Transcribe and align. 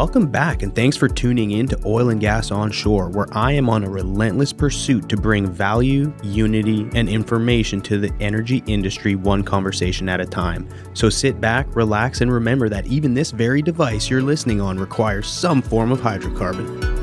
Welcome 0.00 0.28
back, 0.28 0.62
and 0.62 0.74
thanks 0.74 0.96
for 0.96 1.08
tuning 1.08 1.50
in 1.50 1.68
to 1.68 1.78
Oil 1.84 2.08
and 2.08 2.18
Gas 2.18 2.50
Onshore, 2.50 3.10
where 3.10 3.26
I 3.32 3.52
am 3.52 3.68
on 3.68 3.84
a 3.84 3.90
relentless 3.90 4.50
pursuit 4.50 5.10
to 5.10 5.16
bring 5.18 5.46
value, 5.46 6.10
unity, 6.22 6.88
and 6.94 7.06
information 7.06 7.82
to 7.82 7.98
the 7.98 8.10
energy 8.18 8.62
industry 8.66 9.14
one 9.14 9.42
conversation 9.42 10.08
at 10.08 10.18
a 10.18 10.24
time. 10.24 10.66
So 10.94 11.10
sit 11.10 11.38
back, 11.38 11.76
relax, 11.76 12.22
and 12.22 12.32
remember 12.32 12.70
that 12.70 12.86
even 12.86 13.12
this 13.12 13.30
very 13.30 13.60
device 13.60 14.08
you're 14.08 14.22
listening 14.22 14.58
on 14.58 14.78
requires 14.78 15.28
some 15.28 15.60
form 15.60 15.92
of 15.92 16.00
hydrocarbon. 16.00 16.99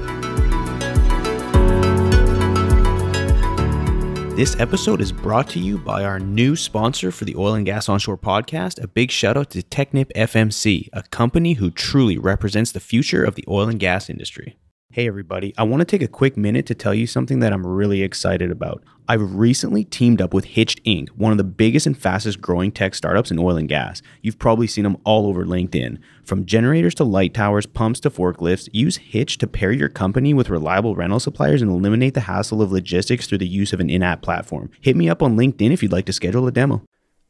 This 4.38 4.56
episode 4.60 5.02
is 5.02 5.12
brought 5.12 5.50
to 5.50 5.60
you 5.60 5.80
by 5.80 6.04
our 6.04 6.20
new 6.20 6.56
sponsor 6.56 7.12
for 7.12 7.26
the 7.26 7.36
Oil 7.36 7.56
and 7.56 7.66
Gas 7.66 7.90
Onshore 7.90 8.20
podcast. 8.20 8.80
A 8.80 8.88
big 8.88 9.10
shout 9.10 9.36
out 9.36 9.50
to 9.50 9.64
Technip 9.64 10.14
FMC, 10.16 10.90
a 10.94 11.02
company 11.10 11.54
who 11.54 11.72
truly 11.72 12.20
represents 12.20 12.72
the 12.72 12.80
future 12.80 13.24
of 13.24 13.34
the 13.34 13.44
oil 13.48 13.68
and 13.68 13.80
gas 13.80 14.12
industry. 14.12 14.56
Hey, 14.90 15.06
everybody. 15.06 15.54
I 15.58 15.64
want 15.64 15.82
to 15.82 15.86
take 15.86 16.02
a 16.02 16.08
quick 16.08 16.38
minute 16.38 16.66
to 16.68 16.74
tell 16.74 16.94
you 16.94 17.08
something 17.08 17.40
that 17.40 17.52
I'm 17.52 17.68
really 17.68 18.04
excited 18.04 18.50
about. 18.50 18.82
I've 19.10 19.36
recently 19.36 19.84
teamed 19.84 20.22
up 20.22 20.34
with 20.34 20.46
Hitched 20.46 20.82
Inc., 20.86 21.10
one 21.10 21.34
of 21.34 21.38
the 21.38 21.44
biggest 21.44 21.86
and 21.86 21.96
fastest 21.96 22.40
growing 22.40 22.72
tech 22.72 22.96
startups 22.96 23.30
in 23.30 23.38
oil 23.38 23.58
and 23.58 23.68
gas. 23.68 24.02
You've 24.22 24.40
probably 24.40 24.66
seen 24.66 24.86
them 24.86 24.96
all 25.04 25.28
over 25.28 25.46
LinkedIn. 25.46 25.98
From 26.24 26.46
generators 26.46 26.96
to 26.96 27.04
light 27.04 27.34
towers, 27.34 27.66
pumps 27.66 28.00
to 28.00 28.10
forklifts, 28.10 28.70
use 28.72 28.96
Hitch 28.96 29.38
to 29.40 29.46
pair 29.46 29.74
your 29.74 29.90
company 29.90 30.34
with 30.34 30.50
reliable 30.50 30.96
rental 30.96 31.20
suppliers 31.20 31.62
and 31.62 31.70
eliminate 31.70 32.14
the 32.14 32.22
hassle 32.22 32.62
of 32.62 32.72
logistics 32.72 33.28
through 33.28 33.40
the 33.40 33.48
use 33.48 33.74
of 33.74 33.82
an 33.82 33.90
in 33.90 34.02
app 34.02 34.22
platform. 34.22 34.72
Hit 34.80 34.96
me 34.96 35.10
up 35.10 35.22
on 35.22 35.36
LinkedIn 35.36 35.74
if 35.74 35.84
you'd 35.84 35.92
like 35.92 36.06
to 36.06 36.14
schedule 36.14 36.48
a 36.48 36.52
demo. 36.52 36.82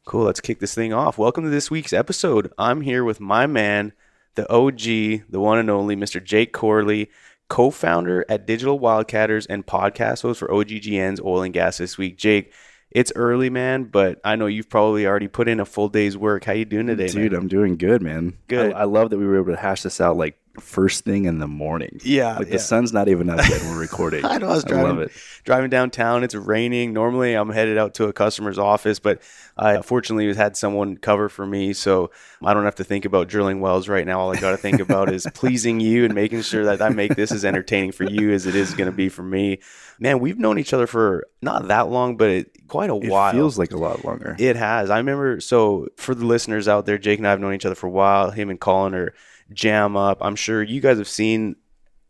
Cool, 0.04 0.26
let's 0.26 0.40
kick 0.40 0.60
this 0.60 0.76
thing 0.76 0.92
off. 0.92 1.18
Welcome 1.18 1.42
to 1.42 1.50
this 1.50 1.72
week's 1.72 1.92
episode. 1.92 2.52
I'm 2.56 2.82
here 2.82 3.02
with 3.02 3.20
my 3.20 3.48
man, 3.48 3.94
the 4.36 4.48
OG, 4.48 5.28
the 5.28 5.40
one 5.40 5.58
and 5.58 5.68
only 5.68 5.96
Mr. 5.96 6.22
Jake 6.22 6.52
Corley 6.52 7.10
co-founder 7.48 8.24
at 8.28 8.46
Digital 8.46 8.78
Wildcatters 8.78 9.46
and 9.48 9.66
podcast 9.66 10.22
host 10.22 10.40
for 10.40 10.48
OGGN's 10.48 11.20
Oil 11.20 11.42
and 11.42 11.54
Gas 11.54 11.78
this 11.78 11.96
week. 11.98 12.16
Jake, 12.16 12.52
it's 12.90 13.12
early, 13.14 13.50
man, 13.50 13.84
but 13.84 14.20
I 14.24 14.36
know 14.36 14.46
you've 14.46 14.70
probably 14.70 15.06
already 15.06 15.28
put 15.28 15.48
in 15.48 15.60
a 15.60 15.64
full 15.64 15.88
day's 15.88 16.16
work. 16.16 16.44
How 16.44 16.52
you 16.52 16.64
doing 16.64 16.86
today, 16.86 17.08
Dude, 17.08 17.32
man? 17.32 17.42
I'm 17.42 17.48
doing 17.48 17.76
good, 17.76 18.02
man. 18.02 18.38
Good. 18.48 18.72
I, 18.72 18.80
I 18.80 18.84
love 18.84 19.10
that 19.10 19.18
we 19.18 19.26
were 19.26 19.36
able 19.36 19.52
to 19.52 19.60
hash 19.60 19.82
this 19.82 20.00
out 20.00 20.16
like 20.16 20.38
first 20.60 21.04
thing 21.04 21.24
in 21.26 21.38
the 21.38 21.46
morning. 21.46 22.00
Yeah, 22.02 22.36
Like 22.36 22.46
yeah. 22.48 22.54
the 22.54 22.58
sun's 22.58 22.92
not 22.92 23.08
even 23.08 23.30
up 23.30 23.38
yet. 23.48 23.62
We're 23.62 23.78
recording. 23.78 24.24
I 24.24 24.38
know 24.38 24.46
I 24.48 24.50
was 24.54 24.64
I 24.64 24.68
driving, 24.68 24.86
love 24.88 24.98
it. 25.00 25.12
driving 25.44 25.70
downtown. 25.70 26.24
It's 26.24 26.34
raining. 26.34 26.92
Normally, 26.92 27.34
I'm 27.34 27.50
headed 27.50 27.78
out 27.78 27.94
to 27.94 28.04
a 28.08 28.12
customer's 28.12 28.58
office, 28.58 28.98
but 28.98 29.22
I 29.56 29.82
fortunately 29.82 30.32
had 30.34 30.56
someone 30.56 30.96
cover 30.96 31.28
for 31.28 31.46
me, 31.46 31.72
so 31.72 32.10
I 32.42 32.54
don't 32.54 32.64
have 32.64 32.76
to 32.76 32.84
think 32.84 33.04
about 33.04 33.28
drilling 33.28 33.60
wells 33.60 33.88
right 33.88 34.06
now. 34.06 34.20
All 34.20 34.34
I 34.34 34.40
got 34.40 34.50
to 34.52 34.56
think 34.56 34.80
about 34.80 35.12
is 35.12 35.26
pleasing 35.34 35.80
you 35.80 36.04
and 36.04 36.14
making 36.14 36.42
sure 36.42 36.64
that 36.64 36.80
I 36.82 36.88
make 36.90 37.14
this 37.16 37.30
as 37.32 37.44
entertaining 37.44 37.92
for 37.92 38.04
you 38.04 38.32
as 38.32 38.46
it 38.46 38.54
is 38.54 38.74
going 38.74 38.90
to 38.90 38.96
be 38.96 39.08
for 39.08 39.22
me. 39.22 39.60
Man, 40.00 40.20
we've 40.20 40.38
known 40.38 40.58
each 40.58 40.72
other 40.72 40.86
for 40.86 41.26
not 41.42 41.68
that 41.68 41.88
long, 41.88 42.16
but 42.16 42.30
it, 42.30 42.68
quite 42.68 42.90
a 42.90 42.94
It 42.96 43.08
while. 43.10 43.32
feels 43.32 43.58
like 43.58 43.72
a 43.72 43.76
lot 43.78 44.04
longer. 44.04 44.36
It 44.38 44.56
has. 44.56 44.90
I 44.90 44.98
remember. 44.98 45.40
So 45.40 45.88
for 45.96 46.14
the 46.14 46.24
listeners 46.24 46.68
out 46.68 46.86
there, 46.86 46.98
Jake 46.98 47.18
and 47.18 47.26
I 47.26 47.30
have 47.30 47.40
known 47.40 47.54
each 47.54 47.66
other 47.66 47.74
for 47.74 47.86
a 47.88 47.90
while. 47.90 48.30
Him 48.30 48.50
and 48.50 48.60
Colin 48.60 48.94
are 48.94 49.12
jam 49.52 49.96
up. 49.96 50.18
I'm 50.20 50.36
sure 50.36 50.62
you 50.62 50.80
guys 50.80 50.98
have 50.98 51.08
seen 51.08 51.56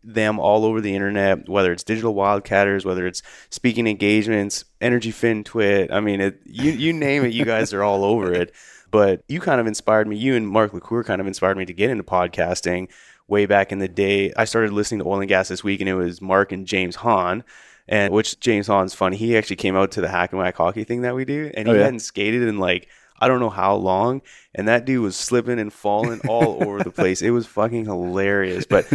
them 0.04 0.38
all 0.38 0.64
over 0.64 0.80
the 0.80 0.94
internet, 0.94 1.48
whether 1.48 1.72
it's 1.72 1.82
digital 1.84 2.14
wildcatters, 2.14 2.84
whether 2.84 3.06
it's 3.06 3.22
speaking 3.50 3.86
engagements, 3.86 4.64
energy 4.80 5.10
fin 5.10 5.44
twit. 5.44 5.90
I 5.92 6.00
mean, 6.00 6.20
it, 6.20 6.40
you 6.44 6.70
you 6.70 6.92
name 6.92 7.24
it, 7.24 7.32
you 7.32 7.44
guys 7.44 7.72
are 7.72 7.82
all 7.82 8.04
over 8.04 8.32
it. 8.32 8.52
But 8.90 9.22
you 9.28 9.40
kind 9.40 9.60
of 9.60 9.66
inspired 9.66 10.08
me. 10.08 10.16
You 10.16 10.34
and 10.34 10.48
Mark 10.48 10.72
LaCour 10.72 11.04
kind 11.04 11.20
of 11.20 11.26
inspired 11.26 11.58
me 11.58 11.66
to 11.66 11.74
get 11.74 11.90
into 11.90 12.04
podcasting 12.04 12.88
way 13.26 13.44
back 13.44 13.70
in 13.70 13.80
the 13.80 13.88
day. 13.88 14.32
I 14.34 14.46
started 14.46 14.72
listening 14.72 15.00
to 15.00 15.06
oil 15.06 15.20
and 15.20 15.28
gas 15.28 15.48
this 15.48 15.62
week, 15.62 15.80
and 15.80 15.88
it 15.90 15.94
was 15.94 16.22
Mark 16.22 16.52
and 16.52 16.66
James 16.66 16.96
Hahn. 16.96 17.44
And 17.86 18.12
which 18.14 18.38
James 18.40 18.66
Hahn's 18.66 18.94
funny. 18.94 19.16
He 19.16 19.36
actually 19.36 19.56
came 19.56 19.74
out 19.76 19.90
to 19.92 20.00
the 20.02 20.08
hack 20.08 20.32
and 20.32 20.38
whack 20.38 20.56
hockey 20.56 20.84
thing 20.84 21.02
that 21.02 21.14
we 21.14 21.24
do, 21.26 21.50
and 21.54 21.66
he 21.66 21.72
Oh, 21.72 21.76
yeah? 21.76 21.84
hadn't 21.84 22.00
skated 22.00 22.42
in 22.42 22.58
like 22.58 22.88
I 23.20 23.28
don't 23.28 23.40
know 23.40 23.50
how 23.50 23.74
long, 23.74 24.22
and 24.54 24.68
that 24.68 24.84
dude 24.84 25.02
was 25.02 25.16
slipping 25.16 25.58
and 25.58 25.72
falling 25.72 26.20
all 26.28 26.62
over 26.66 26.82
the 26.82 26.90
place. 26.90 27.22
It 27.22 27.30
was 27.30 27.46
fucking 27.46 27.84
hilarious. 27.84 28.66
But 28.66 28.86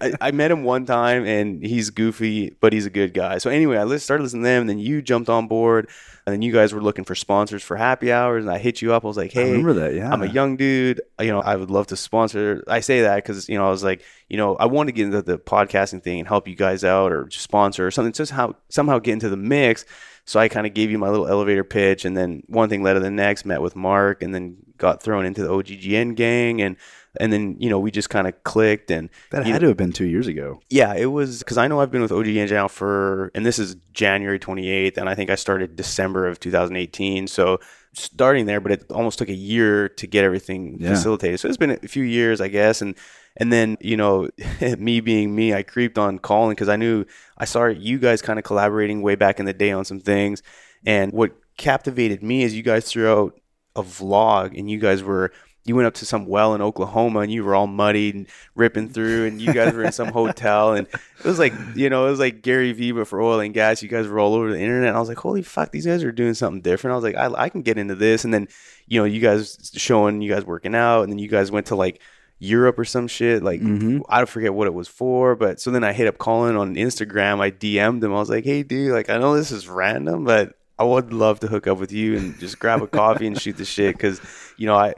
I, 0.00 0.12
I 0.20 0.30
met 0.30 0.50
him 0.50 0.64
one 0.64 0.86
time, 0.86 1.24
and 1.24 1.64
he's 1.64 1.90
goofy, 1.90 2.56
but 2.60 2.72
he's 2.72 2.86
a 2.86 2.90
good 2.90 3.14
guy. 3.14 3.38
So 3.38 3.50
anyway, 3.50 3.76
I 3.78 3.96
started 3.96 4.22
listening 4.22 4.42
to 4.42 4.48
them, 4.48 4.60
and 4.62 4.70
then 4.70 4.78
you 4.78 5.02
jumped 5.02 5.28
on 5.28 5.46
board, 5.48 5.88
and 6.26 6.32
then 6.32 6.42
you 6.42 6.52
guys 6.52 6.72
were 6.72 6.82
looking 6.82 7.04
for 7.04 7.14
sponsors 7.14 7.62
for 7.62 7.76
happy 7.76 8.12
hours, 8.12 8.44
and 8.44 8.52
I 8.52 8.58
hit 8.58 8.82
you 8.82 8.92
up. 8.92 9.04
I 9.04 9.08
was 9.08 9.16
like, 9.16 9.36
I 9.36 9.40
hey, 9.40 9.50
remember 9.50 9.72
that. 9.74 9.94
Yeah. 9.94 10.10
I'm 10.12 10.22
a 10.22 10.26
young 10.26 10.56
dude. 10.56 11.00
You 11.18 11.28
know, 11.28 11.40
I 11.40 11.56
would 11.56 11.70
love 11.70 11.88
to 11.88 11.96
sponsor. 11.96 12.62
I 12.68 12.80
say 12.80 13.02
that 13.02 13.16
because 13.16 13.48
you 13.48 13.56
know 13.58 13.66
I 13.66 13.70
was 13.70 13.82
like, 13.82 14.02
you 14.28 14.36
know, 14.36 14.56
I 14.56 14.66
want 14.66 14.88
to 14.88 14.92
get 14.92 15.06
into 15.06 15.22
the 15.22 15.38
podcasting 15.38 16.02
thing 16.02 16.20
and 16.20 16.28
help 16.28 16.46
you 16.46 16.54
guys 16.54 16.84
out 16.84 17.12
or 17.12 17.24
just 17.24 17.44
sponsor 17.44 17.86
or 17.86 17.90
something. 17.90 18.12
Just 18.12 18.32
how 18.32 18.56
somehow 18.68 18.98
get 18.98 19.14
into 19.14 19.28
the 19.28 19.36
mix. 19.36 19.84
So 20.30 20.38
I 20.38 20.46
kind 20.46 20.64
of 20.64 20.74
gave 20.74 20.92
you 20.92 20.98
my 20.98 21.08
little 21.08 21.26
elevator 21.26 21.64
pitch, 21.64 22.04
and 22.04 22.16
then 22.16 22.44
one 22.46 22.68
thing 22.68 22.84
led 22.84 22.94
to 22.94 23.00
the 23.00 23.10
next. 23.10 23.44
Met 23.44 23.60
with 23.62 23.74
Mark, 23.74 24.22
and 24.22 24.32
then 24.32 24.58
got 24.78 25.02
thrown 25.02 25.26
into 25.26 25.42
the 25.42 25.48
OGGN 25.48 26.14
gang, 26.14 26.62
and 26.62 26.76
and 27.18 27.32
then 27.32 27.56
you 27.58 27.68
know 27.68 27.80
we 27.80 27.90
just 27.90 28.10
kind 28.10 28.28
of 28.28 28.44
clicked. 28.44 28.92
And 28.92 29.10
that 29.32 29.44
had 29.44 29.60
to 29.62 29.66
have 29.66 29.76
been 29.76 29.90
two 29.92 30.06
years 30.06 30.28
ago. 30.28 30.60
yeah, 30.70 30.94
it 30.94 31.06
was 31.06 31.40
because 31.40 31.58
I 31.58 31.66
know 31.66 31.80
I've 31.80 31.90
been 31.90 32.00
with 32.00 32.12
OGN 32.12 32.48
now 32.48 32.68
for, 32.68 33.32
and 33.34 33.44
this 33.44 33.58
is 33.58 33.74
January 33.92 34.38
28th, 34.38 34.98
and 34.98 35.08
I 35.08 35.16
think 35.16 35.30
I 35.30 35.34
started 35.34 35.74
December 35.74 36.28
of 36.28 36.38
2018. 36.38 37.26
So 37.26 37.58
starting 37.92 38.46
there, 38.46 38.60
but 38.60 38.70
it 38.70 38.84
almost 38.92 39.18
took 39.18 39.30
a 39.30 39.34
year 39.34 39.88
to 39.88 40.06
get 40.06 40.22
everything 40.22 40.76
Yeah. 40.78 40.90
facilitated. 40.90 41.40
So 41.40 41.48
it's 41.48 41.56
been 41.56 41.72
a 41.72 41.88
few 41.88 42.04
years, 42.04 42.40
I 42.40 42.46
guess, 42.46 42.80
and 42.82 42.94
and 43.36 43.52
then 43.52 43.76
you 43.80 43.96
know, 43.96 44.28
me 44.78 45.00
being 45.00 45.34
me, 45.34 45.54
I 45.54 45.62
creeped 45.62 45.98
on 45.98 46.18
Colin 46.18 46.50
because 46.50 46.68
I 46.68 46.76
knew 46.76 47.04
I 47.38 47.44
saw 47.44 47.66
you 47.66 47.98
guys 47.98 48.22
kind 48.22 48.38
of 48.38 48.44
collaborating 48.44 49.02
way 49.02 49.14
back 49.14 49.40
in 49.40 49.46
the 49.46 49.52
day 49.52 49.72
on 49.72 49.84
some 49.84 50.00
things, 50.00 50.42
and 50.84 51.12
what 51.12 51.32
captivated 51.56 52.22
me 52.22 52.42
is 52.42 52.54
you 52.54 52.62
guys 52.62 52.86
threw 52.90 53.08
out 53.10 53.40
a 53.76 53.82
vlog, 53.82 54.58
and 54.58 54.70
you 54.70 54.78
guys 54.78 55.02
were. 55.02 55.32
You 55.62 55.76
went 55.76 55.86
up 55.86 55.94
to 55.96 56.06
some 56.06 56.24
well 56.24 56.54
in 56.54 56.62
Oklahoma 56.62 57.20
and 57.20 57.30
you 57.30 57.44
were 57.44 57.54
all 57.54 57.66
muddied 57.66 58.14
and 58.14 58.26
ripping 58.54 58.88
through, 58.88 59.26
and 59.26 59.42
you 59.42 59.52
guys 59.52 59.74
were 59.74 59.84
in 59.84 59.92
some 59.92 60.08
hotel, 60.08 60.72
and 60.72 60.86
it 60.88 61.24
was 61.24 61.38
like 61.38 61.52
you 61.76 61.90
know 61.90 62.06
it 62.06 62.10
was 62.10 62.18
like 62.18 62.40
Gary 62.40 62.72
Vee 62.72 62.92
but 62.92 63.06
for 63.06 63.20
oil 63.20 63.40
and 63.40 63.52
gas. 63.52 63.82
You 63.82 63.90
guys 63.90 64.08
were 64.08 64.18
all 64.18 64.34
over 64.34 64.50
the 64.50 64.58
internet. 64.58 64.88
And 64.88 64.96
I 64.96 65.00
was 65.00 65.10
like, 65.10 65.18
holy 65.18 65.42
fuck, 65.42 65.70
these 65.70 65.84
guys 65.84 66.02
are 66.02 66.12
doing 66.12 66.32
something 66.32 66.62
different. 66.62 66.92
I 66.92 66.96
was 66.96 67.04
like, 67.04 67.14
I, 67.14 67.44
I 67.44 67.48
can 67.50 67.60
get 67.60 67.76
into 67.76 67.94
this, 67.94 68.24
and 68.24 68.32
then 68.32 68.48
you 68.86 68.98
know 68.98 69.04
you 69.04 69.20
guys 69.20 69.70
showing 69.74 70.22
you 70.22 70.32
guys 70.32 70.46
working 70.46 70.74
out, 70.74 71.02
and 71.02 71.12
then 71.12 71.18
you 71.18 71.28
guys 71.28 71.52
went 71.52 71.66
to 71.66 71.76
like 71.76 72.00
Europe 72.40 72.78
or 72.78 72.84
some 72.84 73.06
shit. 73.06 73.42
Like 73.42 73.60
Mhm. 73.60 74.00
I 74.08 74.24
forget 74.24 74.52
what 74.54 74.66
it 74.66 74.74
was 74.74 74.88
for, 74.88 75.36
but 75.36 75.60
so 75.60 75.70
then 75.70 75.84
I 75.84 75.92
hit 75.92 76.08
up 76.08 76.18
Colin 76.18 76.56
on 76.56 76.74
Instagram. 76.74 77.40
I 77.40 77.50
DM'd 77.50 78.02
him. 78.02 78.12
I 78.12 78.18
was 78.18 78.30
like, 78.30 78.44
hey 78.44 78.62
dude, 78.64 78.92
like 78.92 79.08
I 79.10 79.18
know 79.18 79.36
this 79.36 79.52
is 79.52 79.68
random, 79.68 80.24
but 80.24 80.54
I 80.78 80.84
would 80.84 81.12
love 81.12 81.40
to 81.40 81.46
hook 81.46 81.66
up 81.66 81.78
with 81.78 81.92
you 81.92 82.16
and 82.16 82.38
just 82.40 82.58
grab 82.58 82.80
a 82.82 82.86
coffee 82.86 83.26
and 83.26 83.38
shoot 83.40 83.58
the 83.58 83.64
shit 83.66 83.94
because 83.94 84.20
you 84.56 84.66
know 84.66 84.74
I 84.74 84.94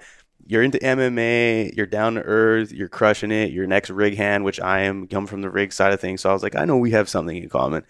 you're 0.47 0.63
into 0.63 0.79
MMA, 0.79 1.77
you're 1.77 1.87
down 1.87 2.15
to 2.15 2.23
earth, 2.23 2.73
you're 2.73 2.89
crushing 2.89 3.31
it, 3.31 3.53
you're 3.53 3.65
an 3.65 3.73
ex 3.73 3.91
rig 3.91 4.17
hand, 4.17 4.45
which 4.45 4.61
I 4.61 4.81
am, 4.83 5.07
come 5.07 5.27
from 5.27 5.41
the 5.41 5.51
rig 5.51 5.73
side 5.73 5.93
of 5.93 6.01
things. 6.01 6.21
So 6.21 6.31
I 6.31 6.33
was 6.33 6.43
like, 6.43 6.57
I 6.57 6.65
know 6.65 6.77
we 6.79 6.91
have 6.93 7.09
something 7.09 7.37
in 7.37 7.49
common. 7.49 7.85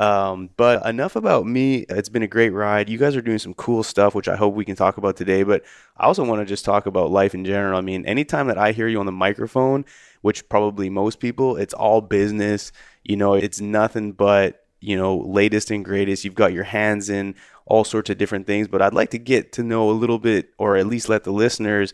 Um, 0.00 0.48
but 0.56 0.84
enough 0.86 1.14
about 1.14 1.46
me. 1.46 1.84
It's 1.90 2.08
been 2.08 2.22
a 2.22 2.26
great 2.26 2.54
ride. 2.54 2.88
You 2.88 2.96
guys 2.96 3.14
are 3.16 3.20
doing 3.20 3.38
some 3.38 3.52
cool 3.52 3.82
stuff, 3.82 4.14
which 4.14 4.28
I 4.28 4.36
hope 4.36 4.54
we 4.54 4.64
can 4.64 4.74
talk 4.74 4.96
about 4.96 5.14
today. 5.14 5.42
But 5.42 5.62
I 5.98 6.06
also 6.06 6.24
want 6.24 6.40
to 6.40 6.46
just 6.46 6.64
talk 6.64 6.86
about 6.86 7.10
life 7.10 7.34
in 7.34 7.44
general. 7.44 7.76
I 7.76 7.82
mean, 7.82 8.06
anytime 8.06 8.46
that 8.46 8.56
I 8.56 8.72
hear 8.72 8.88
you 8.88 8.98
on 8.98 9.04
the 9.04 9.12
microphone, 9.12 9.84
which 10.22 10.48
probably 10.48 10.88
most 10.88 11.20
people, 11.20 11.58
it's 11.58 11.74
all 11.74 12.00
business. 12.00 12.72
You 13.04 13.18
know, 13.18 13.34
it's 13.34 13.60
nothing 13.60 14.12
but, 14.12 14.64
you 14.80 14.96
know, 14.96 15.18
latest 15.18 15.70
and 15.70 15.84
greatest. 15.84 16.24
You've 16.24 16.34
got 16.34 16.54
your 16.54 16.64
hands 16.64 17.10
in 17.10 17.34
all 17.66 17.84
sorts 17.84 18.08
of 18.08 18.16
different 18.16 18.46
things. 18.46 18.68
But 18.68 18.80
I'd 18.80 18.94
like 18.94 19.10
to 19.10 19.18
get 19.18 19.52
to 19.52 19.62
know 19.62 19.90
a 19.90 19.92
little 19.92 20.18
bit, 20.18 20.48
or 20.56 20.78
at 20.78 20.86
least 20.86 21.10
let 21.10 21.24
the 21.24 21.30
listeners 21.30 21.92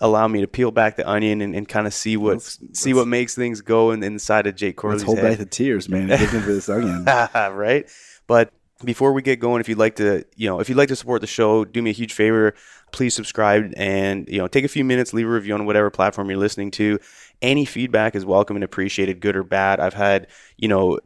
allow 0.00 0.28
me 0.28 0.40
to 0.40 0.46
peel 0.46 0.70
back 0.70 0.96
the 0.96 1.08
onion 1.08 1.40
and, 1.40 1.54
and 1.54 1.68
kind 1.68 1.86
of 1.86 1.92
see 1.94 2.16
what 2.16 2.34
Let's- 2.34 2.58
see 2.72 2.90
let's- 2.92 2.96
what 2.98 3.08
makes 3.08 3.34
things 3.34 3.60
go 3.60 3.90
in, 3.90 4.02
inside 4.02 4.46
of 4.46 4.54
Jake 4.56 4.76
Corley's 4.76 5.00
Let's 5.00 5.06
hold 5.06 5.18
head 5.18 5.30
back 5.30 5.38
the 5.38 5.46
tears, 5.46 5.88
man. 5.88 6.08
Dig 6.08 6.20
into 6.20 6.40
this 6.40 6.68
onion. 6.68 7.04
right? 7.34 7.88
But 8.26 8.52
before 8.84 9.12
we 9.12 9.22
get 9.22 9.40
going, 9.40 9.60
if 9.60 9.68
you'd 9.68 9.78
like 9.78 9.96
to, 9.96 10.24
you 10.36 10.48
know, 10.48 10.60
if 10.60 10.68
you'd 10.68 10.78
like 10.78 10.88
to 10.90 10.96
support 10.96 11.20
the 11.20 11.26
show, 11.26 11.64
do 11.64 11.82
me 11.82 11.90
a 11.90 11.92
huge 11.92 12.12
favor. 12.12 12.54
Please 12.92 13.12
subscribe 13.12 13.72
and 13.76 14.26
you 14.28 14.38
know 14.38 14.46
take 14.46 14.64
a 14.64 14.68
few 14.68 14.84
minutes, 14.84 15.12
leave 15.12 15.26
a 15.26 15.30
review 15.30 15.52
on 15.54 15.66
whatever 15.66 15.90
platform 15.90 16.30
you're 16.30 16.38
listening 16.38 16.70
to. 16.72 16.98
Any 17.42 17.64
feedback 17.64 18.14
is 18.14 18.24
welcome 18.24 18.56
and 18.56 18.64
appreciated, 18.64 19.20
good 19.20 19.36
or 19.36 19.42
bad. 19.42 19.78
I've 19.80 19.94
had, 19.94 20.26
you 20.56 20.68
know, 20.68 20.98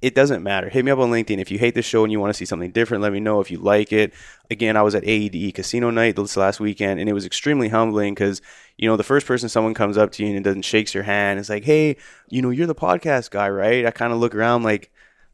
it 0.00 0.14
doesn't 0.14 0.42
matter. 0.42 0.68
Hit 0.68 0.84
me 0.84 0.90
up 0.90 0.98
on 1.00 1.10
LinkedIn 1.10 1.38
if 1.38 1.50
you 1.50 1.58
hate 1.58 1.74
the 1.74 1.82
show 1.82 2.04
and 2.04 2.12
you 2.12 2.20
want 2.20 2.32
to 2.32 2.38
see 2.38 2.44
something 2.44 2.70
different. 2.70 3.02
Let 3.02 3.12
me 3.12 3.20
know 3.20 3.40
if 3.40 3.50
you 3.50 3.58
like 3.58 3.92
it. 3.92 4.12
Again, 4.50 4.76
I 4.76 4.82
was 4.82 4.94
at 4.94 5.02
AED 5.04 5.54
Casino 5.54 5.90
Night 5.90 6.14
this 6.14 6.36
last 6.36 6.60
weekend, 6.60 7.00
and 7.00 7.08
it 7.08 7.12
was 7.12 7.26
extremely 7.26 7.68
humbling 7.68 8.14
because 8.14 8.40
you 8.76 8.88
know 8.88 8.96
the 8.96 9.02
first 9.02 9.26
person 9.26 9.48
someone 9.48 9.74
comes 9.74 9.98
up 9.98 10.12
to 10.12 10.24
you 10.24 10.34
and 10.34 10.44
doesn't 10.44 10.62
shakes 10.62 10.94
your 10.94 11.02
hand, 11.04 11.40
it's 11.40 11.48
like, 11.48 11.64
hey, 11.64 11.96
you 12.28 12.42
know, 12.42 12.50
you're 12.50 12.66
the 12.66 12.74
podcast 12.74 13.30
guy, 13.30 13.48
right? 13.48 13.84
I 13.86 13.90
kind 13.90 14.12
of 14.12 14.20
look 14.20 14.34
around 14.34 14.62
like, 14.62 14.90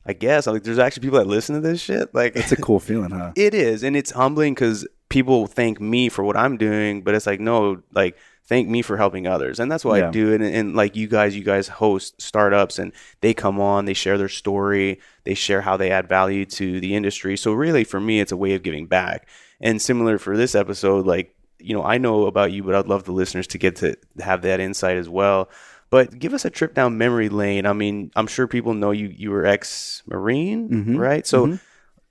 I 0.07 0.13
guess, 0.15 0.47
I'm 0.47 0.55
like, 0.55 0.63
there's 0.65 0.79
actually 0.79 1.03
people 1.03 1.19
that 1.19 1.27
listen 1.27 1.55
to 1.55 1.61
this 1.61 1.81
shit. 1.81 2.15
Like, 2.15 2.35
It's 2.37 2.53
a 2.53 2.57
cool 2.57 2.81
feeling, 2.81 3.11
huh? 3.11 3.33
it 3.37 3.55
is, 3.55 3.83
and 3.83 3.97
it's 3.97 4.13
humbling 4.13 4.55
because 4.55 4.87
people 5.11 5.47
thank 5.47 5.81
me 5.81 6.09
for 6.09 6.25
what 6.25 6.37
I'm 6.37 6.57
doing, 6.57 7.03
but 7.03 7.15
it's 7.15 7.27
like, 7.27 7.39
no, 7.41 7.83
like 7.93 8.17
thank 8.47 8.69
me 8.69 8.83
for 8.83 8.97
helping 8.97 9.27
others. 9.27 9.59
And 9.59 9.71
that's 9.73 9.85
what 9.85 10.03
I 10.03 10.11
do. 10.11 10.33
And, 10.35 10.45
and 10.45 10.77
like 10.77 10.97
you 10.97 11.07
guys, 11.09 11.35
you 11.37 11.43
guys 11.45 11.69
host 11.69 12.21
startups 12.21 12.79
and 12.79 12.93
they 13.21 13.33
come 13.35 13.61
on, 13.61 13.85
they 13.87 13.95
share 13.95 14.19
their 14.19 14.29
story, 14.29 15.01
they 15.25 15.35
share 15.35 15.63
how 15.63 15.77
they 15.77 15.91
add 15.91 16.09
value 16.09 16.45
to 16.47 16.81
the 16.81 16.95
industry. 16.95 17.37
So 17.37 17.53
really 17.53 17.85
for 17.85 18.01
me, 18.01 18.21
it's 18.21 18.33
a 18.33 18.37
way 18.37 18.55
of 18.55 18.63
giving 18.63 18.87
back. 18.87 19.27
And 19.61 19.81
similar 19.81 20.19
for 20.19 20.37
this 20.37 20.55
episode, 20.55 21.07
like, 21.07 21.35
you 21.59 21.75
know, 21.75 21.83
I 21.83 21.97
know 21.97 22.27
about 22.27 22.53
you, 22.53 22.63
but 22.63 22.75
I'd 22.75 22.87
love 22.87 23.05
the 23.05 23.13
listeners 23.13 23.47
to 23.49 23.59
get 23.59 23.77
to 23.77 23.97
have 24.21 24.43
that 24.43 24.61
insight 24.61 24.99
as 24.99 25.09
well. 25.09 25.49
But 25.89 26.19
give 26.19 26.35
us 26.35 26.45
a 26.45 26.51
trip 26.51 26.75
down 26.75 26.99
memory 26.99 27.29
lane. 27.31 27.65
I 27.67 27.73
mean, 27.73 28.11
I'm 28.17 28.27
sure 28.27 28.47
people 28.47 28.75
know 28.75 28.91
you 28.91 29.07
you 29.07 29.31
were 29.31 29.47
ex 29.47 30.03
Marine, 30.07 30.69
Mhm. 30.69 30.99
right? 30.99 31.27
So 31.27 31.47
Mhm. 31.47 31.61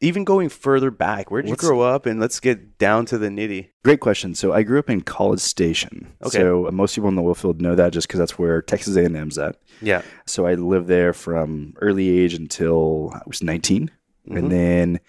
Even 0.03 0.23
going 0.23 0.50
further 0.50 0.91
back, 0.91 1.31
where'd 1.31 1.45
you 1.45 1.51
Let's- 1.51 1.61
grow 1.65 1.81
up? 1.81 2.05
And 2.05 2.19
let's 2.19 2.39
get 2.39 2.77
down 2.77 3.05
to 3.07 3.17
the 3.17 3.27
nitty. 3.29 3.69
Great 3.83 4.00
question. 4.00 4.35
So 4.35 4.53
I 4.53 4.63
grew 4.63 4.77
up 4.79 4.89
in 4.89 5.01
College 5.01 5.39
Station. 5.39 6.07
Okay. 6.23 6.38
So 6.39 6.69
most 6.71 6.95
people 6.95 7.09
in 7.09 7.15
the 7.15 7.21
oil 7.23 7.33
field 7.35 7.61
know 7.61 7.75
that 7.75 7.94
just 7.94 8.07
because 8.07 8.19
that's 8.19 8.38
where 8.38 8.61
Texas 8.61 8.95
A&M's 8.97 9.38
at. 9.38 9.55
Yeah. 9.81 10.01
So 10.25 10.45
I 10.45 10.55
lived 10.55 10.88
there 10.88 11.13
from 11.13 11.73
early 11.81 12.09
age 12.09 12.33
until 12.33 13.11
I 13.13 13.21
was 13.25 13.41
19, 13.41 13.89
Mhm. 14.29 14.38
and 14.38 14.51
then 14.51 15.00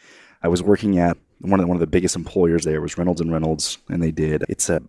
I 0.43 0.49
was 0.49 0.63
working 0.63 0.99
at 0.99 1.17
one 1.41 1.61
of 1.61 1.65
the, 1.65 1.69
one 1.69 1.77
of 1.77 1.81
the 1.81 1.87
biggest 1.87 2.17
employers 2.17 2.65
there 2.65 2.81
was 2.81 2.97
Reynolds 2.97 3.21
and 3.21 3.31
Reynolds, 3.33 3.79
and 3.89 4.03
they 4.03 4.11
did 4.11 4.45
it's 4.49 4.69
a 4.71 4.81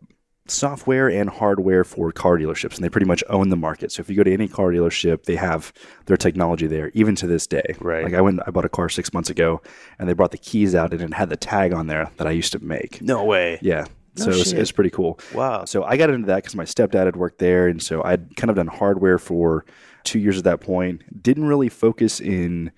software 0.47 1.09
and 1.09 1.29
hardware 1.29 1.83
for 1.83 2.11
car 2.11 2.37
dealerships, 2.37 2.75
and 2.75 2.83
they 2.83 2.89
pretty 2.89 3.07
much 3.07 3.23
own 3.29 3.49
the 3.49 3.55
market. 3.55 3.91
So 3.91 4.01
if 4.01 4.09
you 4.09 4.15
go 4.15 4.23
to 4.23 4.31
any 4.33 4.47
car 4.47 4.69
dealership, 4.69 5.23
they 5.23 5.35
have 5.35 5.73
their 6.05 6.17
technology 6.17 6.67
there, 6.67 6.91
even 6.93 7.15
to 7.15 7.27
this 7.27 7.47
day. 7.47 7.75
Right. 7.79 8.03
Like 8.03 8.13
I 8.13 8.21
went, 8.21 8.39
I 8.45 8.51
bought 8.51 8.65
a 8.65 8.69
car 8.69 8.89
six 8.89 9.13
months 9.13 9.29
ago, 9.29 9.61
and 9.97 10.07
they 10.07 10.13
brought 10.13 10.31
the 10.31 10.37
keys 10.37 10.75
out, 10.75 10.93
and 10.93 11.01
it 11.01 11.13
had 11.13 11.29
the 11.29 11.37
tag 11.37 11.73
on 11.73 11.87
there 11.87 12.11
that 12.17 12.27
I 12.27 12.31
used 12.31 12.51
to 12.53 12.59
make. 12.59 13.01
No 13.01 13.23
way. 13.23 13.57
Yeah. 13.61 13.85
No 14.17 14.25
So 14.25 14.29
it's, 14.31 14.49
shit. 14.51 14.59
it's 14.59 14.71
pretty 14.71 14.91
cool. 14.91 15.19
Wow. 15.33 15.65
So 15.65 15.83
I 15.83 15.97
got 15.97 16.09
into 16.09 16.27
that 16.27 16.37
because 16.37 16.55
my 16.55 16.63
stepdad 16.65 17.05
had 17.05 17.15
worked 17.15 17.39
there, 17.39 17.67
and 17.67 17.81
so 17.81 18.03
I'd 18.03 18.35
kind 18.35 18.49
of 18.49 18.55
done 18.55 18.67
hardware 18.67 19.17
for 19.17 19.65
two 20.03 20.19
years 20.19 20.37
at 20.37 20.43
that 20.43 20.61
point. 20.61 21.01
Didn't 21.23 21.45
really 21.45 21.69
focus 21.69 22.19
in 22.21 22.71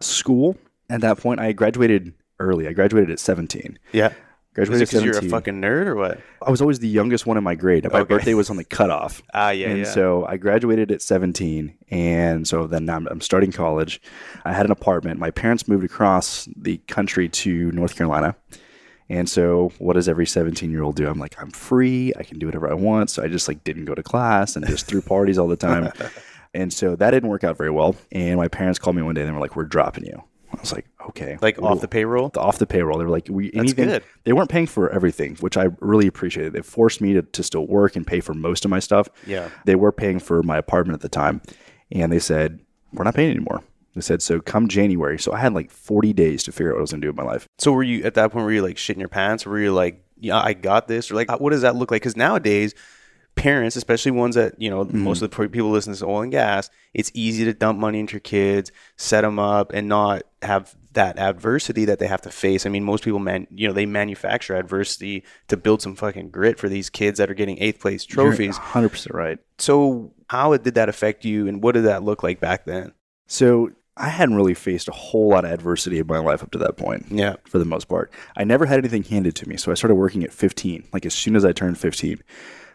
school 0.00 0.56
at 0.90 1.00
that 1.00 1.18
point. 1.18 1.40
I 1.40 1.52
graduated 1.52 2.12
early. 2.38 2.68
I 2.68 2.72
graduated 2.74 3.10
at 3.10 3.18
17. 3.18 3.78
Yeah. 3.92 4.12
Graduated 4.56 4.88
because 4.88 5.04
you're 5.04 5.18
a 5.18 5.22
fucking 5.22 5.60
nerd 5.60 5.86
or 5.86 5.94
what? 5.94 6.18
I 6.44 6.50
was 6.50 6.60
always 6.60 6.78
the 6.80 6.88
youngest 6.88 7.26
one 7.26 7.36
in 7.36 7.44
my 7.44 7.54
grade. 7.54 7.84
My 7.92 8.00
Okay. 8.00 8.14
birthday 8.14 8.34
was 8.34 8.50
on 8.50 8.56
the 8.56 8.64
cutoff. 8.64 9.22
Ah, 9.34 9.50
yeah, 9.50 9.68
and 9.68 9.78
yeah. 9.80 9.84
so 9.84 10.24
I 10.26 10.38
graduated 10.38 10.90
at 10.90 11.02
17. 11.02 11.76
And 11.90 12.48
so 12.48 12.66
then 12.66 12.88
I'm, 12.88 13.06
I'm 13.08 13.20
starting 13.20 13.52
college. 13.52 14.00
I 14.44 14.52
had 14.54 14.64
an 14.64 14.72
apartment. 14.72 15.20
My 15.20 15.30
parents 15.30 15.68
moved 15.68 15.84
across 15.84 16.48
the 16.56 16.78
country 16.88 17.28
to 17.28 17.70
North 17.72 17.96
Carolina. 17.96 18.34
And 19.08 19.28
so 19.28 19.72
what 19.78 19.92
does 19.92 20.08
every 20.08 20.26
17 20.26 20.70
year 20.70 20.82
old 20.82 20.96
do? 20.96 21.06
I'm 21.06 21.18
like, 21.18 21.40
I'm 21.40 21.50
free. 21.50 22.12
I 22.18 22.22
can 22.24 22.38
do 22.38 22.46
whatever 22.46 22.68
I 22.68 22.74
want. 22.74 23.10
So 23.10 23.22
I 23.22 23.28
just 23.28 23.46
like 23.46 23.62
didn't 23.62 23.84
go 23.84 23.94
to 23.94 24.02
class 24.02 24.56
and 24.56 24.66
just 24.66 24.86
threw 24.86 25.00
parties 25.02 25.38
all 25.38 25.46
the 25.48 25.56
time. 25.56 25.92
and 26.54 26.72
so 26.72 26.96
that 26.96 27.10
didn't 27.12 27.28
work 27.28 27.44
out 27.44 27.56
very 27.58 27.70
well. 27.70 27.94
And 28.10 28.36
my 28.38 28.48
parents 28.48 28.78
called 28.78 28.96
me 28.96 29.02
one 29.02 29.14
day 29.14 29.20
and 29.20 29.28
they 29.28 29.32
were 29.34 29.40
like, 29.40 29.54
we're 29.54 29.64
dropping 29.64 30.06
you. 30.06 30.22
I 30.56 30.60
was 30.60 30.72
like, 30.72 30.86
okay. 31.08 31.38
like 31.40 31.60
off 31.60 31.80
the 31.80 31.88
payroll? 31.88 32.30
off 32.36 32.58
the 32.58 32.66
payroll. 32.66 32.98
They 32.98 33.04
were 33.04 33.10
like, 33.10 33.28
we 33.30 33.50
anything. 33.54 33.88
good. 33.88 34.04
They 34.24 34.32
weren't 34.32 34.50
paying 34.50 34.66
for 34.66 34.90
everything, 34.90 35.36
which 35.36 35.56
I 35.56 35.68
really 35.80 36.06
appreciated. 36.06 36.52
They 36.52 36.62
forced 36.62 37.00
me 37.00 37.14
to, 37.14 37.22
to 37.22 37.42
still 37.42 37.66
work 37.66 37.96
and 37.96 38.06
pay 38.06 38.20
for 38.20 38.34
most 38.34 38.64
of 38.64 38.70
my 38.70 38.78
stuff. 38.78 39.08
Yeah. 39.26 39.48
They 39.64 39.74
were 39.74 39.92
paying 39.92 40.18
for 40.18 40.42
my 40.42 40.56
apartment 40.56 40.94
at 40.94 41.00
the 41.02 41.08
time. 41.08 41.42
And 41.92 42.10
they 42.10 42.18
said, 42.18 42.60
we're 42.92 43.04
not 43.04 43.14
paying 43.14 43.30
anymore. 43.30 43.62
They 43.94 44.00
said, 44.02 44.20
so 44.22 44.40
come 44.40 44.68
January. 44.68 45.18
So 45.18 45.32
I 45.32 45.38
had 45.38 45.54
like 45.54 45.70
40 45.70 46.12
days 46.12 46.42
to 46.44 46.52
figure 46.52 46.70
out 46.70 46.74
what 46.74 46.80
I 46.80 46.82
was 46.82 46.90
going 46.90 47.00
to 47.00 47.06
do 47.06 47.10
with 47.10 47.16
my 47.16 47.24
life. 47.24 47.48
So 47.58 47.72
were 47.72 47.82
you 47.82 48.04
at 48.04 48.14
that 48.14 48.32
point? 48.32 48.44
Were 48.44 48.52
you 48.52 48.62
like 48.62 48.76
shitting 48.76 48.98
your 48.98 49.08
pants? 49.08 49.46
Were 49.46 49.58
you 49.58 49.72
like, 49.72 50.04
yeah, 50.18 50.40
I 50.40 50.52
got 50.52 50.88
this? 50.88 51.10
Or 51.10 51.14
like, 51.14 51.30
what 51.40 51.50
does 51.50 51.62
that 51.62 51.76
look 51.76 51.90
like? 51.90 52.02
Because 52.02 52.16
nowadays, 52.16 52.74
parents, 53.36 53.76
especially 53.76 54.10
ones 54.10 54.34
that 54.34 54.60
you 54.60 54.68
know, 54.70 54.84
Mm-hmm. 54.84 54.98
most 55.04 55.22
of 55.22 55.30
the 55.30 55.48
people 55.48 55.70
listen 55.70 55.94
to 55.94 56.04
oil 56.06 56.22
and 56.22 56.32
gas, 56.32 56.68
it's 56.94 57.10
easy 57.14 57.44
to 57.44 57.52
dump 57.54 57.78
money 57.78 58.00
into 58.00 58.14
your 58.14 58.20
kids, 58.20 58.72
set 58.96 59.20
them 59.20 59.38
up, 59.38 59.72
and 59.72 59.88
not 59.88 60.22
have 60.42 60.74
that 60.94 61.18
adversity 61.18 61.84
that 61.84 61.98
they 61.98 62.06
have 62.06 62.22
to 62.22 62.30
face. 62.30 62.64
I 62.66 62.70
mean, 62.70 62.82
most 62.82 63.04
people, 63.04 63.18
man, 63.18 63.46
you 63.50 63.68
know, 63.68 63.74
they 63.74 63.84
manufacture 63.86 64.56
adversity 64.56 65.22
to 65.48 65.56
build 65.56 65.82
some 65.82 65.94
fucking 65.94 66.30
grit 66.30 66.58
for 66.58 66.68
these 66.70 66.88
kids 66.88 67.18
that 67.18 67.30
are 67.30 67.34
getting 67.34 67.58
eighth 67.58 67.80
place 67.80 68.04
trophies. 68.04 68.56
You're 68.74 68.88
100% 68.88 69.12
right. 69.12 69.38
So, 69.58 70.12
how 70.30 70.56
did 70.56 70.74
that 70.74 70.88
affect 70.88 71.24
you, 71.24 71.46
and 71.46 71.62
what 71.62 71.72
did 71.74 71.84
that 71.84 72.02
look 72.02 72.22
like 72.22 72.40
back 72.40 72.64
then? 72.64 72.92
So 73.28 73.70
I 73.96 74.08
hadn't 74.08 74.34
really 74.36 74.54
faced 74.54 74.88
a 74.88 74.92
whole 74.92 75.28
lot 75.28 75.44
of 75.44 75.50
adversity 75.52 75.98
in 75.98 76.06
my 76.06 76.18
life 76.18 76.42
up 76.42 76.50
to 76.52 76.58
that 76.58 76.76
point. 76.76 77.06
Yeah. 77.10 77.36
for 77.44 77.58
the 77.58 77.64
most 77.64 77.88
part. 77.88 78.10
I 78.36 78.44
never 78.44 78.66
had 78.66 78.78
anything 78.78 79.02
handed 79.04 79.34
to 79.36 79.48
me. 79.48 79.56
So 79.56 79.70
I 79.70 79.74
started 79.74 79.94
working 79.96 80.22
at 80.24 80.32
15, 80.32 80.84
like 80.92 81.04
as 81.06 81.14
soon 81.14 81.34
as 81.36 81.44
I 81.44 81.52
turned 81.52 81.78
15, 81.78 82.20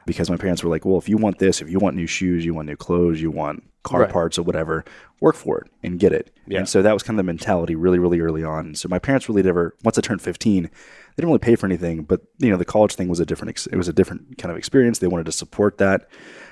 because 0.05 0.29
my 0.29 0.37
parents 0.37 0.63
were 0.63 0.69
like, 0.69 0.85
well, 0.85 0.97
if 0.97 1.07
you 1.09 1.17
want 1.17 1.39
this, 1.39 1.61
if 1.61 1.69
you 1.69 1.79
want 1.79 1.95
new 1.95 2.07
shoes, 2.07 2.43
you 2.45 2.53
want 2.53 2.67
new 2.67 2.75
clothes, 2.75 3.21
you 3.21 3.31
want 3.31 3.63
car 3.83 4.01
Right. 4.01 4.09
parts 4.11 4.37
or 4.37 4.43
whatever, 4.43 4.85
work 5.21 5.35
for 5.35 5.59
it 5.59 5.71
and 5.83 5.99
get 5.99 6.11
it. 6.13 6.31
Yeah. 6.47 6.59
And 6.59 6.69
so 6.69 6.81
that 6.83 6.93
was 6.93 7.01
kind 7.01 7.17
of 7.19 7.25
the 7.25 7.27
mentality 7.27 7.73
really, 7.75 7.97
really 7.97 8.19
early 8.19 8.43
on. 8.43 8.67
And 8.67 8.77
so 8.77 8.87
my 8.87 8.99
parents 8.99 9.27
really 9.27 9.41
never, 9.41 9.75
once 9.83 9.97
I 9.97 10.01
turned 10.01 10.21
15, 10.21 10.63
they 10.63 10.69
didn't 11.15 11.29
really 11.29 11.39
pay 11.39 11.55
for 11.55 11.65
anything, 11.65 12.03
but 12.03 12.21
you 12.37 12.49
know, 12.51 12.57
the 12.57 12.65
college 12.65 12.93
thing 12.95 13.07
was 13.07 13.19
a 13.19 13.25
different, 13.25 13.49
ex- 13.49 13.65
it 13.67 13.75
was 13.75 13.87
a 13.87 13.93
different 13.93 14.37
kind 14.37 14.51
of 14.51 14.57
experience. 14.57 14.99
They 14.99 15.07
wanted 15.07 15.25
to 15.25 15.31
support 15.31 15.79
that. 15.79 16.07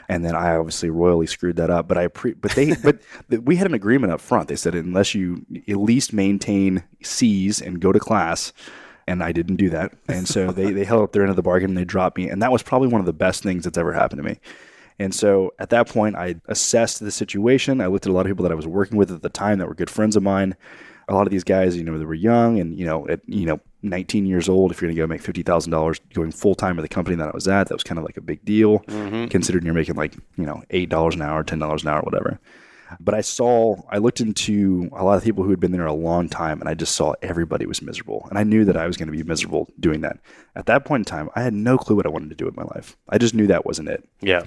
And 0.07 0.25
then 0.25 0.35
I 0.35 0.55
obviously 0.55 0.89
royally 0.89 1.27
screwed 1.27 1.57
that 1.57 1.69
up, 1.69 1.87
but 1.87 1.97
I 1.99 2.07
pre, 2.07 2.33
but 2.33 2.51
they, 2.51 2.73
but 2.73 2.99
th- 3.29 3.43
we 3.43 3.57
had 3.57 3.67
an 3.67 3.75
agreement 3.75 4.11
up 4.11 4.21
front. 4.21 4.47
They 4.47 4.55
said, 4.55 4.73
unless 4.73 5.13
you 5.13 5.45
at 5.67 5.77
least 5.77 6.13
maintain 6.13 6.83
C's 7.03 7.61
and 7.61 7.79
go 7.79 7.91
to 7.91 7.99
class, 7.99 8.51
and 9.09 9.23
I 9.23 9.31
didn't 9.31 9.55
do 9.55 9.69
that. 9.71 9.91
And 10.07 10.27
so 10.27 10.51
they, 10.51 10.71
they 10.71 10.85
held 10.85 11.03
up 11.03 11.11
their 11.11 11.23
end 11.23 11.31
of 11.31 11.35
the 11.35 11.41
bargain 11.41 11.71
and 11.71 11.77
they 11.77 11.83
dropped 11.83 12.17
me. 12.17 12.29
And 12.29 12.41
that 12.43 12.51
was 12.51 12.61
probably 12.61 12.89
one 12.89 13.01
of 13.01 13.05
the 13.07 13.13
best 13.13 13.41
things 13.41 13.63
that's 13.63 13.77
ever 13.77 13.91
happened 13.91 14.21
to 14.21 14.29
me. 14.29 14.39
And 14.99 15.15
so 15.15 15.53
at 15.59 15.71
that 15.71 15.89
point, 15.89 16.15
I 16.15 16.35
assessed 16.47 16.99
the 16.99 17.09
situation. 17.09 17.81
I 17.81 17.87
looked 17.87 18.05
at 18.05 18.11
a 18.11 18.13
lot 18.13 18.25
of 18.25 18.29
people 18.29 18.43
that 18.43 18.51
I 18.51 18.55
was 18.55 18.67
working 18.67 18.97
with 18.97 19.11
at 19.11 19.21
the 19.21 19.29
time 19.29 19.57
that 19.59 19.67
were 19.67 19.73
good 19.73 19.89
friends 19.89 20.15
of 20.15 20.23
mine. 20.23 20.55
A 21.07 21.15
lot 21.15 21.25
of 21.25 21.31
these 21.31 21.43
guys, 21.43 21.75
you 21.75 21.83
know, 21.83 21.97
they 21.97 22.05
were 22.05 22.13
young 22.13 22.59
and, 22.59 22.77
you 22.77 22.85
know, 22.85 23.07
at, 23.07 23.21
you 23.25 23.45
know, 23.47 23.59
19 23.81 24.27
years 24.27 24.47
old, 24.47 24.71
if 24.71 24.81
you're 24.81 24.91
going 24.93 24.95
to 24.95 25.01
go 25.01 25.07
make 25.07 25.23
$50,000 25.23 25.99
going 26.13 26.31
full 26.31 26.53
time 26.53 26.77
at 26.77 26.83
the 26.83 26.89
company 26.89 27.15
that 27.15 27.29
I 27.29 27.31
was 27.31 27.47
at, 27.47 27.67
that 27.69 27.73
was 27.73 27.83
kind 27.83 27.97
of 27.97 28.05
like 28.05 28.17
a 28.17 28.21
big 28.21 28.45
deal, 28.45 28.79
mm-hmm. 28.79 29.27
considering 29.27 29.65
you're 29.65 29.73
making 29.73 29.95
like, 29.95 30.15
you 30.35 30.45
know, 30.45 30.61
$8 30.69 31.13
an 31.15 31.21
hour, 31.21 31.43
$10 31.43 31.81
an 31.81 31.87
hour, 31.87 32.01
whatever. 32.01 32.39
But 32.99 33.13
I 33.13 33.21
saw, 33.21 33.75
I 33.89 33.97
looked 33.99 34.19
into 34.21 34.89
a 34.93 35.03
lot 35.03 35.17
of 35.17 35.23
people 35.23 35.43
who 35.43 35.49
had 35.51 35.59
been 35.59 35.71
there 35.71 35.85
a 35.85 35.93
long 35.93 36.27
time, 36.29 36.59
and 36.59 36.69
I 36.69 36.73
just 36.73 36.95
saw 36.95 37.13
everybody 37.21 37.65
was 37.65 37.81
miserable. 37.81 38.25
And 38.29 38.37
I 38.39 38.43
knew 38.43 38.65
that 38.65 38.75
I 38.77 38.87
was 38.87 38.97
going 38.97 39.07
to 39.07 39.15
be 39.15 39.23
miserable 39.23 39.69
doing 39.79 40.01
that. 40.01 40.19
At 40.55 40.65
that 40.67 40.85
point 40.85 41.01
in 41.01 41.05
time, 41.05 41.29
I 41.35 41.41
had 41.43 41.53
no 41.53 41.77
clue 41.77 41.95
what 41.95 42.05
I 42.05 42.09
wanted 42.09 42.29
to 42.29 42.35
do 42.35 42.45
with 42.45 42.55
my 42.57 42.63
life. 42.63 42.97
I 43.09 43.17
just 43.17 43.33
knew 43.35 43.47
that 43.47 43.65
wasn't 43.65 43.89
it. 43.89 44.07
Yeah. 44.21 44.43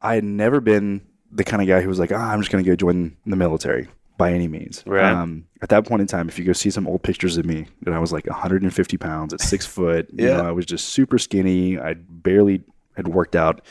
I 0.00 0.14
had 0.14 0.24
never 0.24 0.60
been 0.60 1.02
the 1.30 1.44
kind 1.44 1.62
of 1.62 1.68
guy 1.68 1.80
who 1.80 1.88
was 1.88 1.98
like, 1.98 2.12
ah, 2.12 2.32
I'm 2.32 2.40
just 2.40 2.50
going 2.50 2.62
to 2.64 2.68
go 2.70 2.76
join 2.76 3.16
the 3.24 3.36
military 3.36 3.88
by 4.18 4.32
any 4.32 4.48
means. 4.48 4.82
Right. 4.86 5.10
Um, 5.10 5.46
at 5.62 5.68
that 5.70 5.86
point 5.86 6.02
in 6.02 6.06
time, 6.08 6.28
if 6.28 6.38
you 6.38 6.44
go 6.44 6.52
see 6.52 6.70
some 6.70 6.86
old 6.86 7.02
pictures 7.02 7.36
of 7.38 7.46
me, 7.46 7.66
that 7.82 7.94
I 7.94 7.98
was 7.98 8.12
like 8.12 8.26
150 8.26 8.96
pounds 8.98 9.32
at 9.32 9.40
six 9.40 9.64
foot. 9.64 10.08
You 10.12 10.28
Yeah. 10.28 10.36
know, 10.38 10.46
I 10.48 10.52
was 10.52 10.66
just 10.66 10.90
super 10.90 11.18
skinny. 11.18 11.78
I 11.78 11.94
barely 11.94 12.62
had 12.96 13.08
worked 13.08 13.34
out. 13.36 13.62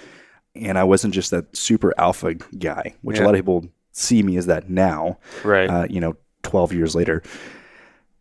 And 0.55 0.77
I 0.77 0.83
wasn't 0.83 1.13
just 1.13 1.31
that 1.31 1.55
super 1.55 1.93
alpha 1.97 2.33
guy, 2.35 2.95
which 3.01 3.17
Yeah. 3.17 3.23
a 3.23 3.25
lot 3.25 3.35
of 3.35 3.39
people 3.39 3.65
see 3.93 4.21
me 4.23 4.37
as 4.37 4.45
that 4.47 4.69
now 4.69 5.17
Right. 5.43 5.69
uh, 5.69 5.87
you 5.89 5.99
know, 6.01 6.15
12 6.43 6.73
years 6.73 6.95
later. 6.95 7.21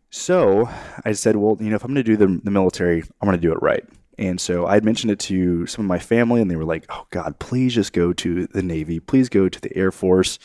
So 0.09 0.69
I 1.05 1.13
said, 1.13 1.37
well, 1.37 1.57
you 1.59 1.69
know, 1.69 1.75
if 1.75 1.83
I'm 1.83 1.93
going 1.93 2.03
to 2.03 2.15
do 2.15 2.17
the, 2.17 2.39
the 2.43 2.51
military, 2.51 3.01
I'm 3.21 3.27
going 3.27 3.37
to 3.37 3.41
do 3.41 3.51
it 3.53 3.61
right. 3.61 3.83
And 4.17 4.39
so 4.41 4.65
I 4.67 4.73
had 4.73 4.83
mentioned 4.85 5.11
it 5.11 5.19
to 5.21 5.65
some 5.65 5.85
of 5.85 5.89
my 5.89 5.97
family, 5.99 6.41
and 6.41 6.51
they 6.51 6.55
were 6.57 6.65
like, 6.65 6.85
oh, 6.89 7.07
God, 7.11 7.39
please 7.39 7.73
just 7.73 7.93
go 7.93 8.11
to 8.13 8.45
the 8.47 8.61
Navy. 8.61 8.99
Please 8.99 9.29
go 9.29 9.47
to 9.47 9.59
the 9.61 9.75
Air 9.75 9.91
Force, 9.91 10.37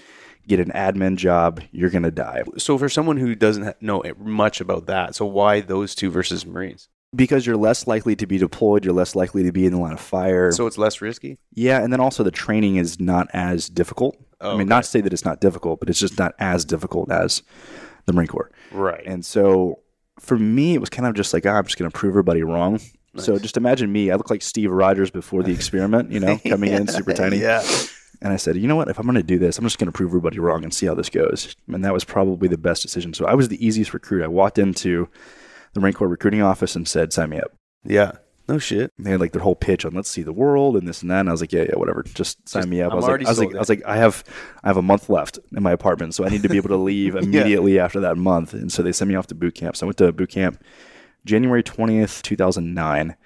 get 0.46 0.60
an 0.60 0.70
admin 0.70 1.16
job. 1.16 1.60
You're 1.72 1.90
going 1.90 2.04
to 2.04 2.10
die. 2.12 2.44
so 2.58 2.78
for 2.78 2.88
someone 2.88 3.16
who 3.16 3.34
doesn't 3.34 3.82
know 3.82 4.02
much 4.18 4.60
about 4.60 4.86
that, 4.86 5.14
so 5.16 5.26
why 5.26 5.60
those 5.60 5.94
two 5.96 6.10
versus 6.10 6.46
Marines? 6.46 6.88
Because 7.16 7.46
you're 7.46 7.56
less 7.56 7.86
likely 7.86 8.14
to 8.16 8.26
be 8.26 8.38
deployed, 8.38 8.84
you're 8.84 8.94
less 8.94 9.16
likely 9.16 9.42
to 9.44 9.52
be 9.52 9.66
in 9.66 9.72
the 9.72 9.78
line 9.78 9.94
of 9.94 10.00
fire. 10.00 10.52
So 10.52 10.66
it's 10.66 10.78
less 10.78 11.00
risky. 11.00 11.38
yeah, 11.54 11.82
and 11.82 11.92
then 11.92 12.00
also 12.00 12.22
the 12.22 12.30
training 12.30 12.76
is 12.76 13.00
not 13.00 13.28
as 13.32 13.68
difficult. 13.68 14.16
Oh, 14.40 14.50
I 14.50 14.52
mean, 14.52 14.62
okay. 14.62 14.68
not 14.68 14.84
to 14.84 14.90
say 14.90 15.00
that 15.00 15.12
it's 15.12 15.24
not 15.24 15.40
difficult, 15.40 15.80
but 15.80 15.88
it's 15.88 15.98
just 15.98 16.18
not 16.18 16.34
as 16.38 16.64
difficult 16.64 17.10
as 17.10 17.42
the 18.04 18.12
Marine 18.12 18.28
Corps. 18.28 18.50
Right. 18.70 19.02
And 19.06 19.24
so 19.24 19.80
for 20.20 20.38
me, 20.38 20.74
it 20.74 20.78
was 20.78 20.90
kind 20.90 21.06
of 21.06 21.14
just 21.14 21.32
like, 21.32 21.46
ah, 21.46 21.56
I'm 21.56 21.64
just 21.64 21.78
going 21.78 21.90
to 21.90 21.96
prove 21.96 22.12
everybody 22.12 22.42
wrong. 22.42 22.80
So 23.16 23.38
just 23.38 23.56
imagine 23.56 23.90
me. 23.90 24.10
I 24.10 24.16
look 24.16 24.30
like 24.30 24.42
Steve 24.42 24.70
Rogers 24.70 25.10
before 25.10 25.42
the 25.42 25.52
experiment, 25.52 26.12
you 26.12 26.20
know, 26.20 26.38
coming 26.46 26.72
in 26.72 26.86
super 26.86 27.14
tiny. 27.14 27.38
yeah. 27.38 27.66
And 28.22 28.32
I 28.32 28.36
said, 28.36 28.56
you 28.56 28.66
know 28.66 28.76
what? 28.76 28.88
If 28.88 28.98
I'm 28.98 29.04
going 29.04 29.16
to 29.16 29.22
do 29.22 29.38
this, 29.38 29.58
I'm 29.58 29.64
just 29.64 29.78
going 29.78 29.86
to 29.86 29.92
prove 29.92 30.10
everybody 30.10 30.38
wrong 30.38 30.64
and 30.64 30.72
see 30.72 30.86
how 30.86 30.94
this 30.94 31.10
goes. 31.10 31.54
And 31.68 31.84
that 31.84 31.92
was 31.92 32.04
probably 32.04 32.48
the 32.48 32.58
best 32.58 32.82
decision. 32.82 33.12
So 33.14 33.26
I 33.26 33.34
was 33.34 33.48
the 33.48 33.64
easiest 33.64 33.92
recruit. 33.92 34.24
I 34.24 34.28
walked 34.28 34.58
into 34.58 35.08
the 35.76 35.80
Marine 35.80 35.94
Corps 35.94 36.08
recruiting 36.08 36.42
office 36.42 36.74
and 36.74 36.88
said, 36.88 37.12
sign 37.12 37.30
me 37.30 37.38
up. 37.38 37.52
Yeah. 37.84 38.12
No 38.48 38.58
shit. 38.58 38.92
They 38.98 39.10
had 39.10 39.20
like 39.20 39.32
their 39.32 39.42
whole 39.42 39.56
pitch 39.56 39.84
on 39.84 39.92
let's 39.92 40.08
see 40.08 40.22
the 40.22 40.32
world 40.32 40.76
and 40.76 40.86
this 40.86 41.02
and 41.02 41.10
that. 41.10 41.20
And 41.20 41.28
I 41.28 41.32
was 41.32 41.40
like, 41.40 41.52
yeah, 41.52 41.62
yeah, 41.68 41.74
whatever. 41.76 42.02
Just 42.02 42.48
sign 42.48 42.62
Just- 42.62 42.68
me 42.70 42.80
up. 42.80 42.92
I'm 42.92 42.96
was 42.96 43.06
like, 43.06 43.26
I 43.26 43.28
was 43.28 43.38
like, 43.40 43.54
I 43.54 43.58
was 43.58 43.68
like, 43.68 43.82
I 43.84 43.96
have, 43.96 44.22
I 44.62 44.68
have 44.68 44.76
a 44.76 44.82
month 44.82 45.08
left 45.08 45.38
in 45.56 45.62
my 45.62 45.72
apartment, 45.72 46.14
so 46.14 46.24
I 46.24 46.28
need 46.28 46.42
to 46.42 46.48
be 46.48 46.56
able 46.56 46.68
to 46.68 46.76
leave 46.76 47.14
immediately 47.16 47.78
after 47.80 47.98
that 48.00 48.16
month. 48.16 48.52
And 48.54 48.70
so 48.72 48.82
they 48.82 48.92
sent 48.92 49.08
me 49.08 49.14
off 49.16 49.26
to 49.28 49.34
boot 49.34 49.54
camp. 49.56 49.76
So 49.76 49.84
I 49.84 49.88
went 49.88 49.96
to 49.98 50.12
boot 50.12 50.30
camp 50.30 50.62
January 51.24 51.62
twentieth, 51.62 52.22
two 52.22 52.36
thousand 52.36 52.72
nine, 52.72 53.16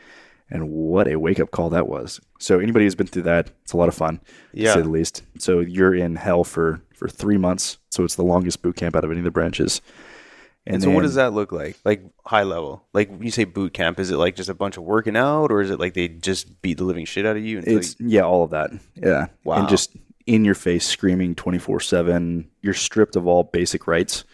And 0.48 0.70
what 0.70 1.06
a 1.06 1.16
wake 1.16 1.38
up 1.38 1.50
call 1.50 1.68
that 1.70 1.86
was. 1.86 2.18
So 2.38 2.58
anybody 2.58 2.86
who's 2.86 2.94
been 2.94 3.06
through 3.06 3.22
that, 3.24 3.50
it's 3.62 3.74
a 3.74 3.76
lot 3.76 3.88
of 3.88 3.94
fun, 3.94 4.20
Yeah. 4.54 4.72
to 4.72 4.78
say 4.80 4.82
the 4.82 4.88
least. 4.88 5.22
So 5.38 5.60
you're 5.60 5.94
in 5.94 6.16
hell 6.16 6.44
for 6.44 6.80
for 6.94 7.08
three 7.08 7.36
months. 7.36 7.76
So 7.90 8.04
it's 8.04 8.14
the 8.16 8.24
longest 8.24 8.62
boot 8.62 8.76
camp 8.76 8.96
out 8.96 9.04
of 9.04 9.10
any 9.10 9.20
of 9.20 9.24
the 9.24 9.30
branches. 9.30 9.82
And, 10.74 10.82
so, 10.82 10.90
what 10.90 11.02
does 11.02 11.14
that 11.16 11.32
look 11.32 11.52
like? 11.52 11.76
Like 11.84 12.02
high 12.24 12.42
level? 12.44 12.84
Like 12.92 13.10
when 13.10 13.22
you 13.22 13.30
say 13.30 13.44
boot 13.44 13.74
camp, 13.74 13.98
is 13.98 14.10
it 14.10 14.16
like 14.16 14.36
just 14.36 14.48
a 14.48 14.54
bunch 14.54 14.76
of 14.76 14.84
working 14.84 15.16
out, 15.16 15.50
or 15.50 15.60
is 15.60 15.70
it 15.70 15.78
like 15.80 15.94
they 15.94 16.08
just 16.08 16.60
beat 16.62 16.78
the 16.78 16.84
living 16.84 17.04
shit 17.04 17.26
out 17.26 17.36
of 17.36 17.44
you? 17.44 17.62
It's 17.66 17.96
yeah, 17.98 18.22
all 18.22 18.44
of 18.44 18.50
that. 18.50 18.70
Yeah. 18.94 19.26
Wow. 19.44 19.56
And 19.60 19.68
just 19.68 19.96
in 20.26 20.44
your 20.44 20.54
face 20.54 20.86
screaming 20.86 21.34
24/7. 21.34 22.46
You're 22.62 22.74
stripped 22.74 23.16
of 23.16 23.26
all 23.26 23.44
basic 23.44 23.86
rights. 23.86 24.24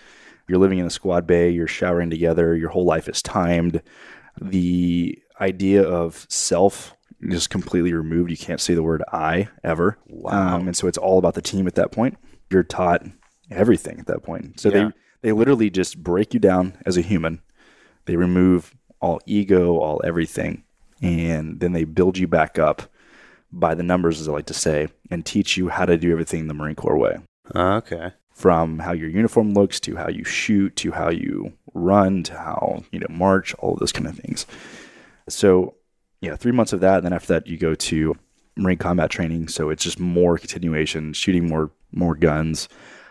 You're 0.48 0.58
living 0.58 0.78
in 0.78 0.86
a 0.86 0.90
squad 0.90 1.26
bay, 1.26 1.50
you're 1.50 1.66
showering 1.66 2.10
together, 2.10 2.54
your 2.54 2.68
whole 2.70 2.84
life 2.84 3.08
is 3.08 3.20
timed. 3.22 3.82
The 4.40 5.18
idea 5.40 5.82
of 5.82 6.26
self 6.28 6.94
is 7.20 7.46
completely 7.46 7.92
removed. 7.92 8.30
You 8.30 8.36
can't 8.36 8.60
say 8.60 8.74
the 8.74 8.82
word 8.82 9.02
I 9.12 9.48
ever. 9.64 9.98
Wow. 10.06 10.56
Um, 10.56 10.66
and 10.68 10.76
so 10.76 10.86
it's 10.86 10.98
all 10.98 11.18
about 11.18 11.34
the 11.34 11.42
team 11.42 11.66
at 11.66 11.74
that 11.76 11.90
point. 11.90 12.16
You're 12.50 12.62
taught 12.62 13.04
everything 13.50 13.98
at 13.98 14.06
that 14.06 14.22
point. 14.22 14.60
So 14.60 14.68
Yeah. 14.68 14.84
they 14.88 14.92
they 15.26 15.32
literally 15.32 15.70
just 15.70 16.04
break 16.04 16.34
you 16.34 16.38
down 16.38 16.78
as 16.86 16.96
a 16.96 17.00
human. 17.00 17.42
They 18.04 18.14
remove 18.14 18.76
all 19.00 19.18
ego, 19.26 19.76
all 19.78 20.00
everything, 20.04 20.62
and 21.02 21.58
then 21.58 21.72
they 21.72 21.82
build 21.82 22.16
you 22.16 22.28
back 22.28 22.60
up 22.60 22.82
by 23.50 23.74
the 23.74 23.82
numbers, 23.82 24.20
as 24.20 24.28
I 24.28 24.32
like 24.32 24.46
to 24.46 24.54
say, 24.54 24.86
and 25.10 25.26
teach 25.26 25.56
you 25.56 25.68
how 25.68 25.84
to 25.84 25.98
do 25.98 26.12
everything 26.12 26.46
the 26.46 26.54
Marine 26.54 26.76
Corps 26.76 26.96
way. 26.96 27.16
Ah, 27.56 27.74
okay. 27.78 28.12
From 28.34 28.78
how 28.78 28.92
your 28.92 29.08
uniform 29.08 29.52
looks 29.52 29.80
to 29.80 29.96
how 29.96 30.06
you 30.06 30.22
shoot 30.22 30.76
to 30.76 30.92
how 30.92 31.10
you 31.10 31.54
run 31.74 32.22
to 32.22 32.38
how 32.38 32.84
you 32.92 33.00
know 33.00 33.08
march, 33.10 33.52
all 33.54 33.72
of 33.72 33.80
those 33.80 33.90
kind 33.90 34.06
of 34.06 34.16
things. 34.16 34.46
So, 35.28 35.74
yeah, 36.20 36.36
three 36.36 36.52
months 36.52 36.72
of 36.72 36.78
that, 36.82 36.98
and 36.98 37.04
then 37.04 37.12
after 37.12 37.32
that, 37.32 37.48
you 37.48 37.58
go 37.58 37.74
to 37.74 38.14
Marine 38.56 38.78
combat 38.78 39.10
training. 39.10 39.48
So 39.48 39.70
it's 39.70 39.82
just 39.82 39.98
more 39.98 40.38
continuation, 40.38 41.14
shooting 41.14 41.48
more 41.48 41.72
more 41.90 42.14
guns, 42.14 42.68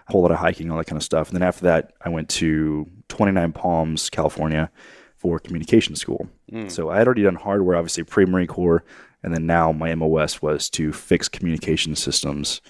a 0.07 0.12
whole 0.12 0.21
lot 0.21 0.31
of 0.31 0.38
hiking, 0.38 0.69
all 0.69 0.77
that 0.77 0.88
kind 0.88 0.97
of 0.97 1.03
stuff. 1.03 1.29
And 1.29 1.35
then 1.35 1.47
after 1.47 1.63
that, 1.63 1.93
I 2.01 2.09
went 2.09 2.29
to 2.29 2.88
29 3.09 3.53
Palms, 3.53 4.09
California, 4.09 4.69
for 5.17 5.39
communication 5.39 5.95
school. 5.95 6.27
Mm. 6.51 6.69
So 6.69 6.89
I 6.89 7.00
had 7.00 7.07
already 7.07 7.24
done 7.24 7.35
hardware, 7.35 7.75
obviously 7.75 8.03
pre 8.03 8.25
Marine 8.25 8.47
Corps, 8.47 8.83
and 9.24 9.33
then 9.33 9.45
now 9.45 9.71
my 9.71 9.93
MOS 9.95 10.41
was 10.41 10.69
to 10.71 10.93
fix 10.93 11.27
communication 11.27 11.95
systems, 11.95 12.62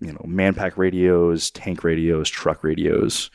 you 0.00 0.12
know, 0.12 0.24
manpack 0.24 0.76
radios, 0.76 1.50
tank 1.50 1.82
radios, 1.82 2.30
truck 2.30 2.62
radios, 2.62 3.30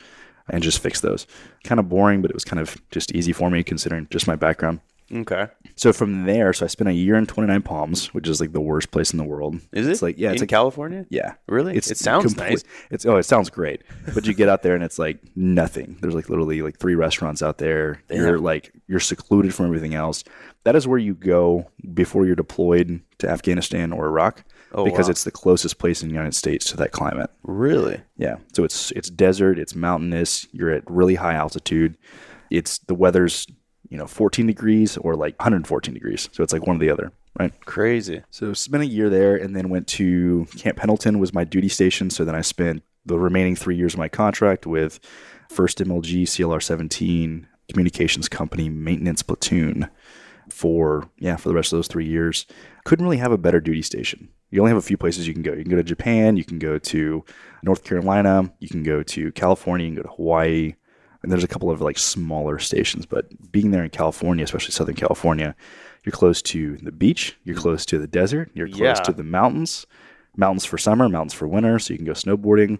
and 0.48 0.62
just 0.62 0.78
fix 0.78 1.00
those. 1.00 1.26
Kind 1.62 1.78
of 1.78 1.88
boring, 1.88 2.22
but 2.22 2.30
it 2.30 2.34
was 2.34 2.44
kind 2.44 2.60
of 2.60 2.76
just 2.90 3.12
easy 3.12 3.32
for 3.32 3.50
me 3.50 3.62
considering 3.62 4.06
just 4.10 4.26
my 4.26 4.36
background. 4.36 4.80
Okay. 5.14 5.46
So 5.76 5.92
from 5.92 6.24
there, 6.24 6.52
so 6.52 6.64
I 6.64 6.68
spent 6.68 6.88
a 6.88 6.92
year 6.94 7.14
in 7.14 7.26
29 7.26 7.62
Palms, 7.62 8.12
which 8.12 8.26
is 8.28 8.40
like 8.40 8.52
the 8.52 8.60
worst 8.60 8.90
place 8.90 9.12
in 9.12 9.18
the 9.18 9.24
world. 9.24 9.60
Is 9.72 9.86
it? 9.86 9.92
It's 9.92 10.02
like 10.02 10.18
yeah, 10.18 10.30
it's 10.32 10.40
in 10.40 10.44
like 10.44 10.48
California. 10.50 11.06
yeah, 11.10 11.34
Really? 11.46 11.76
It's 11.76 11.90
It 11.90 11.98
sounds 11.98 12.24
complete- 12.34 12.50
nice. 12.50 12.64
It's 12.90 13.06
oh, 13.06 13.16
it 13.16 13.22
sounds 13.24 13.50
great, 13.50 13.82
but 14.14 14.26
you 14.26 14.34
get 14.34 14.48
out 14.48 14.62
there 14.62 14.74
and 14.74 14.82
it's 14.82 14.98
like 14.98 15.20
nothing. 15.36 15.98
There's 16.00 16.14
like 16.14 16.28
literally 16.28 16.62
like 16.62 16.78
three 16.78 16.94
restaurants 16.94 17.42
out 17.42 17.58
there. 17.58 18.02
You're 18.10 18.38
like 18.38 18.72
you're 18.88 19.00
secluded 19.00 19.54
from 19.54 19.66
everything 19.66 19.94
else. 19.94 20.24
That 20.64 20.74
is 20.76 20.88
where 20.88 20.98
you 20.98 21.14
go 21.14 21.70
before 21.92 22.24
you're 22.26 22.34
deployed 22.36 23.00
to 23.18 23.28
Afghanistan 23.28 23.92
or 23.92 24.06
Iraq, 24.06 24.44
Oh, 24.72 24.84
because 24.84 25.06
wow. 25.06 25.10
it's 25.10 25.24
the 25.24 25.30
closest 25.30 25.78
place 25.78 26.02
in 26.02 26.08
the 26.08 26.14
United 26.14 26.34
States 26.34 26.64
to 26.70 26.76
that 26.78 26.90
climate. 26.90 27.30
Really? 27.42 28.00
Yeah. 28.16 28.36
So 28.54 28.64
it's 28.64 28.90
it's 28.92 29.10
desert, 29.10 29.58
it's 29.58 29.74
mountainous, 29.74 30.46
you're 30.52 30.70
at 30.70 30.82
really 30.90 31.16
high 31.16 31.34
altitude. 31.34 31.96
It's 32.50 32.78
the 32.78 32.94
weather's, 32.94 33.46
you 33.94 33.98
know, 34.00 34.08
14 34.08 34.44
degrees 34.48 34.96
or 34.96 35.14
like 35.14 35.38
114 35.38 35.94
degrees. 35.94 36.28
So 36.32 36.42
it's 36.42 36.52
like 36.52 36.66
one 36.66 36.74
or 36.74 36.80
the 36.80 36.90
other, 36.90 37.12
right? 37.38 37.52
Crazy. 37.64 38.22
So 38.32 38.52
spent 38.52 38.82
a 38.82 38.86
year 38.86 39.08
there 39.08 39.36
and 39.36 39.54
then 39.54 39.68
went 39.68 39.86
to 39.88 40.48
Camp 40.58 40.76
Pendleton 40.76 41.20
was 41.20 41.32
my 41.32 41.44
duty 41.44 41.68
station. 41.68 42.10
So 42.10 42.24
then 42.24 42.34
I 42.34 42.40
spent 42.40 42.82
the 43.06 43.16
remaining 43.20 43.54
three 43.54 43.76
years 43.76 43.94
of 43.94 44.00
my 44.00 44.08
contract 44.08 44.66
with 44.66 44.98
First 45.48 45.78
MLG 45.78 46.24
CLR 46.24 46.60
17 46.60 47.46
Communications 47.70 48.28
Company 48.28 48.68
Maintenance 48.68 49.22
Platoon 49.22 49.88
for 50.50 51.08
yeah 51.20 51.36
for 51.36 51.48
the 51.48 51.54
rest 51.54 51.72
of 51.72 51.76
those 51.76 51.86
three 51.86 52.06
years. 52.06 52.46
Couldn't 52.84 53.04
really 53.04 53.18
have 53.18 53.30
a 53.30 53.38
better 53.38 53.60
duty 53.60 53.82
station. 53.82 54.28
You 54.50 54.58
only 54.60 54.70
have 54.70 54.78
a 54.78 54.82
few 54.82 54.96
places 54.96 55.28
you 55.28 55.34
can 55.34 55.42
go. 55.42 55.52
You 55.52 55.62
can 55.62 55.70
go 55.70 55.76
to 55.76 55.84
Japan, 55.84 56.36
you 56.36 56.44
can 56.44 56.58
go 56.58 56.78
to 56.78 57.24
North 57.62 57.84
Carolina, 57.84 58.52
you 58.58 58.68
can 58.68 58.82
go 58.82 59.04
to 59.04 59.30
California, 59.32 59.86
you 59.86 59.94
can 59.94 60.02
go 60.02 60.08
to 60.08 60.14
Hawaii, 60.16 60.74
and 61.24 61.32
there's 61.32 61.42
a 61.42 61.48
couple 61.48 61.70
of 61.70 61.80
like 61.80 61.98
smaller 61.98 62.60
stations. 62.60 63.04
But 63.06 63.50
being 63.50 63.72
there 63.72 63.82
in 63.82 63.90
California, 63.90 64.44
especially 64.44 64.70
Southern 64.70 64.94
California, 64.94 65.56
you're 66.04 66.12
close 66.12 66.40
to 66.42 66.76
the 66.76 66.92
beach, 66.92 67.36
you're 67.44 67.56
close 67.56 67.84
to 67.86 67.98
the 67.98 68.06
desert, 68.06 68.50
you're 68.54 68.68
close 68.68 68.78
Yeah. 68.80 68.94
to 68.94 69.12
the 69.12 69.24
mountains. 69.24 69.86
Mountains 70.36 70.64
for 70.64 70.78
summer, 70.78 71.08
mountains 71.08 71.32
for 71.34 71.48
winter, 71.48 71.78
so 71.78 71.92
you 71.94 71.98
can 71.98 72.06
go 72.06 72.12
snowboarding. 72.12 72.78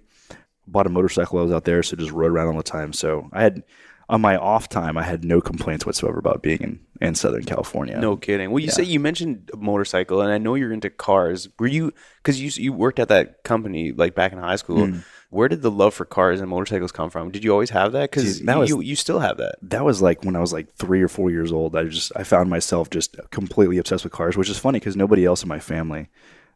Bought 0.67 0.87
a 0.87 0.91
motorcycle, 0.91 1.39
I 1.39 1.43
was 1.43 1.53
out 1.53 1.65
there, 1.65 1.83
so 1.83 1.97
just 1.97 2.11
rode 2.13 2.31
around 2.33 2.49
all 2.49 2.57
the 2.57 2.63
time. 2.63 2.93
So 2.93 3.29
I 3.33 3.43
had 3.43 3.63
on 4.09 4.21
my 4.21 4.37
off 4.37 4.69
time, 4.69 4.97
I 4.99 5.03
had 5.03 5.25
no 5.25 5.41
complaints 5.41 5.87
whatsoever 5.87 6.19
about 6.19 6.43
being 6.43 6.61
in, 6.61 6.81
in 7.01 7.15
Southern 7.15 7.45
California. 7.45 7.99
No 7.99 8.17
kidding. 8.17 8.51
Well, 8.51 8.59
you 8.61 8.71
say 8.71 8.83
you 8.83 9.01
mentioned 9.01 9.51
a 9.53 9.57
motorcycle, 9.57 10.21
and 10.21 10.31
I 10.33 10.39
know 10.39 10.55
you're 10.55 10.73
into 10.73 10.91
cars. 10.91 11.49
Were 11.59 11.67
you 11.67 11.93
because 12.23 12.41
you 12.41 12.51
you 12.63 12.73
worked 12.73 12.99
at 12.99 13.09
that 13.09 13.45
company 13.45 13.93
like 13.93 14.15
back 14.15 14.33
in 14.33 14.39
high 14.39 14.57
school? 14.57 14.87
Hmm. 14.87 14.99
Where 15.31 15.49
did 15.49 15.63
the 15.63 15.71
love 15.71 15.95
for 15.95 16.05
cars 16.05 16.41
and 16.41 16.49
motorcycles 16.49 16.93
come 16.93 17.11
from? 17.11 17.33
Did 17.33 17.43
you 17.43 17.51
always 17.51 17.71
have 17.71 17.91
that? 17.93 18.11
Because 18.11 18.41
that 18.43 18.57
was- 18.59 18.69
you 18.71 18.81
you 18.81 18.95
still 18.95 19.19
have 19.19 19.39
that. 19.39 19.57
that 19.63 19.85
was 19.85 20.01
like 20.01 20.23
when 20.25 20.37
I 20.37 20.41
was 20.41 20.53
like 20.53 20.73
three 20.75 21.03
or 21.03 21.09
four 21.09 21.31
years 21.31 21.51
old. 21.51 21.75
I 21.75 21.85
just 21.85 22.13
I 22.15 22.23
found 22.23 22.51
myself 22.51 22.91
just 22.91 23.17
completely 23.31 23.79
obsessed 23.79 24.05
with 24.05 24.13
cars, 24.13 24.37
which 24.37 24.49
is 24.51 24.59
funny 24.59 24.79
because 24.79 24.97
nobody 24.97 25.25
else 25.25 25.43
in 25.43 25.49
my 25.49 25.59
family 25.59 26.09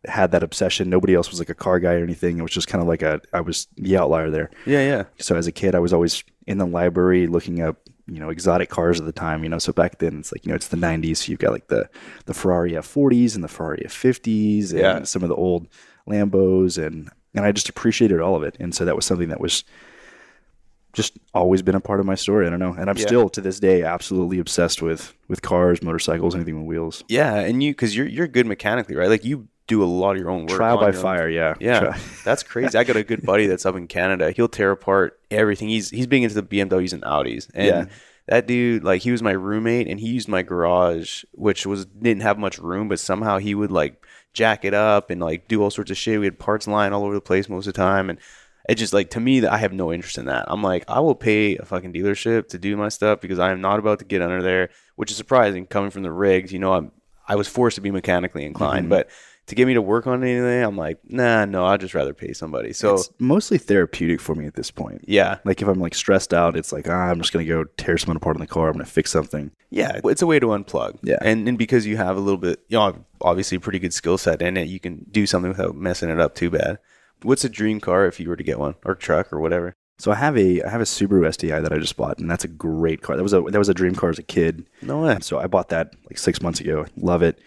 had 0.07 0.31
that 0.33 0.43
obsession. 0.43 0.89
Nobody 0.89 1.15
else 1.15 1.31
was 1.31 1.39
like 1.39 1.49
a 1.51 1.55
car 1.55 1.81
guy 1.81 1.95
or 1.95 2.03
anything. 2.05 2.39
It 2.39 2.43
was 2.43 2.53
just 2.53 2.69
kind 2.69 2.81
of 2.83 2.89
like 2.89 3.03
a 3.03 3.21
I 3.33 3.41
was 3.41 3.67
the 3.77 3.97
outlier 3.97 4.31
there. 4.31 4.51
Yeah, 4.67 4.81
yeah. 4.87 5.05
So 5.19 5.37
as 5.37 5.47
a 5.47 5.53
kid, 5.53 5.75
I 5.75 5.79
was 5.81 5.93
always 5.93 6.23
in 6.47 6.59
the 6.59 6.67
library 6.67 7.27
looking 7.27 7.61
up 7.61 7.77
you 8.07 8.19
know 8.21 8.31
exotic 8.31 8.71
cars 8.71 8.99
at 9.01 9.07
the 9.07 9.13
time. 9.13 9.43
You 9.43 9.51
know, 9.51 9.59
so 9.59 9.73
back 9.73 9.99
then 9.99 10.19
it's 10.21 10.33
like 10.33 10.45
you 10.47 10.51
know 10.51 10.57
it's 10.57 10.69
the 10.69 10.77
'90s. 10.77 11.19
So 11.19 11.31
you've 11.31 11.41
got 11.41 11.53
like 11.53 11.69
the 11.69 11.89
the 12.27 12.35
Ferrari 12.35 12.73
F40s 12.73 13.35
and 13.35 13.43
the 13.45 13.49
Ferrari 13.49 13.83
F50s 13.87 14.71
and 14.71 14.79
Yeah. 14.79 15.03
some 15.05 15.23
of 15.23 15.29
the 15.29 15.35
old 15.37 15.67
Lambos 16.09 16.83
and 16.85 17.11
and 17.35 17.45
I 17.45 17.53
just 17.53 17.69
appreciated 17.69 18.21
all 18.21 18.35
of 18.37 18.43
it. 18.43 18.57
And 18.59 18.75
so 18.75 18.85
that 18.85 18.97
was 18.97 19.05
something 19.05 19.29
that 19.29 19.41
was 19.41 19.63
just 20.95 21.19
always 21.35 21.61
been 21.63 21.75
a 21.75 21.81
part 21.81 22.01
of 22.01 22.07
my 22.07 22.15
story. 22.15 22.47
I 22.47 22.51
don't 22.51 22.59
know, 22.59 22.73
and 22.73 22.89
I'm 22.89 22.97
Yeah. 22.97 23.07
still 23.07 23.29
to 23.31 23.41
this 23.41 23.61
day 23.61 23.83
absolutely 23.83 24.39
obsessed 24.39 24.81
with 24.83 25.15
with 25.29 25.43
cars, 25.43 25.83
motorcycles, 25.83 26.35
anything 26.35 26.57
with 26.57 26.67
wheels. 26.67 27.05
Yeah, 27.09 27.35
and 27.35 27.63
you 27.63 27.73
because 27.73 27.95
you're 27.97 28.07
you're 28.09 28.27
good 28.27 28.47
mechanically, 28.47 28.97
right? 28.97 29.09
Like 29.09 29.25
you 29.25 29.49
do 29.69 29.83
a 29.83 29.87
lot 29.87 30.13
of 30.13 30.19
your 30.19 30.31
own 30.31 30.47
work. 30.47 30.57
Trial 30.57 30.79
by 30.79 30.89
own- 30.89 30.93
fire, 30.95 31.29
yeah, 31.29 31.55
Yeah, 31.61 31.79
Tri- 31.81 31.99
that's 32.25 32.43
crazy. 32.43 32.77
I 32.77 32.83
got 32.85 32.97
a 32.97 33.05
good 33.05 33.23
buddy 33.23 33.47
that's 33.47 33.65
up 33.65 33.77
in 33.77 33.87
Canada. 33.87 34.33
He'll 34.33 34.49
tear 34.49 34.73
apart 34.73 35.21
everything. 35.31 35.69
He's 35.69 35.91
he's 35.91 36.07
big 36.07 36.23
into 36.25 36.35
the 36.35 36.43
BMWs 36.43 36.93
and 36.93 37.03
Audis. 37.05 37.49
And 37.55 37.67
Yeah. 37.67 37.85
that 38.27 38.47
dude, 38.47 38.83
like, 38.83 39.03
he 39.03 39.11
was 39.13 39.23
my 39.23 39.33
roommate, 39.33 39.87
and 39.87 40.01
he 40.01 40.09
used 40.09 40.29
my 40.29 40.43
garage, 40.43 41.23
which 41.33 41.65
was 41.67 41.87
didn't 41.87 42.23
have 42.23 42.39
much 42.39 42.59
room, 42.59 42.89
but 42.89 42.99
somehow 42.99 43.39
he 43.39 43.55
would 43.55 43.71
like 43.71 44.05
jack 44.35 44.65
it 44.65 44.75
up 44.75 45.11
and 45.11 45.21
like 45.21 45.49
do 45.49 45.63
all 45.63 45.71
sorts 45.71 45.91
of 45.91 45.97
shit. 45.97 46.19
We 46.19 46.27
had 46.27 46.39
parts 46.39 46.67
lying 46.67 46.93
all 46.93 47.05
over 47.05 47.15
the 47.15 47.21
place 47.21 47.49
most 47.49 47.67
of 47.67 47.75
the 47.75 47.79
time, 47.79 48.11
and 48.11 48.19
it 48.69 48.75
just 48.77 48.93
like 48.93 49.11
to 49.11 49.21
me 49.21 49.41
that 49.41 49.53
I 49.53 49.59
have 49.59 49.73
no 49.73 49.93
interest 49.93 50.19
in 50.19 50.27
that. 50.27 50.45
I'm 50.49 50.63
like, 50.63 50.85
I 50.89 51.01
will 51.01 51.15
pay 51.15 51.57
a 51.57 51.65
fucking 51.65 51.93
dealership 51.93 52.49
to 52.49 52.59
do 52.59 52.77
my 52.77 52.89
stuff 52.91 53.21
because 53.21 53.39
I 53.39 53.51
am 53.51 53.61
not 53.61 53.79
about 53.79 53.99
to 54.01 54.05
get 54.05 54.23
under 54.23 54.43
there, 54.43 54.71
which 54.97 55.11
is 55.11 55.17
surprising 55.17 55.67
coming 55.67 55.91
from 55.91 56.03
the 56.03 56.13
rigs. 56.13 56.53
You 56.53 56.59
know, 56.59 56.73
I'm 56.75 56.93
I 57.27 57.37
was 57.37 57.49
forced 57.49 57.75
to 57.77 57.81
be 57.83 57.91
mechanically 57.91 58.45
inclined, 58.47 58.85
Mm-hmm. 58.85 58.91
but 58.91 59.09
to 59.49 59.55
get 59.55 59.67
me 59.67 59.75
to 59.75 59.83
work 59.83 60.07
on 60.07 60.23
anything, 60.23 60.63
I'm 60.63 60.77
like, 60.77 60.99
nah, 61.09 61.45
no, 61.45 61.67
I'd 61.67 61.81
just 61.81 61.95
rather 61.95 62.15
pay 62.15 62.33
somebody. 62.33 62.73
So 62.73 62.95
it's 62.95 63.11
mostly 63.19 63.59
therapeutic 63.59 64.21
for 64.21 64.35
me 64.35 64.47
at 64.47 64.55
this 64.55 64.71
point. 64.71 65.05
yeah, 65.07 65.39
Like 65.45 65.61
if 65.61 65.69
I'm 65.69 65.81
like 65.81 65.95
stressed 65.95 66.33
out, 66.33 66.57
it's 66.57 66.73
like 66.73 66.89
ah, 66.89 67.11
I'm 67.11 67.19
just 67.21 67.33
gonna 67.33 67.45
go 67.45 67.65
tear 67.77 67.99
someone 67.99 68.17
apart 68.17 68.37
in 68.37 68.41
the 68.41 68.47
car. 68.47 68.69
I'm 68.69 68.75
gonna 68.75 68.85
fix 68.87 69.11
something. 69.11 69.51
yeah, 69.71 70.01
it's 70.05 70.23
a 70.23 70.27
way 70.27 70.39
to 70.39 70.47
unplug. 70.47 70.99
Yeah. 71.03 71.19
and 71.23 71.49
and 71.49 71.59
because 71.59 71.87
you 71.87 71.97
have 71.97 72.17
a 72.17 72.21
little 72.21 72.39
bit, 72.39 72.61
you 72.69 72.79
know, 72.79 73.05
obviously 73.21 73.57
a 73.57 73.61
pretty 73.61 73.79
good 73.79 73.93
skill 73.93 74.19
set 74.19 74.41
in 74.43 74.57
it, 74.57 74.69
you 74.69 74.81
can 74.81 75.05
do 75.11 75.27
something 75.27 75.51
without 75.51 75.75
messing 75.75 76.11
it 76.11 76.21
up 76.21 76.35
too 76.35 76.51
bad. 76.51 76.79
What's 77.23 77.45
a 77.45 77.49
dream 77.49 77.81
car 77.81 78.07
if 78.07 78.21
you 78.21 78.29
were 78.29 78.37
to 78.37 78.45
get 78.45 78.59
one, 78.61 78.77
or 78.85 78.95
truck, 78.95 79.33
or 79.33 79.41
whatever? 79.41 79.75
So 79.99 80.13
I 80.13 80.15
have 80.15 80.39
a 80.39 80.63
I 80.63 80.69
have 80.71 80.81
a 80.81 80.85
Subaru 80.85 81.33
STI 81.33 81.59
that 81.59 81.73
I 81.73 81.79
just 81.79 81.97
bought, 81.97 82.19
and 82.19 82.31
that's 82.31 82.45
a 82.45 82.49
great 82.49 83.03
car. 83.03 83.17
That 83.17 83.25
was 83.25 83.33
a 83.33 83.41
that 83.41 83.59
was 83.59 83.69
a 83.69 83.75
dream 83.75 83.97
car 83.97 84.11
as 84.11 84.19
a 84.21 84.23
kid. 84.23 84.69
No 84.83 85.01
way. 85.01 85.19
So 85.21 85.41
I 85.41 85.49
bought 85.49 85.71
that 85.71 85.95
like 86.05 86.19
six 86.19 86.41
months 86.41 86.61
ago. 86.61 86.87
Love 86.97 87.23
it. 87.23 87.41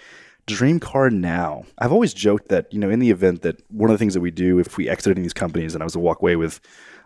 Dream 0.48 0.79
car 0.79 1.10
now. 1.10 1.63
I've 1.77 1.91
always 1.91 2.13
joked 2.13 2.50
that 2.50 2.71
you 2.74 2.79
know 2.79 2.89
in 2.89 3.00
the 3.00 3.12
event 3.12 3.41
that 3.43 3.62
one 3.71 3.89
of 3.89 3.93
the 3.93 3.98
things 3.98 4.13
that 4.15 4.21
we 4.21 4.31
do 4.31 4.60
if 4.60 4.77
we 4.77 4.89
exit 4.89 5.12
any 5.12 5.21
these 5.24 5.33
companies 5.33 5.74
and 5.74 5.83
I 5.83 5.86
was 5.86 5.93
to 5.93 6.00
walk 6.00 6.21
away 6.21 6.36
with 6.36 6.60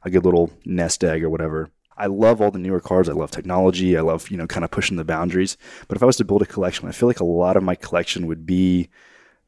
a 0.04 0.10
good 0.10 0.26
little 0.26 0.52
nest 0.66 1.04
egg 1.04 1.24
or 1.24 1.30
whatever. 1.30 1.70
I 1.98 2.08
love 2.08 2.42
all 2.42 2.52
the 2.52 2.60
newer 2.60 2.80
cars. 2.82 3.08
I 3.08 3.14
love 3.14 3.32
technology. 3.32 3.98
I 3.98 4.02
love 4.02 4.30
you 4.32 4.38
know 4.38 4.48
kind 4.48 4.64
of 4.64 4.72
pushing 4.72 4.98
the 4.98 5.06
boundaries. 5.06 5.58
But 5.88 5.98
if 5.98 6.04
I 6.04 6.06
was 6.06 6.18
to 6.18 6.26
build 6.26 6.42
a 6.42 6.46
collection, 6.46 6.88
I 6.88 6.92
feel 6.92 7.08
like 7.08 7.20
a 7.20 7.26
lot 7.26 7.56
of 7.58 7.64
my 7.64 7.76
collection 7.76 8.28
would 8.28 8.46
be 8.46 8.90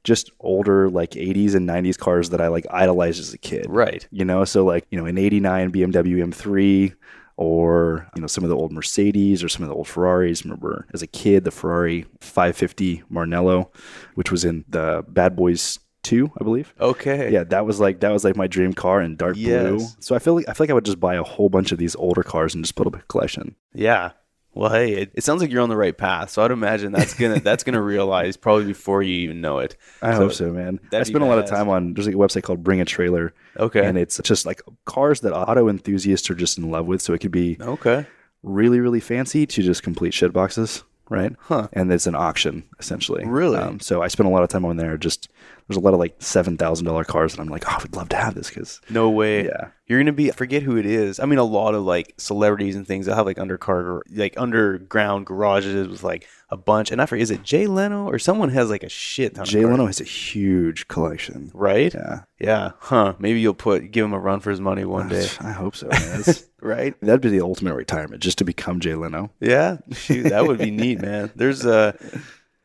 just 0.04 0.32
older 0.40 0.90
like 0.90 1.12
80s 1.12 1.54
and 1.54 1.68
90s 1.68 1.98
cars 1.98 2.30
that 2.30 2.40
I 2.40 2.48
like 2.48 2.66
idolized 2.72 3.20
as 3.20 3.34
a 3.34 3.38
kid 3.38 3.66
Right. 3.68 4.08
you 4.10 4.24
know 4.24 4.46
so 4.46 4.64
like 4.64 4.86
you 4.90 4.98
know 4.98 5.06
an 5.06 5.18
89 5.18 5.72
bmw 5.74 6.24
m3 6.34 6.94
or 7.38 8.10
you 8.16 8.22
know 8.22 8.28
some 8.28 8.44
of 8.44 8.50
the 8.50 8.56
old 8.56 8.72
Mercedes 8.72 9.44
or 9.44 9.50
some 9.50 9.64
of 9.64 9.70
the 9.70 9.76
old 9.76 9.88
Ferraris. 9.88 10.44
Remember 10.44 10.88
as 10.94 11.02
a 11.02 11.08
kid 11.08 11.44
the 11.44 11.52
Ferrari 11.52 12.06
550 12.20 13.04
Maranello, 13.12 13.70
which 14.16 14.32
was 14.32 14.44
in 14.44 14.66
the 14.68 15.06
Bad 15.08 15.36
Boys 15.36 15.80
2, 16.04 16.32
I 16.40 16.44
believe. 16.44 16.74
Okay. 16.80 17.32
Yeah, 17.32 17.44
that 17.46 17.66
was 17.66 17.80
like 17.80 18.00
that 18.00 18.12
was 18.12 18.24
like 18.24 18.36
my 18.36 18.48
dream 18.48 18.74
car 18.74 19.02
in 19.02 19.16
dark 19.16 19.36
blue. 19.36 19.80
So 20.00 20.16
I 20.16 20.20
feel 20.20 20.36
like 20.36 20.48
I 20.50 20.54
feel 20.54 20.64
like 20.66 20.72
I 20.72 20.74
would 20.74 20.86
just 20.86 21.00
buy 21.00 21.16
a 21.16 21.24
whole 21.24 21.50
bunch 21.50 21.72
of 21.72 21.78
these 21.78 21.96
older 21.96 22.24
cars 22.24 22.56
and 22.56 22.64
just 22.64 22.76
put 22.76 22.88
up 22.88 22.96
a 22.96 23.00
collection. 23.04 23.56
Yeah. 23.74 24.12
Well, 24.58 24.72
hey, 24.72 24.94
it, 24.94 25.12
it 25.14 25.24
sounds 25.24 25.42
like 25.42 25.52
you're 25.52 25.62
on 25.62 25.70
the 25.70 25.78
right 25.78 25.96
path. 25.98 26.32
So 26.32 26.42
I'd 26.44 26.52
imagine 26.52 26.92
that's 26.92 27.14
gonna 27.14 27.40
that's 27.44 27.64
gonna 27.64 27.82
realize 27.82 28.38
probably 28.38 28.66
before 28.66 29.04
you 29.04 29.14
even 29.18 29.40
know 29.40 29.60
it. 29.60 29.78
I 30.02 30.14
So 30.14 30.18
hope 30.18 30.34
so, 30.34 30.52
man. 30.52 30.80
I 30.92 31.04
spent 31.04 31.24
a 31.24 31.28
lot 31.28 31.40
of 31.40 31.46
time 31.46 31.70
on 31.70 31.94
there's 31.94 32.08
like 32.08 32.16
a 32.16 32.18
website 32.18 32.44
called 32.44 32.64
Bring 32.64 32.82
a 32.82 32.86
Trailer, 32.86 33.34
Okay. 33.58 33.86
and 33.86 33.98
it's 33.98 34.20
just 34.24 34.46
like 34.46 34.62
cars 34.86 35.20
that 35.22 35.34
auto 35.34 35.70
enthusiasts 35.70 36.30
are 36.30 36.36
just 36.36 36.58
in 36.58 36.72
love 36.72 36.88
with. 36.88 37.02
So 37.02 37.14
it 37.14 37.20
could 37.20 37.32
be 37.32 37.58
okay. 37.62 38.06
really 38.44 38.80
really 38.80 39.00
fancy 39.00 39.46
to 39.46 39.62
just 39.62 39.84
complete 39.84 40.14
shit 40.14 40.34
boxes, 40.34 40.84
right? 41.10 41.34
Huh. 41.40 41.68
And 41.74 41.92
it's 41.92 42.08
an 42.08 42.16
auction 42.16 42.64
essentially. 42.80 43.26
Really? 43.26 43.58
Um, 43.58 43.80
so 43.80 44.02
I 44.02 44.08
spent 44.08 44.28
a 44.28 44.32
lot 44.32 44.44
of 44.44 44.50
time 44.50 44.66
on 44.66 44.78
there. 44.78 44.98
Just 44.98 45.30
there's 45.68 45.78
a 45.78 45.82
lot 45.82 45.94
of 45.94 46.00
like 46.00 46.16
seven 46.20 46.58
thousand 46.58 46.86
dollar 46.86 47.04
cars, 47.04 47.34
and 47.34 47.42
I'm 47.42 47.48
like, 47.50 47.64
oh, 47.68 47.76
I 47.78 47.82
would 47.82 47.96
love 47.96 48.10
to 48.10 48.16
have 48.16 48.36
this 48.36 48.50
because 48.50 48.80
No 48.90 49.10
way. 49.10 49.46
yeah, 49.46 49.70
You're 49.88 50.00
gonna 50.00 50.14
be 50.14 50.32
I 50.32 50.34
forget 50.36 50.64
who 50.64 50.78
it 50.78 50.86
is. 50.86 51.20
I 51.20 51.26
mean, 51.26 51.40
a 51.40 51.44
lot 51.44 51.76
of 51.76 51.84
like 51.84 52.14
celebrities 52.18 52.76
and 52.76 52.88
things 52.88 53.06
that 53.06 53.16
have 53.16 53.26
like 53.26 53.38
undercar, 53.38 54.02
like 54.12 54.34
underground 54.38 55.26
garages 55.26 55.88
with 55.88 56.04
like 56.04 56.28
a 56.50 56.56
bunch. 56.58 56.92
And 56.92 57.02
I 57.02 57.06
forget, 57.06 57.24
is 57.24 57.32
it 57.32 57.44
Jay 57.44 57.68
Leno 57.68 58.08
or 58.08 58.18
someone 58.20 58.50
has 58.50 58.70
like 58.70 58.84
a 58.84 58.90
shit 58.90 59.36
ton? 59.36 59.46
Jay 59.46 59.66
Leno 59.66 59.86
has 59.86 60.00
a 60.00 60.06
huge 60.06 60.88
collection. 60.88 61.52
right? 61.54 61.94
Yeah, 61.94 62.22
Yeah. 62.40 62.72
Huh. 62.80 63.16
Maybe 63.20 63.40
you'll 63.42 63.54
put 63.54 63.92
give 63.92 64.06
him 64.06 64.14
a 64.14 64.20
run 64.20 64.40
for 64.40 64.50
his 64.52 64.62
money 64.62 64.86
one 64.86 65.10
day, 65.10 65.28
I 65.42 65.52
hope 65.52 65.76
so. 65.76 65.88
Man. 65.88 66.24
Right? 66.60 67.00
That'd 67.02 67.22
be 67.22 67.30
the 67.30 67.42
ultimate 67.42 67.76
retirement, 67.76 68.20
just 68.24 68.40
to 68.40 68.44
become 68.44 68.80
Jay 68.80 68.96
Leno. 68.96 69.30
Yeah, 69.40 69.78
shoot, 69.92 70.24
that 70.24 70.48
would 70.48 70.58
be 70.58 70.72
neat, 70.72 71.00
man. 71.00 71.30
There's 71.36 71.64
a, 71.66 71.96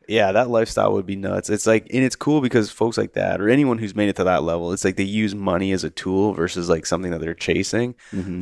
yeah, 0.07 0.31
that 0.31 0.49
lifestyle 0.49 0.93
would 0.93 1.05
be 1.05 1.15
nuts. 1.15 1.49
It's 1.49 1.65
like, 1.65 1.87
and 1.93 2.03
it's 2.03 2.15
cool 2.15 2.41
because 2.41 2.69
folks 2.69 2.97
like 2.97 3.13
that, 3.13 3.41
or 3.41 3.49
anyone 3.49 3.77
who's 3.77 3.95
made 3.95 4.09
it 4.09 4.15
to 4.17 4.23
that 4.25 4.43
level, 4.43 4.73
it's 4.73 4.83
like 4.83 4.97
they 4.97 5.03
use 5.03 5.33
money 5.35 5.71
as 5.71 5.83
a 5.83 5.89
tool 5.89 6.33
versus 6.33 6.69
like 6.69 6.85
something 6.85 7.11
that 7.11 7.21
they're 7.21 7.33
chasing. 7.33 7.95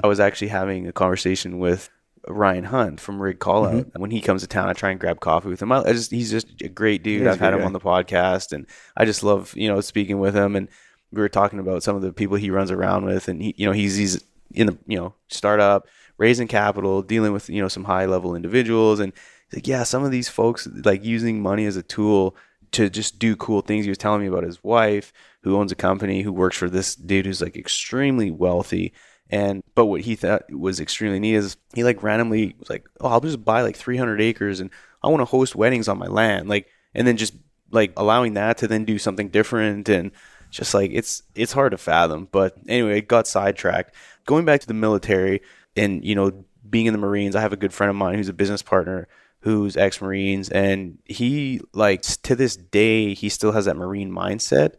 I 0.03 0.07
was 0.07 0.19
actually 0.19 0.49
having 0.49 0.87
a 0.87 0.93
conversation 0.93 1.59
with 1.59 1.89
Ryan 2.27 2.65
Hunt 2.65 2.99
from 2.99 3.21
Rig 3.21 3.39
Call 3.39 3.65
Out. 3.65 3.73
Mm-hmm. 3.73 4.01
When 4.01 4.11
he 4.11 4.21
comes 4.21 4.41
to 4.41 4.47
town, 4.47 4.69
I 4.69 4.73
try 4.73 4.91
and 4.91 4.99
grab 4.99 5.19
coffee 5.19 5.49
with 5.49 5.61
him. 5.61 5.71
I, 5.71 5.83
I 5.83 5.93
just, 5.93 6.11
he's 6.11 6.31
just 6.31 6.47
a 6.61 6.69
great 6.69 7.03
dude. 7.03 7.27
I've 7.27 7.39
had 7.39 7.53
him 7.53 7.59
guy. 7.59 7.65
on 7.65 7.73
the 7.73 7.79
podcast, 7.79 8.51
and 8.53 8.67
I 8.95 9.05
just 9.05 9.23
love, 9.23 9.53
you 9.55 9.67
know, 9.67 9.81
speaking 9.81 10.19
with 10.19 10.35
him. 10.35 10.55
And 10.55 10.67
we 11.11 11.21
were 11.21 11.29
talking 11.29 11.59
about 11.59 11.83
some 11.83 11.95
of 11.95 12.01
the 12.01 12.13
people 12.13 12.37
he 12.37 12.51
runs 12.51 12.71
around 12.71 13.05
with, 13.05 13.27
and 13.27 13.41
he, 13.41 13.55
you 13.57 13.65
know, 13.65 13.73
he's 13.73 13.95
he's 13.95 14.23
in 14.53 14.67
the 14.67 14.77
you 14.87 14.97
know 14.97 15.13
startup, 15.29 15.87
raising 16.17 16.47
capital, 16.47 17.01
dealing 17.01 17.33
with 17.33 17.49
you 17.49 17.61
know 17.61 17.67
some 17.67 17.83
high 17.83 18.05
level 18.05 18.35
individuals, 18.35 18.99
and 18.99 19.13
like, 19.53 19.67
yeah, 19.67 19.83
some 19.83 20.03
of 20.03 20.11
these 20.11 20.29
folks 20.29 20.67
like 20.85 21.03
using 21.03 21.41
money 21.41 21.65
as 21.65 21.75
a 21.75 21.83
tool 21.83 22.35
to 22.71 22.89
just 22.89 23.19
do 23.19 23.35
cool 23.35 23.61
things. 23.61 23.85
He 23.85 23.91
was 23.91 23.97
telling 23.97 24.21
me 24.21 24.27
about 24.27 24.43
his 24.43 24.63
wife 24.63 25.11
who 25.43 25.57
owns 25.57 25.71
a 25.71 25.75
company 25.75 26.21
who 26.21 26.31
works 26.31 26.57
for 26.57 26.69
this 26.69 26.95
dude 26.95 27.25
who's 27.25 27.41
like 27.41 27.57
extremely 27.57 28.31
wealthy. 28.31 28.93
And 29.29 29.63
but 29.75 29.85
what 29.85 30.01
he 30.01 30.15
thought 30.15 30.51
was 30.51 30.79
extremely 30.79 31.19
neat 31.19 31.35
is 31.35 31.57
he 31.73 31.83
like 31.83 32.03
randomly 32.03 32.55
was 32.59 32.69
like, 32.69 32.85
oh, 32.99 33.09
I'll 33.09 33.21
just 33.21 33.43
buy 33.43 33.61
like 33.61 33.75
300 33.75 34.21
acres 34.21 34.59
and 34.59 34.69
I 35.03 35.07
want 35.07 35.21
to 35.21 35.25
host 35.25 35.55
weddings 35.55 35.87
on 35.87 35.97
my 35.97 36.07
land, 36.07 36.47
like, 36.47 36.67
and 36.93 37.07
then 37.07 37.17
just 37.17 37.33
like 37.71 37.93
allowing 37.97 38.33
that 38.33 38.57
to 38.59 38.67
then 38.67 38.85
do 38.85 38.99
something 38.99 39.29
different 39.29 39.89
and 39.89 40.11
just 40.51 40.73
like 40.73 40.91
it's 40.93 41.23
it's 41.33 41.53
hard 41.53 41.71
to 41.71 41.77
fathom. 41.77 42.27
But 42.31 42.57
anyway, 42.67 42.99
it 42.99 43.07
got 43.07 43.27
sidetracked. 43.27 43.95
Going 44.25 44.45
back 44.45 44.61
to 44.61 44.67
the 44.67 44.73
military 44.73 45.41
and 45.75 46.03
you 46.05 46.15
know 46.15 46.45
being 46.69 46.85
in 46.85 46.93
the 46.93 46.99
Marines, 46.99 47.35
I 47.35 47.41
have 47.41 47.53
a 47.53 47.57
good 47.57 47.73
friend 47.73 47.89
of 47.89 47.95
mine 47.95 48.15
who's 48.15 48.29
a 48.29 48.33
business 48.33 48.61
partner 48.61 49.07
who's 49.41 49.75
ex-Marines, 49.75 50.49
and 50.49 50.99
he 51.05 51.61
like 51.73 52.01
to 52.01 52.35
this 52.35 52.55
day 52.55 53.13
he 53.13 53.29
still 53.29 53.51
has 53.51 53.65
that 53.65 53.75
Marine 53.75 54.11
mindset. 54.11 54.75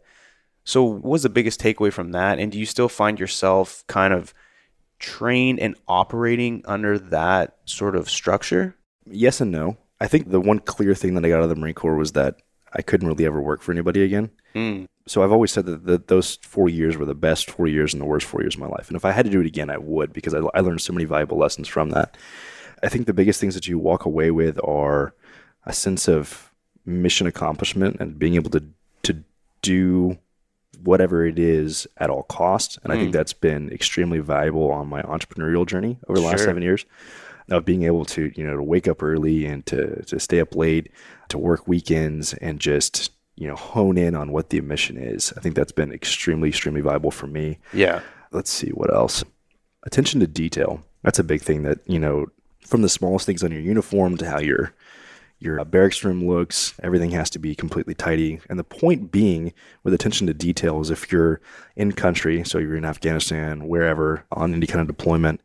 So, 0.65 0.83
what 0.83 1.03
was 1.03 1.23
the 1.23 1.29
biggest 1.29 1.59
takeaway 1.59 1.91
from 1.91 2.11
that? 2.11 2.39
And 2.39 2.51
do 2.51 2.59
you 2.59 2.65
still 2.65 2.89
find 2.89 3.19
yourself 3.19 3.83
kind 3.87 4.13
of 4.13 4.33
trained 4.99 5.59
and 5.59 5.75
operating 5.87 6.63
under 6.65 6.97
that 6.97 7.57
sort 7.65 7.95
of 7.95 8.09
structure? 8.09 8.75
Yes 9.05 9.41
and 9.41 9.51
no. 9.51 9.77
I 9.99 10.07
think 10.07 10.29
the 10.29 10.39
one 10.39 10.59
clear 10.59 10.95
thing 10.95 11.15
that 11.15 11.25
I 11.25 11.29
got 11.29 11.37
out 11.37 11.43
of 11.43 11.49
the 11.49 11.55
Marine 11.55 11.73
Corps 11.73 11.95
was 11.95 12.13
that 12.13 12.37
I 12.73 12.81
couldn't 12.81 13.07
really 13.07 13.25
ever 13.25 13.41
work 13.41 13.61
for 13.61 13.71
anybody 13.71 14.03
again. 14.03 14.31
Mm. 14.55 14.87
So 15.05 15.23
I've 15.23 15.31
always 15.31 15.51
said 15.51 15.65
that, 15.65 15.85
that 15.85 16.07
those 16.07 16.37
four 16.37 16.69
years 16.69 16.97
were 16.97 17.05
the 17.05 17.13
best 17.13 17.51
four 17.51 17.67
years 17.67 17.93
and 17.93 18.01
the 18.01 18.05
worst 18.05 18.25
four 18.25 18.41
years 18.41 18.55
of 18.55 18.61
my 18.61 18.67
life. 18.67 18.87
And 18.87 18.95
if 18.95 19.05
I 19.05 19.11
had 19.11 19.25
to 19.25 19.31
do 19.31 19.41
it 19.41 19.45
again, 19.45 19.69
I 19.69 19.77
would 19.77 20.13
because 20.13 20.33
I, 20.33 20.39
I 20.53 20.61
learned 20.61 20.81
so 20.81 20.93
many 20.93 21.05
valuable 21.05 21.37
lessons 21.37 21.67
from 21.67 21.89
that. 21.89 22.15
I 22.83 22.89
think 22.89 23.07
the 23.07 23.13
biggest 23.13 23.39
things 23.39 23.55
that 23.55 23.67
you 23.67 23.79
walk 23.79 24.05
away 24.05 24.31
with 24.31 24.59
are 24.63 25.13
a 25.65 25.73
sense 25.73 26.07
of 26.07 26.51
mission 26.85 27.27
accomplishment 27.27 27.97
and 27.99 28.19
being 28.19 28.35
able 28.35 28.51
to 28.51 28.63
to 29.03 29.23
do 29.61 30.17
whatever 30.83 31.25
it 31.25 31.39
is 31.39 31.87
at 31.97 32.09
all 32.09 32.23
costs. 32.23 32.77
And 32.83 32.91
I 32.91 32.97
think 32.97 33.07
hmm. 33.07 33.11
that's 33.11 33.33
been 33.33 33.71
extremely 33.71 34.19
valuable 34.19 34.69
on 34.71 34.87
my 34.87 35.01
entrepreneurial 35.03 35.65
journey 35.65 35.97
over 36.07 36.19
the 36.19 36.25
last 36.25 36.39
Sure. 36.39 36.47
seven 36.47 36.61
years 36.61 36.85
of 37.49 37.63
being 37.63 37.83
able 37.83 38.03
to, 38.05 38.31
you 38.35 38.45
know, 38.45 38.57
to 38.57 38.63
wake 38.63 38.87
up 38.87 39.01
early 39.01 39.45
and 39.45 39.65
to, 39.67 40.01
to 40.03 40.19
stay 40.19 40.41
up 40.41 40.55
late, 40.55 40.91
to 41.29 41.37
work 41.37 41.67
weekends 41.67 42.33
and 42.35 42.59
just, 42.59 43.11
you 43.35 43.47
know, 43.47 43.55
hone 43.55 43.97
in 43.97 44.15
on 44.15 44.31
what 44.31 44.49
the 44.49 44.59
mission 44.61 44.97
is. 44.97 45.33
I 45.37 45.41
think 45.41 45.55
that's 45.55 45.71
been 45.71 45.93
extremely, 45.93 46.49
extremely 46.49 46.81
valuable 46.81 47.11
for 47.11 47.27
me 47.27 47.59
Yeah. 47.71 48.01
let's 48.31 48.49
see 48.49 48.69
what 48.71 48.93
else 48.93 49.23
attention 49.83 50.19
to 50.19 50.27
detail 50.27 50.81
that's 51.03 51.19
a 51.19 51.23
big 51.23 51.41
thing 51.41 51.63
that 51.63 51.79
you 51.85 51.99
know 51.99 52.25
from 52.65 52.81
the 52.81 52.89
smallest 52.89 53.25
things 53.25 53.43
on 53.43 53.51
your 53.51 53.61
uniform 53.61 54.17
to 54.17 54.29
how 54.29 54.39
your 54.39 54.73
your 55.39 55.59
uh, 55.59 55.65
barracks 55.65 56.03
room 56.03 56.25
looks 56.25 56.73
everything 56.81 57.11
has 57.11 57.29
to 57.29 57.39
be 57.39 57.53
completely 57.55 57.93
tidy 57.93 58.39
and 58.49 58.57
the 58.57 58.63
point 58.63 59.11
being 59.11 59.53
with 59.83 59.93
attention 59.93 60.25
to 60.27 60.33
detail 60.33 60.79
is 60.79 60.89
if 60.89 61.11
you're 61.11 61.41
in 61.75 61.91
country 61.91 62.43
so 62.45 62.57
you're 62.59 62.77
in 62.77 62.85
afghanistan 62.85 63.67
wherever 63.67 64.23
on 64.31 64.53
any 64.53 64.65
kind 64.67 64.79
of 64.81 64.87
deployment 64.87 65.41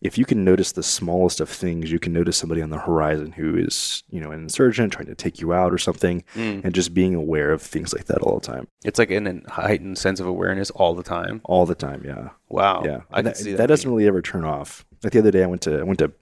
if 0.00 0.16
you 0.16 0.24
can 0.24 0.44
notice 0.44 0.70
the 0.70 0.82
smallest 0.84 1.40
of 1.40 1.48
things, 1.48 1.90
you 1.90 1.98
can 1.98 2.12
notice 2.12 2.36
somebody 2.36 2.62
on 2.62 2.70
the 2.70 2.78
horizon 2.78 3.32
who 3.32 3.56
is, 3.56 4.04
you 4.10 4.20
know, 4.20 4.30
an 4.30 4.42
insurgent 4.42 4.92
trying 4.92 5.06
to 5.06 5.14
take 5.16 5.40
you 5.40 5.52
out 5.52 5.72
or 5.72 5.78
something, 5.78 6.22
and 6.36 6.72
just 6.72 6.94
being 6.94 7.16
aware 7.16 7.50
of 7.50 7.60
things 7.60 7.92
like 7.92 8.04
that 8.04 8.18
all 8.18 8.38
the 8.38 8.46
time, 8.46 8.68
It's 8.84 9.00
like 9.00 9.10
an, 9.10 9.26
an 9.26 9.44
heightened 9.48 9.98
sense 9.98 10.20
of 10.20 10.28
awareness 10.28 10.70
all 10.70 10.94
the 10.94 11.02
time. 11.02 11.40
all 11.46 11.66
the 11.66 11.74
time. 11.74 12.04
Yeah. 12.04 12.28
Wow. 12.48 12.82
Yeah, 12.84 13.00
I 13.10 13.18
and 13.18 13.24
can 13.24 13.24
that, 13.24 13.36
see 13.38 13.50
that, 13.50 13.56
that. 13.58 13.66
doesn't 13.66 13.90
really 13.90 14.06
ever 14.06 14.22
turn 14.22 14.44
off. 14.44 14.86
Like 15.02 15.14
the 15.14 15.18
other 15.18 15.32
day, 15.32 15.42
I 15.42 15.46
went 15.46 15.62
to 15.62 15.80
I 15.80 15.82
went 15.82 15.98
to, 15.98 16.12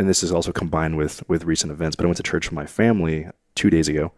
and 0.00 0.08
this 0.08 0.22
is 0.22 0.32
also 0.32 0.50
combined 0.50 0.96
with 0.96 1.22
with 1.28 1.44
recent 1.44 1.70
events. 1.70 1.94
But 1.94 2.04
I 2.04 2.06
went 2.06 2.16
to 2.16 2.22
church 2.22 2.46
with 2.46 2.54
my 2.54 2.64
family 2.64 3.28
two 3.54 3.68
days 3.68 3.86
ago, 3.86 4.12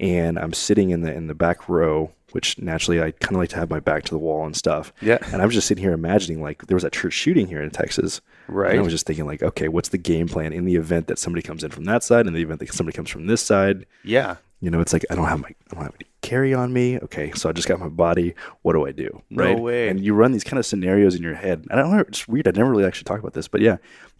and 0.00 0.38
I'm 0.38 0.54
sitting 0.54 0.88
in 0.88 1.02
the 1.02 1.12
in 1.12 1.26
the 1.26 1.34
back 1.34 1.68
row, 1.68 2.10
which 2.32 2.58
naturally 2.58 3.02
I 3.02 3.10
kind 3.10 3.36
of 3.36 3.40
like 3.40 3.50
to 3.50 3.56
have 3.56 3.68
my 3.68 3.78
back 3.78 4.04
to 4.04 4.10
the 4.10 4.18
wall 4.18 4.46
and 4.46 4.56
stuff. 4.56 4.90
Yeah. 5.02 5.18
and 5.30 5.42
I 5.42 5.44
was 5.44 5.54
just 5.54 5.66
sitting 5.66 5.84
here 5.84 5.92
imagining 5.92 6.40
like 6.40 6.66
there 6.66 6.76
was 6.76 6.82
that 6.82 6.94
church 6.94 7.12
shooting 7.12 7.46
here 7.46 7.62
in 7.62 7.70
Texas. 7.70 8.22
Right. 8.48 8.70
And 8.70 8.80
I 8.80 8.82
was 8.82 8.92
just 8.92 9.06
thinking 9.06 9.26
like, 9.26 9.42
okay, 9.42 9.68
what's 9.68 9.90
the 9.90 9.98
game 9.98 10.28
plan 10.28 10.54
in 10.54 10.64
the 10.64 10.76
event 10.76 11.08
that 11.08 11.18
somebody 11.18 11.42
comes 11.42 11.62
in 11.62 11.70
from 11.70 11.84
that 11.84 12.02
side, 12.02 12.26
and 12.26 12.34
the 12.34 12.40
event 12.40 12.60
that 12.60 12.72
somebody 12.72 12.96
comes 12.96 13.10
from 13.10 13.26
this 13.26 13.42
side? 13.42 13.84
yeah. 14.02 14.36
You 14.60 14.72
know, 14.72 14.80
it's 14.80 14.92
like 14.92 15.04
I 15.08 15.14
don't 15.14 15.26
have 15.26 15.40
my 15.40 15.50
I 15.50 15.74
don't 15.74 15.84
have 15.84 15.94
any 15.94 16.08
carry 16.20 16.52
on 16.52 16.72
me. 16.72 16.98
Okay, 16.98 17.30
so 17.36 17.48
I 17.48 17.52
just 17.52 17.68
got 17.68 17.78
my 17.78 17.86
body. 17.86 18.34
What 18.62 18.72
do 18.72 18.84
I 18.86 18.90
do? 18.90 19.22
Right. 19.30 19.56
No 19.56 19.62
way. 19.62 19.88
And 19.88 20.00
you 20.00 20.14
run 20.14 20.32
these 20.32 20.42
kind 20.42 20.58
of 20.58 20.66
scenarios 20.66 21.14
in 21.14 21.22
your 21.22 21.36
head. 21.36 21.64
And 21.70 21.78
I 21.78 21.82
don't 21.82 21.96
know. 21.96 22.00
It's 22.08 22.26
weird. 22.26 22.48
I 22.48 22.50
never 22.50 22.68
really 22.68 22.84
actually 22.84 23.04
talked 23.04 23.20
about 23.20 23.34
this, 23.34 23.46
but 23.46 23.60
yeah, 23.60 23.76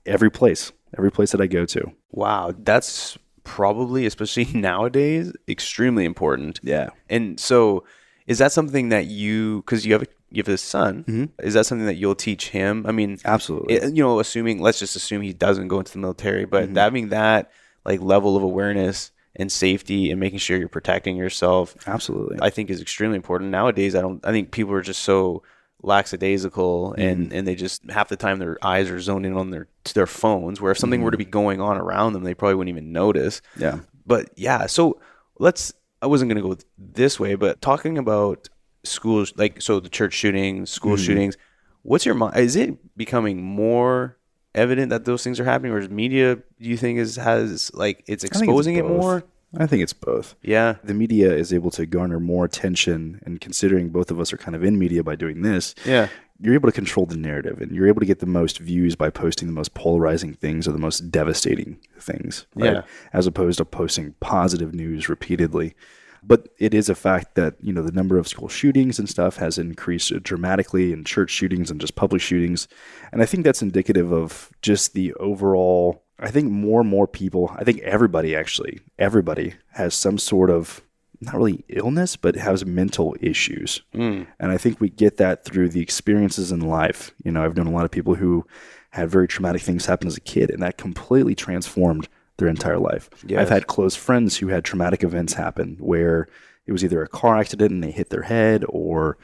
every 0.06 0.30
place, 0.30 0.70
every 0.96 1.10
place 1.10 1.32
that 1.32 1.40
I 1.40 1.46
go 1.46 1.64
to. 1.66 1.92
Wow. 2.12 2.54
That's 2.58 3.18
probably, 3.44 4.06
especially 4.06 4.44
nowadays, 4.54 5.32
extremely 5.48 6.04
important. 6.04 6.60
Yeah. 6.62 6.90
And 7.08 7.38
so, 7.40 7.84
is 8.26 8.38
that 8.38 8.52
something 8.52 8.90
that 8.90 9.06
you, 9.06 9.62
because 9.64 9.86
you 9.86 9.92
have 9.94 10.02
a, 10.02 10.06
you 10.30 10.42
have 10.42 10.48
a 10.48 10.58
son, 10.58 11.30
is 11.38 11.54
that 11.54 11.64
something 11.64 11.86
that 11.86 11.96
you'll 11.96 12.14
teach 12.14 12.50
him? 12.50 12.84
I 12.86 12.92
mean, 12.92 13.18
Absolutely. 13.24 13.74
it- 13.76 13.94
you 13.96 14.02
know, 14.02 14.20
assuming 14.20 14.60
let's 14.60 14.78
just 14.78 14.94
assume 14.96 15.22
he 15.22 15.32
doesn't 15.32 15.68
go 15.68 15.78
into 15.78 15.92
the 15.92 15.98
military, 15.98 16.44
but 16.44 16.64
Mm-hmm. 16.64 16.76
having 16.76 17.08
that 17.08 17.50
like 17.86 18.00
level 18.02 18.36
of 18.36 18.42
awareness 18.42 19.10
and 19.36 19.50
safety 19.50 20.10
and 20.10 20.20
making 20.20 20.38
sure 20.40 20.58
you're 20.58 20.68
protecting 20.68 21.16
yourself, 21.16 21.76
Absolutely. 21.86 22.36
I 22.42 22.50
think 22.50 22.68
is 22.70 22.82
extremely 22.82 23.16
important. 23.16 23.50
Nowadays, 23.50 23.94
I 23.94 24.00
don't. 24.02 24.24
I 24.26 24.32
think 24.32 24.50
people 24.50 24.74
are 24.74 24.82
just 24.82 25.02
so 25.02 25.42
lackadaisical 25.82 26.92
Mm-hmm. 26.92 27.00
and 27.02 27.32
and 27.32 27.46
they 27.48 27.54
just 27.54 27.82
half 27.90 28.08
the 28.08 28.16
time 28.16 28.38
their 28.38 28.58
eyes 28.64 28.90
are 28.90 29.00
zoned 29.00 29.26
in 29.26 29.34
on 29.36 29.50
their 29.50 29.68
to 29.84 29.94
their 29.94 30.06
phones. 30.06 30.60
Where 30.60 30.72
if 30.72 30.78
something 30.78 31.02
were 31.02 31.10
to 31.10 31.16
be 31.16 31.24
Mm-hmm. 31.24 31.30
going 31.30 31.60
on 31.60 31.76
around 31.76 32.12
them, 32.12 32.24
they 32.24 32.34
probably 32.34 32.54
wouldn't 32.56 32.76
even 32.76 32.92
notice. 32.92 33.40
yeah. 33.56 33.80
But 34.06 34.30
yeah, 34.36 34.66
so 34.66 35.00
let's. 35.38 35.72
I 36.00 36.06
wasn't 36.06 36.30
gonna 36.30 36.42
go 36.42 36.56
this 36.78 37.18
way, 37.18 37.34
but 37.34 37.60
talking 37.60 37.98
about 37.98 38.48
schools, 38.84 39.32
like 39.36 39.60
so 39.60 39.80
the 39.80 39.88
church 39.88 40.14
shootings, 40.14 40.70
school 40.70 40.94
Mm-hmm. 40.94 41.04
shootings. 41.04 41.36
What's 41.82 42.06
your 42.06 42.14
mind? 42.14 42.36
Is 42.36 42.56
it 42.56 42.96
becoming 42.96 43.42
more 43.42 44.16
evident 44.54 44.90
that 44.90 45.04
those 45.04 45.22
things 45.24 45.38
are 45.40 45.44
happening, 45.44 45.72
or 45.72 45.78
is 45.78 45.88
media? 45.88 46.36
Do 46.36 46.42
you 46.58 46.76
think 46.76 46.98
is 46.98 47.16
has 47.16 47.70
like 47.74 47.98
it's 48.06 48.22
think 48.22 48.32
it's 48.32 48.40
exposing 48.42 48.76
it 48.76 48.84
more? 48.86 49.24
I 49.56 49.66
think 49.66 49.82
it's 49.82 49.92
both. 49.94 50.34
Yeah. 50.42 50.76
The 50.84 50.94
media 50.94 51.34
is 51.34 51.52
able 51.52 51.70
to 51.72 51.86
garner 51.86 52.20
more 52.20 52.44
attention, 52.44 53.20
and 53.24 53.40
considering 53.40 53.88
both 53.88 54.10
of 54.10 54.20
us 54.20 54.32
are 54.32 54.36
kind 54.36 54.54
of 54.54 54.62
in 54.62 54.78
media 54.78 55.02
by 55.02 55.16
doing 55.16 55.40
this, 55.42 55.74
Yeah. 55.86 56.08
you're 56.38 56.54
able 56.54 56.68
to 56.68 56.72
control 56.74 57.06
the 57.06 57.16
narrative 57.16 57.60
and 57.60 57.72
you're 57.72 57.88
able 57.88 58.00
to 58.00 58.06
get 58.06 58.18
the 58.18 58.26
most 58.26 58.58
views 58.58 58.94
by 58.94 59.08
posting 59.10 59.48
the 59.48 59.54
most 59.54 59.72
polarizing 59.74 60.34
things 60.34 60.68
or 60.68 60.72
the 60.72 60.78
most 60.78 61.10
devastating 61.10 61.78
things, 61.98 62.46
right? 62.54 62.74
Yeah. 62.74 62.82
As 63.12 63.26
opposed 63.26 63.58
to 63.58 63.64
posting 63.64 64.14
positive 64.20 64.74
news 64.74 65.08
repeatedly. 65.08 65.74
But 66.22 66.48
it 66.58 66.74
is 66.74 66.88
a 66.88 66.94
fact 66.94 67.34
that, 67.36 67.54
you 67.62 67.72
know, 67.72 67.82
the 67.82 67.92
number 67.92 68.18
of 68.18 68.28
school 68.28 68.48
shootings 68.48 68.98
and 68.98 69.08
stuff 69.08 69.36
has 69.36 69.56
increased 69.56 70.12
dramatically 70.24 70.92
and 70.92 71.06
church 71.06 71.30
shootings 71.30 71.70
and 71.70 71.80
just 71.80 71.94
public 71.94 72.20
shootings. 72.20 72.68
And 73.12 73.22
I 73.22 73.26
think 73.26 73.44
that's 73.44 73.62
indicative 73.62 74.12
of 74.12 74.50
just 74.60 74.92
the 74.94 75.14
overall 75.14 76.02
I 76.18 76.30
think 76.30 76.50
more 76.50 76.80
and 76.80 76.90
more 76.90 77.06
people, 77.06 77.54
I 77.56 77.64
think 77.64 77.80
everybody 77.80 78.34
actually, 78.34 78.80
everybody 78.98 79.54
has 79.72 79.94
some 79.94 80.18
sort 80.18 80.50
of 80.50 80.82
not 81.20 81.34
really 81.34 81.64
illness, 81.68 82.16
but 82.16 82.36
has 82.36 82.64
mental 82.64 83.16
issues. 83.20 83.82
Mm. 83.94 84.26
And 84.38 84.52
I 84.52 84.56
think 84.56 84.80
we 84.80 84.88
get 84.88 85.16
that 85.16 85.44
through 85.44 85.70
the 85.70 85.80
experiences 85.80 86.52
in 86.52 86.60
life. 86.60 87.12
You 87.24 87.32
know, 87.32 87.44
I've 87.44 87.56
known 87.56 87.66
a 87.66 87.72
lot 87.72 87.84
of 87.84 87.90
people 87.90 88.14
who 88.14 88.46
had 88.90 89.10
very 89.10 89.28
traumatic 89.28 89.62
things 89.62 89.86
happen 89.86 90.08
as 90.08 90.16
a 90.16 90.20
kid, 90.20 90.50
and 90.50 90.62
that 90.62 90.78
completely 90.78 91.34
transformed 91.34 92.08
their 92.38 92.48
entire 92.48 92.78
life. 92.78 93.10
Yes. 93.26 93.40
I've 93.40 93.48
had 93.48 93.66
close 93.66 93.96
friends 93.96 94.36
who 94.36 94.48
had 94.48 94.64
traumatic 94.64 95.02
events 95.02 95.34
happen 95.34 95.76
where 95.80 96.28
it 96.68 96.72
was 96.72 96.84
either 96.84 97.02
a 97.02 97.08
car 97.08 97.36
accident 97.38 97.72
and 97.72 97.82
they 97.82 97.90
hit 97.90 98.10
their 98.10 98.22
head, 98.22 98.64
or 98.68 99.18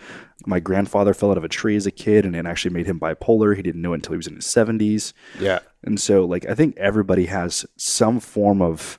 my 0.47 0.59
grandfather 0.59 1.15
fell 1.15 1.31
out 1.31 1.39
of 1.39 1.45
a 1.45 1.49
tree 1.49 1.77
as 1.77 1.87
a 1.87 1.91
kid 1.93 2.25
and 2.27 2.35
it 2.35 2.45
actually 2.47 2.73
made 2.75 2.87
him 2.87 2.99
bipolar. 2.99 3.55
He 3.55 3.63
didn't 3.63 3.83
know 3.83 3.93
it 3.93 3.97
until 3.97 4.13
he 4.15 4.17
was 4.17 4.27
in 4.27 4.35
his 4.37 4.47
70s. 4.47 5.13
Yeah. 5.39 5.61
And 5.85 6.01
so, 6.01 6.25
like, 6.25 6.47
I 6.49 6.55
think 6.55 6.77
everybody 6.77 7.27
has 7.27 7.65
some 7.77 8.19
form 8.19 8.61
of, 8.61 8.99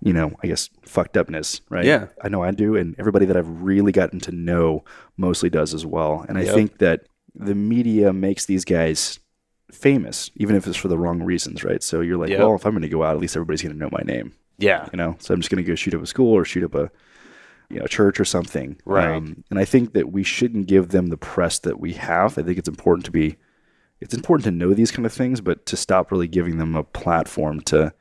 you 0.00 0.12
know, 0.12 0.32
I 0.42 0.46
guess 0.48 0.68
fucked 0.84 1.16
upness, 1.16 1.60
right? 1.70 1.84
Yeah. 1.84 2.06
I 2.22 2.28
know 2.28 2.42
I 2.42 2.50
do. 2.50 2.74
And 2.76 2.94
everybody 2.98 3.26
that 3.26 3.36
I've 3.36 3.62
really 3.62 3.92
gotten 3.92 4.18
to 4.20 4.32
know 4.32 4.84
mostly 5.16 5.48
does 5.50 5.72
as 5.74 5.86
well. 5.86 6.24
And 6.28 6.36
I 6.38 6.42
Yep. 6.42 6.54
think 6.54 6.78
that 6.78 7.06
the 7.34 7.54
media 7.54 8.12
makes 8.12 8.44
these 8.46 8.64
guys 8.64 9.18
famous, 9.72 10.30
even 10.36 10.56
if 10.56 10.66
it's 10.66 10.76
for 10.76 10.88
the 10.88 10.98
wrong 10.98 11.22
reasons, 11.22 11.64
right? 11.64 11.82
So 11.82 12.00
you're 12.00 12.16
like, 12.18 12.30
Yep. 12.30 12.38
well, 12.38 12.54
if 12.54 12.64
I'm 12.66 12.72
going 12.72 12.82
to 12.82 12.88
go 12.88 13.02
out, 13.02 13.14
at 13.14 13.20
least 13.20 13.36
everybody's 13.36 13.62
going 13.62 13.72
to 13.74 13.78
know 13.78 13.88
my 13.90 14.02
name, 14.04 14.32
Yeah. 14.58 14.88
you 14.92 14.96
know? 14.96 15.16
So 15.18 15.32
I'm 15.34 15.40
just 15.40 15.50
going 15.50 15.64
to 15.64 15.68
go 15.68 15.74
shoot 15.74 15.94
up 15.94 16.02
a 16.02 16.06
school 16.06 16.32
or 16.32 16.44
shoot 16.44 16.64
up 16.64 16.74
a, 16.74 16.90
you 17.70 17.78
know, 17.80 17.86
church 17.86 18.20
or 18.20 18.24
something. 18.24 18.70
Um, 18.86 18.92
Right. 18.92 19.22
and 19.50 19.58
I 19.58 19.64
think 19.64 19.92
that 19.94 20.12
we 20.12 20.22
shouldn't 20.22 20.66
give 20.66 20.88
them 20.88 21.08
the 21.08 21.16
press 21.16 21.58
that 21.60 21.80
we 21.80 21.94
have. 21.94 22.38
I 22.38 22.42
think 22.42 22.58
it's 22.58 22.68
important 22.68 23.04
to 23.06 23.10
be 23.10 23.36
it's 24.00 24.12
important 24.14 24.44
to 24.44 24.50
know 24.50 24.74
these 24.74 24.90
kind 24.90 25.06
of 25.06 25.12
things, 25.12 25.40
but 25.40 25.64
to 25.66 25.76
stop 25.76 26.10
really 26.10 26.28
giving 26.28 26.58
them 26.58 26.74
a 26.76 26.82
platform 26.84 27.60
to 27.62 27.94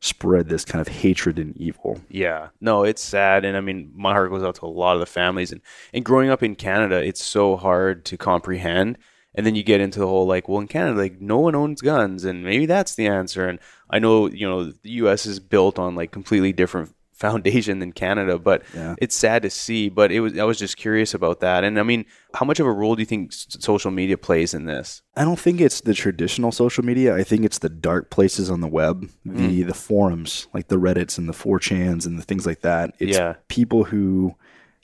spread 0.00 0.48
this 0.48 0.64
kind 0.64 0.80
of 0.80 0.88
hatred 0.88 1.38
and 1.38 1.56
evil. 1.56 2.00
Yeah. 2.08 2.48
No, 2.60 2.84
it's 2.84 3.02
sad. 3.02 3.44
And 3.44 3.56
I 3.56 3.60
mean, 3.60 3.90
my 3.94 4.12
heart 4.12 4.30
goes 4.30 4.42
out 4.42 4.54
to 4.56 4.66
a 4.66 4.68
lot 4.68 4.94
of 4.94 5.00
the 5.00 5.06
families. 5.06 5.50
And, 5.52 5.60
and 5.92 6.04
growing 6.04 6.30
up 6.30 6.42
in 6.42 6.54
Canada, 6.56 7.02
it's 7.04 7.22
so 7.22 7.56
hard 7.56 8.04
to 8.06 8.16
comprehend. 8.16 8.96
And 9.34 9.44
then 9.44 9.54
you 9.54 9.62
get 9.62 9.80
into 9.80 9.98
the 9.98 10.06
whole 10.06 10.26
like, 10.26 10.48
well, 10.48 10.60
in 10.60 10.68
Canada, 10.68 10.98
like 10.98 11.20
no 11.20 11.38
one 11.38 11.54
owns 11.54 11.80
guns, 11.80 12.24
and 12.24 12.42
maybe 12.44 12.66
that's 12.66 12.94
the 12.94 13.06
answer. 13.06 13.48
And 13.48 13.58
I 13.88 13.98
know, 13.98 14.28
you 14.28 14.48
know, 14.48 14.64
the 14.64 14.90
U.S. 14.90 15.24
is 15.26 15.38
built 15.40 15.78
on 15.78 15.94
like 15.94 16.10
completely 16.12 16.52
different 16.52 16.94
foundation 17.20 17.78
than 17.80 17.92
Canada, 17.92 18.38
but 18.38 18.62
Yeah. 18.74 18.94
it's 18.98 19.14
sad 19.14 19.42
to 19.42 19.50
see. 19.50 19.88
But 19.90 20.10
it 20.10 20.20
was, 20.20 20.38
I 20.38 20.44
was 20.44 20.58
just 20.58 20.76
curious 20.76 21.12
about 21.12 21.40
that. 21.40 21.64
And 21.64 21.78
I 21.78 21.82
mean, 21.82 22.06
how 22.34 22.46
much 22.46 22.58
of 22.60 22.66
a 22.66 22.72
role 22.72 22.96
do 22.96 23.02
you 23.02 23.06
think 23.06 23.32
social 23.32 23.90
media 23.90 24.16
plays 24.16 24.54
in 24.54 24.64
this? 24.64 25.02
I 25.16 25.24
don't 25.24 25.38
think 25.38 25.60
it's 25.60 25.82
the 25.82 25.94
traditional 25.94 26.50
social 26.50 26.84
media. 26.84 27.14
I 27.14 27.22
think 27.22 27.44
it's 27.44 27.58
the 27.58 27.68
dark 27.68 28.10
places 28.10 28.50
on 28.50 28.62
the 28.62 28.68
web, 28.68 29.10
the 29.24 29.62
mm. 29.62 29.66
the 29.66 29.74
forums, 29.74 30.48
like 30.54 30.68
the 30.68 30.76
Reddits 30.78 31.18
and 31.18 31.28
the 31.28 31.34
4chans 31.34 32.06
and 32.06 32.18
the 32.18 32.22
things 32.22 32.46
like 32.46 32.62
that. 32.62 32.94
It's 32.98 33.16
Yeah. 33.16 33.34
people 33.48 33.84
who 33.84 34.34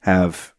have 0.02 0.52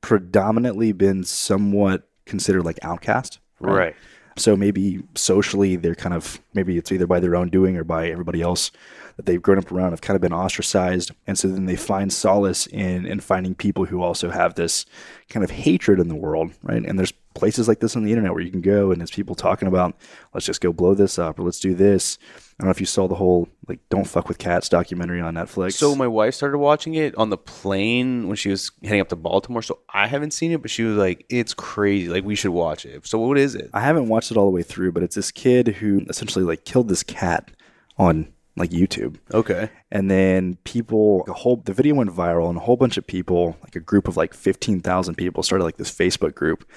predominantly 0.00 0.92
been 0.92 1.24
somewhat 1.24 2.08
considered 2.24 2.64
like 2.64 2.78
outcast. 2.82 3.38
Right. 3.60 3.94
So 4.36 4.56
maybe 4.56 5.02
socially, 5.14 5.76
they're 5.76 5.96
kind 5.96 6.14
of 6.14 6.40
maybe 6.54 6.78
it's 6.78 6.92
either 6.92 7.06
by 7.06 7.20
their 7.20 7.34
own 7.36 7.48
doing 7.48 7.76
or 7.76 7.84
by 7.84 8.08
everybody 8.08 8.40
else 8.40 8.70
that 9.18 9.26
they've 9.26 9.42
grown 9.42 9.58
up 9.58 9.72
around 9.72 9.90
have 9.90 10.00
kind 10.00 10.14
of 10.14 10.20
been 10.20 10.32
ostracized, 10.32 11.10
and 11.26 11.36
so 11.36 11.48
then 11.48 11.66
they 11.66 11.74
find 11.74 12.12
solace 12.12 12.68
in 12.68 13.04
in 13.04 13.18
finding 13.18 13.52
people 13.52 13.84
who 13.84 14.00
also 14.00 14.30
have 14.30 14.54
this 14.54 14.86
kind 15.28 15.42
of 15.42 15.50
hatred 15.50 15.98
in 15.98 16.06
the 16.06 16.14
world, 16.14 16.52
right? 16.62 16.84
And 16.84 16.96
there's 16.96 17.12
places 17.34 17.66
like 17.66 17.80
this 17.80 17.96
on 17.96 18.04
the 18.04 18.12
internet 18.12 18.32
where 18.32 18.42
you 18.42 18.50
can 18.50 18.60
go 18.60 18.90
and 18.90 19.02
it's 19.02 19.10
people 19.10 19.34
talking 19.34 19.68
about 19.68 19.96
let's 20.34 20.46
just 20.46 20.60
go 20.60 20.72
blow 20.72 20.94
this 20.94 21.18
up 21.18 21.38
or 21.38 21.42
let's 21.42 21.58
do 21.58 21.74
this. 21.74 22.18
I 22.36 22.62
don't 22.62 22.66
know 22.66 22.70
if 22.70 22.80
you 22.80 22.86
saw 22.86 23.08
the 23.08 23.16
whole 23.16 23.48
like 23.66 23.80
"Don't 23.88 24.06
Fuck 24.06 24.28
with 24.28 24.38
Cats" 24.38 24.68
documentary 24.68 25.20
on 25.20 25.34
Netflix. 25.34 25.72
So 25.72 25.96
my 25.96 26.06
wife 26.06 26.34
started 26.34 26.58
watching 26.58 26.94
it 26.94 27.16
on 27.16 27.30
the 27.30 27.36
plane 27.36 28.28
when 28.28 28.36
she 28.36 28.50
was 28.50 28.70
heading 28.84 29.00
up 29.00 29.08
to 29.08 29.16
Baltimore. 29.16 29.62
So 29.62 29.80
I 29.92 30.06
haven't 30.06 30.30
seen 30.30 30.52
it, 30.52 30.62
but 30.62 30.70
she 30.70 30.84
was 30.84 30.96
like, 30.96 31.26
"It's 31.28 31.54
crazy. 31.54 32.08
Like 32.08 32.24
we 32.24 32.36
should 32.36 32.52
watch 32.52 32.86
it." 32.86 33.04
So 33.04 33.18
what 33.18 33.36
is 33.36 33.56
it? 33.56 33.68
I 33.74 33.80
haven't 33.80 34.08
watched 34.08 34.30
it 34.30 34.36
all 34.36 34.46
the 34.46 34.52
way 34.52 34.62
through, 34.62 34.92
but 34.92 35.02
it's 35.02 35.16
this 35.16 35.32
kid 35.32 35.66
who 35.66 36.06
essentially 36.08 36.44
like 36.44 36.64
killed 36.64 36.88
this 36.88 37.02
cat 37.02 37.50
on 37.98 38.28
like 38.58 38.70
YouTube. 38.70 39.16
Okay. 39.32 39.70
and 39.90 40.10
then 40.10 40.56
people 40.64 41.24
a 41.28 41.32
whole 41.32 41.56
the 41.64 41.72
video 41.72 41.94
went 41.94 42.10
viral 42.10 42.48
and 42.48 42.56
a 42.58 42.60
whole 42.60 42.76
bunch 42.76 42.96
of 42.96 43.06
people 43.06 43.56
like 43.62 43.76
a 43.76 43.80
group 43.80 44.08
of 44.08 44.16
like 44.16 44.34
15,000 44.34 45.14
people 45.14 45.42
started 45.42 45.64
like 45.64 45.76
this 45.76 45.90
Facebook 45.90 46.34
group 46.34 46.68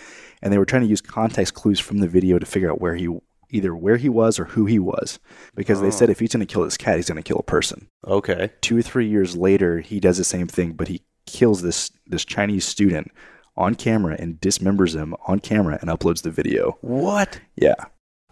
and 0.42 0.52
they 0.54 0.58
were 0.58 0.66
trying 0.66 0.84
to 0.84 0.88
use 0.88 1.02
context 1.02 1.54
clues 1.54 1.80
from 1.80 1.98
the 2.00 2.08
video 2.08 2.40
to 2.40 2.46
figure 2.46 2.72
out 2.72 2.80
where 2.82 2.96
he 2.96 3.08
either 3.50 3.76
where 3.76 3.98
he 3.98 4.08
was 4.08 4.40
or 4.40 4.46
who 4.46 4.66
he 4.66 4.80
was 4.80 5.20
because 5.56 5.82
they 5.82 5.88
oh. 5.88 5.92
said 5.92 6.10
if 6.10 6.20
he's 6.20 6.32
going 6.32 6.46
to 6.46 6.52
kill 6.52 6.64
this 6.64 6.78
cat 6.78 6.96
he's 6.96 7.10
going 7.10 7.22
to 7.22 7.28
kill 7.28 7.40
a 7.40 7.44
person 7.44 7.88
Okay. 8.08 8.50
2 8.62 8.78
or 8.78 8.82
3 8.82 9.08
years 9.08 9.36
later 9.36 9.80
he 9.80 10.00
does 10.00 10.18
the 10.18 10.24
same 10.24 10.48
thing 10.48 10.72
but 10.74 10.88
he 10.88 11.02
kills 11.26 11.62
this 11.62 11.92
this 12.08 12.24
Chinese 12.26 12.66
student 12.66 13.12
on 13.58 13.76
camera 13.76 14.16
and 14.18 14.40
dismembers 14.40 14.96
him 14.96 15.14
on 15.28 15.40
camera 15.40 15.78
and 15.82 15.90
uploads 15.90 16.22
the 16.24 16.32
video 16.32 16.78
What? 16.82 17.42
yeah 17.58 17.76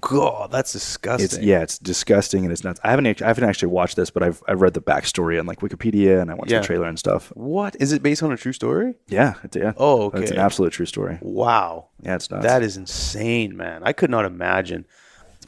God, 0.09 0.51
that's 0.51 0.71
disgusting. 0.73 1.25
it's 1.25 1.37
yeah, 1.39 1.61
it's 1.61 1.77
disgusting 1.77 2.43
and 2.43 2.51
it's 2.51 2.63
nuts. 2.63 2.79
I 2.83 2.89
haven't 2.89 3.21
I 3.21 3.27
haven't 3.27 3.43
actually 3.43 3.69
watched 3.69 3.95
this, 3.95 4.09
but 4.09 4.23
I've 4.23 4.41
I've 4.47 4.59
read 4.61 4.73
the 4.73 4.81
backstory 4.81 5.39
on 5.39 5.45
like 5.45 5.59
Wikipedia 5.59 6.19
and 6.21 6.31
I 6.31 6.33
watched 6.33 6.51
Yeah. 6.51 6.59
the 6.61 6.65
trailer 6.65 6.87
and 6.87 6.97
stuff. 6.97 7.31
What 7.35 7.75
is 7.79 7.91
it 7.93 8.01
based 8.01 8.23
on 8.23 8.31
a 8.31 8.37
true 8.37 8.53
story? 8.53 8.95
Yeah, 9.07 9.35
it's 9.43 9.55
yeah. 9.55 9.73
Oh, 9.77 10.03
okay. 10.07 10.21
It's 10.21 10.31
an 10.31 10.37
absolute 10.39 10.73
true 10.73 10.85
story. 10.87 11.19
wow. 11.21 11.89
Yeah, 12.01 12.15
it's 12.15 12.31
nuts. 12.31 12.43
That 12.45 12.63
is 12.63 12.75
insane, 12.77 13.55
man. 13.55 13.81
I 13.83 13.93
could 13.93 14.09
not 14.09 14.25
imagine. 14.25 14.85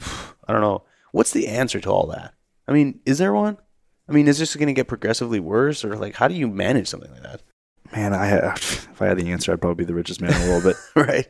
I 0.46 0.52
don't 0.52 0.60
know. 0.62 0.84
What's 1.12 1.32
the 1.32 1.48
answer 1.48 1.80
to 1.80 1.90
all 1.90 2.06
that? 2.08 2.34
I 2.68 2.72
mean, 2.72 3.00
is 3.04 3.18
there 3.18 3.32
one? 3.32 3.58
I 4.08 4.12
mean, 4.12 4.28
is 4.28 4.38
this 4.38 4.54
going 4.56 4.66
to 4.68 4.72
get 4.72 4.88
progressively 4.88 5.40
worse, 5.40 5.84
or 5.84 5.96
like, 5.96 6.14
how 6.16 6.28
do 6.28 6.34
you 6.34 6.48
manage 6.48 6.88
something 6.88 7.10
like 7.10 7.22
that? 7.22 7.42
man, 7.92 8.14
I 8.14 8.32
uh, 8.38 8.52
if 8.56 9.02
I 9.02 9.06
had 9.06 9.18
the 9.18 9.30
answer, 9.32 9.52
I'd 9.52 9.60
probably 9.60 9.84
be 9.84 9.86
the 9.86 9.94
richest 9.94 10.20
man 10.20 10.32
in 10.32 10.40
the 10.40 10.48
world. 10.48 10.62
But 10.64 10.76
right. 11.08 11.26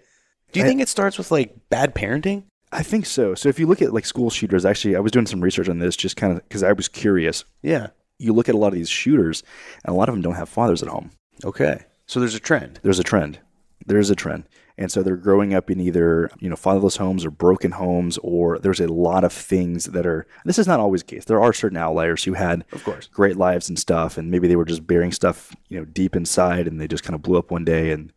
Do 0.52 0.60
you 0.60 0.64
I- 0.66 0.68
think 0.68 0.80
it 0.80 0.88
starts 0.88 1.16
with 1.18 1.30
like 1.30 1.56
bad 1.70 1.94
parenting? 1.94 2.44
I 2.72 2.82
think 2.82 3.04
so. 3.06 3.35
So 3.35 3.48
if 3.48 3.58
you 3.58 3.66
look 3.66 3.82
at 3.82 3.92
like 3.92 4.06
school 4.06 4.30
shooters, 4.30 4.64
actually, 4.64 4.96
I 4.96 5.00
was 5.00 5.12
doing 5.12 5.26
some 5.26 5.42
research 5.42 5.68
on 5.68 5.78
this 5.78 5.94
just 5.94 6.16
kind 6.16 6.32
of 6.32 6.42
because 6.48 6.62
I 6.62 6.72
was 6.72 6.88
curious. 6.88 7.44
Yeah. 7.62 7.88
You 8.18 8.32
look 8.32 8.48
at 8.48 8.54
a 8.54 8.58
lot 8.58 8.68
of 8.68 8.74
these 8.74 8.88
shooters, 8.88 9.42
and 9.85 9.94
a 9.94 9.96
lot 9.96 10.08
of 10.08 10.14
them 10.14 10.22
don't 10.22 10.35
have 10.37 10.48
fathers 10.48 10.82
at 10.82 10.88
home. 10.88 11.11
Okay. 11.44 11.85
So 12.06 12.18
there's 12.20 12.35
a 12.35 12.40
trend. 12.40 12.80
there's 12.82 12.98
a 12.98 13.04
trend. 13.04 13.40
There's 13.87 14.11
a 14.11 14.14
trend. 14.16 14.44
And 14.78 14.90
so 14.90 15.02
they're 15.02 15.16
growing 15.16 15.52
up 15.52 15.70
in 15.70 15.80
either, 15.80 16.30
you 16.40 16.48
know, 16.48 16.56
fatherless 16.56 16.96
homes 16.96 17.26
or 17.26 17.30
broken 17.30 17.72
homes, 17.72 18.16
or 18.18 18.58
there's 18.58 18.80
a 18.80 18.90
lot 18.90 19.22
of 19.22 19.32
things 19.32 19.87
that 19.87 20.06
are, 20.06 20.26
this 20.44 20.58
is 20.58 20.66
not 20.66 20.80
always 20.80 21.02
the 21.02 21.08
case. 21.08 21.24
There 21.26 21.42
are 21.42 21.52
certain 21.52 21.76
outliers 21.76 22.24
who 22.24 22.32
had 22.32 22.64
Of 22.72 22.82
course. 22.85 23.06
great 23.08 23.37
lives 23.37 23.68
and 23.68 23.78
stuff, 23.78 24.16
and 24.16 24.30
maybe 24.30 24.48
they 24.48 24.56
were 24.56 24.64
just 24.64 24.87
bearing 24.87 25.12
stuff, 25.12 25.54
you 25.68 25.78
know, 25.78 25.85
deep 25.85 26.16
inside 26.16 26.66
and 26.66 26.80
they 26.80 26.88
just 26.88 27.04
kind 27.04 27.14
of 27.14 27.22
blew 27.22 27.38
up 27.38 27.50
one 27.50 27.64
day. 27.64 27.90
And, 27.92 28.12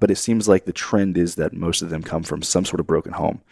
but 0.00 0.10
it 0.10 0.16
seems 0.16 0.48
like 0.48 0.64
the 0.64 0.72
trend 0.72 1.18
is 1.18 1.34
that 1.34 1.52
most 1.52 1.82
of 1.82 1.90
them 1.90 2.02
come 2.02 2.22
from 2.22 2.42
some 2.42 2.64
sort 2.64 2.80
of 2.80 2.86
broken 2.86 3.12
home. 3.12 3.42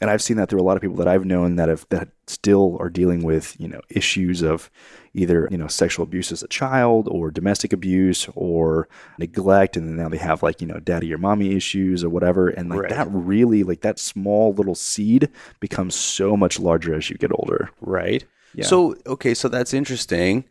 And 0.00 0.10
I've 0.10 0.22
seen 0.22 0.36
that 0.36 0.48
through 0.48 0.60
a 0.60 0.64
lot 0.64 0.76
of 0.76 0.82
people 0.82 0.96
that 0.96 1.08
I've 1.08 1.24
known 1.24 1.56
that 1.56 1.68
have 1.68 1.86
that 1.90 2.08
still 2.26 2.76
are 2.80 2.90
dealing 2.90 3.22
with, 3.22 3.58
you 3.60 3.68
know, 3.68 3.80
issues 3.88 4.42
of 4.42 4.70
either, 5.14 5.48
you 5.50 5.56
know, 5.56 5.68
sexual 5.68 6.02
abuse 6.02 6.32
as 6.32 6.42
a 6.42 6.48
child 6.48 7.08
or 7.08 7.30
domestic 7.30 7.72
abuse 7.72 8.28
or 8.34 8.88
neglect. 9.18 9.76
And 9.76 9.88
then 9.88 9.96
now 9.96 10.08
they 10.08 10.16
have 10.18 10.42
like, 10.42 10.60
you 10.60 10.66
know, 10.66 10.80
daddy 10.80 11.12
or 11.14 11.18
mommy 11.18 11.54
issues 11.54 12.02
or 12.02 12.10
whatever. 12.10 12.48
And 12.48 12.68
like 12.68 12.80
Right. 12.80 12.90
that 12.90 13.08
really, 13.10 13.62
like 13.62 13.82
that 13.82 13.98
small 13.98 14.52
little 14.52 14.74
seed 14.74 15.28
becomes 15.60 15.94
so 15.94 16.36
much 16.36 16.58
larger 16.58 16.94
as 16.94 17.08
you 17.08 17.16
get 17.16 17.30
older. 17.32 17.70
Right. 17.80 18.24
Yeah. 18.54 18.66
So, 18.66 18.96
okay, 19.06 19.34
so 19.34 19.48
that's 19.48 19.72
interesting. 19.72 20.44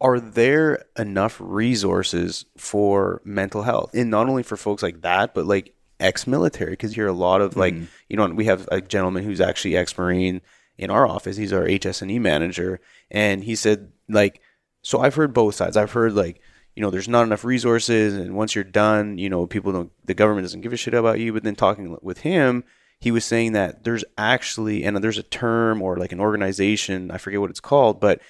Are 0.00 0.20
there 0.20 0.84
enough 0.96 1.36
resources 1.40 2.44
for 2.56 3.20
mental 3.24 3.62
health? 3.62 3.90
And 3.94 4.10
not 4.10 4.28
only 4.28 4.44
for 4.44 4.56
folks 4.56 4.82
like 4.82 5.00
that, 5.02 5.34
but 5.34 5.44
like 5.46 5.74
ex 6.00 6.26
military? 6.26 6.72
Because 6.72 6.96
you 6.96 7.02
hear 7.02 7.08
a 7.08 7.12
lot 7.12 7.40
of 7.40 7.56
like, 7.56 7.74
mm. 7.74 7.86
you 8.08 8.16
know, 8.16 8.26
we 8.26 8.44
have 8.46 8.68
a 8.70 8.80
gentleman 8.80 9.24
who's 9.24 9.40
actually 9.40 9.76
ex 9.76 9.96
Marine 9.96 10.40
in 10.76 10.90
our 10.90 11.06
office. 11.06 11.36
He's 11.36 11.52
our 11.52 11.68
HS&E 11.68 12.18
manager. 12.18 12.80
And 13.10 13.44
he 13.44 13.54
said, 13.54 13.92
like, 14.08 14.40
so 14.82 15.00
I've 15.00 15.16
heard 15.16 15.34
both 15.34 15.56
sides. 15.56 15.76
I've 15.76 15.92
heard 15.92 16.14
like, 16.14 16.40
you 16.74 16.82
know, 16.82 16.90
there's 16.90 17.08
not 17.08 17.24
enough 17.24 17.44
resources, 17.44 18.14
and 18.14 18.36
once 18.36 18.54
you're 18.54 18.62
done, 18.62 19.18
you 19.18 19.28
know, 19.28 19.48
people 19.48 19.72
don't, 19.72 19.90
the 20.04 20.14
government 20.14 20.44
doesn't 20.44 20.60
give 20.60 20.72
a 20.72 20.76
shit 20.76 20.94
about 20.94 21.18
you. 21.18 21.32
But 21.32 21.42
then 21.42 21.56
talking 21.56 21.96
with 22.02 22.18
him, 22.18 22.62
he 23.00 23.10
was 23.10 23.24
saying 23.24 23.52
that 23.52 23.82
there's 23.82 24.04
actually, 24.16 24.84
and 24.84 24.96
there's 24.98 25.18
a 25.18 25.24
term 25.24 25.82
or 25.82 25.96
like 25.96 26.12
an 26.12 26.20
organization, 26.20 27.10
I 27.10 27.18
forget 27.18 27.40
what 27.40 27.50
it's 27.50 27.58
called, 27.58 28.00
but 28.00 28.20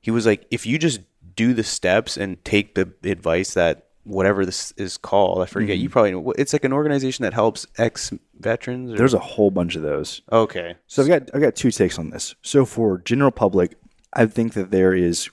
he 0.00 0.10
was 0.10 0.24
like, 0.24 0.46
if 0.50 0.64
you 0.64 0.78
just 0.78 1.00
do 1.36 1.52
the 1.52 1.62
steps 1.62 2.16
and 2.16 2.42
take 2.44 2.74
the 2.74 2.90
advice 3.04 3.52
that 3.54 3.87
whatever 4.08 4.44
this 4.46 4.72
is 4.76 4.96
called. 4.96 5.42
I 5.42 5.46
forget. 5.46 5.76
Mm-hmm. 5.76 5.82
You 5.82 5.90
probably 5.90 6.10
know. 6.12 6.32
It's 6.32 6.52
like 6.52 6.64
an 6.64 6.72
organization 6.72 7.22
that 7.24 7.34
helps 7.34 7.66
ex 7.76 8.12
veterans. 8.40 8.96
There's 8.96 9.14
a 9.14 9.18
whole 9.18 9.50
bunch 9.50 9.76
of 9.76 9.82
those. 9.82 10.22
okay. 10.32 10.76
So 10.86 11.02
I've 11.02 11.08
got 11.08 11.30
I've 11.34 11.42
got 11.42 11.54
two 11.54 11.70
takes 11.70 11.98
on 11.98 12.10
this. 12.10 12.34
So 12.42 12.64
for 12.64 12.98
general 12.98 13.30
public, 13.30 13.76
I 14.12 14.26
think 14.26 14.54
that 14.54 14.70
there 14.70 14.94
is, 14.94 15.28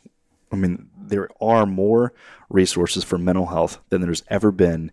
I 0.52 0.58
mean, 0.58 0.90
there 0.98 1.30
are 1.42 1.66
more 1.66 2.14
resources 2.50 3.04
for 3.04 3.18
mental 3.18 3.48
health 3.48 3.80
than 3.90 4.02
there's 4.02 4.24
ever 4.28 4.52
been 4.52 4.92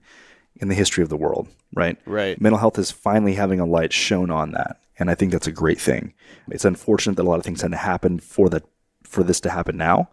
in 0.57 0.69
the 0.69 0.75
history 0.75 1.03
of 1.03 1.09
the 1.09 1.17
world. 1.17 1.49
Right. 1.75 1.99
Right. 2.07 2.41
Mental 2.41 2.59
health 2.59 2.79
is 2.79 2.91
finally 2.91 3.35
having 3.35 3.59
a 3.61 3.67
light 3.67 3.93
shown 3.93 4.31
on 4.31 4.53
that, 4.53 4.79
and 4.99 5.11
I 5.11 5.15
think 5.15 5.33
that's 5.33 5.47
a 5.47 5.53
great 5.53 5.81
thing. 5.81 6.15
It's 6.51 6.65
unfortunate 6.65 7.17
that 7.17 7.23
a 7.23 7.29
lot 7.29 7.39
of 7.39 7.45
things 7.45 7.63
had 7.63 7.73
to 7.73 7.77
happen 7.77 8.21
for 8.21 8.49
that 8.51 8.65
for 9.03 9.23
this 9.25 9.41
to 9.41 9.51
happen 9.51 9.77
now. 9.77 10.09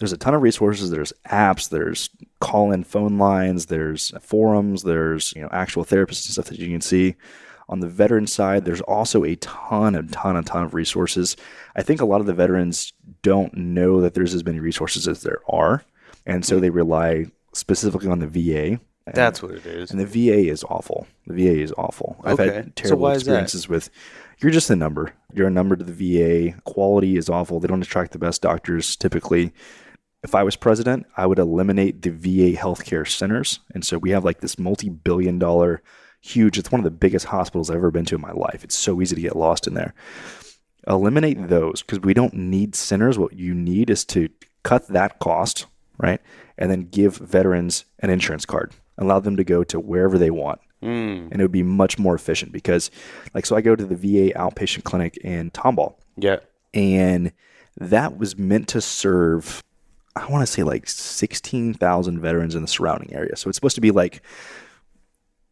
There's 0.00 0.12
a 0.12 0.16
ton 0.16 0.34
of 0.34 0.40
resources. 0.40 0.90
There's 0.90 1.12
apps. 1.28 1.68
There's 1.68 2.08
call-in 2.40 2.84
phone 2.84 3.18
lines. 3.18 3.66
There's 3.66 4.12
forums. 4.20 4.82
There's 4.82 5.32
you 5.36 5.42
know 5.42 5.48
actual 5.52 5.84
therapists 5.84 6.26
and 6.26 6.32
stuff 6.32 6.46
that 6.46 6.58
you 6.58 6.68
can 6.68 6.80
see. 6.80 7.14
On 7.68 7.80
the 7.80 7.86
veteran 7.86 8.26
side, 8.26 8.64
there's 8.64 8.80
also 8.80 9.24
a 9.24 9.36
ton, 9.36 9.94
a 9.94 10.02
ton, 10.02 10.36
a 10.36 10.42
ton 10.42 10.64
of 10.64 10.74
resources. 10.74 11.36
I 11.76 11.82
think 11.82 12.00
a 12.00 12.06
lot 12.06 12.20
of 12.20 12.26
the 12.26 12.32
veterans 12.32 12.94
don't 13.22 13.54
know 13.54 14.00
that 14.00 14.14
there's 14.14 14.34
as 14.34 14.44
many 14.44 14.58
resources 14.58 15.06
as 15.06 15.22
there 15.22 15.40
are, 15.48 15.84
and 16.26 16.44
so 16.44 16.56
hmm. 16.56 16.62
they 16.62 16.70
rely 16.70 17.26
specifically 17.52 18.08
on 18.08 18.20
the 18.20 18.26
VA. 18.26 18.80
And- 19.06 19.14
That's 19.14 19.42
what 19.42 19.52
it 19.52 19.66
is. 19.66 19.90
and 19.90 20.00
the 20.00 20.06
VA 20.06 20.50
is 20.50 20.64
awful. 20.64 21.06
The 21.26 21.34
VA 21.34 21.60
is 21.60 21.72
awful. 21.76 22.16
I've 22.24 22.38
had 22.38 22.74
terrible 22.74 23.06
that? 23.08 23.16
experiences 23.16 23.68
with. 23.68 23.90
You're 24.38 24.50
just 24.50 24.70
a 24.70 24.76
number. 24.76 25.12
You're 25.34 25.48
a 25.48 25.50
number 25.50 25.76
to 25.76 25.84
the 25.84 25.92
VA. 25.92 26.58
Quality 26.62 27.18
is 27.18 27.28
awful. 27.28 27.60
They 27.60 27.68
don't 27.68 27.82
attract 27.82 28.12
the 28.12 28.18
best 28.18 28.40
doctors 28.40 28.96
typically. 28.96 29.52
If 30.22 30.34
I 30.34 30.42
was 30.42 30.56
president, 30.56 31.06
I 31.16 31.26
would 31.26 31.38
eliminate 31.38 32.02
the 32.02 32.10
VA 32.10 32.58
healthcare 32.58 33.08
centers. 33.08 33.60
And 33.74 33.84
so 33.84 33.98
we 33.98 34.10
have 34.10 34.24
like 34.24 34.40
this 34.40 34.58
multi-billion 34.58 35.38
dollar, 35.38 35.82
huge. 36.20 36.58
It's 36.58 36.70
one 36.70 36.80
of 36.80 36.84
the 36.84 36.90
biggest 36.90 37.26
hospitals 37.26 37.70
I've 37.70 37.76
ever 37.76 37.90
been 37.90 38.04
to 38.06 38.16
in 38.16 38.20
my 38.20 38.32
life. 38.32 38.62
It's 38.62 38.78
so 38.78 39.00
easy 39.00 39.14
to 39.14 39.22
get 39.22 39.36
lost 39.36 39.66
in 39.66 39.74
there. 39.74 39.94
Eliminate 40.86 41.48
those 41.48 41.82
because 41.82 42.00
we 42.00 42.14
don't 42.14 42.34
need 42.34 42.74
centers. 42.74 43.18
What 43.18 43.34
you 43.34 43.54
need 43.54 43.90
is 43.90 44.04
to 44.06 44.28
cut 44.62 44.88
that 44.88 45.18
cost, 45.20 45.66
right? 45.98 46.20
And 46.58 46.70
then 46.70 46.88
give 46.88 47.16
veterans 47.16 47.84
an 48.00 48.10
insurance 48.10 48.44
card. 48.44 48.72
Allow 48.98 49.20
them 49.20 49.36
to 49.36 49.44
go 49.44 49.64
to 49.64 49.80
wherever 49.80 50.18
they 50.18 50.30
want 50.30 50.60
Mm, 50.82 51.30
and 51.30 51.40
it 51.40 51.44
would 51.44 51.52
be 51.52 51.62
much 51.62 51.98
more 51.98 52.14
efficient 52.14 52.52
because 52.52 52.90
like 53.34 53.44
so 53.44 53.54
i 53.54 53.60
go 53.60 53.76
to 53.76 53.84
the 53.84 53.94
va 53.94 54.32
outpatient 54.32 54.82
clinic 54.82 55.18
in 55.18 55.50
tomball 55.50 55.96
yeah. 56.16 56.38
and 56.72 57.32
that 57.76 58.16
was 58.16 58.38
meant 58.38 58.66
to 58.68 58.80
serve 58.80 59.62
i 60.16 60.26
want 60.30 60.42
to 60.42 60.46
say 60.46 60.62
like 60.62 60.88
16000 60.88 62.20
veterans 62.20 62.54
in 62.54 62.62
the 62.62 62.68
surrounding 62.68 63.12
area 63.14 63.36
so 63.36 63.48
it's 63.48 63.56
supposed 63.56 63.74
to 63.74 63.80
be 63.80 63.90
like 63.90 64.22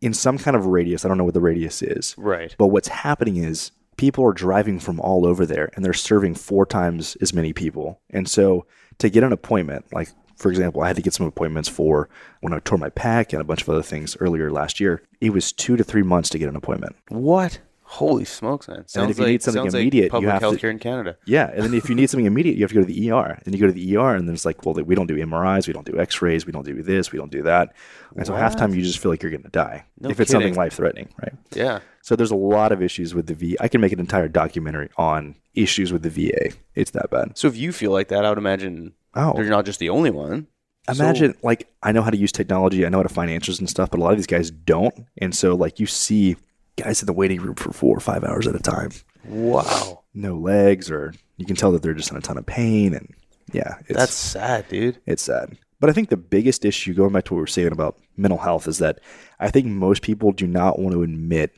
in 0.01 0.15
some 0.15 0.39
kind 0.39 0.57
of 0.57 0.67
radius 0.67 1.05
i 1.05 1.09
don't 1.09 1.19
know 1.19 1.25
what 1.25 1.35
the 1.35 1.41
radius 1.41 1.83
is 1.83 2.15
Right. 2.19 2.55
but 2.59 2.69
what's 2.69 2.89
happening 2.89 3.37
is 3.37 3.73
people 3.97 4.25
are 4.25 4.33
driving 4.33 4.79
from 4.79 5.01
all 5.01 5.27
over 5.27 5.45
there 5.45 5.71
and 5.75 5.85
they're 5.85 5.93
serving 5.93 6.33
four 6.37 6.65
times 6.65 7.17
as 7.21 7.35
many 7.35 7.53
people. 7.53 8.01
And 8.11 8.29
so 8.29 8.65
to 8.99 9.11
get 9.11 9.25
an 9.25 9.33
appointment, 9.33 9.87
like 9.93 10.09
for 10.37 10.51
example, 10.51 10.83
I 10.83 10.87
had 10.87 10.95
to 10.95 11.03
get 11.03 11.15
some 11.15 11.27
appointments 11.27 11.69
for 11.69 12.09
when 12.41 12.53
I 12.53 12.61
tore 12.61 12.79
my 12.79 12.91
pack 12.91 13.33
and 13.33 13.43
a 13.43 13.45
bunch 13.45 13.63
of 13.63 13.69
other 13.69 13.83
things 13.83 14.17
earlier 14.21 14.53
last 14.53 14.79
year. 14.79 15.03
It 15.21 15.31
was 15.31 15.51
two 15.53 15.77
to 15.77 15.83
three 15.83 16.05
months 16.05 16.29
to 16.29 16.39
get 16.39 16.49
an 16.49 16.55
appointment. 16.55 16.95
What? 17.09 17.59
Holy 17.91 18.27
smokes, 18.27 18.69
man! 18.69 18.87
Sounds 18.87 19.11
if 19.11 19.17
you 19.17 19.25
like, 19.25 19.31
need 19.31 19.43
something 19.43 19.65
immediate, 19.65 19.95
you 19.95 20.03
like 20.03 20.11
public 20.11 20.31
have 20.31 20.41
to- 20.43 20.47
healthcare 20.49 20.71
in 20.71 20.79
Canada. 20.79 21.17
Yeah, 21.25 21.51
and 21.55 21.63
then 21.65 21.73
if 21.73 21.89
you 21.89 21.95
need 21.95 22.11
something 22.11 22.27
immediate, 22.27 22.57
you 22.57 22.63
have 22.63 22.69
to 22.71 22.75
go 22.75 22.83
to 22.83 22.87
the 22.87 23.11
ER. 23.11 23.41
Then 23.45 23.55
you 23.55 23.59
go 23.61 23.67
to 23.67 23.73
the 23.73 23.97
ER, 23.97 24.15
and 24.15 24.29
then 24.29 24.35
it's 24.35 24.45
like, 24.45 24.67
well, 24.67 24.75
we 24.75 24.95
don't 24.95 25.07
do 25.07 25.17
MRIs, 25.17 25.67
we 25.67 25.73
don't 25.73 25.87
do 25.87 25.99
X-rays, 25.99 26.45
we 26.45 26.53
don't 26.53 26.67
do 26.67 26.83
this, 26.83 27.13
we 27.13 27.19
don't 27.19 27.33
do 27.33 27.43
that. 27.45 27.75
And 28.15 28.27
so 28.27 28.35
half 28.35 28.57
time 28.57 28.75
you 28.75 28.83
just 28.83 28.99
feel 28.99 29.11
like 29.11 29.23
you're 29.23 29.31
going 29.31 29.43
to 29.43 29.49
die 29.49 29.87
No 30.01 30.11
if 30.11 30.21
it's 30.21 30.31
something 30.31 30.55
life-threatening, 30.55 31.09
right? 31.23 31.33
Yeah. 31.55 31.81
So 32.03 32.15
there's 32.15 32.31
a 32.31 32.37
lot 32.37 32.73
of 32.73 32.83
issues 32.83 33.15
with 33.15 33.27
the 33.27 33.35
V. 33.35 33.57
I 33.59 33.69
can 33.69 33.81
make 33.81 33.93
an 33.93 34.01
entire 34.01 34.29
documentary 34.29 34.91
on 34.99 35.35
issues 35.55 35.91
with 35.91 36.03
the 36.03 36.11
VA. 36.11 36.55
It's 36.75 36.91
that 36.91 37.11
bad. 37.11 37.39
So 37.39 37.49
if 37.49 37.57
you 37.57 37.73
feel 37.73 37.91
like 37.93 38.09
that, 38.09 38.25
I 38.25 38.29
would 38.29 38.39
imagine 38.39 38.93
Oh, 39.15 39.35
you're 39.37 39.49
not 39.49 39.65
just 39.65 39.81
the 39.81 39.89
only 39.89 40.11
one. 40.11 40.47
So- 40.93 41.03
imagine 41.03 41.35
like 41.43 41.69
I 41.83 41.93
know 41.93 42.03
how 42.03 42.11
to 42.11 42.17
use 42.17 42.33
technology, 42.33 42.85
I 42.85 42.89
know 42.91 42.99
how 42.99 43.03
to 43.03 43.09
find 43.09 43.31
answers 43.31 43.59
and 43.59 43.69
stuff, 43.69 43.91
but 43.91 43.99
a 43.99 44.03
lot 44.03 44.13
of 44.13 44.19
these 44.19 44.27
guys 44.27 44.51
don't. 44.51 44.95
And 45.19 45.35
so 45.35 45.55
like 45.55 45.81
you 45.81 45.87
see 45.87 46.37
guys 46.79 47.03
in 47.03 47.07
the 47.07 47.13
waiting 47.13 47.41
room 47.41 47.55
for 47.55 47.73
four 47.73 47.97
or 47.97 48.01
five 48.01 48.25
hours 48.25 48.47
at 48.47 48.55
a 48.55 48.59
time, 48.61 48.91
wow, 49.27 50.05
no 50.15 50.37
legs, 50.37 50.91
or 50.91 51.13
you 51.37 51.45
can 51.47 51.57
tell 51.57 51.73
that 51.73 51.83
they're 51.83 51.95
just 51.95 52.11
in 52.11 52.17
a 52.17 52.21
ton 52.21 52.39
of 52.39 52.47
pain. 52.47 52.95
And 52.95 53.15
yeah, 53.53 53.77
it's, 53.87 53.99
that's 53.99 54.15
sad, 54.15 54.69
dude. 54.69 54.99
it's 55.07 55.23
sad. 55.23 55.57
But 55.81 55.91
I 55.91 55.93
think 55.93 56.09
the 56.09 56.17
biggest 56.17 56.65
issue, 56.65 56.93
going 56.95 57.13
back 57.13 57.25
to 57.27 57.35
what 57.35 57.39
we 57.39 57.43
were 57.43 57.47
saying 57.47 57.73
about 57.73 57.99
mental 58.17 58.39
health, 58.39 58.67
is 58.67 58.79
that 58.79 59.01
I 59.39 59.51
think 59.51 59.67
most 59.67 60.03
people 60.03 60.33
do 60.33 60.47
not 60.47 60.79
want 60.79 60.93
to 60.95 61.03
admit 61.03 61.55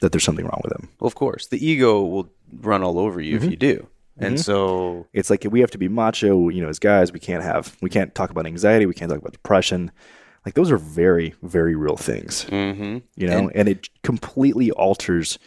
that 0.00 0.10
there's 0.10 0.24
something 0.24 0.44
wrong 0.44 0.60
with 0.64 0.72
them. 0.72 0.88
Well, 0.98 1.06
of 1.06 1.14
course, 1.14 1.46
the 1.46 1.64
ego 1.64 2.02
will 2.02 2.28
run 2.60 2.82
all 2.82 2.98
over 2.98 3.20
you 3.20 3.36
Mm-hmm. 3.36 3.44
if 3.44 3.50
you 3.52 3.56
do, 3.56 3.86
and 4.18 4.38
so 4.40 5.06
It's 5.12 5.30
like 5.30 5.46
we 5.48 5.60
have 5.60 5.70
to 5.70 5.78
be 5.78 5.88
macho, 5.88 6.48
you 6.48 6.60
know, 6.60 6.68
as 6.68 6.78
guys. 6.80 7.12
We 7.12 7.20
can't 7.20 7.42
have, 7.44 7.76
we 7.80 7.88
can't 7.88 8.14
talk 8.14 8.30
about 8.30 8.46
anxiety. 8.46 8.84
We 8.86 8.94
can't 8.94 9.08
talk 9.10 9.20
about 9.20 9.32
depression. 9.32 9.92
Like 10.44 10.54
those 10.54 10.70
are 10.70 10.78
very, 10.78 11.34
very 11.42 11.76
real 11.76 11.96
things, 11.96 12.44
hmm 12.44 12.98
you 13.16 13.26
know, 13.28 13.50
and, 13.54 13.68
it 13.68 13.88
completely 14.02 14.70
alters 14.72 15.38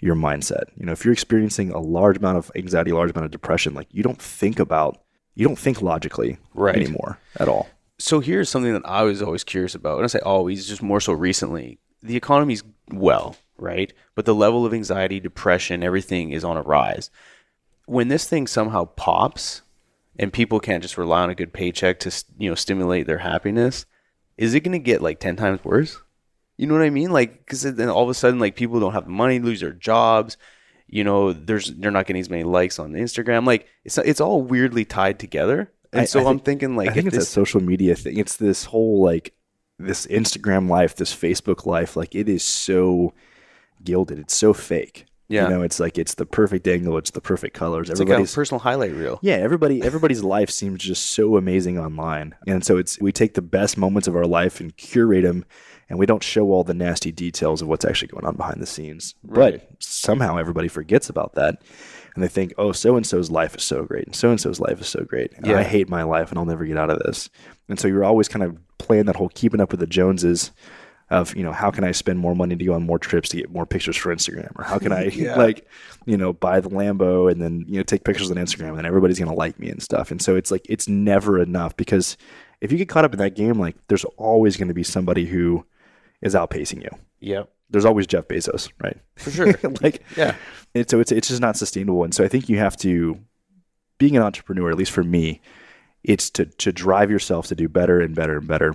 your 0.00 0.14
mindset. 0.14 0.64
You 0.76 0.86
know, 0.86 0.92
if 0.92 1.04
you're 1.04 1.12
experiencing 1.12 1.70
a 1.72 1.80
large 1.80 2.18
amount 2.18 2.38
of 2.38 2.52
anxiety, 2.54 2.90
a 2.90 2.94
large 2.94 3.10
amount 3.10 3.24
of 3.24 3.30
depression, 3.30 3.74
like 3.74 3.88
you 3.90 4.02
don't 4.02 4.20
think 4.20 4.58
about, 4.60 5.02
you 5.34 5.46
don't 5.46 5.58
think 5.58 5.82
logically 5.82 6.38
Right. 6.54 6.76
anymore 6.76 7.18
at 7.40 7.48
all. 7.48 7.68
So 7.98 8.20
here's 8.20 8.48
something 8.48 8.72
that 8.72 8.84
I 8.84 9.02
was 9.02 9.22
always 9.22 9.44
curious 9.44 9.74
about. 9.74 9.96
And 9.96 10.04
I 10.04 10.08
say 10.08 10.18
always, 10.20 10.68
just 10.68 10.82
more 10.82 11.00
so 11.00 11.12
recently. 11.12 11.78
The 12.02 12.16
economy's 12.16 12.62
well, 12.90 13.36
right? 13.56 13.92
But 14.14 14.26
the 14.26 14.34
level 14.34 14.66
of 14.66 14.74
anxiety, 14.74 15.20
depression, 15.20 15.82
everything 15.82 16.30
is 16.30 16.44
on 16.44 16.56
a 16.56 16.62
rise. 16.62 17.10
When 17.86 18.08
this 18.08 18.28
thing 18.28 18.46
somehow 18.46 18.84
pops 18.84 19.62
and 20.18 20.32
people 20.32 20.60
can't 20.60 20.82
just 20.82 20.98
rely 20.98 21.22
on 21.22 21.30
a 21.30 21.34
good 21.34 21.52
paycheck 21.52 21.98
to, 22.00 22.24
you 22.38 22.48
know, 22.50 22.54
stimulate 22.54 23.06
their 23.06 23.18
happiness, 23.18 23.86
is 24.36 24.54
it 24.54 24.60
going 24.60 24.72
to 24.72 24.78
get 24.78 25.02
like 25.02 25.20
10 25.20 25.36
times 25.36 25.64
worse? 25.64 25.98
You 26.56 26.66
know 26.66 26.74
what 26.74 26.82
I 26.84 26.90
mean? 26.90 27.10
Like, 27.10 27.38
because 27.44 27.62
then 27.62 27.88
all 27.88 28.04
of 28.04 28.08
a 28.08 28.14
sudden, 28.14 28.38
like 28.38 28.54
people 28.56 28.78
don't 28.80 28.92
have 28.92 29.06
money, 29.08 29.38
lose 29.40 29.60
their 29.60 29.72
jobs. 29.72 30.36
You 30.86 31.02
know, 31.02 31.32
there's 31.32 31.72
they're 31.74 31.90
not 31.90 32.06
getting 32.06 32.20
as 32.20 32.30
many 32.30 32.44
likes 32.44 32.78
on 32.78 32.92
Instagram. 32.92 33.46
Like, 33.46 33.66
it's 33.84 33.98
it's 33.98 34.20
all 34.20 34.42
weirdly 34.42 34.84
tied 34.84 35.18
together. 35.18 35.72
And 35.92 36.02
I- 36.02 36.04
so 36.04 36.20
I 36.20 36.22
I'm 36.22 36.36
think- 36.36 36.44
thinking, 36.60 36.76
like, 36.76 36.90
I 36.90 36.92
think 36.92 37.06
it's 37.06 37.16
this, 37.16 37.24
that 37.26 37.30
social 37.32 37.60
media 37.60 37.94
thing. 37.96 38.18
It's 38.18 38.36
this 38.36 38.64
whole 38.66 39.02
like 39.02 39.34
this 39.78 40.06
Instagram 40.06 40.68
life, 40.68 40.94
this 40.94 41.14
Facebook 41.14 41.66
life. 41.66 41.96
Like 41.96 42.14
it 42.14 42.28
is 42.28 42.44
so 42.44 43.12
gilded. 43.82 44.18
It's 44.20 44.34
so 44.36 44.52
fake. 44.52 45.06
Yeah. 45.28 45.44
You 45.44 45.50
know, 45.50 45.62
it's 45.62 45.80
like 45.80 45.96
it's 45.98 46.14
the 46.14 46.26
perfect 46.26 46.68
angle. 46.68 46.98
It's 46.98 47.10
the 47.12 47.20
perfect 47.20 47.54
colors. 47.54 47.88
It's 47.88 47.98
like 48.00 48.08
a 48.10 48.24
personal 48.24 48.58
highlight 48.60 48.92
reel. 48.92 49.18
yeah. 49.22 49.36
Everybody 49.36 49.82
everybody's 49.82 50.22
life 50.22 50.50
seems 50.50 50.82
just 50.82 51.06
so 51.12 51.36
amazing 51.36 51.78
online, 51.78 52.34
and 52.46 52.64
so 52.64 52.76
it's 52.76 53.00
we 53.00 53.10
take 53.12 53.34
the 53.34 53.42
best 53.42 53.78
moments 53.78 54.06
of 54.08 54.16
our 54.16 54.26
life 54.26 54.60
and 54.60 54.76
curate 54.76 55.24
them. 55.24 55.44
And 55.90 55.98
we 55.98 56.06
don't 56.06 56.22
show 56.22 56.46
all 56.50 56.64
the 56.64 56.72
nasty 56.72 57.12
details 57.12 57.60
of 57.60 57.68
what's 57.68 57.84
actually 57.84 58.08
going 58.08 58.24
on 58.24 58.36
behind 58.36 58.60
the 58.60 58.66
scenes. 58.66 59.14
Right. 59.22 59.60
But 59.68 59.82
somehow 59.82 60.38
everybody 60.38 60.66
forgets 60.66 61.10
about 61.10 61.34
that. 61.34 61.60
And 62.14 62.24
they 62.24 62.28
think, 62.28 62.54
oh, 62.56 62.72
so 62.72 62.96
and 62.96 63.06
so's 63.06 63.30
life 63.30 63.54
is 63.54 63.64
so 63.64 63.84
great. 63.84 64.06
And 64.06 64.16
so 64.16 64.30
and 64.30 64.40
so's 64.40 64.58
life 64.60 64.80
is 64.80 64.88
so 64.88 65.04
great. 65.04 65.34
And 65.36 65.46
Yeah. 65.46 65.58
I 65.58 65.62
hate 65.62 65.90
my 65.90 66.02
life 66.02 66.30
and 66.30 66.38
I'll 66.38 66.46
never 66.46 66.64
get 66.64 66.78
out 66.78 66.88
of 66.88 67.00
this. 67.00 67.28
And 67.68 67.78
so 67.78 67.86
you're 67.86 68.02
always 68.02 68.28
kind 68.28 68.42
of 68.42 68.56
playing 68.78 69.04
that 69.06 69.16
whole 69.16 69.28
keeping 69.34 69.60
up 69.60 69.72
with 69.72 69.80
the 69.80 69.86
Joneses 69.86 70.52
of, 71.14 71.36
you 71.36 71.44
know, 71.44 71.52
how 71.52 71.70
can 71.70 71.84
I 71.84 71.92
spend 71.92 72.18
more 72.18 72.34
money 72.34 72.56
to 72.56 72.64
go 72.64 72.74
on 72.74 72.82
more 72.82 72.98
trips 72.98 73.28
to 73.30 73.36
get 73.36 73.50
more 73.50 73.66
pictures 73.66 73.96
for 73.96 74.14
Instagram? 74.14 74.50
Or 74.58 74.64
how 74.64 74.78
can 74.78 74.92
I 74.92 75.04
Yeah. 75.14 75.34
like, 75.36 75.66
you 76.06 76.16
know, 76.16 76.32
buy 76.32 76.60
the 76.60 76.68
Lambo 76.68 77.30
and 77.30 77.40
then, 77.40 77.64
you 77.68 77.76
know, 77.76 77.82
take 77.82 78.04
pictures 78.04 78.30
on 78.30 78.36
Instagram 78.36 78.70
and 78.70 78.78
then 78.78 78.86
everybody's 78.86 79.18
gonna 79.18 79.34
like 79.34 79.58
me 79.58 79.70
and 79.70 79.82
stuff. 79.82 80.10
And 80.10 80.20
so 80.20 80.34
it's 80.36 80.50
like 80.50 80.66
it's 80.68 80.88
never 80.88 81.40
enough 81.40 81.76
because 81.76 82.16
if 82.60 82.72
you 82.72 82.78
get 82.78 82.88
caught 82.88 83.04
up 83.04 83.12
in 83.12 83.18
that 83.18 83.36
game, 83.36 83.58
like 83.58 83.76
there's 83.86 84.04
always 84.16 84.56
gonna 84.56 84.74
be 84.74 84.82
somebody 84.82 85.24
who 85.26 85.64
is 86.20 86.34
outpacing 86.34 86.82
you. 86.82 86.90
Yeah. 87.20 87.44
There's 87.70 87.84
always 87.84 88.06
Jeff 88.06 88.28
Bezos, 88.28 88.70
right? 88.82 88.98
For 89.16 89.30
sure. 89.30 89.54
like 89.82 90.02
yeah. 90.16 90.34
and 90.74 90.88
so 90.90 91.00
it's 91.00 91.12
it's 91.12 91.28
just 91.28 91.40
not 91.40 91.56
sustainable. 91.56 92.04
And 92.04 92.14
so 92.14 92.24
I 92.24 92.28
think 92.28 92.48
you 92.48 92.58
have 92.58 92.76
to, 92.78 93.18
being 93.98 94.16
an 94.16 94.22
entrepreneur, 94.22 94.70
at 94.70 94.76
least 94.76 94.92
for 94.92 95.04
me, 95.04 95.40
it's 96.02 96.28
to 96.30 96.46
to 96.46 96.72
drive 96.72 97.10
yourself 97.10 97.46
to 97.48 97.54
do 97.54 97.68
better 97.68 98.00
and 98.00 98.14
better 98.14 98.38
and 98.38 98.46
better, 98.48 98.74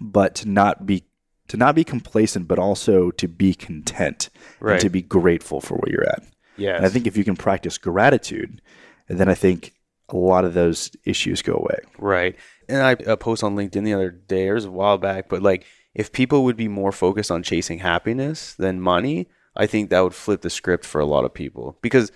but 0.00 0.34
to 0.36 0.48
not 0.48 0.86
be 0.86 1.04
to 1.48 1.56
not 1.56 1.74
be 1.74 1.84
complacent, 1.84 2.46
but 2.48 2.58
also 2.58 3.10
to 3.12 3.28
be 3.28 3.54
content 3.54 4.28
Right. 4.60 4.72
and 4.74 4.80
to 4.82 4.90
be 4.90 5.02
grateful 5.02 5.60
for 5.60 5.76
where 5.76 5.90
you're 5.92 6.08
at. 6.08 6.22
Yeah. 6.56 6.76
And 6.76 6.84
I 6.86 6.88
think 6.88 7.06
if 7.06 7.16
you 7.16 7.24
can 7.24 7.36
practice 7.36 7.78
gratitude, 7.78 8.60
then 9.08 9.28
I 9.28 9.34
think 9.34 9.72
a 10.10 10.16
lot 10.16 10.44
of 10.44 10.54
those 10.54 10.90
issues 11.04 11.42
go 11.42 11.54
away. 11.54 11.78
Right. 11.98 12.36
And 12.68 12.82
I 12.82 12.92
uh, 12.94 13.16
post 13.16 13.42
on 13.44 13.56
LinkedIn 13.56 13.84
the 13.84 13.94
other 13.94 14.10
day, 14.10 14.48
or 14.48 14.52
it 14.52 14.54
was 14.54 14.64
a 14.64 14.70
while 14.70 14.98
back, 14.98 15.28
but 15.28 15.42
like 15.42 15.64
if 15.94 16.12
people 16.12 16.44
would 16.44 16.56
be 16.56 16.68
more 16.68 16.92
focused 16.92 17.30
on 17.30 17.42
chasing 17.42 17.78
happiness 17.78 18.54
than 18.54 18.80
money, 18.80 19.28
I 19.56 19.66
think 19.66 19.90
that 19.90 20.00
would 20.00 20.14
flip 20.14 20.42
the 20.42 20.50
script 20.50 20.84
for 20.84 21.00
a 21.00 21.06
lot 21.06 21.24
of 21.24 21.34
people. 21.34 21.78
Because 21.82 22.12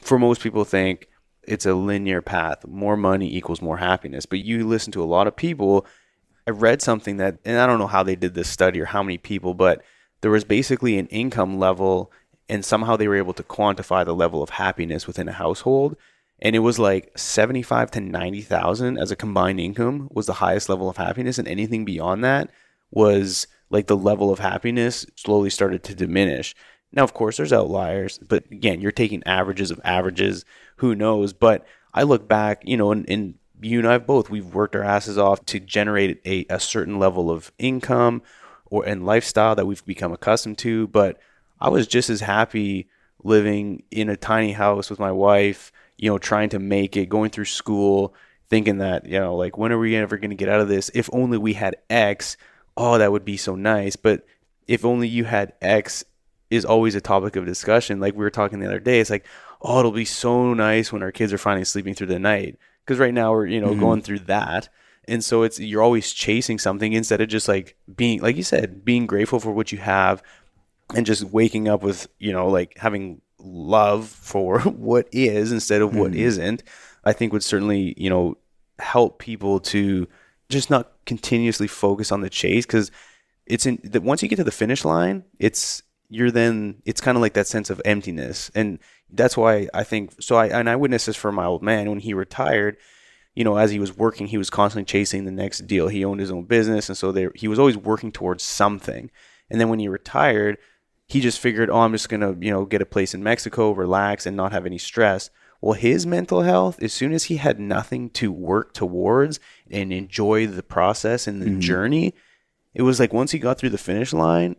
for 0.00 0.18
most 0.18 0.40
people 0.40 0.64
think 0.64 1.08
it's 1.42 1.66
a 1.66 1.74
linear 1.74 2.22
path. 2.22 2.66
More 2.66 2.96
money 2.96 3.34
equals 3.34 3.60
more 3.60 3.78
happiness. 3.78 4.26
But 4.26 4.40
you 4.40 4.66
listen 4.66 4.92
to 4.92 5.02
a 5.02 5.04
lot 5.04 5.26
of 5.26 5.36
people 5.36 5.86
I 6.46 6.50
read 6.50 6.82
something 6.82 7.18
that, 7.18 7.38
and 7.44 7.58
I 7.58 7.66
don't 7.66 7.78
know 7.78 7.86
how 7.86 8.02
they 8.02 8.16
did 8.16 8.34
this 8.34 8.48
study 8.48 8.80
or 8.80 8.86
how 8.86 9.02
many 9.02 9.18
people, 9.18 9.54
but 9.54 9.82
there 10.20 10.30
was 10.30 10.44
basically 10.44 10.98
an 10.98 11.06
income 11.08 11.58
level, 11.58 12.10
and 12.48 12.64
somehow 12.64 12.96
they 12.96 13.08
were 13.08 13.16
able 13.16 13.34
to 13.34 13.42
quantify 13.42 14.04
the 14.04 14.14
level 14.14 14.42
of 14.42 14.50
happiness 14.50 15.06
within 15.06 15.28
a 15.28 15.32
household. 15.32 15.96
And 16.40 16.56
it 16.56 16.60
was 16.60 16.78
like 16.78 17.16
75 17.16 17.92
to 17.92 18.00
90,000 18.00 18.98
as 18.98 19.12
a 19.12 19.16
combined 19.16 19.60
income 19.60 20.08
was 20.12 20.26
the 20.26 20.34
highest 20.34 20.68
level 20.68 20.88
of 20.88 20.96
happiness. 20.96 21.38
And 21.38 21.46
anything 21.46 21.84
beyond 21.84 22.24
that 22.24 22.50
was 22.90 23.46
like 23.70 23.86
the 23.86 23.96
level 23.96 24.32
of 24.32 24.40
happiness 24.40 25.06
slowly 25.14 25.50
started 25.50 25.84
to 25.84 25.94
diminish. 25.94 26.54
Now, 26.92 27.04
of 27.04 27.14
course, 27.14 27.36
there's 27.36 27.52
outliers, 27.52 28.18
but 28.18 28.44
again, 28.50 28.80
you're 28.80 28.92
taking 28.92 29.22
averages 29.24 29.70
of 29.70 29.80
averages. 29.84 30.44
Who 30.76 30.96
knows? 30.96 31.32
But 31.32 31.64
I 31.94 32.02
look 32.02 32.28
back, 32.28 32.62
you 32.64 32.76
know, 32.76 32.90
and, 32.90 33.08
and 33.08 33.34
you 33.64 33.78
and 33.78 33.88
I 33.88 33.92
have 33.92 34.06
both, 34.06 34.30
we've 34.30 34.54
worked 34.54 34.76
our 34.76 34.82
asses 34.82 35.18
off 35.18 35.44
to 35.46 35.60
generate 35.60 36.20
a, 36.24 36.46
a 36.48 36.60
certain 36.60 36.98
level 36.98 37.30
of 37.30 37.52
income 37.58 38.22
or 38.66 38.84
and 38.84 39.04
lifestyle 39.04 39.54
that 39.54 39.66
we've 39.66 39.84
become 39.84 40.12
accustomed 40.12 40.58
to. 40.58 40.88
But 40.88 41.18
I 41.60 41.68
was 41.68 41.86
just 41.86 42.10
as 42.10 42.20
happy 42.20 42.88
living 43.22 43.82
in 43.90 44.08
a 44.08 44.16
tiny 44.16 44.52
house 44.52 44.90
with 44.90 44.98
my 44.98 45.12
wife, 45.12 45.72
you 45.96 46.10
know, 46.10 46.18
trying 46.18 46.48
to 46.50 46.58
make 46.58 46.96
it, 46.96 47.08
going 47.08 47.30
through 47.30 47.44
school, 47.44 48.14
thinking 48.50 48.78
that, 48.78 49.06
you 49.06 49.18
know, 49.18 49.36
like, 49.36 49.56
when 49.56 49.72
are 49.72 49.78
we 49.78 49.94
ever 49.96 50.16
going 50.16 50.30
to 50.30 50.36
get 50.36 50.48
out 50.48 50.60
of 50.60 50.68
this? 50.68 50.90
If 50.94 51.08
only 51.12 51.38
we 51.38 51.52
had 51.52 51.76
X, 51.88 52.36
oh, 52.76 52.98
that 52.98 53.12
would 53.12 53.24
be 53.24 53.36
so 53.36 53.54
nice. 53.54 53.96
But 53.96 54.26
if 54.66 54.84
only 54.84 55.08
you 55.08 55.24
had 55.24 55.52
X 55.60 56.04
is 56.50 56.64
always 56.64 56.94
a 56.94 57.00
topic 57.00 57.36
of 57.36 57.46
discussion. 57.46 58.00
Like 58.00 58.14
we 58.14 58.24
were 58.24 58.30
talking 58.30 58.58
the 58.58 58.66
other 58.66 58.80
day, 58.80 59.00
it's 59.00 59.10
like, 59.10 59.26
oh, 59.60 59.78
it'll 59.78 59.92
be 59.92 60.04
so 60.04 60.52
nice 60.52 60.92
when 60.92 61.02
our 61.02 61.12
kids 61.12 61.32
are 61.32 61.38
finally 61.38 61.64
sleeping 61.64 61.94
through 61.94 62.08
the 62.08 62.18
night. 62.18 62.58
Because 62.92 63.00
right 63.00 63.14
now 63.14 63.32
we're, 63.32 63.46
you 63.46 63.58
know, 63.58 63.70
mm-hmm. 63.70 63.80
going 63.80 64.02
through 64.02 64.18
that. 64.20 64.68
And 65.08 65.24
so 65.24 65.44
it's 65.44 65.58
you're 65.58 65.82
always 65.82 66.12
chasing 66.12 66.58
something 66.58 66.92
instead 66.92 67.22
of 67.22 67.28
just 67.28 67.48
like 67.48 67.74
being 67.96 68.20
like 68.20 68.36
you 68.36 68.42
said, 68.42 68.84
being 68.84 69.06
grateful 69.06 69.40
for 69.40 69.50
what 69.50 69.72
you 69.72 69.78
have 69.78 70.22
and 70.94 71.06
just 71.06 71.24
waking 71.24 71.68
up 71.68 71.82
with, 71.82 72.06
you 72.18 72.32
know, 72.32 72.48
like 72.48 72.76
having 72.76 73.22
love 73.38 74.08
for 74.08 74.60
what 74.60 75.08
is 75.10 75.52
instead 75.52 75.80
of 75.80 75.96
what 75.96 76.10
mm-hmm. 76.10 76.20
not 76.20 76.62
I 77.02 77.14
think 77.14 77.32
would 77.32 77.42
certainly, 77.42 77.94
you 77.96 78.10
know, 78.10 78.36
help 78.78 79.18
people 79.18 79.58
to 79.60 80.06
just 80.50 80.68
not 80.68 80.92
continuously 81.06 81.66
focus 81.66 82.12
on 82.12 82.20
the 82.20 82.28
chase 82.28 82.66
because 82.66 82.90
it's 83.46 83.64
in 83.64 83.80
that 83.84 84.02
once 84.02 84.22
you 84.22 84.28
get 84.28 84.36
to 84.36 84.44
the 84.44 84.50
finish 84.50 84.84
line, 84.84 85.24
it's 85.38 85.82
you're 86.10 86.30
then 86.30 86.82
it's 86.84 87.00
kind 87.00 87.16
of 87.16 87.22
like 87.22 87.32
that 87.32 87.46
sense 87.46 87.70
of 87.70 87.80
emptiness 87.86 88.50
and 88.54 88.78
that's 89.12 89.36
why 89.36 89.68
i 89.74 89.84
think 89.84 90.20
so 90.20 90.36
i 90.36 90.46
and 90.46 90.68
i 90.68 90.76
witnessed 90.76 91.06
this 91.06 91.16
for 91.16 91.32
my 91.32 91.44
old 91.44 91.62
man. 91.62 91.88
When 91.88 92.00
he 92.00 92.14
retired 92.14 92.76
you 93.34 93.44
know 93.44 93.56
as 93.56 93.70
he 93.70 93.78
was 93.78 93.96
working 93.96 94.26
he 94.26 94.38
was 94.38 94.50
constantly 94.50 94.84
chasing 94.84 95.24
the 95.24 95.30
next 95.30 95.66
deal. 95.66 95.88
He 95.88 96.04
owned 96.04 96.20
his 96.20 96.30
own 96.30 96.44
business 96.44 96.88
and 96.88 96.98
so 96.98 97.12
there 97.12 97.32
he 97.34 97.48
was 97.48 97.58
always 97.58 97.76
working 97.76 98.12
towards 98.12 98.42
something. 98.42 99.10
And 99.50 99.60
then 99.60 99.68
when 99.68 99.78
he 99.78 99.88
retired 99.88 100.58
he 101.06 101.20
just 101.20 101.40
figured 101.40 101.70
oh 101.70 101.80
i'm 101.80 101.92
just 101.92 102.08
gonna 102.08 102.34
you 102.40 102.50
know 102.50 102.64
get 102.64 102.82
a 102.82 102.86
place 102.86 103.12
in 103.14 103.22
mexico 103.22 103.72
relax 103.72 104.26
and 104.26 104.36
not 104.36 104.52
have 104.52 104.66
any 104.66 104.78
stress. 104.78 105.30
Well 105.60 105.74
his 105.74 106.06
mental 106.06 106.42
health 106.42 106.82
as 106.82 106.92
soon 106.92 107.12
as 107.12 107.24
he 107.24 107.36
had 107.36 107.60
nothing 107.60 108.10
to 108.10 108.32
work 108.32 108.74
towards 108.74 109.38
and 109.70 109.92
enjoy 109.92 110.46
the 110.46 110.62
process 110.62 111.26
and 111.26 111.40
the 111.40 111.46
mm-hmm. 111.46 111.60
journey 111.60 112.14
it 112.74 112.82
was 112.82 112.98
like 112.98 113.12
once 113.12 113.30
he 113.32 113.38
got 113.38 113.58
through 113.58 113.70
the 113.70 113.78
finish 113.78 114.12
line 114.12 114.56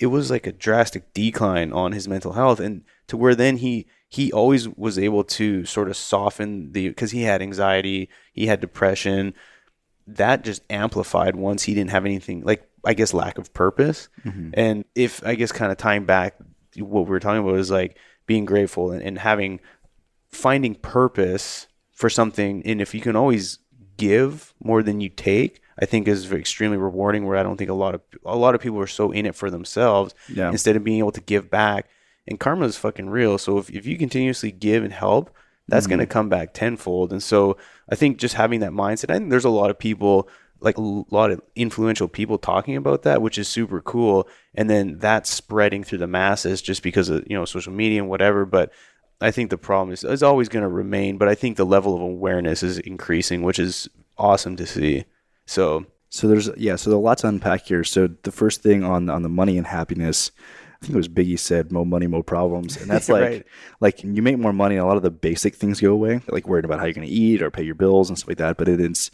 it 0.00 0.06
was 0.06 0.30
like 0.30 0.46
a 0.46 0.52
drastic 0.52 1.12
decline 1.12 1.72
on 1.72 1.92
his 1.92 2.08
mental 2.08 2.32
health. 2.32 2.60
And 2.60 2.84
to 3.08 3.16
where 3.16 3.34
then 3.34 3.58
he 3.58 3.86
he 4.08 4.32
always 4.32 4.68
was 4.68 4.98
able 4.98 5.24
to 5.24 5.64
sort 5.64 5.88
of 5.88 5.96
soften 5.96 6.72
the 6.72 6.88
because 6.88 7.10
he 7.10 7.22
had 7.22 7.42
anxiety 7.42 8.08
he 8.32 8.46
had 8.46 8.60
depression 8.60 9.34
that 10.06 10.44
just 10.44 10.62
amplified 10.70 11.36
once 11.36 11.64
he 11.64 11.74
didn't 11.74 11.90
have 11.90 12.04
anything 12.04 12.42
like 12.42 12.68
i 12.84 12.94
guess 12.94 13.12
lack 13.12 13.38
of 13.38 13.52
purpose 13.52 14.08
mm-hmm. 14.24 14.50
and 14.54 14.84
if 14.94 15.24
i 15.26 15.34
guess 15.34 15.52
kind 15.52 15.72
of 15.72 15.78
tying 15.78 16.04
back 16.04 16.36
what 16.76 17.04
we 17.04 17.10
were 17.10 17.20
talking 17.20 17.42
about 17.42 17.58
is 17.58 17.70
like 17.70 17.98
being 18.26 18.44
grateful 18.44 18.90
and, 18.92 19.02
and 19.02 19.18
having 19.18 19.60
finding 20.30 20.74
purpose 20.74 21.66
for 21.92 22.10
something 22.10 22.62
and 22.64 22.80
if 22.80 22.94
you 22.94 23.00
can 23.00 23.16
always 23.16 23.58
give 23.96 24.54
more 24.62 24.82
than 24.82 25.00
you 25.00 25.08
take 25.08 25.62
I 25.78 25.84
think 25.84 26.08
is 26.08 26.32
extremely 26.32 26.76
rewarding. 26.76 27.26
Where 27.26 27.36
I 27.36 27.42
don't 27.42 27.56
think 27.56 27.70
a 27.70 27.74
lot 27.74 27.94
of 27.94 28.00
a 28.24 28.36
lot 28.36 28.54
of 28.54 28.60
people 28.60 28.80
are 28.80 28.86
so 28.86 29.12
in 29.12 29.26
it 29.26 29.34
for 29.34 29.50
themselves 29.50 30.14
yeah. 30.32 30.50
instead 30.50 30.76
of 30.76 30.84
being 30.84 30.98
able 30.98 31.12
to 31.12 31.20
give 31.20 31.50
back. 31.50 31.88
And 32.28 32.40
karma 32.40 32.66
is 32.66 32.76
fucking 32.76 33.08
real. 33.08 33.38
So 33.38 33.58
if, 33.58 33.70
if 33.70 33.86
you 33.86 33.96
continuously 33.96 34.50
give 34.50 34.82
and 34.82 34.92
help, 34.92 35.30
that's 35.68 35.84
mm-hmm. 35.84 35.90
going 35.90 36.00
to 36.00 36.06
come 36.06 36.28
back 36.28 36.54
tenfold. 36.54 37.12
And 37.12 37.22
so 37.22 37.56
I 37.90 37.94
think 37.94 38.18
just 38.18 38.34
having 38.34 38.60
that 38.60 38.72
mindset, 38.72 39.10
I 39.10 39.18
think 39.18 39.30
there's 39.30 39.44
a 39.44 39.50
lot 39.50 39.70
of 39.70 39.78
people, 39.78 40.28
like 40.60 40.76
a 40.76 40.80
lot 40.80 41.30
of 41.30 41.40
influential 41.54 42.08
people 42.08 42.38
talking 42.38 42.76
about 42.76 43.02
that, 43.02 43.22
which 43.22 43.38
is 43.38 43.48
super 43.48 43.80
cool. 43.80 44.28
And 44.54 44.68
then 44.70 44.98
that's 44.98 45.30
spreading 45.30 45.84
through 45.84 45.98
the 45.98 46.06
masses 46.06 46.62
just 46.62 46.82
because 46.82 47.08
of, 47.08 47.24
you 47.28 47.36
know, 47.36 47.44
social 47.44 47.72
media 47.72 48.00
and 48.00 48.10
whatever. 48.10 48.44
But 48.44 48.72
I 49.20 49.30
think 49.30 49.50
the 49.50 49.58
problem 49.58 49.92
is, 49.92 50.04
is 50.04 50.22
always 50.22 50.48
going 50.48 50.62
to 50.62 50.68
remain. 50.68 51.18
But 51.18 51.28
I 51.28 51.34
think 51.34 51.56
the 51.56 51.66
level 51.66 51.94
of 51.94 52.00
awareness 52.00 52.62
is 52.62 52.78
increasing, 52.78 53.42
which 53.42 53.58
is 53.58 53.88
awesome 54.18 54.56
to 54.56 54.66
see. 54.66 55.04
So 55.46 55.86
so 56.08 56.28
there's 56.28 56.48
yeah, 56.56 56.76
so 56.76 56.90
there's 56.90 56.98
a 56.98 57.02
lot 57.02 57.18
to 57.18 57.28
unpack 57.28 57.66
here. 57.66 57.84
So 57.84 58.08
the 58.22 58.32
first 58.32 58.62
thing 58.62 58.84
on 58.84 59.10
on 59.10 59.22
the 59.22 59.28
money 59.28 59.58
and 59.58 59.66
happiness, 59.66 60.30
I 60.82 60.86
think 60.86 60.94
it 60.94 60.98
was 60.98 61.08
Biggie 61.08 61.38
said, 61.38 61.72
"More 61.72 61.86
money, 61.86 62.06
more 62.06 62.22
problems," 62.22 62.76
and 62.76 62.90
that's 62.90 63.08
like 63.10 63.22
right. 63.22 63.46
like 63.80 64.04
you 64.04 64.22
make 64.22 64.38
more 64.38 64.52
money, 64.52 64.76
a 64.76 64.84
lot 64.84 64.96
of 64.96 65.02
the 65.02 65.10
basic 65.10 65.54
things 65.54 65.80
go 65.80 65.92
away, 65.92 66.20
like 66.28 66.46
worrying 66.46 66.64
about 66.64 66.78
how 66.78 66.84
you're 66.84 66.94
going 66.94 67.06
to 67.06 67.12
eat 67.12 67.42
or 67.42 67.50
pay 67.50 67.62
your 67.62 67.74
bills 67.74 68.08
and 68.08 68.18
stuff 68.18 68.28
like 68.28 68.38
that. 68.38 68.56
But 68.56 68.68
it 68.68 68.80
is 68.80 69.10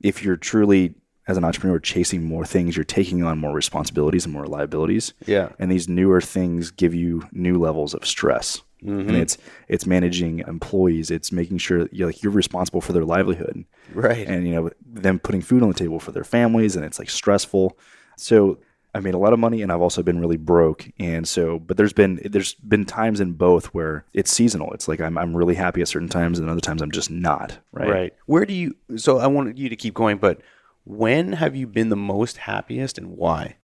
if 0.00 0.22
you're 0.22 0.36
truly 0.36 0.94
as 1.26 1.36
an 1.36 1.44
entrepreneur 1.44 1.78
chasing 1.78 2.22
more 2.24 2.44
things, 2.44 2.76
you're 2.76 2.84
taking 2.84 3.22
on 3.22 3.38
more 3.38 3.52
responsibilities 3.52 4.24
and 4.24 4.34
more 4.34 4.46
liabilities. 4.46 5.14
Yeah, 5.26 5.50
and 5.58 5.70
these 5.70 5.88
newer 5.88 6.20
things 6.20 6.70
give 6.70 6.94
you 6.94 7.22
new 7.32 7.58
levels 7.58 7.94
of 7.94 8.06
stress. 8.06 8.62
Mm-hmm. 8.82 9.08
And 9.08 9.16
it's 9.16 9.38
it's 9.68 9.86
managing 9.86 10.40
employees. 10.40 11.10
It's 11.10 11.32
making 11.32 11.58
sure 11.58 11.88
you're 11.90 12.08
like 12.08 12.22
you're 12.22 12.32
responsible 12.32 12.82
for 12.82 12.92
their 12.92 13.04
livelihood, 13.04 13.64
right? 13.94 14.26
And 14.26 14.46
you 14.46 14.54
know 14.54 14.70
them 14.84 15.18
putting 15.18 15.40
food 15.40 15.62
on 15.62 15.68
the 15.68 15.74
table 15.74 15.98
for 15.98 16.12
their 16.12 16.24
families, 16.24 16.76
and 16.76 16.84
it's 16.84 16.98
like 16.98 17.08
stressful. 17.08 17.78
So 18.16 18.58
I've 18.94 19.02
made 19.02 19.14
a 19.14 19.18
lot 19.18 19.32
of 19.32 19.38
money, 19.38 19.62
and 19.62 19.72
I've 19.72 19.80
also 19.80 20.02
been 20.02 20.20
really 20.20 20.36
broke. 20.36 20.88
And 20.98 21.26
so, 21.26 21.58
but 21.58 21.76
there's 21.76 21.92
been 21.92 22.20
there's 22.24 22.54
been 22.54 22.84
times 22.84 23.20
in 23.20 23.32
both 23.32 23.66
where 23.66 24.04
it's 24.12 24.30
seasonal. 24.30 24.72
It's 24.72 24.88
like 24.88 25.00
I'm 25.00 25.18
I'm 25.18 25.36
really 25.36 25.54
happy 25.54 25.80
at 25.82 25.88
certain 25.88 26.08
times, 26.08 26.38
and 26.38 26.48
other 26.48 26.60
times 26.60 26.82
I'm 26.82 26.92
just 26.92 27.10
not. 27.10 27.58
Right. 27.72 27.90
Right. 27.90 28.14
Where 28.26 28.46
do 28.46 28.54
you? 28.54 28.76
So 28.96 29.18
I 29.18 29.26
wanted 29.26 29.58
you 29.58 29.68
to 29.68 29.76
keep 29.76 29.94
going, 29.94 30.18
but 30.18 30.40
when 30.84 31.32
have 31.32 31.56
you 31.56 31.66
been 31.66 31.88
the 31.88 31.96
most 31.96 32.38
happiest, 32.38 32.98
and 32.98 33.16
why? 33.16 33.56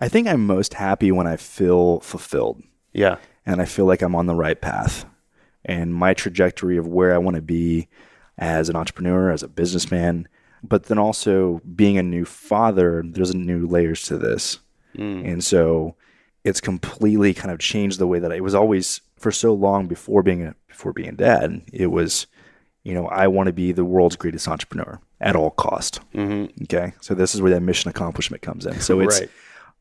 I 0.00 0.08
think 0.08 0.28
I'm 0.28 0.46
most 0.46 0.74
happy 0.74 1.10
when 1.10 1.26
I 1.26 1.36
feel 1.36 2.00
fulfilled. 2.00 2.62
Yeah 2.92 3.16
and 3.48 3.62
I 3.62 3.64
feel 3.64 3.86
like 3.86 4.02
I'm 4.02 4.14
on 4.14 4.26
the 4.26 4.34
right 4.34 4.60
path. 4.60 5.06
And 5.64 5.94
my 5.94 6.12
trajectory 6.12 6.76
of 6.76 6.86
where 6.86 7.14
I 7.14 7.18
want 7.18 7.36
to 7.36 7.42
be 7.42 7.88
as 8.36 8.68
an 8.68 8.76
entrepreneur, 8.76 9.30
as 9.30 9.42
a 9.42 9.48
businessman, 9.48 10.28
but 10.62 10.84
then 10.84 10.98
also 10.98 11.62
being 11.74 11.96
a 11.96 12.02
new 12.02 12.26
father, 12.26 13.02
there's 13.06 13.34
new 13.34 13.66
layers 13.66 14.02
to 14.02 14.18
this. 14.18 14.58
Mm. 14.98 15.32
And 15.32 15.44
so 15.44 15.94
it's 16.44 16.60
completely 16.60 17.34
kind 17.34 17.50
of 17.50 17.58
changed 17.58 17.98
the 17.98 18.06
way 18.06 18.18
that 18.18 18.32
I, 18.32 18.36
it 18.36 18.44
was 18.44 18.54
always 18.54 19.00
for 19.16 19.32
so 19.32 19.52
long 19.54 19.86
before 19.86 20.22
being 20.22 20.44
a, 20.44 20.54
before 20.66 20.92
being 20.92 21.16
dad. 21.16 21.62
It 21.72 21.88
was, 21.88 22.26
you 22.84 22.94
know, 22.94 23.06
I 23.08 23.28
want 23.28 23.46
to 23.48 23.52
be 23.52 23.72
the 23.72 23.84
world's 23.84 24.16
greatest 24.16 24.48
entrepreneur 24.48 25.00
at 25.20 25.36
all 25.36 25.50
cost. 25.50 26.00
Mm-hmm. 26.14 26.64
Okay, 26.64 26.94
so 27.00 27.14
this 27.14 27.34
is 27.34 27.42
where 27.42 27.52
that 27.52 27.62
mission 27.62 27.88
accomplishment 27.88 28.42
comes 28.42 28.66
in. 28.66 28.80
So 28.80 29.00
it's 29.00 29.20
right 29.20 29.30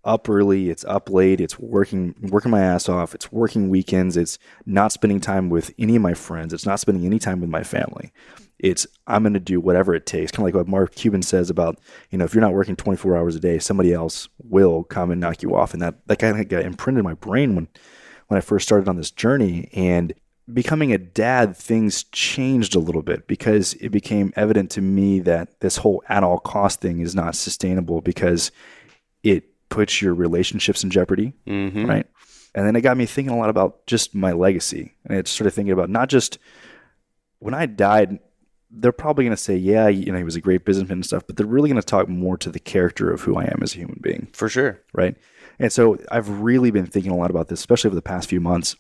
up 0.08 0.30
early, 0.30 0.70
it's 0.70 0.86
up 0.86 1.10
late, 1.10 1.42
it's 1.42 1.60
working 1.60 2.16
working 2.22 2.50
my 2.50 2.62
ass 2.62 2.88
off, 2.88 3.14
it's 3.14 3.32
working 3.32 3.70
weekends, 3.70 4.16
it's 4.16 4.40
not 4.66 4.92
spending 4.94 5.20
time 5.20 5.50
with 5.50 5.74
any 5.78 5.98
of 5.98 6.02
my 6.02 6.14
friends, 6.14 6.54
it's 6.54 6.66
not 6.66 6.80
spending 6.80 7.06
any 7.06 7.20
time 7.20 7.42
with 7.42 7.50
my 7.50 7.62
family. 7.62 8.12
It's 8.60 8.88
I'm 9.06 9.24
going 9.24 9.34
to 9.34 9.40
do 9.40 9.60
whatever 9.60 9.94
it 9.94 10.06
takes. 10.06 10.32
Kind 10.32 10.42
of 10.42 10.46
like 10.46 10.56
what 10.56 10.68
Mark 10.68 10.96
Cuban 10.96 11.22
says 11.22 11.50
about, 11.50 11.80
you 12.10 12.18
know, 12.18 12.26
if 12.26 12.34
you're 12.34 12.42
not 12.42 12.54
working 12.54 12.76
24 12.76 13.16
hours 13.16 13.36
a 13.36 13.40
day, 13.40 13.60
somebody 13.60 13.94
else 13.94 14.30
will 14.44 14.84
come 14.84 15.12
and 15.12 15.22
knock 15.22 15.44
you 15.44 15.56
off. 15.56 15.74
And 15.74 15.82
that 15.82 16.08
that 16.08 16.20
kind 16.20 16.40
of 16.40 16.48
got 16.48 16.64
imprinted 16.64 17.00
in 17.00 17.06
my 17.06 17.14
brain 17.14 17.56
when 17.56 17.68
when 18.28 18.38
I 18.38 18.42
first 18.42 18.68
started 18.68 18.90
on 18.90 18.98
this 18.98 19.12
journey 19.12 19.70
and 19.74 20.14
becoming 20.52 20.94
a 20.94 20.98
dad, 20.98 21.56
things 21.56 22.04
changed 22.06 22.76
a 22.76 22.80
little 22.80 23.02
bit 23.02 23.28
because 23.28 23.74
it 23.76 23.90
became 23.90 24.34
evident 24.36 24.72
to 24.72 24.82
me 24.82 25.20
that 25.22 25.60
this 25.60 25.78
whole 25.78 26.04
at 26.08 26.24
all 26.24 26.40
cost 26.40 26.82
thing 26.82 27.00
is 27.00 27.16
not 27.16 27.36
sustainable 27.36 28.02
because 28.02 28.52
it 29.24 29.46
puts 29.70 30.02
your 30.02 30.14
relationships 30.14 30.84
in 30.84 30.90
jeopardy, 30.90 31.34
mm-hmm. 31.46 31.86
right? 31.86 32.08
And 32.56 32.66
then 32.66 32.76
it 32.76 32.82
got 32.82 32.98
me 32.98 33.06
thinking 33.06 33.34
a 33.34 33.38
lot 33.38 33.50
about 33.50 33.86
just 33.88 34.16
my 34.16 34.32
legacy. 34.32 34.96
And 35.06 35.18
it's 35.18 35.32
sort 35.32 35.48
of 35.48 35.54
thinking 35.54 35.74
about 35.74 35.90
not 35.90 36.10
just 36.10 36.40
when 37.40 37.54
I 37.54 37.66
died, 37.66 38.20
they're 38.70 38.92
probably 38.92 39.26
going 39.26 39.36
to 39.36 39.42
say, 39.42 39.56
yeah, 39.56 39.88
you 39.88 40.12
know, 40.12 40.18
he 40.18 40.24
was 40.24 40.36
a 40.36 40.42
great 40.42 40.66
businessman 40.66 40.98
and 40.98 41.06
stuff, 41.06 41.24
but 41.26 41.38
they're 41.38 41.46
really 41.46 41.70
going 41.70 41.82
to 41.82 41.86
talk 41.86 42.10
more 42.10 42.38
to 42.38 42.50
the 42.50 42.60
character 42.60 43.12
of 43.12 43.22
who 43.22 43.38
I 43.38 43.44
am 43.44 43.60
as 43.62 43.74
a 43.74 43.78
human 43.78 44.00
being. 44.02 44.28
For 44.34 44.50
sure. 44.50 44.82
Right. 44.94 45.16
And 45.60 45.72
so 45.72 45.98
I've 46.12 46.30
really 46.42 46.72
been 46.72 46.86
thinking 46.86 47.12
a 47.12 47.18
lot 47.18 47.30
about 47.30 47.48
this, 47.48 47.60
especially 47.60 47.90
over 47.90 47.96
the 47.96 48.02
past 48.02 48.30
few 48.30 48.42
months, 48.42 48.76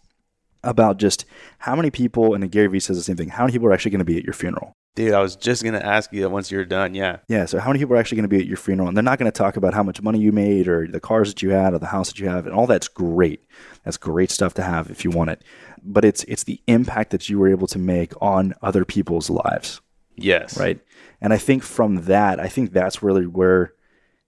about 0.64 0.98
just 0.98 1.26
how 1.60 1.76
many 1.76 1.90
people, 1.90 2.34
and 2.34 2.52
Gary 2.52 2.68
Vee 2.68 2.80
says 2.80 2.98
the 2.98 3.04
same 3.04 3.16
thing, 3.16 3.30
how 3.30 3.44
many 3.44 3.54
people 3.54 3.68
are 3.68 3.74
actually 3.74 3.92
going 3.92 4.00
to 4.00 4.06
be 4.06 4.18
at 4.18 4.24
your 4.24 4.34
funeral? 4.34 4.74
Dude, 4.96 5.14
I 5.14 5.22
was 5.22 5.36
just 5.36 5.64
gonna 5.64 5.78
ask 5.78 6.12
you 6.12 6.22
that 6.22 6.32
once 6.32 6.50
you're 6.50 6.66
done. 6.66 6.96
Yeah. 6.96 7.18
Yeah. 7.28 7.46
So 7.46 7.60
how 7.60 7.70
many 7.70 7.78
people 7.78 7.94
are 7.96 8.00
actually 8.00 8.16
going 8.16 8.30
to 8.30 8.36
be 8.36 8.40
at 8.40 8.48
your 8.48 8.58
funeral? 8.58 8.88
And 8.88 8.98
they're 8.98 9.04
not 9.04 9.20
going 9.20 9.32
to 9.32 9.38
talk 9.38 9.56
about 9.56 9.76
how 9.76 9.84
much 9.84 10.02
money 10.02 10.20
you 10.20 10.32
made 10.32 10.68
or 10.68 10.88
the 10.88 11.00
cars 11.00 11.30
that 11.30 11.44
you 11.44 11.52
had 11.52 11.76
or 11.76 11.78
the 11.78 11.86
house 11.86 12.08
that 12.08 12.20
you 12.20 12.28
have, 12.28 12.48
and 12.48 12.56
all 12.56 12.66
that's 12.66 12.88
great. 12.88 13.46
That's 13.84 13.98
great 13.98 14.32
stuff 14.32 14.56
to 14.56 14.64
have 14.64 14.90
if 14.90 15.06
you 15.06 15.12
want 15.12 15.30
it. 15.30 15.44
But 15.90 16.04
it's 16.06 16.24
it's 16.26 16.44
the 16.44 16.62
impact 16.68 17.12
that 17.12 17.30
you 17.30 17.40
were 17.40 17.48
able 17.48 17.68
to 17.68 17.80
make 17.80 18.12
on 18.22 18.54
other 18.62 18.84
people's 18.86 19.30
lives, 19.30 19.80
Yes. 20.16 20.60
right? 20.60 20.80
And 21.22 21.32
I 21.34 21.38
think 21.38 21.64
from 21.64 22.04
that, 22.06 22.40
I 22.40 22.48
think 22.48 22.74
that's 22.74 23.02
really 23.02 23.26
where, 23.26 23.74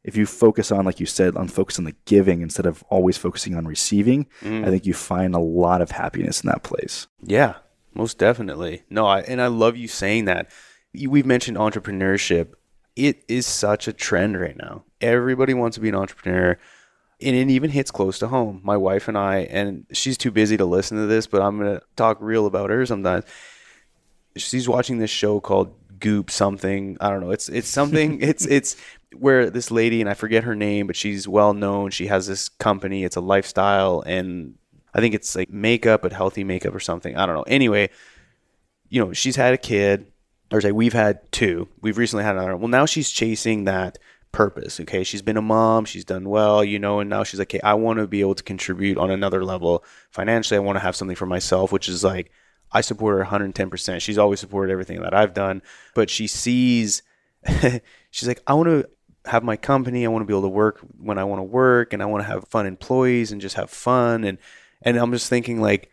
if 0.03 0.15
you 0.15 0.25
focus 0.25 0.71
on, 0.71 0.85
like 0.85 0.99
you 0.99 1.05
said, 1.05 1.35
on 1.35 1.47
focus 1.49 1.77
on 1.77 1.85
the 1.85 1.95
giving 2.05 2.41
instead 2.41 2.65
of 2.65 2.83
always 2.89 3.17
focusing 3.17 3.55
on 3.55 3.65
receiving, 3.65 4.25
mm-hmm. 4.41 4.63
I 4.65 4.69
think 4.69 4.85
you 4.85 4.93
find 4.93 5.35
a 5.35 5.39
lot 5.39 5.81
of 5.81 5.91
happiness 5.91 6.41
in 6.41 6.47
that 6.47 6.63
place. 6.63 7.07
Yeah, 7.21 7.55
most 7.93 8.17
definitely. 8.17 8.83
No, 8.89 9.05
I, 9.05 9.19
and 9.21 9.41
I 9.41 9.47
love 9.47 9.75
you 9.75 9.87
saying 9.87 10.25
that. 10.25 10.49
We've 10.93 11.25
mentioned 11.25 11.57
entrepreneurship. 11.57 12.53
It 12.95 13.23
is 13.27 13.45
such 13.45 13.87
a 13.87 13.93
trend 13.93 14.39
right 14.39 14.57
now. 14.57 14.83
Everybody 15.01 15.53
wants 15.53 15.75
to 15.75 15.81
be 15.81 15.89
an 15.89 15.95
entrepreneur, 15.95 16.57
and 17.21 17.35
it 17.35 17.49
even 17.49 17.69
hits 17.69 17.91
close 17.91 18.19
to 18.19 18.27
home. 18.27 18.61
My 18.63 18.77
wife 18.77 19.07
and 19.07 19.17
I, 19.17 19.39
and 19.39 19.85
she's 19.91 20.17
too 20.17 20.31
busy 20.31 20.57
to 20.57 20.65
listen 20.65 20.97
to 20.97 21.05
this, 21.05 21.27
but 21.27 21.41
I'm 21.41 21.57
gonna 21.57 21.81
talk 21.95 22.17
real 22.21 22.45
about 22.45 22.69
her 22.69 22.85
sometimes. 22.85 23.25
She's 24.35 24.69
watching 24.69 24.99
this 24.99 25.09
show 25.09 25.39
called 25.39 25.73
Goop 25.99 26.31
something. 26.31 26.97
I 27.01 27.09
don't 27.09 27.19
know. 27.19 27.31
It's 27.31 27.49
it's 27.49 27.67
something. 27.67 28.21
it's 28.21 28.45
it's 28.45 28.77
where 29.17 29.49
this 29.49 29.71
lady 29.71 30.01
and 30.01 30.09
I 30.09 30.13
forget 30.13 30.43
her 30.43 30.55
name, 30.55 30.87
but 30.87 30.95
she's 30.95 31.27
well 31.27 31.53
known. 31.53 31.91
She 31.91 32.07
has 32.07 32.27
this 32.27 32.47
company. 32.47 33.03
It's 33.03 33.17
a 33.17 33.21
lifestyle, 33.21 34.01
and 34.05 34.55
I 34.93 35.01
think 35.01 35.13
it's 35.13 35.35
like 35.35 35.49
makeup, 35.49 36.01
but 36.01 36.13
healthy 36.13 36.43
makeup 36.43 36.73
or 36.73 36.79
something. 36.79 37.17
I 37.17 37.25
don't 37.25 37.35
know. 37.35 37.43
Anyway, 37.43 37.89
you 38.87 39.03
know, 39.03 39.11
she's 39.11 39.35
had 39.35 39.53
a 39.53 39.57
kid, 39.57 40.07
or 40.53 40.61
say 40.61 40.71
we've 40.71 40.93
had 40.93 41.31
two. 41.33 41.67
We've 41.81 41.97
recently 41.97 42.23
had 42.23 42.35
another. 42.35 42.55
Well, 42.55 42.69
now 42.69 42.85
she's 42.85 43.09
chasing 43.09 43.65
that 43.65 43.97
purpose. 44.31 44.79
Okay, 44.79 45.03
she's 45.03 45.21
been 45.21 45.37
a 45.37 45.41
mom, 45.41 45.85
she's 45.85 46.05
done 46.05 46.29
well, 46.29 46.63
you 46.63 46.79
know, 46.79 46.99
and 46.99 47.09
now 47.09 47.23
she's 47.23 47.39
like, 47.39 47.49
okay, 47.49 47.61
I 47.61 47.73
want 47.73 47.99
to 47.99 48.07
be 48.07 48.21
able 48.21 48.35
to 48.35 48.43
contribute 48.43 48.97
on 48.97 49.11
another 49.11 49.43
level 49.43 49.83
financially. 50.11 50.57
I 50.57 50.61
want 50.61 50.75
to 50.77 50.81
have 50.81 50.95
something 50.95 51.15
for 51.15 51.25
myself, 51.25 51.71
which 51.71 51.89
is 51.89 52.03
like, 52.03 52.31
I 52.71 52.81
support 52.81 53.17
her 53.17 53.25
110%. 53.25 54.01
She's 54.01 54.17
always 54.17 54.39
supported 54.39 54.71
everything 54.71 55.01
that 55.01 55.13
I've 55.13 55.33
done, 55.33 55.61
but 55.95 56.09
she 56.09 56.27
sees, 56.27 57.01
she's 58.11 58.27
like, 58.27 58.41
I 58.45 58.53
want 58.53 58.67
to 58.67 58.89
have 59.25 59.43
my 59.43 59.57
company. 59.57 60.05
I 60.05 60.09
want 60.09 60.21
to 60.21 60.25
be 60.25 60.33
able 60.33 60.43
to 60.43 60.49
work 60.49 60.79
when 60.97 61.17
I 61.17 61.23
want 61.23 61.39
to 61.39 61.43
work, 61.43 61.93
and 61.93 62.01
I 62.01 62.05
want 62.05 62.23
to 62.23 62.27
have 62.27 62.47
fun 62.47 62.65
employees 62.65 63.31
and 63.31 63.41
just 63.41 63.55
have 63.55 63.69
fun. 63.69 64.23
And 64.23 64.37
and 64.81 64.97
I'm 64.97 65.11
just 65.11 65.29
thinking 65.29 65.61
like, 65.61 65.89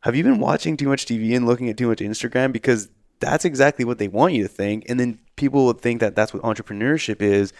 have 0.00 0.16
you 0.16 0.24
been 0.24 0.40
watching 0.40 0.76
too 0.76 0.88
much 0.88 1.06
TV 1.06 1.36
and 1.36 1.46
looking 1.46 1.68
at 1.68 1.76
too 1.76 1.88
much 1.88 1.98
Instagram? 1.98 2.52
Because 2.52 2.88
that's 3.20 3.44
exactly 3.44 3.84
what 3.84 3.98
they 3.98 4.08
want 4.08 4.32
you 4.34 4.42
to 4.42 4.48
think. 4.48 4.84
And 4.88 4.98
then 4.98 5.18
people 5.36 5.66
would 5.66 5.80
think 5.80 6.00
that 6.00 6.16
that's 6.16 6.32
what 6.32 6.42
entrepreneurship 6.42 7.20
is. 7.20 7.52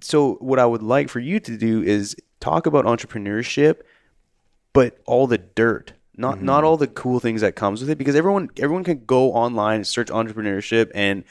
So, 0.00 0.34
what 0.34 0.58
I 0.58 0.66
would 0.66 0.82
like 0.82 1.08
for 1.08 1.20
you 1.20 1.40
to 1.40 1.56
do 1.56 1.82
is 1.82 2.16
talk 2.40 2.66
about 2.66 2.84
entrepreneurship, 2.84 3.82
but 4.72 4.98
all 5.06 5.26
the 5.26 5.38
dirt, 5.38 5.92
not 6.16 6.42
not 6.42 6.58
mm-hmm. 6.58 6.66
all 6.66 6.76
the 6.76 6.86
cool 6.86 7.20
things 7.20 7.40
that 7.40 7.56
comes 7.56 7.80
with 7.80 7.90
it. 7.90 7.98
Because 7.98 8.16
everyone 8.16 8.50
everyone 8.58 8.84
can 8.84 9.04
go 9.04 9.32
online 9.32 9.76
and 9.76 9.86
search 9.86 10.08
entrepreneurship, 10.08 10.90
and 10.94 11.24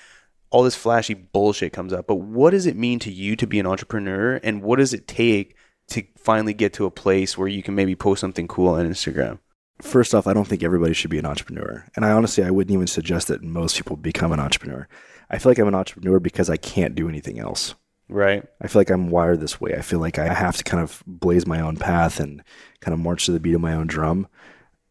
all 0.50 0.64
this 0.64 0.76
flashy 0.76 1.14
bullshit 1.14 1.74
comes 1.74 1.94
up. 1.94 2.08
But 2.08 2.16
what 2.16 2.52
does 2.52 2.66
it 2.66 2.76
mean 2.76 3.00
to 3.00 3.12
you 3.12 3.36
to 3.36 3.48
be 3.48 3.60
an 3.60 3.68
entrepreneur, 3.68 4.40
and 4.44 4.62
what 4.62 4.80
does 4.80 4.94
it 4.94 5.08
take 5.08 5.56
to 5.90 6.04
finally 6.18 6.54
get 6.54 6.74
to 6.74 6.86
a 6.86 6.92
place 6.92 7.38
where 7.38 7.48
you 7.48 7.64
can 7.64 7.76
maybe 7.76 7.96
post 7.96 8.22
something 8.22 8.48
cool 8.48 8.70
on 8.70 8.88
Instagram? 8.88 9.40
First 9.82 10.16
off, 10.16 10.28
I 10.28 10.34
don't 10.34 10.48
think 10.48 10.64
everybody 10.64 10.94
should 10.94 11.10
be 11.10 11.20
an 11.20 11.26
entrepreneur. 11.26 11.86
And 11.96 12.06
I 12.06 12.12
honestly, 12.12 12.44
I 12.44 12.52
wouldn't 12.52 12.74
even 12.74 12.88
suggest 12.88 13.28
that 13.28 13.44
most 13.44 13.76
people 13.76 13.98
become 13.98 14.32
an 14.32 14.40
entrepreneur. 14.40 14.88
I 15.30 15.40
feel 15.40 15.50
like 15.50 15.60
I'm 15.60 15.68
an 15.68 15.76
entrepreneur 15.76 16.20
because 16.20 16.50
I 16.50 16.58
can't 16.58 16.96
do 16.96 17.10
anything 17.10 17.40
else. 17.40 17.76
Right. 18.14 18.46
I 18.62 18.68
feel 18.68 18.80
like 18.80 18.92
I'm 18.92 19.10
wired 19.10 19.40
this 19.40 19.60
way. 19.60 19.74
I 19.74 19.82
feel 19.82 20.00
like 20.00 20.20
I 20.20 20.32
have 20.32 20.56
to 20.58 20.64
kind 20.64 20.84
of 20.84 21.02
blaze 21.08 21.48
my 21.48 21.60
own 21.60 21.78
path 21.78 22.20
and 22.20 22.44
kind 22.80 22.94
of 22.94 23.00
march 23.00 23.26
to 23.26 23.32
the 23.32 23.40
beat 23.40 23.56
of 23.56 23.62
my 23.62 23.74
own 23.74 23.88
drum. 23.88 24.28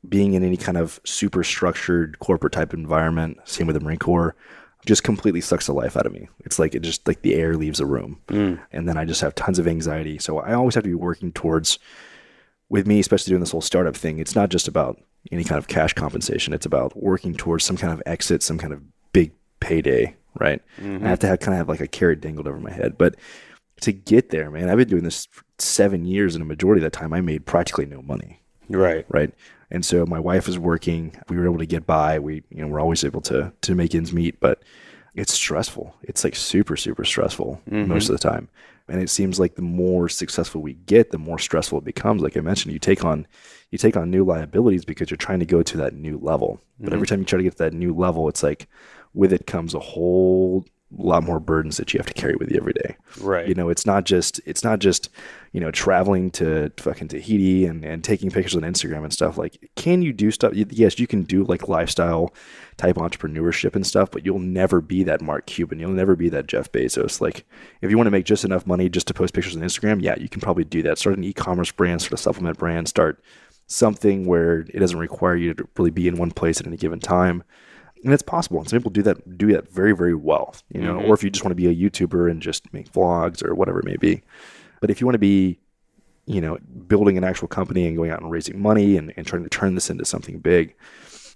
Being 0.08 0.34
in 0.34 0.42
any 0.42 0.56
kind 0.56 0.76
of 0.76 1.00
super 1.04 1.44
structured 1.44 2.18
corporate 2.18 2.52
type 2.52 2.74
environment, 2.74 3.38
same 3.44 3.68
with 3.68 3.74
the 3.74 3.80
Marine 3.80 3.98
Corps, 3.98 4.34
just 4.84 5.04
completely 5.04 5.40
sucks 5.40 5.66
the 5.66 5.72
life 5.72 5.96
out 5.96 6.06
of 6.06 6.12
me. 6.12 6.28
It's 6.40 6.58
like 6.58 6.74
it 6.74 6.80
just 6.80 7.06
like 7.06 7.22
the 7.22 7.36
air 7.36 7.56
leaves 7.56 7.78
a 7.78 7.86
room. 7.86 8.20
Mm. 8.26 8.60
And 8.72 8.88
then 8.88 8.98
I 8.98 9.04
just 9.04 9.20
have 9.20 9.36
tons 9.36 9.60
of 9.60 9.68
anxiety. 9.68 10.18
So 10.18 10.40
I 10.40 10.54
always 10.54 10.74
have 10.74 10.82
to 10.82 10.90
be 10.90 10.94
working 10.96 11.30
towards 11.30 11.78
with 12.72 12.86
me, 12.86 12.98
especially 12.98 13.30
doing 13.30 13.40
this 13.40 13.52
whole 13.52 13.60
startup 13.60 13.94
thing, 13.94 14.18
it's 14.18 14.34
not 14.34 14.48
just 14.48 14.66
about 14.66 14.98
any 15.30 15.44
kind 15.44 15.58
of 15.58 15.68
cash 15.68 15.92
compensation. 15.92 16.54
It's 16.54 16.66
about 16.66 16.96
working 16.96 17.34
towards 17.34 17.64
some 17.64 17.76
kind 17.76 17.92
of 17.92 18.02
exit, 18.06 18.42
some 18.42 18.56
kind 18.58 18.72
of 18.72 18.82
big 19.12 19.30
payday, 19.60 20.16
right? 20.39 20.61
I 21.05 21.09
have 21.09 21.18
to 21.20 21.26
have 21.26 21.41
kind 21.41 21.55
of 21.55 21.59
have 21.59 21.68
like 21.68 21.80
a 21.80 21.87
carrot 21.87 22.20
dangled 22.20 22.47
over 22.47 22.59
my 22.59 22.72
head. 22.72 22.97
But 22.99 23.16
to 23.83 23.93
get 23.93 24.30
there, 24.30 24.51
man, 24.51 24.68
I've 24.68 24.78
been 24.78 24.89
doing 24.89 25.05
this 25.05 25.26
for 25.26 25.45
seven 25.59 26.05
years, 26.05 26.35
and 26.35 26.43
a 26.43 26.47
majority 26.47 26.80
of 26.80 26.91
that 26.91 26.97
time, 26.99 27.12
I 27.12 27.20
made 27.20 27.47
practically 27.47 27.87
no 27.87 28.03
money, 28.03 28.41
Right. 28.68 29.05
right? 29.09 29.33
And 29.70 29.85
so 29.85 30.05
my 30.07 30.18
wife 30.18 30.47
was 30.47 30.59
working. 30.59 31.16
We 31.28 31.37
were 31.37 31.47
able 31.47 31.59
to 31.59 31.66
get 31.66 31.87
by. 31.87 32.18
We, 32.18 32.43
you 32.51 32.62
know, 32.62 32.68
we're 32.68 32.80
always 32.80 33.05
able 33.05 33.22
to 33.22 33.53
to 33.62 33.74
make 33.74 33.95
ends 33.95 34.12
meet, 34.12 34.39
but 34.39 34.62
it's 35.14 35.33
stressful. 35.33 35.95
It's 36.03 36.24
like 36.24 36.37
super, 36.37 36.76
super 36.76 37.05
stressful 37.05 37.61
mm-hmm. 37.70 37.89
most 37.89 38.09
of 38.09 38.18
the 38.18 38.28
time. 38.28 38.49
And 38.89 39.01
it 39.01 39.11
seems 39.11 39.41
like 39.41 39.55
the 39.55 39.62
more 39.62 40.09
successful 40.09 40.61
we 40.61 40.74
get, 40.74 41.11
the 41.11 41.18
more 41.18 41.39
stressful 41.39 41.78
it 41.78 41.85
becomes. 41.85 42.20
Like 42.20 42.37
I 42.37 42.41
mentioned, 42.41 42.72
you 42.72 42.78
take 42.78 43.05
on 43.05 43.26
you 43.70 43.78
take 43.78 43.97
on 43.97 44.11
new 44.11 44.24
liabilities 44.24 44.85
because 44.85 45.11
you're 45.11 45.16
trying 45.16 45.41
to 45.41 45.47
go 45.47 45.62
to 45.62 45.76
that 45.78 45.95
new 45.95 46.18
level. 46.18 46.61
But 46.78 46.93
every 46.93 47.07
mm-hmm. 47.07 47.14
time 47.14 47.20
you 47.20 47.24
try 47.24 47.39
to 47.39 47.43
get 47.43 47.53
to 47.53 47.64
that 47.64 47.72
new 47.72 47.95
level, 47.95 48.28
it's 48.28 48.43
like 48.43 48.68
with 49.14 49.32
it 49.32 49.46
comes 49.46 49.74
a 49.74 49.80
whole 49.80 50.64
lot 50.98 51.22
more 51.22 51.40
burdens 51.40 51.78
that 51.78 51.92
you 51.92 51.98
have 51.98 52.06
to 52.06 52.12
carry 52.12 52.34
with 52.36 52.50
you 52.50 52.58
every 52.58 52.72
day. 52.74 52.96
Right. 53.20 53.48
You 53.48 53.54
know, 53.54 53.68
it's 53.68 53.86
not 53.86 54.04
just 54.04 54.40
it's 54.44 54.62
not 54.62 54.78
just, 54.78 55.08
you 55.52 55.60
know, 55.60 55.70
traveling 55.70 56.30
to 56.32 56.70
fucking 56.76 57.08
Tahiti 57.08 57.64
and, 57.64 57.84
and 57.84 58.04
taking 58.04 58.30
pictures 58.30 58.56
on 58.56 58.62
Instagram 58.62 59.04
and 59.04 59.12
stuff. 59.12 59.38
Like, 59.38 59.70
can 59.74 60.02
you 60.02 60.12
do 60.12 60.30
stuff? 60.30 60.52
Yes, 60.54 60.98
you 60.98 61.06
can 61.06 61.22
do 61.22 61.44
like 61.44 61.68
lifestyle 61.68 62.34
type 62.76 62.96
entrepreneurship 62.96 63.74
and 63.74 63.86
stuff, 63.86 64.10
but 64.10 64.24
you'll 64.24 64.38
never 64.38 64.80
be 64.80 65.02
that 65.04 65.22
Mark 65.22 65.46
Cuban. 65.46 65.78
You'll 65.78 65.90
never 65.90 66.16
be 66.16 66.28
that 66.30 66.46
Jeff 66.46 66.70
Bezos. 66.72 67.20
Like, 67.20 67.46
if 67.80 67.90
you 67.90 67.96
want 67.96 68.06
to 68.06 68.12
make 68.12 68.26
just 68.26 68.44
enough 68.44 68.66
money 68.66 68.88
just 68.88 69.06
to 69.08 69.14
post 69.14 69.34
pictures 69.34 69.56
on 69.56 69.62
Instagram, 69.62 70.02
yeah, 70.02 70.16
you 70.18 70.28
can 70.28 70.40
probably 70.40 70.64
do 70.64 70.82
that. 70.82 70.98
Start 70.98 71.16
an 71.16 71.24
e-commerce 71.24 71.70
brand, 71.70 72.02
start 72.02 72.14
a 72.14 72.22
supplement 72.22 72.58
brand, 72.58 72.88
start 72.88 73.22
something 73.66 74.26
where 74.26 74.60
it 74.60 74.80
doesn't 74.80 74.98
require 74.98 75.36
you 75.36 75.54
to 75.54 75.66
really 75.78 75.90
be 75.90 76.06
in 76.06 76.16
one 76.16 76.30
place 76.30 76.60
at 76.60 76.66
any 76.66 76.76
given 76.76 77.00
time 77.00 77.42
and 78.05 78.12
it's 78.12 78.22
possible. 78.22 78.59
And 78.59 78.68
some 78.68 78.78
people 78.78 78.90
do 78.90 79.03
that 79.03 79.38
do 79.38 79.53
that 79.53 79.70
very 79.70 79.92
very 79.92 80.14
well, 80.14 80.55
you 80.68 80.80
know. 80.80 80.98
Mm-hmm. 80.98 81.11
Or 81.11 81.14
if 81.14 81.22
you 81.22 81.30
just 81.30 81.44
want 81.44 81.53
to 81.53 81.57
be 81.57 81.68
a 81.68 81.74
YouTuber 81.90 82.30
and 82.30 82.42
just 82.42 82.72
make 82.72 82.90
vlogs 82.92 83.44
or 83.44 83.55
whatever 83.55 83.80
it 83.80 83.84
may 83.84 83.96
be. 83.96 84.22
But 84.80 84.90
if 84.90 85.00
you 85.00 85.07
want 85.07 85.14
to 85.14 85.20
be, 85.20 85.61
you 86.26 86.40
know, 86.40 86.59
building 86.88 87.16
an 87.16 87.24
actual 87.24 87.48
company 87.48 87.86
and 87.86 87.96
going 87.96 88.11
out 88.11 88.20
and 88.20 88.30
raising 88.30 88.61
money 88.61 88.96
and, 88.96 89.12
and 89.16 89.26
trying 89.26 89.44
to 89.44 89.48
turn 89.48 89.74
this 89.74 89.90
into 89.90 90.05
something 90.05 90.38
big, 90.40 90.74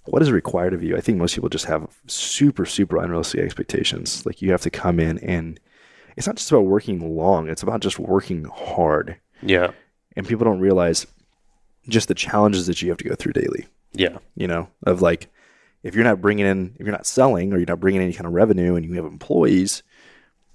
what 0.06 0.22
is 0.22 0.30
required 0.32 0.74
of 0.74 0.82
you? 0.82 0.96
I 0.96 1.00
think 1.00 1.18
most 1.18 1.34
people 1.34 1.48
just 1.48 1.66
have 1.66 1.88
super 2.06 2.66
super 2.66 2.96
unrealistic 2.98 3.40
expectations. 3.40 4.24
Like 4.26 4.42
you 4.42 4.50
have 4.50 4.62
to 4.62 4.70
come 4.70 4.98
in 5.00 5.18
and 5.18 5.60
it's 6.16 6.26
not 6.26 6.36
just 6.36 6.50
about 6.50 6.62
working 6.62 7.16
long; 7.16 7.48
it's 7.48 7.62
about 7.62 7.80
just 7.80 7.98
working 7.98 8.44
hard. 8.44 9.16
Yeah. 9.42 9.72
And 10.16 10.26
people 10.26 10.44
don't 10.44 10.60
realize 10.60 11.06
just 11.88 12.08
the 12.08 12.14
challenges 12.14 12.66
that 12.66 12.80
you 12.80 12.88
have 12.88 12.98
to 12.98 13.04
go 13.08 13.14
through 13.14 13.34
daily 13.34 13.66
Yeah. 13.92 14.18
you 14.34 14.48
know, 14.48 14.68
of 14.84 15.02
like 15.02 15.28
if 15.86 15.94
you're 15.94 16.04
not 16.04 16.20
bringing 16.20 16.46
in, 16.46 16.74
if 16.78 16.86
you're 16.86 16.92
not 16.96 17.06
selling 17.06 17.52
or 17.52 17.56
you're 17.58 17.66
not 17.66 17.80
bringing 17.80 18.00
in 18.00 18.06
any 18.08 18.14
kind 18.14 18.26
of 18.26 18.32
revenue 18.32 18.74
and 18.74 18.84
you 18.84 18.94
have 18.94 19.04
employees, 19.04 19.82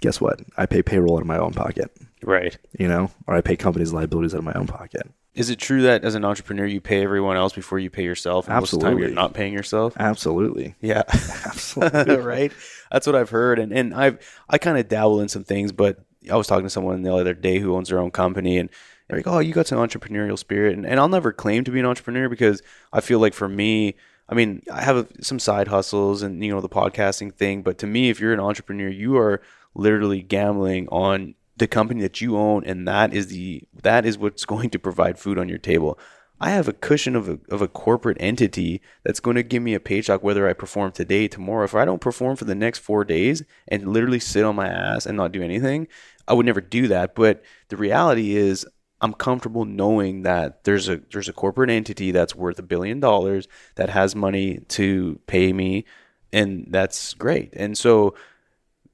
guess 0.02 0.20
what? 0.20 0.40
I 0.58 0.66
pay 0.66 0.82
payroll 0.84 1.16
out 1.18 1.22
of 1.22 1.28
my 1.28 1.38
own 1.38 1.54
pocket, 1.54 1.92
Right. 2.24 2.58
you 2.78 2.88
know, 2.88 3.12
or 3.28 3.36
I 3.36 3.42
pay 3.42 3.56
companies' 3.56 3.94
liabilities 3.94 4.34
out 4.34 4.40
of 4.40 4.44
my 4.44 4.54
own 4.54 4.68
pocket. 4.68 5.04
Is 5.34 5.50
it 5.50 5.60
true 5.60 5.84
that 5.84 6.04
as 6.04 6.14
an 6.16 6.26
entrepreneur 6.26 6.66
you 6.66 6.82
pay 6.82 7.02
everyone 7.04 7.38
else 7.38 7.54
before 7.54 7.80
you 7.80 7.90
pay 7.90 8.04
yourself? 8.04 8.48
And 8.50 8.60
Most 8.60 8.74
of 8.74 8.80
the 8.82 8.86
time 8.86 9.00
you're 9.00 9.10
not 9.10 9.34
paying 9.34 9.54
yourself. 9.54 9.94
Absolutely. 9.98 10.76
Yeah. 10.82 11.04
Absolutely. 11.46 12.18
right. 12.18 12.52
That's 12.92 13.08
what 13.08 13.16
I've 13.16 13.30
heard, 13.30 13.58
and 13.58 13.72
and 13.72 13.94
I've 13.94 14.20
I 14.50 14.58
kind 14.58 14.78
of 14.78 14.90
dabble 14.90 15.22
in 15.22 15.30
some 15.30 15.46
things, 15.46 15.72
but 15.72 16.04
I 16.30 16.36
was 16.36 16.48
talking 16.48 16.66
to 16.66 16.70
someone 16.70 17.02
the 17.04 17.14
other 17.16 17.34
day 17.34 17.60
who 17.60 17.74
owns 17.76 17.88
their 17.88 18.00
own 18.00 18.12
company, 18.12 18.58
and 18.58 18.70
they're 19.08 19.20
like, 19.20 19.28
"Oh, 19.28 19.40
you 19.40 19.54
got 19.54 19.68
some 19.68 19.80
entrepreneurial 19.80 20.38
spirit," 20.38 20.76
and, 20.76 20.86
and 20.86 21.00
I'll 21.00 21.08
never 21.08 21.32
claim 21.32 21.64
to 21.64 21.72
be 21.72 21.80
an 21.80 21.86
entrepreneur 21.86 22.28
because 22.28 22.62
I 22.92 23.00
feel 23.00 23.20
like 23.20 23.34
for 23.34 23.48
me. 23.48 23.96
I 24.32 24.36
mean, 24.36 24.64
I 24.72 24.82
have 24.82 25.10
some 25.20 25.40
side 25.40 25.68
hustles 25.68 26.22
and 26.22 26.44
you 26.44 26.52
know 26.52 26.62
the 26.62 26.70
podcasting 26.70 27.34
thing, 27.34 27.62
but 27.62 27.78
to 27.80 27.88
me, 27.88 28.10
if 28.10 28.20
you're 28.20 28.34
an 28.34 28.40
entrepreneur, 28.40 28.88
you 28.88 29.18
are 29.18 29.42
literally 29.76 30.22
gambling 30.22 30.88
on 30.88 31.36
the 31.58 31.68
company 31.68 32.02
that 32.02 32.22
you 32.22 32.38
own, 32.38 32.64
and 32.64 32.88
that 32.88 33.14
is 33.14 33.28
the 33.28 33.64
that 33.84 34.06
is 34.06 34.18
what's 34.18 34.46
going 34.54 34.70
to 34.70 34.80
provide 34.80 35.20
food 35.20 35.38
on 35.38 35.50
your 35.50 35.58
table. 35.58 36.00
I 36.40 36.50
have 36.52 36.68
a 36.68 36.74
cushion 36.74 37.16
of 37.16 37.30
a, 37.30 37.40
of 37.50 37.62
a 37.62 37.68
corporate 37.68 38.18
entity 38.20 38.82
that's 39.04 39.20
going 39.20 39.36
to 39.36 39.44
give 39.44 39.62
me 39.62 39.76
a 39.76 39.80
paycheck 39.80 40.24
whether 40.24 40.50
I 40.50 40.54
perform 40.54 40.92
today, 40.92 41.28
tomorrow. 41.28 41.66
If 41.66 41.76
I 41.76 41.86
don't 41.86 42.02
perform 42.02 42.36
for 42.36 42.46
the 42.46 42.56
next 42.56 42.80
four 42.80 43.06
days 43.06 43.44
and 43.68 43.94
literally 43.94 44.20
sit 44.20 44.44
on 44.44 44.56
my 44.56 44.68
ass 44.68 45.06
and 45.06 45.16
not 45.16 45.34
do 45.34 45.44
anything, 45.44 45.88
I 46.28 46.34
would 46.34 46.48
never 46.48 46.62
do 46.62 46.88
that. 46.88 47.14
But 47.14 47.44
the 47.68 47.78
reality 47.78 48.36
is, 48.36 48.66
I'm 49.02 49.14
comfortable 49.14 49.66
knowing 49.66 50.22
that 50.22 50.64
there's 50.64 50.88
a 50.88 51.02
there's 51.12 51.28
a 51.28 51.34
corporate 51.34 51.70
entity 51.70 52.12
that's 52.12 52.36
worth 52.36 52.60
a 52.60 52.64
billion 52.64 53.00
dollars 53.00 53.48
that 53.76 53.90
has 53.90 54.16
money 54.16 54.60
to 54.70 55.20
pay 55.26 55.52
me 55.52 55.86
and 56.34 56.68
that's 56.70 57.14
great. 57.14 57.54
And 57.54 57.78
so, 57.78 58.16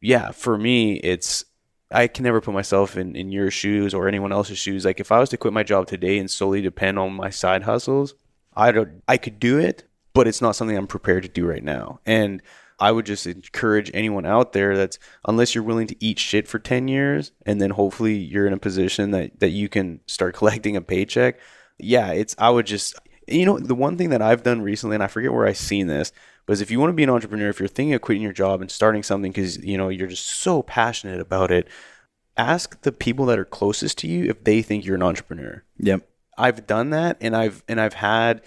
yeah, 0.02 0.32
for 0.32 0.58
me, 0.58 0.96
it's 0.98 1.46
I 1.92 2.08
can 2.08 2.24
never 2.24 2.42
put 2.42 2.54
myself 2.54 2.98
in 2.98 3.16
in 3.16 3.32
your 3.32 3.52
shoes 3.52 3.94
or 3.94 4.08
anyone 4.08 4.32
else's 4.32 4.58
shoes. 4.58 4.86
Like 4.86 5.00
if 5.00 5.12
I 5.12 5.20
was 5.20 5.30
to 5.30 5.38
quit 5.38 5.54
my 5.54 5.64
job 5.64 5.88
today 5.88 6.18
and 6.18 6.30
solely 6.30 6.62
depend 6.62 7.00
on 7.00 7.14
my 7.14 7.30
side 7.30 7.64
hustles, 7.64 8.16
I 8.56 8.72
don't. 8.72 9.04
I 9.08 9.18
could 9.18 9.40
do 9.40 9.58
it, 9.58 9.84
but 10.14 10.28
it's 10.28 10.42
not 10.42 10.56
something 10.56 10.78
I'm 10.78 10.88
prepared 10.88 11.24
to 11.24 11.30
do 11.30 11.46
right 11.46 11.64
now. 11.64 12.00
And 12.06 12.42
I 12.80 12.92
would 12.92 13.06
just 13.06 13.26
encourage 13.26 13.90
anyone 13.94 14.26
out 14.26 14.54
there 14.54 14.78
that's 14.78 15.00
unless 15.28 15.56
you're 15.56 15.64
willing 15.64 15.88
to 15.88 15.96
eat 16.04 16.20
shit 16.20 16.48
for 16.48 16.60
10 16.60 16.88
years 16.88 17.32
and 17.46 17.60
then 17.60 17.72
hopefully 17.72 18.16
you're 18.16 18.48
in 18.48 18.54
a 18.54 18.60
position 18.60 19.12
that 19.12 19.40
that 19.40 19.50
you 19.50 19.68
can 19.70 20.02
start 20.06 20.36
collecting 20.36 20.76
a 20.76 20.82
paycheck. 20.82 21.40
Yeah, 21.80 22.12
it's 22.12 22.36
I 22.38 22.50
would 22.50 22.66
just 22.66 22.96
you 23.28 23.46
know, 23.46 23.60
the 23.60 23.76
one 23.76 23.98
thing 23.98 24.12
that 24.12 24.22
I've 24.22 24.44
done 24.44 24.62
recently 24.62 24.96
and 24.96 25.04
I 25.04 25.08
forget 25.08 25.34
where 25.34 25.46
I 25.46 25.54
seen 25.54 25.88
this, 25.88 26.14
but 26.46 26.54
is 26.54 26.62
if 26.62 26.72
you 26.72 26.80
want 26.80 26.92
to 26.92 26.96
be 26.96 27.04
an 27.04 27.10
entrepreneur, 27.10 27.50
if 27.50 27.60
you're 27.60 27.68
thinking 27.68 27.94
of 27.94 28.02
quitting 28.02 28.24
your 28.24 28.32
job 28.32 28.62
and 28.62 28.72
starting 28.72 29.04
something 29.04 29.34
cuz 29.34 29.58
you 29.64 29.78
know, 29.78 29.90
you're 29.90 30.08
just 30.08 30.26
so 30.26 30.62
passionate 30.62 31.20
about 31.20 31.52
it, 31.52 31.68
ask 32.38 32.82
the 32.82 32.92
people 32.92 33.26
that 33.26 33.40
are 33.40 33.46
closest 33.46 33.98
to 34.00 34.08
you 34.08 34.30
if 34.30 34.44
they 34.44 34.62
think 34.62 34.86
you're 34.86 34.96
an 34.96 35.04
entrepreneur. 35.04 35.64
Yep. 35.80 36.08
I've 36.38 36.68
done 36.68 36.92
that 36.92 37.18
and 37.20 37.36
I've 37.36 37.64
and 37.68 37.82
I've 37.82 37.96
had 37.96 38.42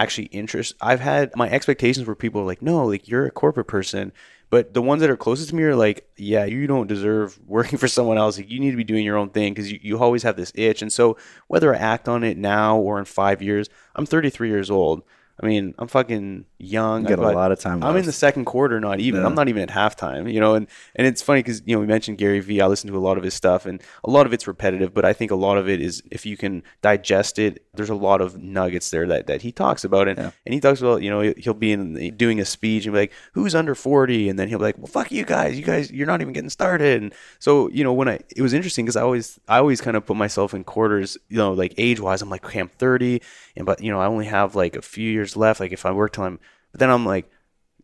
actually 0.00 0.26
interest. 0.26 0.74
I've 0.80 1.00
had 1.00 1.34
my 1.36 1.48
expectations 1.50 2.06
where 2.06 2.16
people 2.16 2.44
like, 2.44 2.62
no, 2.62 2.84
like 2.84 3.08
you're 3.08 3.26
a 3.26 3.30
corporate 3.30 3.68
person. 3.68 4.12
But 4.50 4.72
the 4.72 4.80
ones 4.80 5.02
that 5.02 5.10
are 5.10 5.16
closest 5.16 5.50
to 5.50 5.54
me 5.54 5.62
are 5.64 5.76
like, 5.76 6.08
yeah, 6.16 6.44
you 6.46 6.66
don't 6.66 6.86
deserve 6.86 7.38
working 7.46 7.78
for 7.78 7.88
someone 7.88 8.16
else. 8.16 8.38
Like, 8.38 8.50
you 8.50 8.60
need 8.60 8.70
to 8.70 8.76
be 8.76 8.84
doing 8.84 9.04
your 9.04 9.16
own 9.16 9.30
thing 9.30 9.52
because 9.52 9.70
you, 9.70 9.78
you 9.82 9.98
always 9.98 10.22
have 10.22 10.36
this 10.36 10.52
itch. 10.54 10.80
And 10.80 10.92
so, 10.92 11.16
whether 11.48 11.74
I 11.74 11.78
act 11.78 12.08
on 12.08 12.24
it 12.24 12.38
now 12.38 12.78
or 12.78 12.98
in 12.98 13.04
five 13.04 13.42
years, 13.42 13.68
I'm 13.94 14.06
33 14.06 14.48
years 14.48 14.70
old. 14.70 15.02
I 15.40 15.46
mean, 15.46 15.74
I'm 15.78 15.86
fucking 15.86 16.46
young. 16.58 17.02
You 17.02 17.14
got 17.16 17.18
a 17.20 17.30
lot 17.30 17.52
of 17.52 17.60
time. 17.60 17.84
I'm 17.84 17.96
in 17.96 18.04
the 18.06 18.12
second 18.12 18.44
quarter, 18.46 18.80
not 18.80 18.98
even. 18.98 19.20
Yeah. 19.20 19.26
I'm 19.28 19.34
not 19.36 19.48
even 19.48 19.62
at 19.62 19.68
halftime, 19.68 20.32
you 20.32 20.40
know. 20.40 20.54
And 20.56 20.66
and 20.96 21.06
it's 21.06 21.22
funny 21.22 21.40
because 21.40 21.62
you 21.64 21.76
know 21.76 21.80
we 21.80 21.86
mentioned 21.86 22.18
Gary 22.18 22.40
Vee. 22.40 22.60
I 22.60 22.66
listen 22.66 22.90
to 22.90 22.96
a 22.96 22.98
lot 22.98 23.16
of 23.18 23.22
his 23.22 23.34
stuff, 23.34 23.64
and 23.64 23.80
a 24.02 24.10
lot 24.10 24.26
of 24.26 24.32
it's 24.32 24.48
repetitive, 24.48 24.92
but 24.92 25.04
I 25.04 25.12
think 25.12 25.30
a 25.30 25.36
lot 25.36 25.56
of 25.56 25.68
it 25.68 25.80
is 25.80 26.02
if 26.10 26.26
you 26.26 26.36
can 26.36 26.62
digest 26.82 27.38
it. 27.38 27.64
There's 27.74 27.88
a 27.90 27.94
lot 27.94 28.20
of 28.20 28.36
nuggets 28.42 28.90
there 28.90 29.06
that, 29.06 29.28
that 29.28 29.42
he 29.42 29.52
talks 29.52 29.84
about, 29.84 30.08
and 30.08 30.18
Yeah. 30.18 30.30
and 30.44 30.52
he 30.52 30.58
talks 30.58 30.80
about 30.80 31.02
you 31.02 31.10
know 31.10 31.32
he'll 31.36 31.54
be 31.54 31.70
in 31.70 32.16
doing 32.16 32.40
a 32.40 32.44
speech 32.44 32.86
and 32.86 32.92
be 32.92 32.98
like, 33.00 33.12
"Who's 33.34 33.54
under 33.54 33.76
40?" 33.76 34.28
and 34.28 34.36
then 34.36 34.48
he'll 34.48 34.58
be 34.58 34.64
like, 34.64 34.78
"Well, 34.78 34.88
fuck 34.88 35.12
you 35.12 35.24
guys. 35.24 35.56
You 35.56 35.64
guys, 35.64 35.92
you're 35.92 36.08
not 36.08 36.20
even 36.20 36.32
getting 36.32 36.50
started." 36.50 37.00
And 37.00 37.14
so 37.38 37.68
you 37.70 37.84
know 37.84 37.92
when 37.92 38.08
I 38.08 38.18
it 38.34 38.42
was 38.42 38.52
interesting 38.52 38.84
because 38.86 38.96
I 38.96 39.02
always 39.02 39.38
I 39.48 39.58
always 39.58 39.80
kind 39.80 39.96
of 39.96 40.04
put 40.04 40.16
myself 40.16 40.52
in 40.52 40.64
quarters, 40.64 41.16
you 41.28 41.36
know, 41.36 41.52
like 41.52 41.74
age 41.78 42.00
wise. 42.00 42.20
I'm 42.22 42.30
like, 42.30 42.44
okay, 42.44 42.58
I'm 42.58 42.68
30, 42.68 43.22
and 43.56 43.64
but 43.64 43.80
you 43.80 43.92
know 43.92 44.00
I 44.00 44.06
only 44.06 44.26
have 44.26 44.56
like 44.56 44.74
a 44.74 44.82
few 44.82 45.08
years 45.08 45.27
left. 45.36 45.60
Like 45.60 45.72
if 45.72 45.84
I 45.86 45.92
work 45.92 46.12
till 46.12 46.24
I'm, 46.24 46.38
but 46.72 46.80
then 46.80 46.90
I'm 46.90 47.04
like 47.06 47.30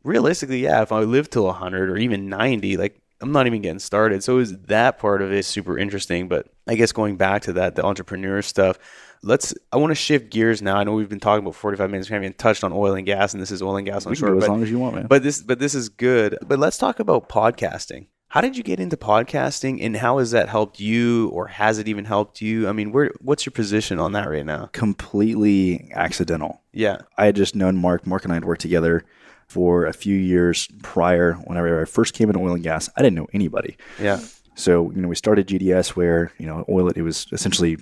realistically, 0.02 0.62
yeah, 0.62 0.82
if 0.82 0.92
I 0.92 1.00
live 1.00 1.30
till 1.30 1.44
100 1.44 1.90
or 1.90 1.96
even 1.96 2.28
90, 2.28 2.76
like 2.76 3.00
I'm 3.20 3.32
not 3.32 3.46
even 3.46 3.62
getting 3.62 3.78
started. 3.78 4.22
So 4.22 4.38
is 4.38 4.56
that 4.62 4.98
part 4.98 5.22
of 5.22 5.32
it 5.32 5.44
super 5.44 5.78
interesting. 5.78 6.28
But 6.28 6.48
I 6.66 6.74
guess 6.74 6.92
going 6.92 7.16
back 7.16 7.42
to 7.42 7.54
that, 7.54 7.74
the 7.74 7.84
entrepreneur 7.84 8.42
stuff, 8.42 8.78
let's, 9.22 9.54
I 9.72 9.76
want 9.78 9.92
to 9.92 9.94
shift 9.94 10.30
gears 10.30 10.60
now. 10.60 10.76
I 10.76 10.84
know 10.84 10.92
we've 10.92 11.08
been 11.08 11.20
talking 11.20 11.44
about 11.44 11.54
45 11.54 11.90
minutes. 11.90 12.10
We 12.10 12.14
haven't 12.14 12.24
even 12.26 12.36
touched 12.36 12.64
on 12.64 12.72
oil 12.72 12.94
and 12.94 13.06
gas, 13.06 13.32
and 13.32 13.42
this 13.42 13.50
is 13.50 13.62
oil 13.62 13.76
and 13.76 13.86
gas 13.86 14.04
on 14.04 14.14
shore. 14.14 14.36
as 14.36 14.40
But, 14.40 14.50
long 14.50 14.62
as 14.62 14.70
you 14.70 14.78
want, 14.78 14.96
man. 14.96 15.06
but 15.06 15.22
this, 15.22 15.40
but 15.42 15.58
this 15.58 15.74
is 15.74 15.88
good. 15.88 16.36
But 16.46 16.58
let's 16.58 16.76
talk 16.76 17.00
about 17.00 17.28
podcasting. 17.30 18.08
How 18.34 18.40
did 18.40 18.56
you 18.56 18.64
get 18.64 18.80
into 18.80 18.96
podcasting 18.96 19.78
and 19.80 19.96
how 19.96 20.18
has 20.18 20.32
that 20.32 20.48
helped 20.48 20.80
you 20.80 21.28
or 21.28 21.46
has 21.46 21.78
it 21.78 21.86
even 21.86 22.04
helped 22.04 22.40
you? 22.40 22.68
I 22.68 22.72
mean, 22.72 22.90
where, 22.90 23.12
what's 23.20 23.46
your 23.46 23.52
position 23.52 24.00
on 24.00 24.10
that 24.10 24.28
right 24.28 24.44
now? 24.44 24.70
completely 24.72 25.88
accidental. 25.94 26.60
Yeah. 26.72 27.02
I 27.16 27.26
had 27.26 27.36
just 27.36 27.54
known 27.54 27.76
Mark. 27.76 28.08
Mark 28.08 28.24
and 28.24 28.32
I 28.32 28.34
had 28.34 28.44
worked 28.44 28.62
together 28.62 29.04
for 29.46 29.86
a 29.86 29.92
few 29.92 30.16
years 30.16 30.66
prior. 30.82 31.34
Whenever 31.44 31.80
I 31.80 31.84
first 31.84 32.14
came 32.14 32.28
into 32.28 32.40
oil 32.40 32.54
and 32.54 32.64
gas, 32.64 32.90
I 32.96 33.02
didn't 33.02 33.14
know 33.14 33.28
anybody. 33.32 33.76
Yeah. 34.00 34.20
So 34.56 34.90
you 34.90 35.00
know, 35.00 35.06
we 35.06 35.14
started 35.14 35.46
GDS, 35.46 35.90
where 35.90 36.32
you 36.36 36.46
know, 36.48 36.64
oil. 36.68 36.88
It 36.88 37.02
was 37.02 37.28
essentially 37.30 37.78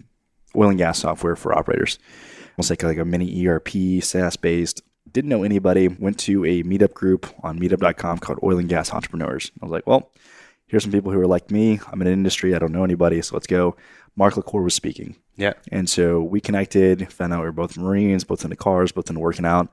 oil 0.54 0.68
and 0.68 0.76
gas 0.76 0.98
software 0.98 1.34
for 1.34 1.56
operators, 1.56 1.98
almost 2.58 2.68
like 2.68 2.82
like 2.82 2.98
a 2.98 3.06
mini 3.06 3.46
ERP, 3.46 4.02
SaaS 4.02 4.36
based. 4.36 4.82
Didn't 5.10 5.30
know 5.30 5.44
anybody. 5.44 5.88
Went 5.88 6.18
to 6.20 6.44
a 6.44 6.62
meetup 6.62 6.92
group 6.92 7.26
on 7.42 7.58
Meetup.com 7.58 8.18
called 8.18 8.38
Oil 8.42 8.58
and 8.58 8.68
Gas 8.68 8.92
Entrepreneurs. 8.92 9.50
I 9.62 9.64
was 9.64 9.72
like, 9.72 9.86
well, 9.86 10.12
here's 10.72 10.82
some 10.82 10.90
people 10.90 11.12
who 11.12 11.20
are 11.20 11.26
like 11.26 11.50
me. 11.50 11.78
I'm 11.92 12.00
in 12.00 12.06
an 12.06 12.14
industry. 12.14 12.54
I 12.54 12.58
don't 12.58 12.72
know 12.72 12.82
anybody, 12.82 13.20
so 13.20 13.36
let's 13.36 13.46
go. 13.46 13.76
Mark 14.16 14.38
LaCour 14.38 14.62
was 14.62 14.72
speaking. 14.72 15.16
Yeah. 15.36 15.52
And 15.70 15.88
so 15.88 16.22
we 16.22 16.40
connected, 16.40 17.12
found 17.12 17.34
out 17.34 17.40
we 17.40 17.44
were 17.44 17.52
both 17.52 17.76
Marines, 17.76 18.24
both 18.24 18.42
into 18.42 18.56
cars, 18.56 18.90
both 18.90 19.10
into 19.10 19.20
working 19.20 19.44
out. 19.44 19.70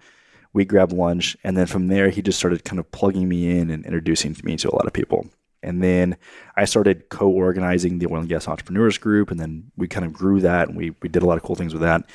We 0.52 0.66
grabbed 0.66 0.92
lunch. 0.92 1.38
And 1.42 1.56
then 1.56 1.68
from 1.68 1.88
there, 1.88 2.10
he 2.10 2.22
just 2.22 2.38
started 2.38 2.66
kind 2.66 2.80
of 2.80 2.92
plugging 2.92 3.30
me 3.30 3.58
in 3.58 3.72
and 3.72 3.86
introducing 3.86 4.36
me 4.44 4.58
to 4.58 4.70
a 4.70 4.76
lot 4.76 4.88
of 4.88 4.92
people. 4.92 5.30
And 5.64 5.82
then 5.82 6.18
I 6.58 6.66
started 6.66 7.08
co 7.08 7.30
organizing 7.30 8.00
the 8.00 8.08
oil 8.08 8.20
and 8.20 8.28
gas 8.28 8.50
entrepreneurs 8.50 8.98
group. 8.98 9.32
And 9.32 9.40
then 9.40 9.72
we 9.78 9.88
kind 9.88 10.06
of 10.06 10.12
grew 10.12 10.42
that 10.42 10.68
and 10.68 10.76
we, 10.76 10.92
we 11.02 11.08
did 11.08 11.24
a 11.24 11.26
lot 11.26 11.38
of 11.38 11.44
cool 11.44 11.56
things 11.56 11.72
with 11.72 11.82
that. 11.82 12.10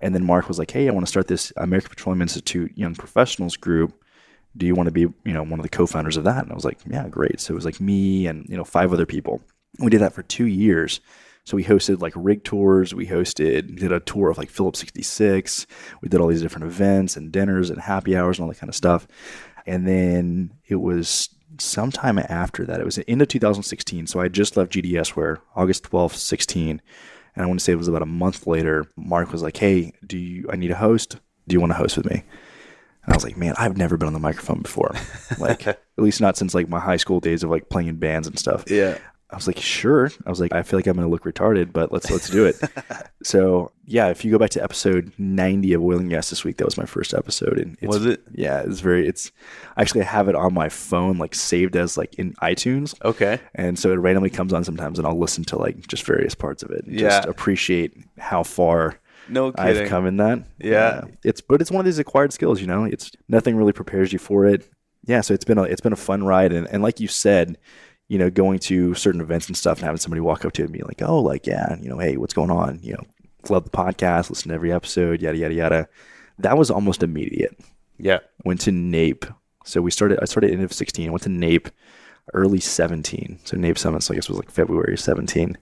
And 0.00 0.14
then 0.14 0.24
Mark 0.24 0.48
was 0.48 0.58
like, 0.58 0.70
hey, 0.70 0.88
I 0.88 0.92
want 0.92 1.04
to 1.04 1.10
start 1.10 1.28
this 1.28 1.52
American 1.58 1.90
Petroleum 1.90 2.22
Institute 2.22 2.72
Young 2.74 2.94
Professionals 2.94 3.58
group. 3.58 4.02
Do 4.56 4.66
you 4.66 4.74
want 4.74 4.88
to 4.88 4.92
be, 4.92 5.02
you 5.02 5.32
know, 5.32 5.42
one 5.42 5.60
of 5.60 5.62
the 5.62 5.68
co-founders 5.68 6.16
of 6.16 6.24
that? 6.24 6.42
And 6.42 6.50
I 6.50 6.54
was 6.54 6.64
like, 6.64 6.78
yeah, 6.86 7.08
great. 7.08 7.40
So 7.40 7.52
it 7.52 7.54
was 7.54 7.64
like 7.64 7.80
me 7.80 8.26
and, 8.26 8.46
you 8.48 8.56
know, 8.56 8.64
five 8.64 8.92
other 8.92 9.06
people. 9.06 9.40
We 9.78 9.90
did 9.90 10.00
that 10.00 10.12
for 10.12 10.22
two 10.22 10.46
years. 10.46 11.00
So 11.44 11.56
we 11.56 11.64
hosted 11.64 12.00
like 12.00 12.12
rig 12.16 12.44
tours. 12.44 12.94
We 12.94 13.06
hosted, 13.06 13.78
did 13.78 13.92
a 13.92 14.00
tour 14.00 14.30
of 14.30 14.38
like 14.38 14.50
Phillips 14.50 14.80
66. 14.80 15.66
We 16.02 16.08
did 16.08 16.20
all 16.20 16.28
these 16.28 16.42
different 16.42 16.66
events 16.66 17.16
and 17.16 17.32
dinners 17.32 17.70
and 17.70 17.80
happy 17.80 18.16
hours 18.16 18.38
and 18.38 18.44
all 18.44 18.50
that 18.50 18.58
kind 18.58 18.68
of 18.68 18.74
stuff. 18.74 19.06
And 19.66 19.86
then 19.86 20.52
it 20.68 20.76
was 20.76 21.28
sometime 21.58 22.18
after 22.18 22.64
that. 22.66 22.80
It 22.80 22.84
was 22.84 22.96
the 22.96 23.08
end 23.10 23.22
of 23.22 23.28
2016. 23.28 24.06
So 24.06 24.20
I 24.20 24.28
just 24.28 24.56
left 24.56 24.72
GDS 24.72 25.10
where 25.10 25.40
August 25.56 25.90
12th, 25.90 26.14
16. 26.14 26.80
And 27.34 27.44
I 27.44 27.46
want 27.46 27.60
to 27.60 27.64
say 27.64 27.72
it 27.72 27.76
was 27.76 27.88
about 27.88 28.02
a 28.02 28.06
month 28.06 28.46
later. 28.46 28.86
Mark 28.96 29.32
was 29.32 29.42
like, 29.42 29.56
Hey, 29.56 29.92
do 30.06 30.18
you, 30.18 30.48
I 30.52 30.56
need 30.56 30.70
a 30.70 30.76
host. 30.76 31.16
Do 31.48 31.54
you 31.54 31.60
want 31.60 31.70
to 31.70 31.78
host 31.78 31.96
with 31.96 32.10
me? 32.10 32.24
And 33.04 33.12
I 33.12 33.16
was 33.16 33.24
like, 33.24 33.36
man, 33.36 33.54
I've 33.58 33.76
never 33.76 33.96
been 33.96 34.06
on 34.08 34.12
the 34.12 34.18
microphone 34.20 34.60
before. 34.62 34.94
Like, 35.38 35.66
at 35.66 35.80
least 35.96 36.20
not 36.20 36.36
since 36.36 36.54
like 36.54 36.68
my 36.68 36.80
high 36.80 36.96
school 36.98 37.20
days 37.20 37.42
of 37.42 37.50
like 37.50 37.68
playing 37.68 37.88
in 37.88 37.96
bands 37.96 38.28
and 38.28 38.38
stuff. 38.38 38.64
Yeah. 38.70 38.98
I 39.32 39.36
was 39.36 39.46
like, 39.46 39.58
sure. 39.58 40.10
I 40.26 40.30
was 40.30 40.40
like, 40.40 40.52
I 40.52 40.64
feel 40.64 40.76
like 40.78 40.88
I'm 40.88 40.96
going 40.96 41.06
to 41.06 41.10
look 41.10 41.22
retarded, 41.22 41.72
but 41.72 41.92
let's 41.92 42.10
let's 42.10 42.28
do 42.28 42.46
it. 42.46 42.60
so 43.22 43.70
yeah, 43.84 44.08
if 44.08 44.24
you 44.24 44.30
go 44.32 44.38
back 44.38 44.50
to 44.50 44.62
episode 44.62 45.12
90 45.18 45.72
of 45.74 45.82
and 45.84 46.10
Gas 46.10 46.30
this 46.30 46.42
week, 46.42 46.56
that 46.56 46.64
was 46.64 46.76
my 46.76 46.84
first 46.84 47.14
episode, 47.14 47.58
and 47.58 47.78
it's, 47.80 47.88
Was 47.88 48.06
it? 48.06 48.22
Yeah, 48.32 48.62
it's 48.62 48.80
very. 48.80 49.06
It's 49.06 49.30
actually 49.76 50.00
I 50.00 50.04
have 50.06 50.28
it 50.28 50.34
on 50.34 50.52
my 50.52 50.68
phone, 50.68 51.18
like 51.18 51.36
saved 51.36 51.76
as 51.76 51.96
like 51.96 52.14
in 52.14 52.34
iTunes, 52.42 53.00
Okay. 53.04 53.38
and 53.54 53.78
so 53.78 53.92
it 53.92 53.96
randomly 53.96 54.30
comes 54.30 54.52
on 54.52 54.64
sometimes, 54.64 54.98
and 54.98 55.06
I'll 55.06 55.18
listen 55.18 55.44
to 55.44 55.56
like 55.58 55.86
just 55.86 56.04
various 56.04 56.34
parts 56.34 56.64
of 56.64 56.70
it. 56.72 56.84
And 56.86 56.98
Just 56.98 57.28
appreciate 57.28 57.96
how 58.18 58.42
far 58.42 58.98
No 59.30 59.52
kidding. 59.52 59.82
I've 59.82 59.88
come 59.88 60.06
in 60.06 60.16
that. 60.18 60.44
Yeah. 60.58 61.04
It's 61.24 61.40
but 61.40 61.60
it's 61.60 61.70
one 61.70 61.80
of 61.80 61.86
these 61.86 61.98
acquired 61.98 62.32
skills, 62.32 62.60
you 62.60 62.66
know. 62.66 62.84
It's 62.84 63.10
nothing 63.28 63.56
really 63.56 63.72
prepares 63.72 64.12
you 64.12 64.18
for 64.18 64.46
it. 64.46 64.68
Yeah, 65.06 65.22
so 65.22 65.32
it's 65.34 65.44
been 65.44 65.58
a 65.58 65.62
it's 65.62 65.80
been 65.80 65.92
a 65.92 65.96
fun 65.96 66.24
ride 66.24 66.52
and, 66.52 66.66
and 66.68 66.82
like 66.82 67.00
you 67.00 67.08
said, 67.08 67.56
you 68.08 68.18
know, 68.18 68.28
going 68.30 68.58
to 68.60 68.94
certain 68.94 69.20
events 69.20 69.46
and 69.46 69.56
stuff 69.56 69.78
and 69.78 69.84
having 69.84 69.98
somebody 69.98 70.20
walk 70.20 70.44
up 70.44 70.52
to 70.54 70.68
be 70.68 70.82
like, 70.82 71.00
Oh, 71.02 71.20
like, 71.20 71.46
yeah, 71.46 71.76
you 71.80 71.88
know, 71.88 71.98
hey, 71.98 72.16
what's 72.16 72.34
going 72.34 72.50
on? 72.50 72.80
You 72.82 72.94
know, 72.94 73.04
love 73.48 73.64
the 73.64 73.70
podcast, 73.70 74.28
listen 74.30 74.48
to 74.50 74.54
every 74.54 74.72
episode, 74.72 75.22
yada 75.22 75.38
yada 75.38 75.54
yada. 75.54 75.88
That 76.38 76.58
was 76.58 76.70
almost 76.70 77.02
immediate. 77.02 77.56
Yeah. 77.98 78.18
Went 78.44 78.60
to 78.62 78.72
NAPE. 78.72 79.26
So 79.64 79.80
we 79.82 79.90
started 79.90 80.18
I 80.20 80.24
started 80.24 80.50
end 80.50 80.62
of 80.62 80.72
sixteen, 80.72 81.12
went 81.12 81.22
to 81.22 81.28
NAPE 81.28 81.68
early 82.34 82.60
seventeen. 82.60 83.38
So 83.44 83.56
NAPE 83.56 83.78
Summit, 83.78 84.02
so 84.02 84.12
I 84.12 84.16
guess 84.16 84.28
was 84.28 84.38
like 84.38 84.50
February 84.50 84.96
seventeen, 84.98 85.56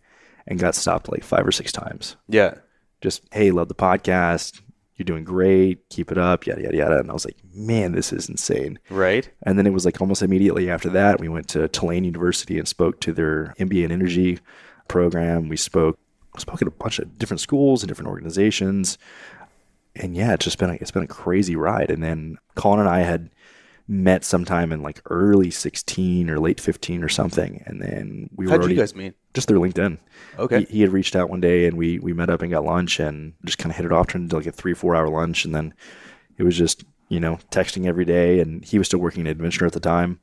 and 0.47 0.59
got 0.59 0.75
stopped 0.75 1.11
like 1.11 1.23
five 1.25 1.47
or 1.47 1.53
six 1.53 1.73
times 1.73 2.17
Yeah. 2.29 2.55
Just 3.01 3.23
hey 3.33 3.51
love 3.51 3.69
the 3.69 3.75
podcast. 3.75 4.61
You're 4.97 5.05
doing 5.05 5.23
great. 5.23 5.89
Keep 5.91 6.11
it 6.11 6.19
up. 6.19 6.47
Yada 6.47 6.63
yada 6.63 6.77
yada. 6.77 6.99
And 6.99 7.11
i 7.11 7.13
was 7.13 7.25
like 7.25 7.37
man 7.55 7.93
this 7.93 8.13
is 8.13 8.29
insane. 8.29 8.79
Right. 8.91 9.31
and 9.45 9.59
then 9.59 9.67
it 9.67 9.73
was 9.73 9.85
like 9.85 10.01
almost 10.01 10.23
immediately 10.23 10.71
after 10.71 10.89
that 10.91 11.21
we 11.21 11.29
went 11.29 11.49
to 11.49 11.69
tulane 11.69 12.05
university 12.05 12.59
and 12.59 12.67
spoke 12.67 13.01
to 13.01 13.13
their 13.13 13.55
mba 13.59 13.85
in 13.85 13.93
energy 13.93 14.39
program. 14.89 15.49
We 15.49 15.57
spoke 15.57 15.99
spoke 16.37 16.63
at 16.63 16.69
a 16.69 16.73
bunch 16.73 16.99
of 16.99 17.19
different 17.19 17.41
schools 17.41 17.83
and 17.83 17.89
different 17.89 18.09
organizations. 18.11 18.99
And 19.97 20.17
yeah 20.17 20.35
it's 20.35 20.45
just 20.45 20.59
been 20.59 20.71
a, 20.71 20.75
it's 20.75 20.91
been 20.91 21.05
a 21.05 21.09
crazy 21.09 21.57
ride. 21.57 21.91
And 21.91 22.03
then 22.03 22.39
colin 22.57 22.81
and 22.81 22.89
i 22.89 23.01
had 23.01 23.31
met 23.91 24.23
sometime 24.23 24.71
in 24.71 24.83
like 24.83 25.01
early 25.07 25.51
16 25.51 26.29
or 26.29 26.39
late 26.39 26.61
15 26.61 27.03
or 27.03 27.09
something 27.09 27.63
and 27.67 27.81
then 27.81 28.29
we 28.37 28.45
were 28.45 28.51
How'd 28.51 28.61
already 28.61 28.75
you 28.75 28.81
guys 28.81 28.95
meet? 28.95 29.15
just 29.33 29.49
through 29.49 29.61
linkedin 29.61 29.97
Okay. 30.39 30.61
he, 30.61 30.65
he 30.67 30.81
had 30.83 30.93
reached 30.93 31.17
out 31.17 31.31
one 31.31 31.41
day 31.41 31.67
and 31.67 31.77
we 31.79 31.99
we 31.99 32.13
met 32.13 32.29
up 32.29 32.43
and 32.43 32.51
got 32.51 32.65
lunch 32.65 33.01
and 33.01 33.33
just 33.47 33.57
kind 33.59 33.71
of 33.71 33.77
hit 33.77 33.87
it 33.87 33.93
off 33.93 34.07
turned 34.09 34.25
into 34.25 34.37
like 34.37 34.47
a 34.47 34.53
three 34.53 34.75
four 34.75 34.95
hour 34.95 35.09
lunch 35.09 35.45
and 35.47 35.55
then 35.55 35.73
it 36.37 36.43
was 36.43 36.57
just 36.57 36.85
you 37.09 37.19
know 37.19 37.39
texting 37.51 37.87
every 37.87 38.05
day 38.05 38.41
and 38.41 38.63
he 38.65 38.77
was 38.79 38.87
still 38.89 39.01
working 39.01 39.27
at 39.27 39.39
Accenture 39.39 39.67
at 39.67 39.73
the 39.73 39.81
time 39.81 40.21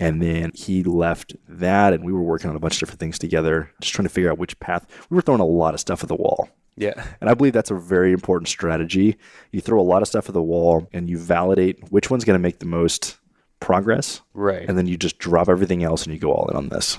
and 0.00 0.20
then 0.20 0.50
he 0.56 0.82
left 0.82 1.36
that 1.48 1.92
and 1.92 2.04
we 2.04 2.12
were 2.12 2.22
working 2.22 2.50
on 2.50 2.56
a 2.56 2.58
bunch 2.60 2.74
of 2.74 2.80
different 2.80 2.98
things 2.98 3.16
together 3.18 3.70
just 3.80 3.94
trying 3.94 4.08
to 4.08 4.12
figure 4.12 4.30
out 4.32 4.38
which 4.38 4.58
path 4.58 4.86
we 5.08 5.14
were 5.14 5.22
throwing 5.22 5.40
a 5.40 5.46
lot 5.46 5.72
of 5.72 5.78
stuff 5.78 6.02
at 6.02 6.08
the 6.08 6.16
wall 6.16 6.48
Yeah. 6.76 6.92
and 7.20 7.30
I 7.30 7.34
believe 7.34 7.52
that's 7.52 7.70
a 7.70 7.74
very 7.76 8.12
important 8.12 8.48
strategy. 8.48 9.16
You 9.52 9.60
throw 9.60 9.80
a 9.80 9.82
lot 9.82 10.02
of 10.02 10.08
stuff 10.08 10.28
at 10.28 10.34
the 10.34 10.42
wall 10.42 10.88
and 10.92 11.08
you 11.08 11.18
validate 11.18 11.90
which 11.92 12.10
one's 12.10 12.24
going 12.24 12.34
to 12.34 12.42
make 12.42 12.58
the 12.58 12.66
most 12.66 13.18
progress, 13.60 14.20
Right. 14.34 14.68
and 14.68 14.76
then 14.76 14.86
you 14.86 14.96
just 14.96 15.18
drop 15.18 15.48
everything 15.48 15.84
else 15.84 16.04
and 16.04 16.12
you 16.12 16.18
go 16.20 16.32
all 16.32 16.48
in 16.50 16.56
on 16.56 16.68
this. 16.68 16.98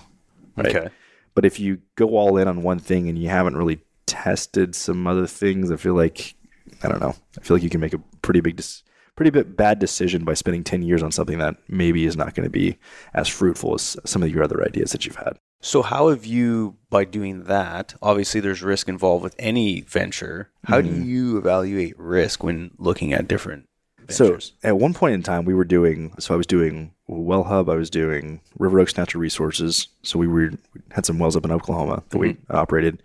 Right? 0.57 0.76
Okay. 0.76 0.89
But 1.34 1.45
if 1.45 1.59
you 1.59 1.80
go 1.95 2.09
all 2.11 2.38
in 2.38 2.47
on 2.47 2.63
one 2.63 2.80
thing 2.80 3.09
and 3.09 3.17
you 3.19 3.28
haven't 3.30 3.57
really 3.57 3.82
tested 4.05 4.73
some 4.76 5.05
other 5.07 5.28
things, 5.28 5.69
I 5.71 5.76
feel 5.76 5.93
like 5.95 6.36
I 6.84 6.88
don't 6.88 7.01
know. 7.01 7.13
I 7.38 7.41
feel 7.41 7.55
like 7.57 7.63
you 7.63 7.69
can 7.69 7.82
make 7.82 7.93
a 7.93 7.99
pretty 8.21 8.39
big, 8.41 8.55
dis- 8.55 8.84
pretty 9.15 9.32
bit 9.32 9.55
bad 9.55 9.80
decision 9.80 10.23
by 10.23 10.34
spending 10.34 10.63
ten 10.63 10.82
years 10.82 11.03
on 11.03 11.11
something 11.11 11.38
that 11.39 11.55
maybe 11.67 12.05
is 12.05 12.15
not 12.17 12.34
going 12.34 12.45
to 12.45 12.49
be 12.49 12.78
as 13.13 13.28
fruitful 13.28 13.76
as 13.76 13.97
some 14.05 14.23
of 14.23 14.30
your 14.32 14.43
other 14.43 14.63
ideas 14.63 14.91
that 14.91 15.05
you've 15.05 15.15
had. 15.17 15.38
So 15.66 15.82
how 15.82 16.09
have 16.09 16.26
you 16.28 16.76
by 16.91 17.05
doing 17.05 17.45
that? 17.45 17.95
Obviously, 17.99 18.39
there's 18.39 18.61
risk 18.61 18.88
involved 18.88 19.24
with 19.24 19.36
any 19.39 19.82
venture. 19.82 20.51
How 20.66 20.80
Mm-hmm. 20.80 21.01
do 21.01 21.07
you 21.07 21.38
evaluate 21.39 21.97
risk 21.99 22.43
when 22.43 22.70
looking 22.78 23.13
at 23.13 23.28
different 23.28 23.68
So 24.07 24.26
ventures? 24.26 24.53
at 24.63 24.78
one 24.78 24.93
point 24.93 25.16
in 25.16 25.24
time, 25.24 25.43
we 25.43 25.55
were 25.55 25.66
doing. 25.66 26.13
So 26.20 26.36
I 26.36 26.38
was 26.38 26.45
doing 26.45 26.93
Well 27.07 27.45
Hub. 27.45 27.68
I 27.68 27.76
was 27.76 27.89
doing 27.89 28.41
River 28.59 28.80
Oaks 28.80 28.95
Natural 28.95 29.20
Resources. 29.20 29.88
So 30.03 30.20
we 30.20 30.28
were 30.28 30.51
we 30.76 30.82
had 30.91 31.03
some 31.07 31.18
wells 31.18 31.36
up 31.36 31.45
in 31.45 31.51
Oklahoma 31.51 32.03
that 32.09 32.18
we 32.20 32.38
operated. 32.51 33.01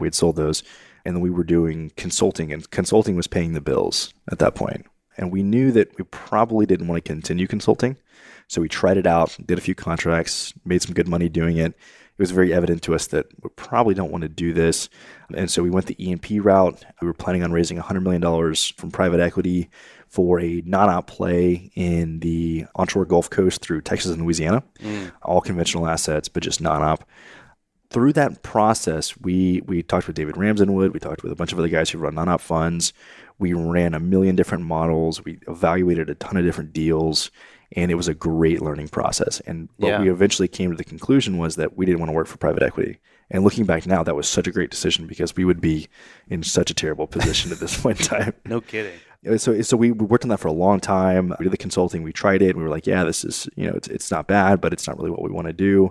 We 0.00 0.06
had 0.06 0.14
sold 0.14 0.36
those, 0.36 0.62
and 1.04 1.16
then 1.16 1.22
we 1.22 1.30
were 1.30 1.42
doing 1.42 1.90
consulting, 1.96 2.52
and 2.52 2.70
consulting 2.70 3.16
was 3.16 3.26
paying 3.26 3.54
the 3.54 3.60
bills 3.60 4.14
at 4.30 4.38
that 4.38 4.54
point. 4.54 4.86
And 5.18 5.32
we 5.32 5.42
knew 5.42 5.72
that 5.72 5.98
we 5.98 6.04
probably 6.04 6.66
didn't 6.66 6.86
want 6.86 7.02
to 7.04 7.12
continue 7.12 7.46
consulting, 7.48 7.96
so 8.48 8.60
we 8.60 8.68
tried 8.68 8.96
it 8.96 9.06
out, 9.06 9.36
did 9.44 9.58
a 9.58 9.62
few 9.62 9.74
contracts, 9.74 10.52
made 10.64 10.82
some 10.82 10.94
good 10.94 11.08
money 11.08 11.28
doing 11.28 11.56
it. 11.56 11.72
It 11.72 12.22
was 12.22 12.30
very 12.30 12.54
evident 12.54 12.82
to 12.84 12.94
us 12.94 13.08
that 13.08 13.26
we 13.42 13.50
probably 13.56 13.92
don't 13.92 14.10
want 14.10 14.22
to 14.22 14.28
do 14.28 14.54
this. 14.54 14.88
And 15.34 15.50
so 15.50 15.62
we 15.62 15.68
went 15.68 15.86
the 15.86 16.02
E&P 16.02 16.40
route. 16.40 16.82
We 17.02 17.06
were 17.06 17.12
planning 17.12 17.42
on 17.42 17.52
raising 17.52 17.76
$100 17.76 18.02
million 18.02 18.54
from 18.76 18.90
private 18.90 19.20
equity 19.20 19.68
for 20.08 20.40
a 20.40 20.62
non-op 20.64 21.06
play 21.06 21.70
in 21.74 22.20
the 22.20 22.64
onshore 22.74 23.04
Gulf 23.04 23.28
Coast 23.28 23.60
through 23.60 23.82
Texas 23.82 24.12
and 24.12 24.22
Louisiana, 24.22 24.62
mm. 24.78 25.12
all 25.22 25.42
conventional 25.42 25.86
assets, 25.86 26.28
but 26.28 26.42
just 26.42 26.60
non-op. 26.60 27.04
Through 27.90 28.14
that 28.14 28.42
process, 28.42 29.16
we 29.18 29.62
we 29.66 29.82
talked 29.82 30.06
with 30.06 30.16
David 30.16 30.36
Ramsden 30.36 30.72
Wood, 30.72 30.92
We 30.92 31.00
talked 31.00 31.22
with 31.22 31.32
a 31.32 31.36
bunch 31.36 31.52
of 31.52 31.58
other 31.58 31.68
guys 31.68 31.90
who 31.90 31.98
run 31.98 32.14
non-op 32.14 32.40
funds. 32.40 32.92
We 33.38 33.52
ran 33.52 33.94
a 33.94 34.00
million 34.00 34.34
different 34.36 34.64
models. 34.64 35.24
We 35.24 35.38
evaluated 35.46 36.08
a 36.08 36.14
ton 36.14 36.36
of 36.36 36.44
different 36.44 36.72
deals, 36.72 37.30
and 37.72 37.90
it 37.90 37.94
was 37.94 38.08
a 38.08 38.14
great 38.14 38.62
learning 38.62 38.88
process. 38.88 39.40
And 39.40 39.68
what 39.76 39.88
Yeah. 39.88 40.00
we 40.02 40.10
eventually 40.10 40.48
came 40.48 40.70
to 40.70 40.76
the 40.76 40.84
conclusion 40.84 41.38
was 41.38 41.56
that 41.56 41.76
we 41.76 41.84
didn't 41.86 41.98
want 42.00 42.10
to 42.10 42.14
work 42.14 42.26
for 42.26 42.36
private 42.38 42.62
equity. 42.62 42.98
And 43.30 43.42
looking 43.42 43.64
back 43.64 43.86
now, 43.86 44.04
that 44.04 44.14
was 44.14 44.28
such 44.28 44.46
a 44.46 44.52
great 44.52 44.70
decision 44.70 45.06
because 45.08 45.34
we 45.34 45.44
would 45.44 45.60
be 45.60 45.88
in 46.28 46.42
such 46.44 46.70
a 46.70 46.74
terrible 46.74 47.06
position 47.08 47.50
at 47.50 47.58
this 47.58 47.76
point 47.82 48.00
in 48.00 48.06
time. 48.06 48.32
No 48.44 48.60
kidding. 48.60 48.92
Uh, 49.28 49.36
So, 49.38 49.60
so 49.62 49.76
we 49.76 49.90
we 49.90 50.06
worked 50.06 50.24
on 50.24 50.28
that 50.28 50.38
for 50.38 50.48
a 50.48 50.52
long 50.52 50.78
time. 50.78 51.34
We 51.40 51.44
did 51.44 51.52
the 51.52 51.56
consulting. 51.56 52.02
We 52.04 52.12
tried 52.12 52.40
it. 52.42 52.54
We 52.56 52.62
were 52.62 52.68
like, 52.68 52.86
yeah, 52.86 53.02
this 53.02 53.24
is, 53.24 53.48
you 53.56 53.66
know, 53.66 53.72
it's, 53.74 53.88
it's 53.88 54.10
not 54.12 54.28
bad, 54.28 54.60
but 54.60 54.72
it's 54.72 54.86
not 54.86 54.96
really 54.98 55.10
what 55.10 55.22
we 55.22 55.30
want 55.30 55.48
to 55.48 55.52
do. 55.52 55.90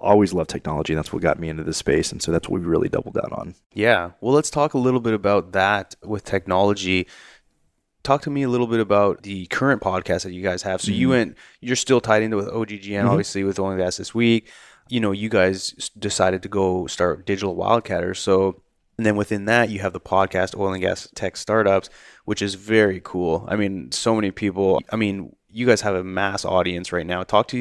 Always 0.00 0.32
loved 0.34 0.50
technology. 0.50 0.92
And 0.92 0.98
that's 0.98 1.12
what 1.12 1.22
got 1.22 1.40
me 1.40 1.48
into 1.48 1.64
this 1.64 1.78
space. 1.78 2.12
And 2.12 2.22
so 2.22 2.30
that's 2.30 2.48
what 2.48 2.60
we 2.60 2.66
really 2.66 2.88
doubled 2.90 3.14
down 3.14 3.32
on. 3.32 3.54
Yeah. 3.72 4.10
Well, 4.20 4.32
let's 4.34 4.50
talk 4.50 4.74
a 4.74 4.78
little 4.78 5.00
bit 5.00 5.14
about 5.14 5.52
that 5.52 5.96
with 6.04 6.24
technology. 6.24 7.08
Talk 8.02 8.22
to 8.22 8.30
me 8.30 8.42
a 8.42 8.48
little 8.48 8.66
bit 8.66 8.80
about 8.80 9.22
the 9.22 9.46
current 9.46 9.82
podcast 9.82 10.22
that 10.22 10.32
you 10.32 10.42
guys 10.42 10.62
have. 10.62 10.80
So 10.80 10.90
Mm-hmm. 10.90 11.00
you 11.00 11.08
went, 11.10 11.36
you're 11.60 11.76
still 11.76 12.00
tied 12.00 12.22
into 12.22 12.36
with 12.36 12.48
OGGN, 12.48 13.04
obviously 13.08 13.44
with 13.44 13.58
Oil 13.58 13.70
and 13.70 13.78
Gas 13.80 13.96
this 13.98 14.14
week. 14.14 14.48
You 14.88 15.00
know, 15.00 15.12
you 15.12 15.28
guys 15.28 15.90
decided 15.98 16.42
to 16.44 16.48
go 16.48 16.86
start 16.86 17.26
Digital 17.26 17.54
Wildcatters. 17.56 18.16
So, 18.16 18.62
and 18.96 19.04
then 19.04 19.16
within 19.16 19.44
that, 19.44 19.68
you 19.68 19.80
have 19.80 19.92
the 19.92 20.00
podcast 20.00 20.56
Oil 20.58 20.72
and 20.72 20.80
Gas 20.82 21.08
Tech 21.14 21.36
Startups, 21.36 21.90
which 22.24 22.40
is 22.40 22.54
very 22.54 23.00
cool. 23.04 23.44
I 23.48 23.56
mean, 23.56 23.92
so 23.92 24.14
many 24.14 24.30
people. 24.30 24.80
I 24.90 24.96
mean, 24.96 25.36
you 25.50 25.66
guys 25.66 25.82
have 25.82 25.94
a 25.94 26.02
mass 26.04 26.44
audience 26.44 26.92
right 26.92 27.06
now. 27.06 27.22
Talk 27.24 27.48
to 27.48 27.58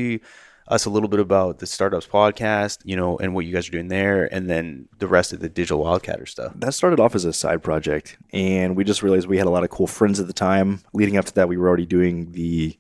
us 0.68 0.86
a 0.86 0.90
little 0.90 1.10
bit 1.10 1.20
about 1.20 1.60
the 1.60 1.66
Startups 1.66 2.08
podcast, 2.08 2.80
you 2.84 2.96
know, 2.96 3.18
and 3.18 3.34
what 3.34 3.46
you 3.46 3.54
guys 3.54 3.68
are 3.68 3.72
doing 3.72 3.88
there, 3.88 4.32
and 4.34 4.50
then 4.50 4.88
the 5.00 5.08
rest 5.08 5.34
of 5.34 5.40
the 5.40 5.50
Digital 5.50 5.84
Wildcatter 5.84 6.28
stuff. 6.28 6.54
That 6.56 6.74
started 6.74 7.00
off 7.00 7.16
as 7.16 7.26
a 7.26 7.34
side 7.34 7.64
project. 7.64 8.18
And 8.34 8.76
we 8.76 8.84
just 8.84 9.04
realized 9.04 9.28
we 9.28 9.38
had 9.38 9.48
a 9.48 9.52
lot 9.52 9.64
of 9.64 9.70
cool 9.70 9.88
friends 9.88 10.20
at 10.20 10.28
the 10.28 10.34
time. 10.34 10.82
Leading 10.94 11.18
up 11.18 11.26
to 11.26 11.34
that, 11.36 11.48
we 11.48 11.58
were 11.58 11.68
already 11.68 11.86
doing 11.86 12.32
the 12.32 12.78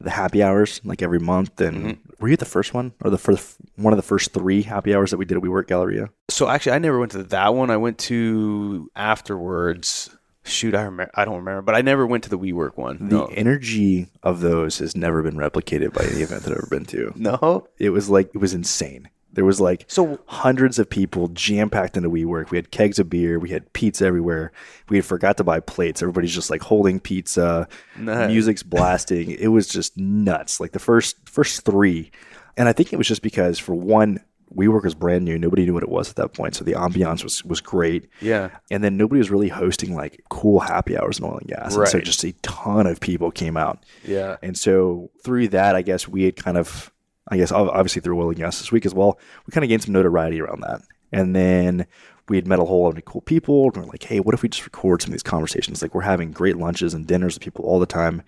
the 0.00 0.10
happy 0.10 0.42
hours 0.42 0.80
like 0.84 1.00
every 1.00 1.20
month. 1.20 1.60
And 1.60 1.76
mm-hmm. 1.76 2.12
were 2.18 2.28
you 2.28 2.34
at 2.34 2.40
the 2.40 2.44
first 2.44 2.74
one 2.74 2.92
or 3.02 3.10
the 3.10 3.18
first 3.18 3.56
one 3.76 3.92
of 3.92 3.96
the 3.96 4.02
first 4.02 4.32
three 4.32 4.62
happy 4.62 4.94
hours 4.94 5.10
that 5.10 5.16
we 5.16 5.24
did 5.24 5.36
at 5.36 5.42
WeWork 5.42 5.68
Galleria? 5.68 6.10
So 6.28 6.48
actually, 6.48 6.72
I 6.72 6.78
never 6.78 6.98
went 6.98 7.12
to 7.12 7.22
that 7.24 7.54
one. 7.54 7.70
I 7.70 7.76
went 7.76 7.98
to 7.98 8.90
afterwards. 8.96 10.10
Shoot, 10.44 10.74
I 10.74 10.82
remember. 10.82 11.10
I 11.14 11.24
don't 11.24 11.36
remember, 11.36 11.62
but 11.62 11.74
I 11.76 11.82
never 11.82 12.06
went 12.06 12.24
to 12.24 12.30
the 12.30 12.38
WeWork 12.38 12.76
one. 12.76 12.98
The 12.98 13.04
No, 13.16 13.24
energy 13.26 14.08
of 14.22 14.40
those 14.40 14.78
has 14.78 14.96
never 14.96 15.22
been 15.22 15.36
replicated 15.36 15.92
by 15.92 16.04
any 16.04 16.22
event 16.22 16.42
that 16.42 16.50
I've 16.50 16.58
ever 16.58 16.66
been 16.68 16.84
to. 16.86 17.12
no. 17.16 17.68
It 17.78 17.90
was 17.90 18.10
like 18.10 18.30
it 18.34 18.38
was 18.38 18.52
insane. 18.54 19.08
There 19.34 19.44
was 19.46 19.60
like 19.60 19.84
So 19.86 20.18
hundreds 20.26 20.78
of 20.78 20.90
people 20.90 21.28
jam 21.28 21.70
packed 21.70 21.96
into 21.96 22.10
WeWork. 22.10 22.50
We 22.50 22.58
had 22.58 22.70
kegs 22.70 22.98
of 22.98 23.08
beer. 23.08 23.38
We 23.38 23.48
had 23.50 23.72
pizza 23.72 24.04
everywhere. 24.04 24.52
We 24.90 24.98
had 24.98 25.06
forgot 25.06 25.36
to 25.38 25.44
buy 25.44 25.60
plates. 25.60 26.02
Everybody's 26.02 26.34
just 26.34 26.50
like 26.50 26.60
holding 26.62 27.00
pizza. 27.00 27.66
Nice. 27.96 28.28
Music's 28.28 28.62
blasting. 28.62 29.30
It 29.30 29.48
was 29.48 29.68
just 29.68 29.96
nuts. 29.96 30.60
Like 30.60 30.72
the 30.72 30.78
first 30.78 31.16
first 31.24 31.64
three, 31.64 32.10
and 32.56 32.68
I 32.68 32.72
think 32.74 32.92
it 32.92 32.96
was 32.96 33.08
just 33.08 33.22
because 33.22 33.58
for 33.58 33.74
one, 33.74 34.18
WeWork 34.56 34.84
was 34.84 34.94
brand 34.94 35.24
new. 35.24 35.38
Nobody 35.38 35.64
knew 35.64 35.74
what 35.74 35.82
it 35.82 35.88
was 35.88 36.10
at 36.10 36.16
that 36.16 36.34
point, 36.34 36.54
so 36.54 36.64
the 36.64 36.72
ambiance 36.72 37.22
was 37.24 37.44
was 37.44 37.60
great. 37.60 38.08
yeah, 38.20 38.50
And 38.70 38.82
then 38.84 38.96
nobody 38.96 39.18
was 39.18 39.30
really 39.30 39.48
hosting 39.48 39.94
like 39.94 40.22
cool 40.28 40.60
happy 40.60 40.96
hours 40.98 41.18
in 41.18 41.24
oil 41.24 41.38
and 41.38 41.48
gas. 41.48 41.74
And 41.84 41.88
so 41.88 41.98
just 42.00 42.24
a 42.24 42.32
ton 42.42 42.86
of 42.86 43.00
people 43.00 43.30
came 43.30 43.56
out. 43.56 43.84
yeah, 44.04 44.36
And 44.42 44.56
so 44.56 45.10
through 45.24 45.48
that, 45.48 45.74
I 45.76 45.82
guess 45.82 46.06
we 46.08 46.24
had 46.24 46.36
kind 46.36 46.56
of, 46.56 46.92
I 47.28 47.36
guess 47.36 47.50
obviously 47.52 48.02
through 48.02 48.20
oil 48.20 48.28
and 48.28 48.36
gas 48.36 48.58
this 48.58 48.72
week 48.72 48.84
as 48.86 48.94
well, 48.94 49.18
we 49.46 49.52
kind 49.52 49.64
of 49.64 49.68
gained 49.68 49.82
some 49.82 49.92
notoriety 49.94 50.40
around 50.40 50.60
that. 50.60 50.80
And 51.12 51.34
then 51.36 51.86
we 52.28 52.36
had 52.36 52.46
met 52.46 52.58
a 52.58 52.64
whole 52.64 52.84
lot 52.84 52.96
of 52.96 53.04
cool 53.04 53.20
people. 53.20 53.64
And 53.66 53.76
we're 53.76 53.84
like, 53.90 54.02
hey, 54.02 54.20
what 54.20 54.34
if 54.34 54.42
we 54.42 54.48
just 54.48 54.64
record 54.64 55.02
some 55.02 55.10
of 55.10 55.12
these 55.12 55.22
conversations? 55.22 55.82
Like 55.82 55.94
we're 55.94 56.02
having 56.02 56.30
great 56.30 56.56
lunches 56.56 56.94
and 56.94 57.06
dinners 57.06 57.34
with 57.34 57.42
people 57.42 57.64
all 57.64 57.78
the 57.78 57.86
time. 57.86 58.22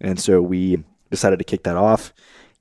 And 0.00 0.18
so 0.20 0.42
we 0.42 0.82
decided 1.10 1.38
to 1.38 1.44
kick 1.44 1.62
that 1.64 1.76
off 1.76 2.12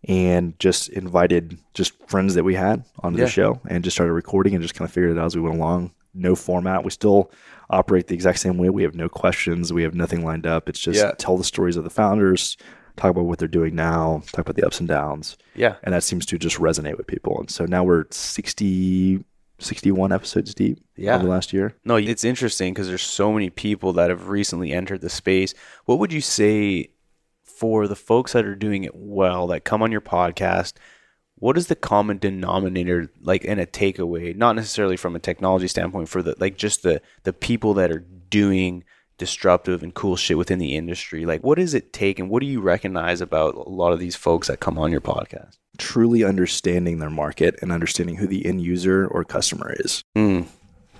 and 0.07 0.57
just 0.59 0.89
invited 0.89 1.57
just 1.73 1.91
friends 2.07 2.35
that 2.35 2.43
we 2.43 2.55
had 2.55 2.83
onto 3.03 3.19
Yeah. 3.19 3.25
the 3.25 3.31
show 3.31 3.61
and 3.67 3.83
just 3.83 3.95
started 3.97 4.13
recording 4.13 4.53
and 4.55 4.61
just 4.61 4.73
kind 4.75 4.87
of 4.87 4.93
figured 4.93 5.11
it 5.11 5.19
out 5.19 5.25
as 5.25 5.35
we 5.35 5.41
went 5.41 5.55
along. 5.55 5.91
No 6.13 6.35
format. 6.35 6.83
We 6.83 6.91
still 6.91 7.31
operate 7.69 8.07
the 8.07 8.15
exact 8.15 8.39
same 8.39 8.57
way. 8.57 8.69
We 8.69 8.83
have 8.83 8.95
no 8.95 9.09
questions. 9.09 9.71
We 9.73 9.83
have 9.83 9.93
nothing 9.93 10.23
lined 10.25 10.47
up. 10.47 10.67
It's 10.69 10.79
just 10.79 10.99
Yeah. 10.99 11.11
tell 11.17 11.37
the 11.37 11.43
stories 11.43 11.75
of 11.77 11.83
the 11.83 11.89
founders, 11.89 12.57
talk 12.95 13.11
about 13.11 13.25
what 13.25 13.39
they're 13.39 13.47
doing 13.47 13.75
now, 13.75 14.23
talk 14.31 14.39
about 14.39 14.55
the 14.55 14.65
ups 14.65 14.79
and 14.79 14.87
downs. 14.89 15.37
yeah. 15.53 15.75
And 15.83 15.93
that 15.93 16.03
seems 16.03 16.25
to 16.27 16.37
just 16.37 16.57
resonate 16.57 16.97
with 16.97 17.05
people. 17.07 17.37
And 17.39 17.49
so 17.49 17.65
now 17.65 17.83
we're 17.83 18.05
60, 18.09 19.23
61 19.59 20.11
episodes 20.11 20.53
deep 20.55 20.79
Yeah. 20.95 21.15
over 21.15 21.25
the 21.25 21.29
last 21.29 21.51
year. 21.53 21.75
No, 21.85 21.97
it's 21.97 22.23
interesting 22.23 22.73
because 22.73 22.87
there's 22.87 23.01
so 23.01 23.31
many 23.33 23.49
people 23.49 23.93
that 23.93 24.09
have 24.09 24.29
recently 24.29 24.71
entered 24.71 25.01
the 25.01 25.09
space. 25.09 25.53
What 25.85 25.99
would 25.99 26.11
you 26.13 26.21
say 26.21 26.89
for 27.59 27.87
the 27.87 27.95
folks 27.95 28.31
that 28.33 28.45
are 28.45 28.55
doing 28.55 28.85
it 28.85 28.95
well 28.95 29.47
that 29.47 29.65
come 29.65 29.81
on 29.81 29.91
your 29.91 30.01
podcast? 30.01 30.73
What 31.35 31.57
is 31.57 31.67
the 31.67 31.75
common 31.75 32.17
denominator 32.17 33.11
like 33.21 33.43
in 33.43 33.59
a 33.59 33.65
takeaway? 33.65 34.35
Not 34.35 34.55
necessarily 34.55 34.97
from 34.97 35.15
a 35.15 35.19
technology 35.19 35.67
standpoint, 35.67 36.09
for 36.09 36.23
the 36.23 36.35
like 36.39 36.57
just 36.57 36.83
the 36.83 37.01
the 37.23 37.33
people 37.33 37.73
that 37.75 37.91
are 37.91 37.99
doing 38.29 38.83
disruptive 39.17 39.83
and 39.83 39.93
cool 39.93 40.15
shit 40.15 40.37
within 40.37 40.59
the 40.59 40.75
industry. 40.75 41.25
Like, 41.25 41.43
what 41.43 41.57
does 41.57 41.73
it 41.73 41.93
take, 41.93 42.19
and 42.19 42.29
what 42.29 42.39
do 42.39 42.47
you 42.47 42.61
recognize 42.61 43.21
about 43.21 43.55
a 43.55 43.69
lot 43.69 43.93
of 43.93 43.99
these 43.99 44.15
folks 44.15 44.47
that 44.47 44.61
come 44.61 44.77
on 44.77 44.91
your 44.91 45.01
podcast? 45.01 45.57
Truly 45.77 46.23
understanding 46.23 46.99
their 46.99 47.09
market 47.09 47.55
and 47.61 47.71
understanding 47.71 48.15
who 48.15 48.27
the 48.27 48.45
end 48.45 48.61
user 48.61 49.07
or 49.07 49.23
customer 49.23 49.73
is. 49.79 50.03
Mm, 50.17 50.47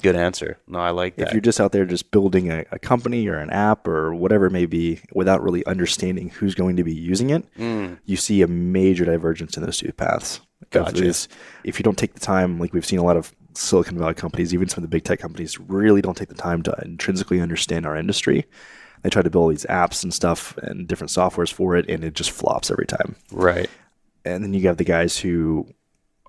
good 0.01 0.15
answer. 0.15 0.57
No, 0.67 0.79
I 0.79 0.89
like 0.91 1.15
If 1.17 1.31
you're 1.31 1.41
just 1.41 1.59
out 1.59 1.71
there 1.71 1.85
just 1.85 2.11
building 2.11 2.51
a, 2.51 2.65
a 2.71 2.79
company 2.79 3.27
or 3.27 3.37
an 3.37 3.49
app 3.49 3.87
or 3.87 4.13
whatever 4.13 4.47
it 4.47 4.51
may 4.51 4.65
be 4.65 4.99
without 5.13 5.41
really 5.43 5.65
understanding 5.65 6.29
who's 6.29 6.55
going 6.55 6.75
to 6.77 6.83
be 6.83 6.93
using 6.93 7.29
it, 7.29 7.43
Mm, 7.55 7.99
you 8.05 8.17
see 8.17 8.41
a 8.41 8.47
major 8.47 9.05
divergence 9.05 9.57
in 9.57 9.63
those 9.63 9.77
two 9.77 9.91
paths. 9.93 10.41
Gotcha. 10.71 11.13
If 11.63 11.79
you 11.79 11.83
don't 11.83 11.97
take 11.97 12.13
the 12.13 12.19
time, 12.19 12.59
like 12.59 12.73
we've 12.73 12.85
seen 12.85 12.99
a 12.99 13.03
lot 13.03 13.17
of 13.17 13.33
Silicon 13.53 13.97
Valley 13.97 14.13
companies, 14.13 14.53
even 14.53 14.69
some 14.69 14.83
of 14.83 14.89
the 14.89 14.95
big 14.95 15.03
tech 15.03 15.19
companies, 15.19 15.59
really 15.59 16.01
don't 16.01 16.15
take 16.15 16.29
the 16.29 16.35
time 16.35 16.61
to 16.63 16.75
intrinsically 16.83 17.41
understand 17.41 17.85
our 17.85 17.95
industry. 17.95 18.45
They 19.01 19.09
try 19.09 19.21
to 19.21 19.29
build 19.29 19.51
these 19.51 19.65
apps 19.65 20.03
and 20.03 20.13
stuff 20.13 20.57
and 20.57 20.87
different 20.87 21.11
softwares 21.11 21.51
for 21.51 21.75
it, 21.75 21.89
and 21.89 22.03
it 22.03 22.13
just 22.13 22.31
flops 22.31 22.69
every 22.69 22.85
time. 22.85 23.15
right. 23.31 23.69
And 24.25 24.43
then 24.43 24.53
you 24.53 24.67
have 24.67 24.75
the 24.77 24.83
guys 24.83 25.17
who 25.17 25.65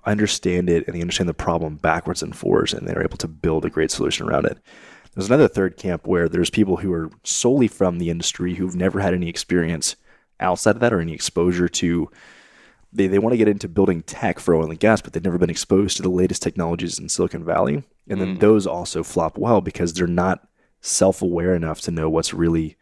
understand 0.05 0.69
it 0.69 0.85
and 0.87 0.95
they 0.95 1.01
understand 1.01 1.29
the 1.29 1.33
problem 1.33 1.75
backwards 1.75 2.23
and 2.23 2.35
forwards, 2.35 2.73
and 2.73 2.87
they're 2.87 3.03
able 3.03 3.17
to 3.17 3.27
build 3.27 3.65
a 3.65 3.69
great 3.69 3.91
solution 3.91 4.27
around 4.27 4.45
it. 4.45 4.57
There's 5.13 5.27
another 5.27 5.47
third 5.47 5.77
camp 5.77 6.07
where 6.07 6.29
there's 6.29 6.49
people 6.49 6.77
who 6.77 6.93
are 6.93 7.09
solely 7.23 7.67
from 7.67 7.97
the 7.97 8.09
industry 8.09 8.55
who've 8.55 8.75
never 8.75 8.99
had 8.99 9.13
any 9.13 9.27
experience 9.27 9.95
outside 10.39 10.75
of 10.75 10.79
that 10.79 10.93
or 10.93 11.01
any 11.01 11.13
exposure 11.13 11.67
to 11.67 12.09
they, 12.93 13.07
they 13.07 13.19
want 13.19 13.33
to 13.33 13.37
get 13.37 13.47
into 13.47 13.69
building 13.69 14.01
tech 14.03 14.39
for 14.39 14.55
oil 14.55 14.69
and 14.69 14.79
gas, 14.79 15.01
but 15.01 15.13
they've 15.13 15.23
never 15.23 15.37
been 15.37 15.49
exposed 15.49 15.97
to 15.97 16.03
the 16.03 16.09
latest 16.09 16.41
technologies 16.41 16.99
in 16.99 17.09
Silicon 17.09 17.43
Valley. 17.43 17.83
And 18.09 18.19
then 18.19 18.35
mm. 18.35 18.39
those 18.39 18.67
also 18.67 19.03
flop 19.03 19.37
well 19.37 19.61
because 19.61 19.93
they're 19.93 20.07
not 20.07 20.47
self 20.81 21.21
aware 21.21 21.55
enough 21.55 21.79
to 21.81 21.91
know 21.91 22.09
what's 22.09 22.33
really 22.33 22.75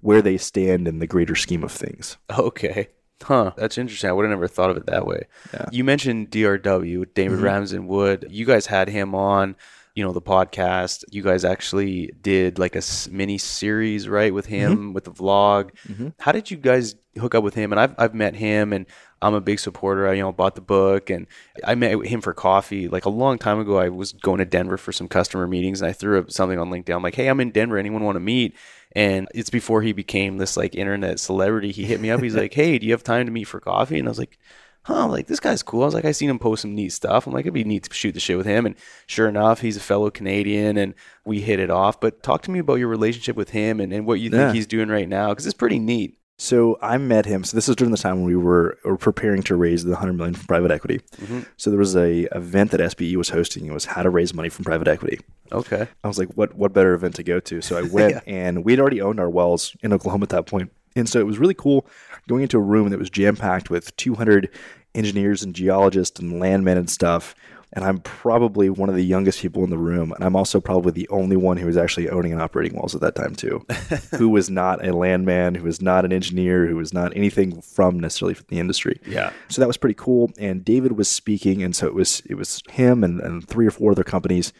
where 0.00 0.20
they 0.22 0.36
stand 0.36 0.88
in 0.88 0.98
the 0.98 1.06
greater 1.06 1.36
scheme 1.36 1.62
of 1.62 1.70
things. 1.70 2.16
Okay. 2.36 2.88
Huh, 3.22 3.52
that's 3.56 3.78
interesting. 3.78 4.10
I 4.10 4.12
would 4.12 4.24
have 4.24 4.30
never 4.30 4.48
thought 4.48 4.70
of 4.70 4.76
it 4.76 4.86
that 4.86 5.06
way. 5.06 5.26
Yeah. 5.52 5.66
You 5.70 5.84
mentioned 5.84 6.30
DRW, 6.30 7.06
David 7.14 7.36
mm-hmm. 7.36 7.44
Ramsden 7.44 7.86
Wood. 7.86 8.26
You 8.30 8.44
guys 8.44 8.66
had 8.66 8.88
him 8.88 9.14
on, 9.14 9.56
you 9.94 10.04
know, 10.04 10.12
the 10.12 10.22
podcast. 10.22 11.04
You 11.10 11.22
guys 11.22 11.44
actually 11.44 12.12
did 12.20 12.58
like 12.58 12.76
a 12.76 12.82
mini 13.10 13.38
series, 13.38 14.08
right, 14.08 14.32
with 14.32 14.46
mm-hmm. 14.46 14.72
him 14.72 14.92
with 14.92 15.04
the 15.04 15.12
vlog. 15.12 15.70
Mm-hmm. 15.88 16.08
How 16.18 16.32
did 16.32 16.50
you 16.50 16.56
guys 16.56 16.94
hook 17.18 17.34
up 17.34 17.44
with 17.44 17.54
him? 17.54 17.72
And 17.72 17.80
I've 17.80 17.94
I've 17.98 18.14
met 18.14 18.34
him, 18.34 18.72
and 18.72 18.86
I'm 19.20 19.34
a 19.34 19.40
big 19.40 19.60
supporter. 19.60 20.08
I 20.08 20.14
you 20.14 20.22
know 20.22 20.32
bought 20.32 20.54
the 20.54 20.62
book, 20.62 21.10
and 21.10 21.26
I 21.64 21.74
met 21.74 22.06
him 22.06 22.22
for 22.22 22.32
coffee 22.32 22.88
like 22.88 23.04
a 23.04 23.10
long 23.10 23.38
time 23.38 23.58
ago. 23.58 23.78
I 23.78 23.90
was 23.90 24.12
going 24.12 24.38
to 24.38 24.44
Denver 24.44 24.78
for 24.78 24.92
some 24.92 25.08
customer 25.08 25.46
meetings, 25.46 25.82
and 25.82 25.90
I 25.90 25.92
threw 25.92 26.18
up 26.18 26.30
something 26.30 26.58
on 26.58 26.70
LinkedIn. 26.70 26.94
I'm 26.94 27.02
like, 27.02 27.14
hey, 27.14 27.28
I'm 27.28 27.40
in 27.40 27.50
Denver. 27.50 27.76
Anyone 27.76 28.04
want 28.04 28.16
to 28.16 28.20
meet? 28.20 28.56
And 28.94 29.28
it's 29.34 29.50
before 29.50 29.82
he 29.82 29.92
became 29.92 30.38
this 30.38 30.56
like 30.56 30.74
internet 30.74 31.20
celebrity. 31.20 31.72
He 31.72 31.84
hit 31.84 32.00
me 32.00 32.10
up. 32.10 32.22
He's 32.22 32.34
like, 32.42 32.54
hey, 32.54 32.78
do 32.78 32.86
you 32.86 32.92
have 32.92 33.04
time 33.04 33.26
to 33.26 33.32
meet 33.32 33.44
for 33.44 33.60
coffee? 33.60 33.98
And 33.98 34.08
I 34.08 34.10
was 34.10 34.18
like, 34.18 34.38
huh, 34.84 35.06
like 35.08 35.26
this 35.26 35.40
guy's 35.40 35.62
cool. 35.62 35.82
I 35.82 35.86
was 35.86 35.94
like, 35.94 36.04
I 36.04 36.12
seen 36.12 36.30
him 36.30 36.38
post 36.38 36.62
some 36.62 36.74
neat 36.74 36.92
stuff. 36.92 37.26
I'm 37.26 37.32
like, 37.32 37.44
it'd 37.44 37.54
be 37.54 37.64
neat 37.64 37.84
to 37.84 37.94
shoot 37.94 38.12
the 38.12 38.20
shit 38.20 38.36
with 38.36 38.46
him. 38.46 38.66
And 38.66 38.74
sure 39.06 39.28
enough, 39.28 39.60
he's 39.60 39.76
a 39.76 39.80
fellow 39.80 40.10
Canadian 40.10 40.76
and 40.76 40.94
we 41.24 41.40
hit 41.40 41.60
it 41.60 41.70
off. 41.70 42.00
But 42.00 42.22
talk 42.22 42.42
to 42.42 42.50
me 42.50 42.58
about 42.58 42.74
your 42.76 42.88
relationship 42.88 43.36
with 43.36 43.50
him 43.50 43.80
and, 43.80 43.92
and 43.92 44.06
what 44.06 44.20
you 44.20 44.30
think 44.30 44.40
Yeah. 44.40 44.52
he's 44.52 44.66
doing 44.66 44.88
right 44.88 45.08
now, 45.08 45.28
because 45.30 45.46
it's 45.46 45.54
pretty 45.54 45.78
neat. 45.78 46.18
So 46.38 46.76
I 46.82 46.98
met 46.98 47.24
him. 47.26 47.44
So 47.44 47.56
this 47.56 47.68
was 47.68 47.76
during 47.76 47.92
the 47.92 47.98
time 47.98 48.16
when 48.16 48.24
we 48.24 48.34
were, 48.34 48.76
were 48.84 48.96
preparing 48.96 49.42
to 49.44 49.54
raise 49.54 49.84
the 49.84 49.90
100 49.92 50.14
million 50.14 50.34
from 50.34 50.46
private 50.46 50.72
equity. 50.72 50.98
Mm-hmm. 51.18 51.40
So 51.56 51.70
there 51.70 51.78
was 51.78 51.94
a 51.94 52.22
event 52.36 52.72
that 52.72 52.90
SPE 52.90 53.14
was 53.16 53.28
hosting. 53.28 53.66
It 53.66 53.72
was 53.72 53.84
how 53.84 54.02
to 54.02 54.10
raise 54.10 54.34
money 54.34 54.48
from 54.48 54.64
private 54.64 54.88
equity. 54.88 55.20
Okay. 55.52 55.86
I 56.02 56.08
was 56.08 56.18
like, 56.18 56.30
what 56.34 56.54
what 56.56 56.72
better 56.72 56.94
event 56.94 57.14
to 57.16 57.22
go 57.22 57.38
to? 57.38 57.60
So 57.60 57.76
I 57.78 57.82
went 57.92 58.22
and 58.26 58.64
we'd 58.64 58.80
already 58.80 59.00
owned 59.00 59.20
our 59.20 59.30
wells 59.30 59.76
in 59.82 59.92
Oklahoma 59.92 60.24
at 60.24 60.30
that 60.30 60.46
point. 60.46 60.72
And 60.96 61.08
so 61.08 61.20
it 61.20 61.26
was 61.26 61.38
really 61.38 61.54
cool 61.54 61.86
going 62.28 62.42
into 62.42 62.58
a 62.58 62.62
room 62.62 62.90
that 62.90 62.98
was 62.98 63.10
jam 63.10 63.36
packed 63.36 63.70
with 63.70 63.96
200 63.96 64.48
engineers 64.94 65.42
and 65.42 65.54
geologists 65.54 66.20
and 66.20 66.38
landmen 66.38 66.78
and 66.78 66.90
stuff. 66.90 67.34
And 67.74 67.86
I'm 67.86 68.00
probably 68.00 68.68
one 68.68 68.90
of 68.90 68.94
the 68.94 69.04
youngest 69.04 69.40
people 69.40 69.64
in 69.64 69.70
the 69.70 69.78
room. 69.78 70.12
And 70.12 70.22
I'm 70.22 70.36
also 70.36 70.60
probably 70.60 70.92
the 70.92 71.08
only 71.08 71.36
one 71.36 71.56
who 71.56 71.66
was 71.66 71.78
actually 71.78 72.10
owning 72.10 72.32
and 72.32 72.42
operating 72.42 72.76
wells 72.76 72.94
at 72.94 73.00
that 73.00 73.14
time, 73.14 73.34
too, 73.34 73.64
who 74.18 74.28
was 74.28 74.50
not 74.50 74.86
a 74.86 74.94
landman, 74.94 75.54
who 75.54 75.64
was 75.64 75.80
not 75.80 76.04
an 76.04 76.12
engineer, 76.12 76.66
who 76.66 76.76
was 76.76 76.92
not 76.92 77.16
anything 77.16 77.62
from 77.62 77.98
necessarily 77.98 78.36
the 78.48 78.58
industry. 78.58 79.00
Yeah. 79.06 79.32
So 79.48 79.62
that 79.62 79.68
was 79.68 79.78
pretty 79.78 79.94
cool. 79.94 80.30
And 80.38 80.62
David 80.62 80.92
was 80.92 81.08
speaking, 81.08 81.62
and 81.62 81.74
so 81.74 81.86
it 81.86 81.94
was 81.94 82.22
it 82.26 82.34
was 82.34 82.62
him 82.70 83.02
and, 83.02 83.20
and 83.20 83.48
three 83.48 83.66
or 83.66 83.70
four 83.70 83.92
other 83.92 84.04
companies 84.04 84.52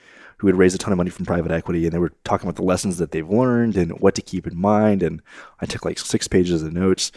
who 0.43 0.49
had 0.49 0.57
raised 0.57 0.74
a 0.74 0.78
ton 0.78 0.93
of 0.93 0.97
money 0.97 1.09
from 1.09 1.24
private 1.24 1.53
equity, 1.53 1.84
and 1.84 1.93
they 1.93 2.01
were 2.01 2.12
talking 2.24 2.49
about 2.49 2.57
the 2.57 2.64
lessons 2.64 2.99
that 2.99 3.12
they've 3.12 3.28
learned 3.30 3.76
and 3.76 3.93
what 4.01 4.16
to 4.16 4.22
keep 4.22 4.45
in 4.45 4.61
mind. 4.61 5.01
And 5.01 5.22
I 5.61 5.66
took 5.66 5.84
like 5.84 6.01
six 6.01 6.26
pages 6.26 6.64
of 6.64 6.72
notes. 6.72 7.12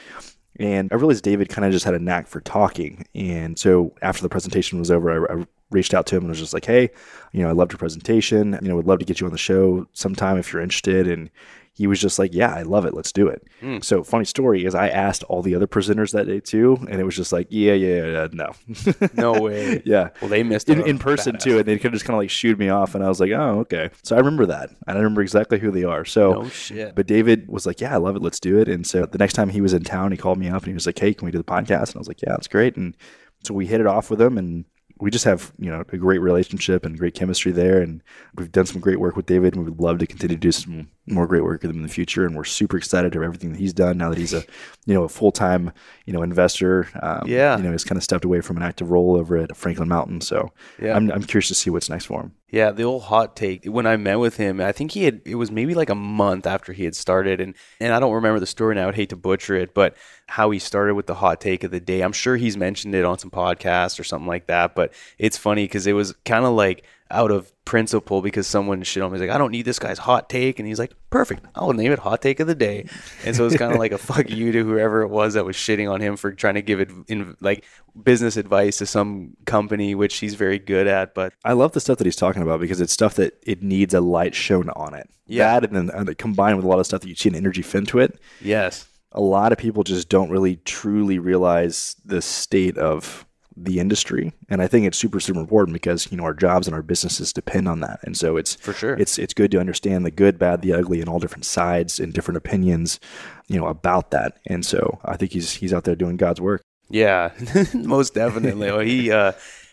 And 0.60 0.88
I 0.92 0.96
realized 0.96 1.24
David 1.24 1.50
kind 1.50 1.66
of 1.66 1.72
just 1.72 1.86
had 1.86 1.96
a 1.96 2.00
knack 2.00 2.28
for 2.28 2.40
talking. 2.40 3.04
And 3.16 3.58
so 3.58 3.96
after 4.04 4.22
the 4.22 4.30
presentation 4.30 4.78
was 4.78 4.92
over, 4.92 5.28
I, 5.28 5.42
I 5.42 5.46
reached 5.72 5.96
out 5.96 6.06
to 6.06 6.16
him 6.16 6.22
and 6.22 6.30
was 6.30 6.40
just 6.40 6.54
like, 6.54 6.66
hey, 6.66 6.92
you 7.32 7.42
know, 7.42 7.50
I 7.50 7.54
loved 7.54 7.72
your 7.72 7.80
presentation. 7.80 8.60
You 8.62 8.70
know, 8.70 8.76
would 8.76 8.86
love 8.86 9.00
to 9.00 9.06
get 9.06 9.20
you 9.20 9.26
on 9.26 9.32
the 9.32 9.40
show 9.40 9.88
sometime 9.94 10.38
if 10.38 10.54
you're 10.54 10.62
interested. 10.62 11.08
And 11.08 11.32
he 11.78 11.88
was 11.88 12.00
just 12.00 12.18
like, 12.18 12.34
yeah, 12.34 12.54
I 12.56 12.62
love 12.62 12.86
it. 12.86 12.94
Let's 12.94 13.12
do 13.12 13.28
it. 13.28 13.44
Hmm. 13.60 13.80
So 13.82 14.02
funny 14.04 14.24
story 14.26 14.64
is 14.66 14.74
I 14.74 14.88
asked 14.88 15.24
all 15.26 15.42
the 15.42 15.56
other 15.56 15.68
presenters 15.68 16.14
that 16.14 16.26
day 16.26 16.40
too. 16.40 16.78
And 16.90 17.02
it 17.02 17.04
was 17.04 17.16
just 17.18 17.34
like, 17.34 17.48
yeah, 17.50 17.74
yeah, 17.74 18.06
yeah 18.06 18.28
no. 18.32 18.54
No 19.14 19.42
way. 19.42 19.82
yeah. 19.86 20.10
Well, 20.22 20.30
they 20.30 20.42
missed 20.42 20.70
In, 20.70 20.82
in 20.88 20.98
person 21.00 21.36
badass. 21.36 21.42
too, 21.44 21.58
and 21.60 21.66
they 21.66 21.78
could 21.78 21.92
just 21.92 22.06
kind 22.06 22.16
of 22.16 22.20
like 22.22 22.30
shooed 22.30 22.58
me 22.58 22.70
off, 22.70 22.96
and 22.96 23.04
I 23.04 23.10
was 23.10 23.20
like, 23.20 23.32
"Oh, 23.32 23.60
okay." 23.62 23.90
So 24.04 24.16
I 24.16 24.20
remember 24.20 24.46
that. 24.48 24.70
and 24.88 24.98
I 24.98 25.02
remember 25.02 25.22
exactly 25.22 25.60
who 25.60 25.70
they 25.70 25.84
are. 25.84 26.06
So 26.06 26.32
No 26.44 26.50
shit. 26.50 26.96
but 26.96 27.08
David 27.08 27.48
was 27.50 27.66
like, 27.66 27.82
"Yeah, 27.82 27.94
I 27.94 27.98
love 27.98 28.16
it. 28.16 28.22
Let's 28.22 28.40
do 28.40 28.58
it." 28.58 28.68
And 28.70 28.88
so 28.88 29.06
the 29.06 29.18
next 29.18 29.34
time 29.34 29.50
he 29.50 29.62
was 29.62 29.74
in 29.74 29.84
town, 29.84 30.12
he 30.12 30.18
called 30.18 30.38
me 30.38 30.48
up 30.48 30.62
and 30.64 30.68
he 30.68 30.74
was 30.74 30.86
like, 30.86 30.98
"Hey, 30.98 31.14
can 31.14 31.26
we 31.26 31.32
do 31.32 31.38
the 31.38 31.44
podcast?" 31.44 31.90
And 31.90 31.96
I 31.98 32.00
was 32.00 32.08
like, 32.08 32.22
"Yeah, 32.22 32.30
that's 32.30 32.48
great." 32.48 32.76
And 32.78 32.96
so 33.44 33.54
we 33.54 33.66
hit 33.68 33.82
it 33.82 33.88
off 33.88 34.10
with 34.10 34.22
him, 34.22 34.38
and 34.38 34.64
we 35.00 35.12
just 35.12 35.26
have 35.26 35.52
you 35.60 35.70
know 35.70 35.84
a 35.92 35.98
great 35.98 36.20
relationship 36.22 36.86
and 36.86 36.98
great 36.98 37.16
chemistry 37.16 37.52
there. 37.52 37.82
And 37.82 38.02
we've 38.36 38.52
done 38.52 38.66
some 38.66 38.80
great 38.82 39.00
work 39.00 39.16
with 39.18 39.26
David, 39.26 39.56
and 39.56 39.64
we 39.66 39.70
would 39.72 39.82
love 39.82 40.00
to 40.00 40.08
continue 40.08 40.38
to 40.38 40.40
do 40.40 40.52
some 40.54 40.90
more 41.08 41.28
great 41.28 41.44
work 41.44 41.62
with 41.62 41.70
him 41.72 41.78
in 41.78 41.84
the 41.84 41.88
future. 41.90 42.26
And 42.26 42.36
we're 42.36 42.44
super 42.46 42.78
excited 42.78 43.16
of 43.16 43.22
everything 43.22 43.52
that 43.52 43.60
he's 43.60 43.74
done 43.74 43.98
now 43.98 44.10
that 44.10 44.18
he's 44.18 44.34
a 44.34 44.44
you 44.86 44.94
know 44.94 45.04
a 45.04 45.10
full 45.10 45.32
time 45.32 45.72
you 46.06 46.14
know 46.14 46.24
investor. 46.24 46.88
Um, 47.02 47.28
Yeah. 47.28 47.58
you 47.58 47.64
know, 47.64 47.72
he's 47.72 47.84
kind 47.84 47.98
of 47.98 48.04
stepped 48.04 48.26
away 48.26 48.42
from 48.42 48.58
an 48.58 48.64
active 48.64 48.90
role 48.92 49.16
over 49.16 49.38
at 49.38 49.56
Franklin 49.56 49.88
Mountain. 49.88 50.22
So 50.22 50.52
Yeah. 50.82 50.96
I'm 50.96 51.12
I'm 51.12 51.24
curious 51.24 51.48
to 51.50 51.56
see 51.56 51.70
what's 51.70 51.90
next 51.90 52.06
for 52.06 52.22
him. 52.22 52.32
Yeah, 52.52 52.72
the 52.72 52.84
old 52.84 53.04
hot 53.04 53.36
take. 53.36 53.66
When 53.66 53.86
I 53.86 53.98
met 53.98 54.16
with 54.20 54.38
him, 54.38 54.62
I 54.62 54.72
think 54.72 54.92
he 54.92 55.04
had 55.04 55.22
it 55.26 55.36
was 55.36 55.52
maybe 55.52 55.74
like 55.76 55.90
a 55.90 55.96
month 55.96 56.48
after 56.48 56.74
he 56.74 56.86
had 56.86 56.96
started 56.96 57.40
and 57.42 57.54
and 57.80 57.94
I 57.94 58.00
don't 58.00 58.14
remember 58.14 58.40
the 58.40 58.46
story 58.48 58.76
now. 58.76 58.88
I'd 58.88 58.96
hate 58.96 59.10
to 59.10 59.16
butcher 59.16 59.56
it, 59.56 59.74
but 59.74 59.96
how 60.28 60.50
he 60.52 60.58
started 60.60 60.96
with 60.96 61.06
the 61.06 61.16
hot 61.16 61.40
take 61.42 61.64
of 61.64 61.72
the 61.72 61.80
day. 61.80 62.02
I'm 62.02 62.14
sure 62.14 62.36
he's 62.36 62.58
mentioned 62.58 62.96
it 62.96 63.06
on 63.06 63.20
some 63.20 63.30
podcast 63.30 64.00
or 64.00 64.04
something 64.04 64.28
like 64.28 64.48
that, 64.48 64.74
but 64.74 64.94
it's 65.20 65.38
funny 65.38 65.68
cuz 65.68 65.86
it 65.86 65.94
was 65.94 66.14
kind 66.26 66.46
of 66.46 66.54
like 66.54 66.84
out 67.12 67.32
of 67.32 67.52
principle 67.66 68.22
because 68.22 68.48
someone 68.48 68.82
shit 68.84 69.04
on 69.04 69.12
me. 69.12 69.18
He's 69.18 69.28
like, 69.28 69.36
I 69.36 69.38
don't 69.38 69.52
need 69.52 69.66
this 69.66 69.80
guy's 69.80 70.00
hot 70.00 70.30
take. 70.30 70.60
And 70.60 70.68
he's 70.68 70.80
like, 70.80 70.94
perfect. 71.10 71.46
I'll 71.56 71.74
name 71.74 71.92
it 71.92 72.00
hot 72.00 72.22
take 72.22 72.40
of 72.40 72.48
the 72.48 72.56
day. 72.56 72.88
And 73.24 73.36
so 73.36 73.46
it's 73.46 73.58
kind 73.58 73.72
of 73.72 73.80
like 73.80 73.92
a 73.92 73.98
fuck 74.00 74.30
you 74.30 74.52
to 74.52 74.64
whoever 74.64 75.02
it 75.02 75.10
was 75.10 75.36
that 75.36 75.46
was 75.46 75.56
shitting 75.56 75.92
on 75.92 76.02
him 76.02 76.18
for 76.18 76.32
trying 76.32 76.56
to 76.56 76.62
give 76.62 76.80
it 76.80 76.90
in 77.08 77.36
like 77.42 77.66
business 78.02 78.38
advice 78.38 78.78
to 78.78 78.86
some 78.86 79.36
company, 79.46 79.94
which 79.94 80.18
he's 80.18 80.36
very 80.36 80.58
good 80.60 80.88
at. 80.88 81.14
But 81.14 81.34
I 81.44 81.54
love 81.54 81.74
the 81.74 81.80
stuff 81.80 81.98
that 82.00 82.06
he's 82.06 82.16
talking 82.16 82.42
about 82.42 82.60
because 82.60 82.82
it's 82.82 82.94
stuff 82.94 83.16
that 83.16 83.38
it 83.44 83.62
needs 83.62 83.94
a 83.94 84.02
light 84.02 84.34
shown 84.34 84.70
on 84.72 84.94
it. 84.94 85.10
Yeah. 85.28 85.60
That 85.60 85.72
and 85.72 85.90
then 85.90 86.10
uh, 86.10 86.14
combined 86.18 86.58
with 86.58 86.66
a 86.66 86.68
lot 86.68 86.80
of 86.80 86.86
stuff 86.86 87.02
that 87.02 87.08
you 87.08 87.16
see 87.16 87.30
an 87.30 87.36
energy 87.36 87.64
FinTwit, 87.64 88.18
yes. 88.42 88.88
a 89.12 89.22
lot 89.22 89.52
of 89.52 89.58
people 89.58 89.84
just 89.84 90.10
don't 90.10 90.30
really 90.30 90.58
truly 90.66 91.20
realize 91.20 91.96
the 92.06 92.22
state 92.22 92.78
of 92.78 93.26
the 93.58 93.80
industry. 93.80 94.34
And 94.50 94.62
I 94.62 94.68
think 94.68 94.86
it's 94.86 94.98
super, 94.98 95.20
super 95.20 95.40
important 95.40 95.74
because, 95.74 96.12
you 96.12 96.18
know, 96.18 96.24
our 96.24 96.34
jobs 96.34 96.68
and 96.68 96.76
our 96.76 96.82
businesses 96.82 97.32
depend 97.32 97.68
on 97.68 97.80
that. 97.82 98.00
And 98.04 98.18
so 98.18 98.38
it's 98.38 98.56
For 98.56 98.74
sure. 98.74 98.96
it's 98.96 99.18
it's 99.18 99.34
good 99.34 99.52
to 99.52 99.60
understand 99.60 100.06
the 100.06 100.12
good, 100.12 100.38
bad, 100.38 100.62
the 100.62 100.74
ugly 100.74 101.00
and 101.00 101.10
all 101.10 101.20
different 101.20 101.46
sides 101.46 102.00
and 102.00 102.14
different 102.14 102.38
opinions, 102.38 103.00
you 103.48 103.60
know, 103.60 103.68
about 103.68 104.12
that. 104.12 104.38
And 104.48 104.66
so 104.66 105.00
I 105.06 105.18
think 105.18 105.32
he's 105.32 105.54
he's 105.54 105.74
out 105.74 105.86
there 105.86 105.96
doing 105.96 106.18
God's 106.18 106.42
work. 106.42 106.62
Yeah, 106.90 107.32
most 107.74 108.14
definitely. 108.14 108.72
Well, 108.72 108.80
he, 108.82 109.12
uh, 109.12 109.32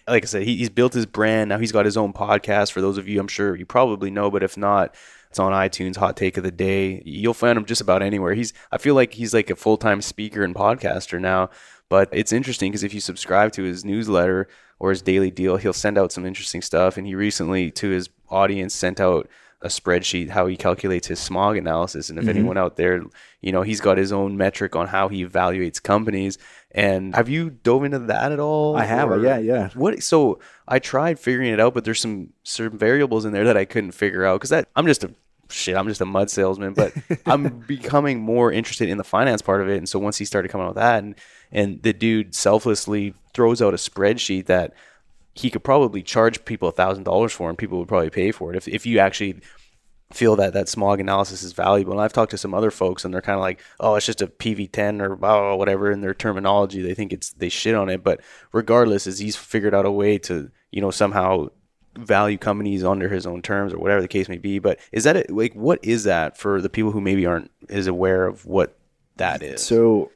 like 0.09 0.25
I 0.25 0.27
said, 0.27 0.43
he, 0.45 0.57
he's 0.57 0.71
built 0.71 0.95
his 0.95 1.07
brand. 1.07 1.51
Now 1.51 1.59
he's 1.59 1.73
got 1.73 1.85
his 1.85 1.97
own 1.97 2.13
podcast. 2.13 2.73
For 2.73 2.81
those 2.81 2.99
of 2.99 3.07
you, 3.09 3.21
I'm 3.21 3.29
sure 3.29 3.55
you 3.55 3.67
probably 3.67 4.11
know, 4.11 4.31
but 4.31 4.43
if 4.43 4.57
not, 4.57 4.95
it's 5.29 5.39
on 5.39 5.53
iTunes. 5.53 5.97
Hot 5.97 6.17
Take 6.17 6.37
of 6.37 6.45
the 6.45 6.51
Day. 6.51 7.03
You'll 7.05 7.35
find 7.35 7.57
him 7.59 7.65
just 7.65 7.81
about 7.81 8.03
anywhere. 8.03 8.35
He's. 8.35 8.53
I 8.71 8.79
feel 8.79 8.95
like 8.95 9.15
he's 9.15 9.35
like 9.35 9.51
a 9.51 9.57
full 9.57 9.77
time 9.77 10.01
speaker 10.03 10.43
and 10.43 10.55
podcaster 10.55 11.21
now. 11.21 11.51
But 11.93 12.09
it's 12.11 12.33
interesting 12.33 12.71
because 12.73 12.85
if 12.85 12.95
you 12.95 13.01
subscribe 13.01 13.53
to 13.53 13.65
his 13.65 13.85
newsletter 13.85 14.49
or 14.79 14.89
his 14.89 15.03
daily 15.03 15.31
deal, 15.31 15.59
he'll 15.59 15.75
send 15.75 15.99
out 15.99 16.11
some 16.11 16.25
interesting 16.25 16.63
stuff. 16.63 16.97
And 16.97 17.07
he 17.07 17.15
recently, 17.15 17.71
to 17.73 17.91
his 17.91 18.09
audience, 18.31 18.75
sent 18.75 18.99
out 18.99 19.29
a 19.61 19.69
spreadsheet 19.69 20.31
how 20.31 20.47
he 20.47 20.57
calculates 20.57 21.09
his 21.09 21.21
smog 21.21 21.59
analysis. 21.59 22.09
And 22.09 22.19
if 22.19 22.25
Mm-hmm. 22.25 22.31
anyone 22.39 22.57
out 22.57 22.77
there, 22.77 23.03
you 23.43 23.53
know, 23.53 23.61
he's 23.61 23.83
got 23.83 23.99
his 23.99 24.11
own 24.11 24.39
metric 24.39 24.75
on 24.75 24.87
how 24.87 25.09
he 25.09 25.23
evaluates 25.23 25.83
companies. 25.83 26.39
And 26.71 27.15
have 27.15 27.29
you 27.29 27.51
dove 27.51 27.85
into 27.85 27.99
that 27.99 28.33
at 28.33 28.41
all? 28.41 28.75
I 28.75 28.85
have, 28.85 29.11
Or- 29.11 29.21
yeah, 29.23 29.37
yeah. 29.37 29.69
What? 29.75 30.03
So 30.03 30.39
I 30.67 30.79
tried 30.79 31.19
figuring 31.19 31.53
it 31.53 31.61
out, 31.61 31.75
but 31.75 31.85
there's 31.85 32.01
some 32.01 32.31
certain 32.43 32.79
variables 32.79 33.27
in 33.27 33.33
there 33.35 33.45
that 33.45 33.59
I 33.59 33.67
couldn't 33.67 33.93
figure 33.93 34.25
out 34.25 34.37
because 34.41 34.49
that 34.51 34.67
I'm 34.75 34.87
just 34.87 35.05
a 35.05 35.11
shit. 35.51 35.77
I'm 35.77 35.87
just 35.89 36.01
a 36.01 36.07
mud 36.07 36.31
salesman, 36.31 36.73
but 36.73 36.95
I'm 37.27 37.59
becoming 37.69 38.19
more 38.19 38.51
interested 38.51 38.89
in 38.89 38.97
the 38.97 39.05
finance 39.05 39.43
part 39.43 39.61
of 39.61 39.69
it. 39.69 39.77
And 39.77 39.87
so 39.87 39.99
once 39.99 40.17
he 40.17 40.25
started 40.25 40.49
coming 40.49 40.65
out 40.65 40.71
with 40.71 40.83
that, 40.83 41.05
and 41.05 41.15
and 41.53 41.83
the 41.83 41.93
dude 41.93 42.35
selflessly 42.35 43.15
throws 43.35 43.63
out 43.63 43.75
a 43.75 43.77
spreadsheet 43.77 44.47
that 44.47 44.75
he 45.35 45.51
could 45.51 45.65
probably 45.65 46.03
charge 46.03 46.45
people 46.45 46.69
a 46.69 46.73
thousand 46.73 47.05
dollars 47.05 47.33
for, 47.33 47.49
and 47.49 47.59
people 47.59 47.79
would 47.79 47.89
probably 47.89 48.11
pay 48.11 48.33
for 48.33 48.53
it 48.53 48.57
if 48.57 48.69
if 48.69 48.87
you 48.87 48.99
actually 48.99 49.41
feel 50.13 50.37
that 50.37 50.53
that 50.53 50.69
smog 50.69 51.01
analysis 51.01 51.43
is 51.43 51.53
valuable. 51.53 51.93
And 51.93 52.03
I've 52.03 52.13
talked 52.13 52.33
to 52.33 52.39
some 52.39 52.55
other 52.55 52.71
folks, 52.71 53.05
and 53.05 53.13
they're 53.13 53.23
kind 53.23 53.37
of 53.37 53.43
like, 53.43 53.61
"Oh, 53.81 53.95
it's 53.95 54.07
just 54.07 54.23
a 54.23 54.27
PV10 54.27 55.01
or 55.01 55.17
whatever." 55.57 55.91
In 55.91 56.01
their 56.01 56.15
terminology, 56.15 56.83
they 56.83 56.95
think 56.95 57.13
it's 57.13 57.33
they 57.33 57.49
shit 57.49 57.75
on 57.75 57.89
it. 57.89 58.03
But 58.03 58.21
regardless, 58.53 59.07
is 59.07 59.19
he's 59.19 59.37
figured 59.37 59.75
out 59.75 59.87
a 59.87 59.91
way 59.91 60.19
to 60.19 60.51
you 60.71 60.81
know 60.81 60.91
somehow 60.91 61.49
value 61.97 62.39
companies 62.39 62.85
under 62.85 63.09
his 63.09 63.27
own 63.27 63.43
terms 63.43 63.73
or 63.73 63.79
whatever 63.79 64.01
the 64.01 64.09
case 64.09 64.29
may 64.29 64.39
be. 64.39 64.59
But 64.59 64.79
is 64.93 65.05
that 65.05 65.17
it, 65.17 65.31
like 65.31 65.55
what 65.55 65.79
is 65.83 66.05
that 66.05 66.37
for 66.37 66.61
the 66.61 66.71
people 66.71 66.91
who 66.91 67.01
maybe 67.01 67.27
aren't 67.27 67.51
as 67.69 67.87
aware 67.87 68.27
of 68.27 68.47
what 68.47 68.77
that 69.17 69.43
is? 69.43 69.63
So 69.63 70.11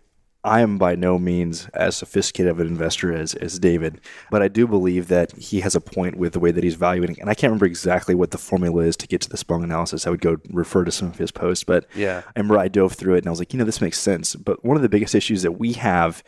I 0.46 0.60
am 0.60 0.78
by 0.78 0.94
no 0.94 1.18
means 1.18 1.66
as 1.74 1.96
sophisticated 1.96 2.52
of 2.52 2.60
an 2.60 2.68
investor 2.68 3.12
as, 3.12 3.34
as 3.34 3.58
David, 3.58 4.00
but 4.30 4.42
I 4.42 4.48
do 4.48 4.68
believe 4.68 5.08
that 5.08 5.32
he 5.32 5.60
has 5.60 5.74
a 5.74 5.80
point 5.80 6.16
with 6.16 6.34
the 6.34 6.38
way 6.38 6.52
that 6.52 6.62
he's 6.62 6.76
valuing. 6.76 7.20
And 7.20 7.28
I 7.28 7.34
can't 7.34 7.50
remember 7.50 7.66
exactly 7.66 8.14
what 8.14 8.30
the 8.30 8.38
formula 8.38 8.84
is 8.84 8.96
to 8.98 9.08
get 9.08 9.20
to 9.22 9.28
the 9.28 9.36
smog 9.36 9.64
analysis. 9.64 10.06
I 10.06 10.10
would 10.10 10.20
go 10.20 10.36
refer 10.50 10.84
to 10.84 10.92
some 10.92 11.08
of 11.08 11.18
his 11.18 11.32
posts, 11.32 11.64
but 11.64 11.86
Yeah. 11.96 12.22
I 12.24 12.38
remember 12.38 12.58
I 12.58 12.68
dove 12.68 12.92
through 12.92 13.16
it 13.16 13.18
and 13.18 13.26
I 13.26 13.30
was 13.30 13.40
like, 13.40 13.52
you 13.52 13.58
know, 13.58 13.64
this 13.64 13.80
makes 13.80 13.98
sense. 13.98 14.36
But 14.36 14.64
one 14.64 14.76
of 14.76 14.82
the 14.82 14.88
biggest 14.88 15.16
issues 15.16 15.42
that 15.42 15.52
we 15.52 15.72
have 15.72 16.22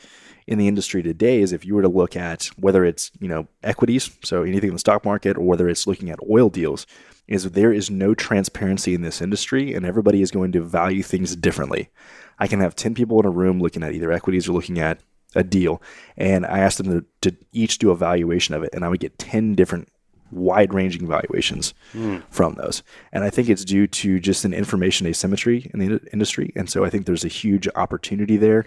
in 0.49 0.59
the 0.59 0.66
industry 0.66 1.01
today 1.01 1.41
is 1.41 1.53
if 1.53 1.64
you 1.64 1.77
were 1.77 1.83
to 1.83 1.89
look 1.89 2.16
at 2.16 2.47
whether 2.57 2.85
it's, 2.85 3.12
you 3.21 3.29
know, 3.29 3.47
equities, 3.62 4.11
so 4.25 4.43
anything 4.43 4.71
in 4.71 4.75
the 4.75 4.81
stock 4.81 5.05
market, 5.05 5.37
or 5.37 5.43
whether 5.43 5.69
it's 5.69 5.87
looking 5.87 6.11
at 6.11 6.19
oil 6.29 6.49
deals, 6.49 6.87
is 7.29 7.51
there 7.51 7.73
is 7.73 7.91
no 7.91 8.14
transparency 8.14 8.95
in 8.95 9.03
this 9.03 9.21
industry 9.21 9.75
and 9.75 9.87
everybody 9.87 10.23
is 10.23 10.31
going 10.31 10.51
to 10.51 10.62
value 10.62 11.03
things 11.03 11.37
differently. 11.37 11.91
I 12.39 12.47
can 12.47 12.61
have 12.61 12.76
10 12.76 12.95
people 12.95 13.18
in 13.20 13.26
a 13.26 13.30
room 13.30 13.61
looking 13.61 13.82
at 13.82 13.93
either 13.93 14.12
equities 14.12 14.49
or 14.49 14.53
looking 14.53 14.78
at 14.78 15.01
a 15.34 15.45
deal, 15.45 15.82
and 16.16 16.47
I 16.47 16.61
asked 16.61 16.78
them 16.78 17.01
to, 17.22 17.30
to 17.30 17.36
each 17.53 17.78
do 17.78 17.91
a 17.91 17.97
valuation 17.97 18.55
of 18.55 18.62
it, 18.62 18.70
and 18.72 18.84
I 18.84 18.89
would 18.89 19.01
get 19.01 19.18
ten 19.18 19.55
different 19.55 19.89
wide 20.30 20.74
ranging 20.74 21.07
valuations 21.07 21.74
mm. 21.93 22.22
from 22.30 22.55
those. 22.55 22.82
And 23.12 23.24
I 23.24 23.30
think 23.30 23.49
it's 23.49 23.64
due 23.64 23.86
to 23.86 24.20
just 24.20 24.45
an 24.45 24.53
information 24.53 25.07
asymmetry 25.07 25.70
in 25.72 25.80
the 25.80 26.01
industry. 26.12 26.53
And 26.55 26.68
so 26.68 26.84
I 26.84 26.91
think 26.91 27.07
there's 27.07 27.24
a 27.24 27.28
huge 27.28 27.68
opportunity 27.74 28.36
there. 28.36 28.66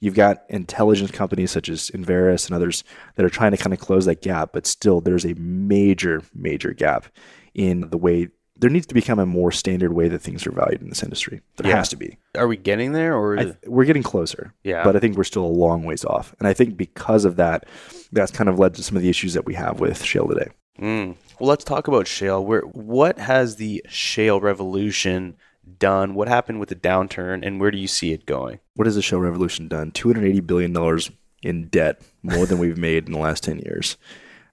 You've 0.00 0.14
got 0.14 0.44
intelligence 0.48 1.10
companies 1.10 1.50
such 1.50 1.68
as 1.68 1.90
Enverus 1.90 2.46
and 2.46 2.54
others 2.54 2.84
that 3.16 3.26
are 3.26 3.30
trying 3.30 3.50
to 3.50 3.56
kind 3.56 3.74
of 3.74 3.80
close 3.80 4.06
that 4.06 4.22
gap, 4.22 4.50
but 4.52 4.66
still 4.66 5.00
there's 5.00 5.26
a 5.26 5.34
major, 5.34 6.22
major 6.34 6.72
gap 6.72 7.06
in 7.54 7.90
the 7.90 7.98
way 7.98 8.28
there 8.60 8.70
needs 8.70 8.86
to 8.86 8.94
become 8.94 9.18
a 9.18 9.26
more 9.26 9.50
standard 9.50 9.92
way 9.94 10.08
that 10.08 10.20
things 10.20 10.46
are 10.46 10.52
valued 10.52 10.82
in 10.82 10.90
this 10.90 11.02
industry. 11.02 11.40
There 11.56 11.70
yeah. 11.70 11.76
has 11.76 11.88
to 11.88 11.96
be. 11.96 12.18
Are 12.36 12.46
we 12.46 12.56
getting 12.56 12.92
there, 12.92 13.16
or 13.16 13.36
th- 13.36 13.56
we're 13.66 13.86
getting 13.86 14.02
closer? 14.02 14.52
Yeah, 14.64 14.84
but 14.84 14.94
I 14.96 14.98
think 14.98 15.16
we're 15.16 15.24
still 15.24 15.44
a 15.44 15.46
long 15.46 15.84
ways 15.84 16.04
off. 16.04 16.34
And 16.38 16.46
I 16.46 16.52
think 16.52 16.76
because 16.76 17.24
of 17.24 17.36
that, 17.36 17.66
that's 18.12 18.30
kind 18.30 18.48
of 18.48 18.58
led 18.58 18.74
to 18.74 18.82
some 18.82 18.96
of 18.96 19.02
the 19.02 19.08
issues 19.08 19.34
that 19.34 19.46
we 19.46 19.54
have 19.54 19.80
with 19.80 20.04
shale 20.04 20.28
today. 20.28 20.50
Mm. 20.78 21.16
Well, 21.38 21.48
let's 21.48 21.64
talk 21.64 21.88
about 21.88 22.06
shale. 22.06 22.44
Where 22.44 22.62
what 22.62 23.18
has 23.18 23.56
the 23.56 23.82
shale 23.88 24.40
revolution 24.40 25.36
done? 25.78 26.14
What 26.14 26.28
happened 26.28 26.60
with 26.60 26.68
the 26.68 26.74
downturn, 26.74 27.46
and 27.46 27.60
where 27.60 27.70
do 27.70 27.78
you 27.78 27.88
see 27.88 28.12
it 28.12 28.26
going? 28.26 28.60
What 28.76 28.86
has 28.86 28.94
the 28.94 29.02
shale 29.02 29.20
revolution 29.20 29.68
done? 29.68 29.90
Two 29.90 30.08
hundred 30.08 30.28
eighty 30.28 30.40
billion 30.40 30.72
dollars 30.72 31.10
in 31.42 31.68
debt, 31.68 32.02
more 32.22 32.44
than 32.44 32.58
we've 32.58 32.76
made 32.76 33.06
in 33.06 33.12
the 33.12 33.18
last 33.18 33.42
ten 33.42 33.58
years, 33.60 33.96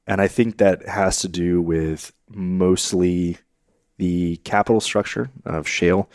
and 0.06 0.22
I 0.22 0.30
think 0.30 0.58
that 0.58 0.88
has 0.88 1.20
to 1.22 1.28
do 1.28 1.62
with 1.62 2.14
mostly 2.30 3.38
the 3.98 4.38
capital 4.38 4.82
structure 4.82 5.30
of 5.46 5.68
shale. 5.68 6.10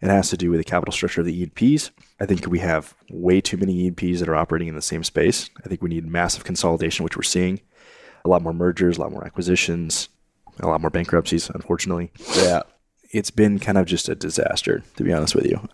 It 0.00 0.08
has 0.08 0.30
to 0.30 0.36
do 0.36 0.50
with 0.50 0.60
the 0.60 0.64
capital 0.64 0.92
structure 0.92 1.22
of 1.22 1.26
the 1.26 1.42
E&Ps. 1.42 1.90
I 2.20 2.26
think 2.26 2.46
we 2.46 2.60
have 2.60 2.94
way 3.10 3.40
too 3.40 3.56
many 3.56 3.74
E&Ps 3.86 4.20
that 4.20 4.28
are 4.28 4.36
operating 4.36 4.68
in 4.68 4.76
the 4.76 4.82
same 4.82 5.02
space. 5.02 5.50
I 5.64 5.68
think 5.68 5.82
we 5.82 5.88
need 5.88 6.06
massive 6.06 6.44
consolidation, 6.44 7.02
which 7.04 7.16
we're 7.16 7.22
seeing. 7.22 7.60
A 8.24 8.28
lot 8.28 8.42
more 8.42 8.52
mergers, 8.52 8.96
a 8.96 9.00
lot 9.00 9.10
more 9.10 9.24
acquisitions, 9.24 10.08
a 10.60 10.68
lot 10.68 10.80
more 10.80 10.90
bankruptcies, 10.90 11.50
unfortunately. 11.50 12.12
Yeah. 12.36 12.62
It's 13.10 13.30
been 13.30 13.58
kind 13.58 13.78
of 13.78 13.86
just 13.86 14.08
a 14.08 14.14
disaster, 14.14 14.84
to 14.96 15.02
be 15.02 15.12
honest 15.12 15.34
with 15.34 15.46
you. 15.46 15.68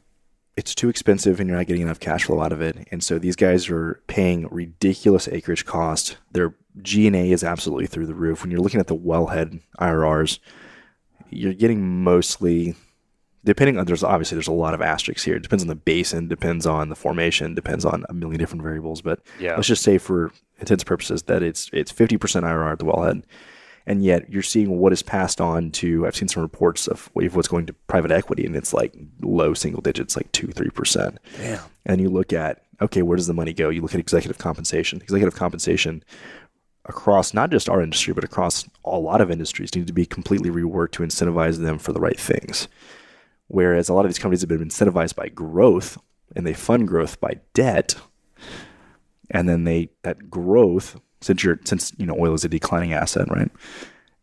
It's 0.57 0.75
too 0.75 0.89
expensive 0.89 1.41
and 1.41 1.49
you're 1.49 1.59
not 1.59 1.67
getting 1.67 1.83
enough 1.83 1.99
cash 2.01 2.25
flow 2.25 2.41
out 2.41 2.53
of 2.53 2.61
it. 2.61 2.89
And 2.93 3.03
so 3.03 3.19
these 3.19 3.37
guys 3.37 3.69
are 3.69 4.01
paying 4.07 4.47
ridiculous 4.51 5.27
acreage 5.29 5.65
cost. 5.67 6.17
Their 6.33 6.55
G&A 6.81 7.33
is 7.33 7.43
absolutely 7.43 7.89
through 7.89 8.07
the 8.07 8.15
roof. 8.15 8.43
When 8.43 8.51
you're 8.51 8.61
looking 8.61 8.81
at 8.81 8.87
the 8.87 8.97
wellhead 8.97 9.61
IRRs, 9.81 10.39
you're 11.37 11.55
getting 11.55 12.03
mostly 12.03 12.75
depending 13.45 13.79
on 13.79 13.85
there's 13.85 14.03
obviously 14.03 14.37
there's 14.37 14.49
a 14.49 14.53
lot 14.53 14.75
of 14.75 14.81
asterisks 14.81 15.23
here. 15.23 15.37
It 15.37 15.43
depends 15.43 15.63
on 15.63 15.69
the 15.69 15.75
basin, 15.75 16.29
depends 16.29 16.67
on 16.67 16.89
the 16.89 16.97
formation, 16.97 17.55
depends 17.55 17.85
on 17.85 18.05
a 18.09 18.15
million 18.15 18.39
different 18.39 18.63
variables. 18.63 19.03
But 19.03 19.21
yeah. 19.39 19.55
let's 19.55 19.69
just 19.69 19.83
say 19.83 19.99
for 19.99 20.33
intents 20.59 20.85
purposes 20.85 21.25
that 21.25 21.43
it's 21.43 21.69
it's 21.73 21.93
50% 21.93 22.19
IRR 22.19 22.73
at 22.73 22.79
the 22.79 22.85
wellhead. 22.85 23.23
And 23.87 24.03
yet 24.03 24.33
you're 24.33 24.43
seeing 24.43 24.79
what 24.79 24.95
is 24.95 25.03
passed 25.03 25.43
on 25.43 25.71
to 25.73 26.07
I've 26.07 26.17
seen 26.17 26.29
some 26.29 26.43
reports 26.43 26.89
of 26.89 27.11
what's 27.13 27.49
going 27.49 27.67
to 27.67 27.75
private 27.87 28.11
equity 28.11 28.47
and 28.47 28.57
it's 28.57 28.73
like 28.73 28.95
low 29.21 29.53
single 29.53 29.83
digits, 29.83 30.17
like 30.17 30.33
two, 30.33 30.49
three 30.49 30.71
percent. 30.71 31.19
Yeah. 31.39 31.63
And 31.85 32.01
you 32.01 32.09
look 32.09 32.33
at 32.33 32.63
okay, 32.81 33.03
where 33.03 33.17
does 33.17 33.27
the 33.27 33.35
money 33.35 33.53
go? 33.53 33.69
You 33.69 33.83
look 33.83 33.95
at 33.95 34.01
executive 34.01 34.39
compensation. 34.39 35.01
Executive 35.03 35.35
compensation 35.35 36.03
across 36.87 37.33
not 37.33 37.51
just 37.51 37.69
our 37.69 37.81
industry, 37.81 38.13
but 38.13 38.25
across 38.25 38.69
a 38.85 38.99
lot 38.99 39.21
of 39.21 39.31
industries 39.31 39.75
need 39.75 39.87
to 39.87 39.93
be 39.93 40.07
completely 40.07 40.51
reworked 40.51 40.93
to 40.93 41.03
incentivize 41.03 41.59
them 41.59 41.79
for 41.79 41.93
the 41.93 42.01
right 42.01 42.19
things. 42.19 42.69
Whereas 43.49 43.89
a 43.89 43.95
lot 43.95 44.05
of 44.05 44.11
these 44.11 44.19
companies 44.19 44.41
have 44.41 44.49
been 44.49 44.67
incentivized 44.67 45.15
by 45.15 45.29
growth 45.29 45.99
and 46.35 46.47
they 46.47 46.55
fund 46.55 46.89
growth 46.89 47.21
by 47.21 47.41
debt. 47.53 47.95
And 49.31 49.49
then 49.49 49.65
they 49.65 49.91
that 50.03 50.31
growth, 50.31 51.01
since 51.21 51.43
you're 51.43 51.59
since 51.65 51.93
you 51.97 52.07
know 52.07 52.17
oil 52.19 52.35
is 52.35 52.45
a 52.45 52.49
declining 52.49 52.93
asset, 52.93 53.31
right? 53.31 53.51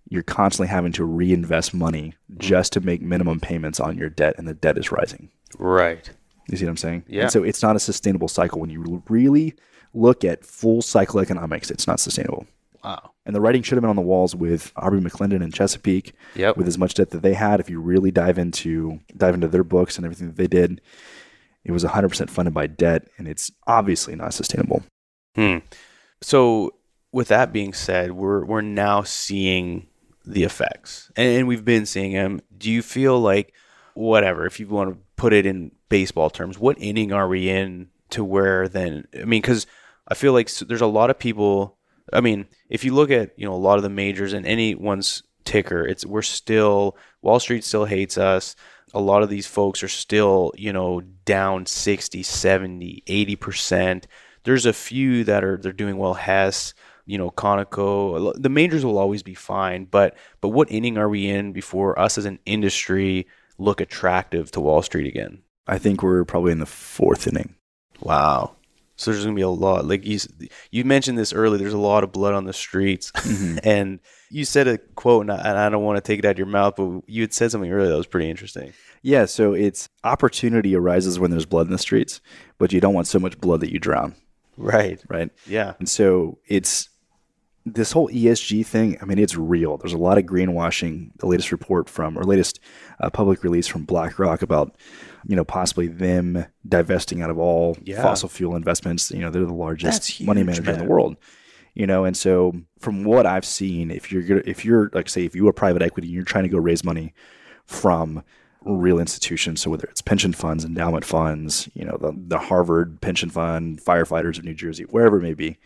You're 0.09 0.24
constantly 0.24 0.68
having 0.68 0.91
to 0.93 1.05
reinvest 1.05 1.74
money 1.74 2.16
just 2.38 2.74
to 2.74 2.82
make 2.82 3.01
minimum 3.01 3.39
payments 3.39 3.80
on 3.80 3.97
your 3.97 4.09
debt 4.09 4.36
and 4.38 4.47
the 4.47 4.53
debt 4.53 4.78
is 4.78 4.91
rising. 4.91 5.30
Right. 5.57 6.09
You 6.49 6.57
see 6.57 6.66
what 6.66 6.72
I'm 6.72 6.78
saying? 6.78 7.05
Yeah. 7.07 7.24
And 7.24 7.32
so 7.32 7.43
it's 7.43 7.64
not 7.64 7.76
a 7.76 7.80
sustainable 7.80 8.28
cycle 8.28 8.59
when 8.59 8.70
you 8.70 9.01
really 9.07 9.55
look 9.94 10.24
at 10.24 10.46
full 10.46 10.82
cycle 10.82 11.20
economics, 11.20 11.70
it's 11.70 11.88
not 11.88 12.00
sustainable. 12.00 12.46
Wow. 12.84 13.12
And 13.26 13.36
the 13.36 13.42
writing 13.42 13.62
should 13.62 13.76
have 13.76 13.82
been 13.82 13.89
on 13.89 13.96
the 13.96 14.02
walls 14.02 14.36
with 14.36 14.72
Aubrey 14.76 15.00
McClendon 15.00 15.44
and 15.44 15.54
Chesapeake. 15.54 16.14
Yep. 16.36 16.58
With 16.58 16.68
as 16.68 16.78
much 16.78 16.96
debt 16.96 17.12
that 17.12 17.22
they 17.22 17.34
had, 17.34 17.60
if 17.60 17.70
you 17.70 17.80
really 17.80 18.12
dive 18.12 18.38
into 18.38 19.00
dive 19.16 19.36
into 19.36 19.48
their 19.48 19.64
books 19.64 19.98
and 19.98 20.06
everything 20.06 20.28
that 20.28 20.38
they 20.38 20.48
did, 20.48 20.82
it 21.64 21.72
was 21.72 21.84
100% 21.84 22.30
funded 22.30 22.54
by 22.54 22.68
debt, 22.68 23.08
and 23.18 23.28
it's 23.28 23.52
obviously 23.68 24.16
not 24.16 24.34
sustainable. 24.34 24.84
Hmm. 25.36 25.58
So, 26.22 26.76
with 27.12 27.28
that 27.28 27.54
being 27.54 27.74
said, 27.74 28.14
we're 28.14 28.44
we're 28.44 28.62
now 28.62 29.04
seeing 29.04 29.88
the 30.26 30.44
effects, 30.44 31.12
and, 31.16 31.48
we've 31.48 31.66
been 31.66 31.86
seeing 31.86 32.14
them. 32.14 32.42
Do 32.58 32.72
you 32.72 32.82
feel 32.82 33.20
like, 33.20 33.54
whatever, 33.94 34.46
if 34.46 34.60
you 34.60 34.68
want 34.68 34.92
to 34.92 35.00
put 35.16 35.34
it 35.34 35.46
in 35.46 35.72
baseball 35.89 36.30
terms, 36.30 36.58
what 36.58 36.78
inning 36.80 37.12
are 37.12 37.28
we 37.28 37.50
in 37.50 37.89
to 38.12 38.24
where 38.24 38.68
then? 38.68 39.08
I 39.14 39.26
mean, 39.26 39.42
because 39.42 39.68
I 40.08 40.14
feel 40.14 40.34
like 40.34 40.52
there's 40.52 40.82
a 40.82 40.88
lot 40.88 41.10
of 41.10 41.20
people 41.20 41.78
I 42.14 42.22
mean, 42.22 42.47
if 42.70 42.84
you 42.84 42.93
look 42.93 43.12
at 43.12 43.38
you 43.38 43.45
know 43.45 43.54
a 43.54 43.56
lot 43.56 43.78
of 43.78 43.84
the 43.84 43.89
majors 43.89 44.34
and 44.34 44.45
anyone's 44.45 45.24
ticker, 45.43 45.86
it's 45.86 46.06
we're 46.06 46.22
still 46.22 46.97
Wall 47.22 47.39
Street 47.39 47.64
still 47.64 47.86
hates 47.86 48.18
us. 48.18 48.56
A 48.93 48.99
lot 48.99 49.24
of 49.24 49.30
these 49.30 49.47
folks 49.47 49.84
are 49.84 49.88
still 49.88 50.52
you 50.58 50.74
know 50.74 51.02
down 51.26 51.66
60, 51.66 52.24
70, 52.24 53.04
80 53.08 53.36
percent. 53.36 54.08
There's 54.43 54.66
a 54.66 54.74
few 54.74 55.24
that 55.26 55.43
are 55.43 55.58
they're 55.58 55.72
doing 55.72 55.97
well. 55.97 56.16
Hess, 56.16 56.74
you 57.06 57.18
know, 57.18 57.30
Conoco. 57.30 58.34
The 58.36 58.49
majors 58.49 58.84
will 58.84 58.97
always 58.97 59.24
be 59.24 59.36
fine, 59.36 59.86
but 59.86 60.18
but 60.41 60.49
what 60.49 60.72
inning 60.72 60.97
are 60.97 61.10
we 61.10 61.30
in 61.30 61.54
before 61.54 61.97
us 61.97 62.18
as 62.18 62.26
an 62.26 62.39
industry 62.45 63.28
look 63.58 63.80
attractive 63.80 64.52
to 64.52 64.60
Wall 64.60 64.82
Street 64.82 65.08
again? 65.08 65.43
I 65.68 65.78
think 65.78 66.02
we're 66.02 66.26
probably 66.26 66.52
in 66.52 66.60
the 66.60 66.66
fourth 66.66 67.28
inning. 67.28 67.56
Wow. 68.02 68.56
So 69.02 69.12
there's 69.12 69.24
going 69.24 69.36
to 69.36 69.39
be 69.39 69.43
a 69.43 69.49
lot. 69.49 69.86
Like 69.86 70.06
you, 70.06 70.20
you 70.70 70.86
mentioned 70.86 71.18
this 71.18 71.34
earlier. 71.34 71.58
There's 71.58 71.74
a 71.74 71.80
lot 71.80 72.04
of 72.04 72.12
blood 72.12 72.36
on 72.36 72.45
the 72.45 72.54
streets, 72.54 73.12
mm-hmm. 73.12 73.58
and 73.68 73.99
you 74.30 74.45
said 74.45 74.68
a 74.68 74.78
quote, 74.78 75.22
and 75.22 75.32
I, 75.32 75.38
and 75.38 75.58
I 75.58 75.70
don't 75.70 75.84
want 75.84 75.97
to 75.97 76.02
take 76.02 76.20
it 76.20 76.26
out 76.26 76.32
of 76.32 76.38
your 76.38 76.47
mouth, 76.47 76.76
but 76.78 77.02
you 77.08 77.24
had 77.24 77.34
said 77.34 77.52
something 77.52 77.72
earlier 77.72 77.89
that 77.89 77.97
was 77.97 78.06
pretty 78.06 78.30
interesting. 78.30 78.74
Yeah. 79.02 79.26
So 79.26 79.54
it's 79.54 79.89
opportunity 80.04 80.76
arises 80.76 81.20
when 81.20 81.32
there's 81.32 81.47
blood 81.47 81.66
in 81.66 81.72
the 81.72 81.80
streets, 81.80 82.22
but 82.60 82.72
you 82.72 82.80
don't 82.80 82.93
want 82.93 83.08
so 83.08 83.18
much 83.18 83.39
blood 83.41 83.62
that 83.62 83.72
you 83.72 83.80
drown. 83.80 84.16
Right. 84.56 85.02
Right. 85.10 85.32
Yeah. 85.47 85.74
And 85.80 85.89
so 85.89 86.38
it's 86.45 86.89
this 87.66 87.91
whole 87.91 88.09
ESG 88.09 88.66
thing, 88.66 88.97
I 89.01 89.05
mean, 89.05 89.20
it's 89.20 89.36
real. 89.36 89.78
There's 89.78 89.93
a 89.93 89.97
lot 89.97 90.18
of 90.18 90.26
greenwashing. 90.26 91.12
The 91.18 91.28
latest 91.28 91.51
report 91.51 91.89
from, 91.89 92.18
or 92.18 92.24
latest 92.24 92.59
uh, 92.99 93.09
public 93.09 93.43
release 93.43 93.68
from 93.68 93.84
BlackRock 93.84 94.41
about 94.41 94.76
you 95.28 95.36
know, 95.36 95.43
possibly 95.43 95.88
them 95.88 96.45
divesting 96.68 97.22
out 97.22 97.30
of 97.30 97.38
all 97.38 97.78
yeah. 97.84 98.01
fossil 98.01 98.30
fuel 98.30 98.55
investments. 98.55 99.12
You 99.12 99.20
know, 99.20 99.30
they're 99.30 99.45
the 99.45 99.53
largest 99.53 100.09
huge, 100.09 100.28
money 100.28 100.43
manager 100.43 100.64
man. 100.64 100.76
in 100.76 100.86
the 100.86 100.91
world. 100.91 101.18
You 101.74 101.88
know, 101.88 102.03
and 102.03 102.18
so 102.18 102.53
from 102.80 103.03
what 103.03 103.26
I've 103.26 103.45
seen, 103.45 103.91
if 103.91 104.12
you're 104.12 104.39
if 104.39 104.66
you're 104.66 104.89
like 104.93 105.07
say 105.07 105.24
if 105.24 105.36
you 105.36 105.47
are 105.47 105.53
private 105.53 105.82
equity 105.82 106.07
and 106.07 106.16
you're 106.16 106.26
trying 106.26 106.43
to 106.43 106.49
go 106.49 106.57
raise 106.57 106.84
money 106.84 107.14
from 107.66 108.24
real 108.66 108.99
institutions, 108.99 109.62
so 109.62 109.72
whether 109.72 109.86
it's 109.86 110.01
pension 110.01 110.34
funds, 110.34 110.66
endowment 110.66 111.05
funds, 111.05 111.70
you 111.74 111.86
know, 111.86 111.97
the, 111.99 112.14
the 112.28 112.38
Harvard 112.38 112.99
pension 113.01 113.30
fund, 113.30 113.82
firefighters 113.82 114.38
of 114.38 114.43
New 114.43 114.53
Jersey, 114.53 114.84
wherever 114.84 115.18
it 115.18 115.24
may 115.24 115.34
be, 115.34 115.57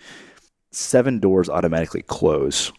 seven 0.75 1.19
doors 1.19 1.49
automatically 1.49 2.01
close. 2.03 2.71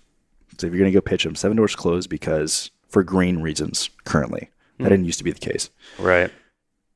So 0.59 0.67
if 0.67 0.73
you're 0.73 0.81
going 0.81 0.93
to 0.93 0.97
go 0.97 1.01
pitch 1.01 1.25
them, 1.25 1.35
seven 1.35 1.57
doors 1.57 1.75
close 1.75 2.07
because 2.07 2.71
for 2.89 3.03
green 3.03 3.43
reasons 3.43 3.91
currently. 4.05 4.51
That 4.79 4.85
mm. 4.85 4.89
didn't 4.91 5.07
used 5.07 5.19
to 5.19 5.25
be 5.25 5.33
the 5.33 5.41
case. 5.41 5.71
Right 5.99 6.31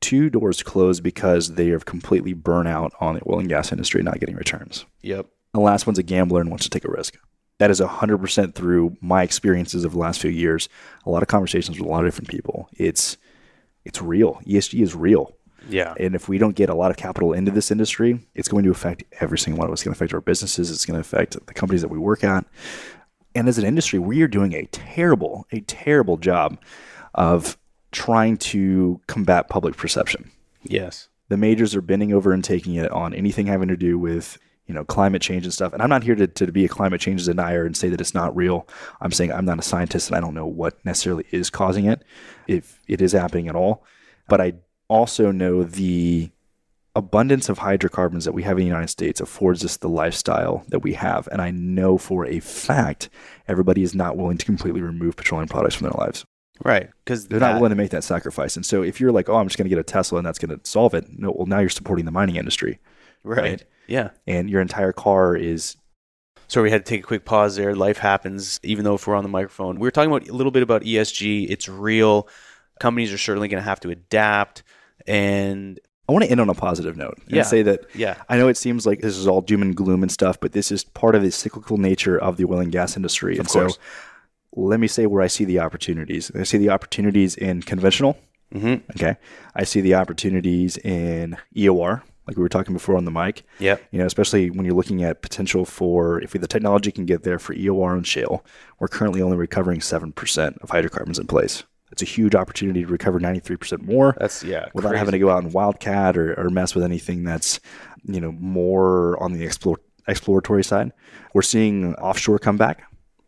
two 0.01 0.29
doors 0.29 0.61
closed 0.63 1.03
because 1.03 1.53
they 1.53 1.69
are 1.69 1.79
completely 1.79 2.33
burnt 2.33 2.67
out 2.67 2.91
on 2.99 3.15
the 3.15 3.21
oil 3.29 3.39
and 3.39 3.47
gas 3.47 3.71
industry 3.71 4.03
not 4.03 4.19
getting 4.19 4.35
returns. 4.35 4.85
Yep. 5.03 5.27
The 5.53 5.59
last 5.59 5.87
one's 5.87 5.99
a 5.99 6.03
gambler 6.03 6.41
and 6.41 6.49
wants 6.49 6.65
to 6.65 6.69
take 6.69 6.85
a 6.85 6.91
risk. 6.91 7.17
That 7.59 7.71
is 7.71 7.79
100% 7.79 8.55
through 8.55 8.97
my 9.01 9.21
experiences 9.21 9.85
of 9.85 9.91
the 9.91 9.99
last 9.99 10.19
few 10.19 10.31
years. 10.31 10.67
A 11.05 11.11
lot 11.11 11.21
of 11.21 11.27
conversations 11.27 11.77
with 11.79 11.87
a 11.87 11.91
lot 11.91 12.03
of 12.03 12.07
different 12.07 12.29
people. 12.29 12.67
It's 12.73 13.17
it's 13.85 14.01
real. 14.01 14.41
ESG 14.45 14.81
is 14.81 14.95
real. 14.95 15.35
Yeah. 15.69 15.93
And 15.99 16.15
if 16.15 16.27
we 16.27 16.37
don't 16.37 16.55
get 16.55 16.69
a 16.69 16.73
lot 16.73 16.91
of 16.91 16.97
capital 16.97 17.33
into 17.33 17.51
this 17.51 17.71
industry, 17.71 18.19
it's 18.35 18.47
going 18.47 18.63
to 18.63 18.71
affect 18.71 19.03
every 19.19 19.37
single 19.37 19.59
one 19.59 19.67
of 19.67 19.73
us. 19.73 19.79
It's 19.79 19.83
going 19.83 19.93
to 19.93 19.97
affect 19.97 20.13
our 20.13 20.21
businesses. 20.21 20.71
It's 20.71 20.85
going 20.85 20.95
to 20.95 21.01
affect 21.01 21.45
the 21.45 21.53
companies 21.53 21.81
that 21.81 21.89
we 21.89 21.99
work 21.99 22.23
at. 22.23 22.45
And 23.35 23.47
as 23.47 23.57
an 23.57 23.65
industry, 23.65 23.99
we 23.99 24.21
are 24.21 24.27
doing 24.27 24.53
a 24.53 24.65
terrible, 24.67 25.45
a 25.51 25.61
terrible 25.61 26.17
job 26.17 26.59
of 27.15 27.57
trying 27.91 28.37
to 28.37 28.99
combat 29.07 29.49
public 29.49 29.77
perception. 29.77 30.31
Yes. 30.63 31.07
The 31.29 31.37
majors 31.37 31.75
are 31.75 31.81
bending 31.81 32.13
over 32.13 32.33
and 32.33 32.43
taking 32.43 32.75
it 32.75 32.91
on 32.91 33.13
anything 33.13 33.47
having 33.47 33.69
to 33.69 33.77
do 33.77 33.97
with 33.97 34.37
you 34.67 34.73
know 34.73 34.83
climate 34.85 35.21
change 35.21 35.43
and 35.43 35.53
stuff. 35.53 35.73
And 35.73 35.81
I'm 35.81 35.89
not 35.89 36.03
here 36.03 36.15
to, 36.15 36.27
to 36.27 36.51
be 36.51 36.65
a 36.65 36.69
climate 36.69 37.01
change 37.01 37.25
denier 37.25 37.65
and 37.65 37.75
say 37.75 37.89
that 37.89 38.01
it's 38.01 38.13
not 38.13 38.35
real. 38.35 38.67
I'm 39.01 39.11
saying 39.11 39.31
I'm 39.31 39.45
not 39.45 39.59
a 39.59 39.63
scientist 39.63 40.09
and 40.09 40.17
I 40.17 40.19
don't 40.19 40.33
know 40.33 40.45
what 40.45 40.83
necessarily 40.85 41.25
is 41.31 41.49
causing 41.49 41.85
it, 41.85 42.03
if 42.47 42.79
it 42.87 43.01
is 43.01 43.11
happening 43.11 43.47
at 43.47 43.55
all. 43.55 43.83
But 44.27 44.41
I 44.41 44.53
also 44.91 45.31
know 45.31 45.63
the 45.63 46.29
abundance 46.95 47.47
of 47.47 47.59
hydrocarbons 47.59 48.25
that 48.25 48.33
we 48.33 48.43
have 48.43 48.57
in 48.57 48.63
the 48.63 48.67
United 48.67 48.89
States 48.89 49.21
affords 49.21 49.63
us 49.63 49.77
the 49.77 49.87
lifestyle 49.87 50.65
that 50.67 50.79
we 50.79 50.93
have. 50.93 51.29
And 51.31 51.41
I 51.41 51.49
know 51.49 51.97
for 51.97 52.25
a 52.25 52.41
fact 52.41 53.09
everybody 53.47 53.81
is 53.83 53.95
not 53.95 54.17
willing 54.17 54.37
to 54.37 54.45
completely 54.45 54.81
remove 54.81 55.15
petroleum 55.15 55.47
products 55.47 55.75
from 55.75 55.85
their 55.85 55.97
lives. 55.97 56.25
Right. 56.63 56.89
Because 57.05 57.27
They're 57.27 57.39
not 57.39 57.55
willing 57.55 57.69
to 57.69 57.75
make 57.75 57.91
that 57.91 58.03
sacrifice. 58.03 58.57
And 58.57 58.65
so 58.65 58.83
if 58.83 58.99
you're 58.99 59.13
like, 59.13 59.29
oh, 59.29 59.37
I'm 59.37 59.47
just 59.47 59.57
going 59.57 59.65
to 59.65 59.69
get 59.69 59.79
a 59.79 59.83
Tesla 59.83 60.17
and 60.17 60.27
that's 60.27 60.37
going 60.37 60.57
to 60.57 60.69
solve 60.69 60.93
it, 60.93 61.05
no, 61.17 61.31
well, 61.31 61.47
now 61.47 61.59
you're 61.59 61.69
supporting 61.69 62.03
the 62.03 62.11
mining 62.11 62.35
industry. 62.35 62.79
Right. 63.23 63.41
right. 63.41 63.65
Yeah. 63.87 64.09
And 64.27 64.49
your 64.49 64.61
entire 64.61 64.91
car 64.91 65.35
is 65.37 65.77
So 66.49 66.61
we 66.61 66.69
had 66.69 66.85
to 66.85 66.89
take 66.89 67.05
a 67.05 67.07
quick 67.07 67.23
pause 67.23 67.55
there. 67.55 67.73
Life 67.73 67.99
happens, 67.99 68.59
even 68.63 68.83
though 68.83 68.95
if 68.95 69.07
we're 69.07 69.15
on 69.15 69.23
the 69.23 69.29
microphone. 69.29 69.79
We 69.79 69.87
were 69.87 69.91
talking 69.91 70.11
about 70.11 70.27
a 70.27 70.33
little 70.33 70.51
bit 70.51 70.63
about 70.63 70.81
ESG. 70.81 71.49
It's 71.49 71.69
real. 71.69 72.27
Companies 72.81 73.13
are 73.13 73.17
certainly 73.17 73.47
going 73.47 73.61
to 73.63 73.69
have 73.69 73.79
to 73.79 73.89
adapt. 73.89 74.63
And 75.07 75.79
I 76.09 76.11
want 76.13 76.25
to 76.25 76.31
end 76.31 76.39
on 76.41 76.49
a 76.49 76.53
positive 76.53 76.97
note 76.97 77.17
and 77.27 77.37
Yeah. 77.37 77.43
say 77.43 77.61
that 77.63 77.85
yeah, 77.95 78.15
I 78.27 78.37
know 78.37 78.47
it 78.49 78.57
seems 78.57 78.85
like 78.85 78.99
this 79.01 79.17
is 79.17 79.27
all 79.27 79.41
doom 79.41 79.61
and 79.61 79.75
gloom 79.75 80.01
and 80.03 80.11
stuff, 80.11 80.39
but 80.39 80.51
this 80.51 80.71
is 80.71 80.83
part 80.83 81.15
of 81.15 81.21
the 81.23 81.31
cyclical 81.31 81.77
nature 81.77 82.17
of 82.17 82.37
the 82.37 82.45
oil 82.45 82.59
and 82.59 82.71
gas 82.71 82.95
industry. 82.97 83.37
and 83.37 83.47
course. 83.47 83.75
so 83.75 83.79
let 84.53 84.79
me 84.79 84.87
say 84.87 85.05
where 85.05 85.21
I 85.21 85.27
see 85.27 85.45
the 85.45 85.59
opportunities. 85.59 86.31
I 86.35 86.43
see 86.43 86.57
the 86.57 86.69
opportunities 86.69 87.35
in 87.35 87.61
conventional. 87.61 88.17
Mm-hmm. 88.53 88.91
Okay. 88.97 89.15
I 89.55 89.63
see 89.63 89.79
the 89.79 89.95
opportunities 89.95 90.75
in 90.77 91.37
EOR, 91.55 92.01
like 92.27 92.35
we 92.35 92.43
were 92.43 92.49
talking 92.49 92.73
before 92.73 92.97
on 92.97 93.05
the 93.05 93.11
mic. 93.11 93.43
Yeah. 93.59 93.77
You 93.91 93.99
know, 93.99 94.05
especially 94.05 94.49
when 94.49 94.65
you're 94.65 94.75
looking 94.75 95.03
at 95.03 95.21
potential 95.21 95.63
for 95.63 96.21
if 96.21 96.31
the 96.33 96.47
technology 96.47 96.91
can 96.91 97.05
get 97.05 97.23
there 97.23 97.39
for 97.39 97.53
EOR 97.55 97.93
and 97.95 98.05
shale, 98.05 98.43
we're 98.79 98.89
currently 98.89 99.21
only 99.21 99.37
recovering 99.37 99.79
7% 99.79 100.57
of 100.61 100.69
hydrocarbons 100.69 101.17
in 101.17 101.27
place. 101.27 101.63
It's 101.91 102.01
a 102.01 102.05
huge 102.05 102.35
opportunity 102.35 102.83
to 102.83 102.87
recover 102.87 103.19
93% 103.19 103.81
more 103.81 104.15
That's, 104.19 104.43
yeah. 104.43 104.67
without 104.73 104.89
crazy. 104.89 104.99
having 104.99 105.11
to 105.13 105.19
go 105.19 105.29
out 105.29 105.43
and 105.43 105.53
wildcat 105.53 106.17
or, 106.17 106.33
or 106.39 106.49
mess 106.49 106.73
with 106.73 106.83
anything 106.83 107.23
that's 107.23 107.59
you 108.03 108.19
know 108.21 108.31
more 108.31 109.21
on 109.21 109.33
the 109.33 109.43
explore, 109.43 109.79
exploratory 110.07 110.63
side. 110.63 110.91
We're 111.33 111.41
seeing 111.41 111.95
offshore 111.95 112.39
come 112.39 112.57
back. 112.57 112.83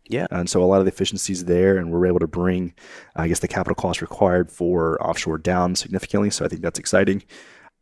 Yeah. 0.09 0.28
And 0.32 0.49
so 0.49 0.61
a 0.61 0.66
lot 0.66 0.80
of 0.80 0.86
the 0.86 0.91
efficiencies 0.91 1.45
there, 1.45 1.78
and 1.78 1.91
we're 1.91 2.05
able 2.05 2.20
to 2.20 2.28
bring, 2.28 2.74
I 3.16 3.28
guess, 3.28 3.39
the 3.39 3.47
capital 3.47 3.76
cost 3.76 4.01
required 4.01 4.51
for 4.51 5.01
offshore 5.01 5.38
down 5.38 5.76
significantly. 5.76 6.30
So 6.30 6.43
I 6.43 6.49
think 6.49 6.61
that's 6.61 6.80
exciting. 6.80 7.24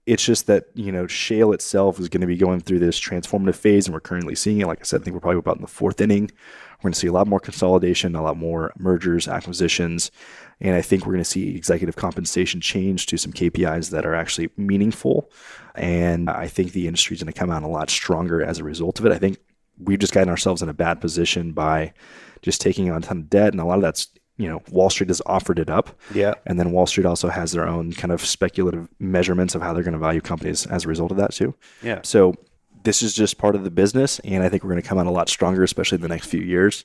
It's 0.06 0.24
just 0.24 0.48
that, 0.48 0.66
you 0.74 0.92
know, 0.92 1.08
shale 1.08 1.52
itself 1.52 2.00
is 2.00 2.10
going 2.10 2.22
to 2.22 2.28
be 2.28 2.38
going 2.38 2.60
through 2.60 2.80
this 2.80 3.00
transformative 3.00 3.56
phase, 3.56 3.86
and 3.88 3.94
we're 3.94 4.02
currently 4.02 4.36
seeing 4.36 4.60
it. 4.60 4.68
Like 4.68 4.82
I 4.82 4.84
said, 4.84 5.02
I 5.02 5.04
think 5.04 5.14
we're 5.14 5.20
probably 5.22 5.40
about 5.40 5.58
in 5.58 5.62
the 5.62 5.68
fourth 5.68 6.02
inning. 6.02 6.30
We're 6.80 6.84
going 6.84 6.94
to 6.94 7.00
see 7.00 7.08
a 7.08 7.12
lot 7.12 7.28
more 7.28 7.40
consolidation, 7.40 8.16
a 8.16 8.24
lot 8.24 8.38
more 8.38 8.72
mergers, 8.78 9.28
acquisitions, 9.28 10.12
and 10.62 10.76
I 10.76 10.82
think 10.82 11.05
we're 11.05 11.14
going 11.14 11.24
to 11.24 11.30
see 11.30 11.55
executive 11.55 11.95
compensation 11.95 12.62
change 12.62 13.07
to 13.07 13.18
some 13.18 13.34
KPIs 13.34 13.89
that 13.91 14.05
are 14.05 14.16
actually 14.16 14.49
meaningful. 14.57 15.30
And 15.76 16.30
I 16.30 16.47
think 16.47 16.72
the 16.72 16.88
industry 16.88 17.16
is 17.16 17.24
going 17.24 17.34
to 17.34 17.38
come 17.39 17.49
out 17.51 17.64
a 17.64 17.68
lot 17.68 17.89
stronger 17.89 18.41
as 18.43 18.59
a 18.59 18.64
result 18.64 18.99
of 18.99 19.05
it. 19.05 19.12
I 19.12 19.18
think 19.18 19.38
we've 19.80 19.99
just 19.99 20.14
gotten 20.14 20.30
ourselves 20.30 20.62
in 20.62 20.70
a 20.70 20.74
bad 20.74 21.01
position 21.01 21.51
by 21.53 21.93
just 22.41 22.62
taking 22.62 22.89
on 22.91 22.97
a 22.97 23.01
ton 23.01 23.18
of 23.18 23.30
debt, 23.30 23.51
and 23.53 23.59
a 23.62 23.66
lot 23.66 23.76
of 23.76 23.82
that's 23.82 24.07
you 24.38 24.47
know 24.47 24.62
Wall 24.72 24.89
Street 24.89 25.09
has 25.09 25.22
offered 25.26 25.59
it 25.59 25.70
up, 25.70 25.89
Yeah. 26.14 26.34
and 26.45 26.59
then 26.59 26.72
Wall 26.72 26.88
Street 26.88 27.05
also 27.05 27.30
has 27.30 27.51
their 27.51 27.68
own 27.68 27.91
kind 27.93 28.12
of 28.12 28.26
speculative 28.26 28.88
measurements 28.99 29.53
of 29.55 29.62
how 29.62 29.74
they're 29.74 29.84
going 29.84 29.93
to 29.93 29.99
value 29.99 30.22
companies 30.22 30.66
as 30.66 30.86
a 30.86 30.88
result 30.88 31.12
of 31.12 31.18
that 31.18 31.34
too. 31.34 31.53
Yeah. 31.84 31.99
So 32.03 32.36
this 32.84 33.03
is 33.03 33.14
just 33.14 33.38
part 33.38 33.55
of 33.55 33.64
the 33.64 33.70
business, 33.72 34.20
and 34.20 34.43
I 34.43 34.49
think 34.49 34.64
we're 34.64 34.72
going 34.72 34.82
to 34.82 34.88
come 34.88 34.97
out 34.97 35.05
a 35.05 35.12
lot 35.12 35.30
stronger, 35.30 35.64
especially 35.64 35.97
in 35.97 36.01
the 36.01 36.07
next 36.07 36.26
few 36.28 36.41
years. 36.41 36.84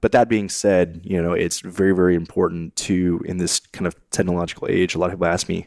But 0.00 0.12
that 0.12 0.28
being 0.28 0.48
said, 0.48 1.00
you 1.04 1.20
know, 1.20 1.32
it's 1.32 1.60
very, 1.60 1.92
very 1.94 2.14
important 2.14 2.76
to 2.76 3.20
in 3.24 3.38
this 3.38 3.60
kind 3.60 3.86
of 3.86 3.94
technological 4.10 4.68
age. 4.70 4.94
A 4.94 4.98
lot 4.98 5.06
of 5.06 5.12
people 5.12 5.26
ask 5.26 5.48
me, 5.48 5.66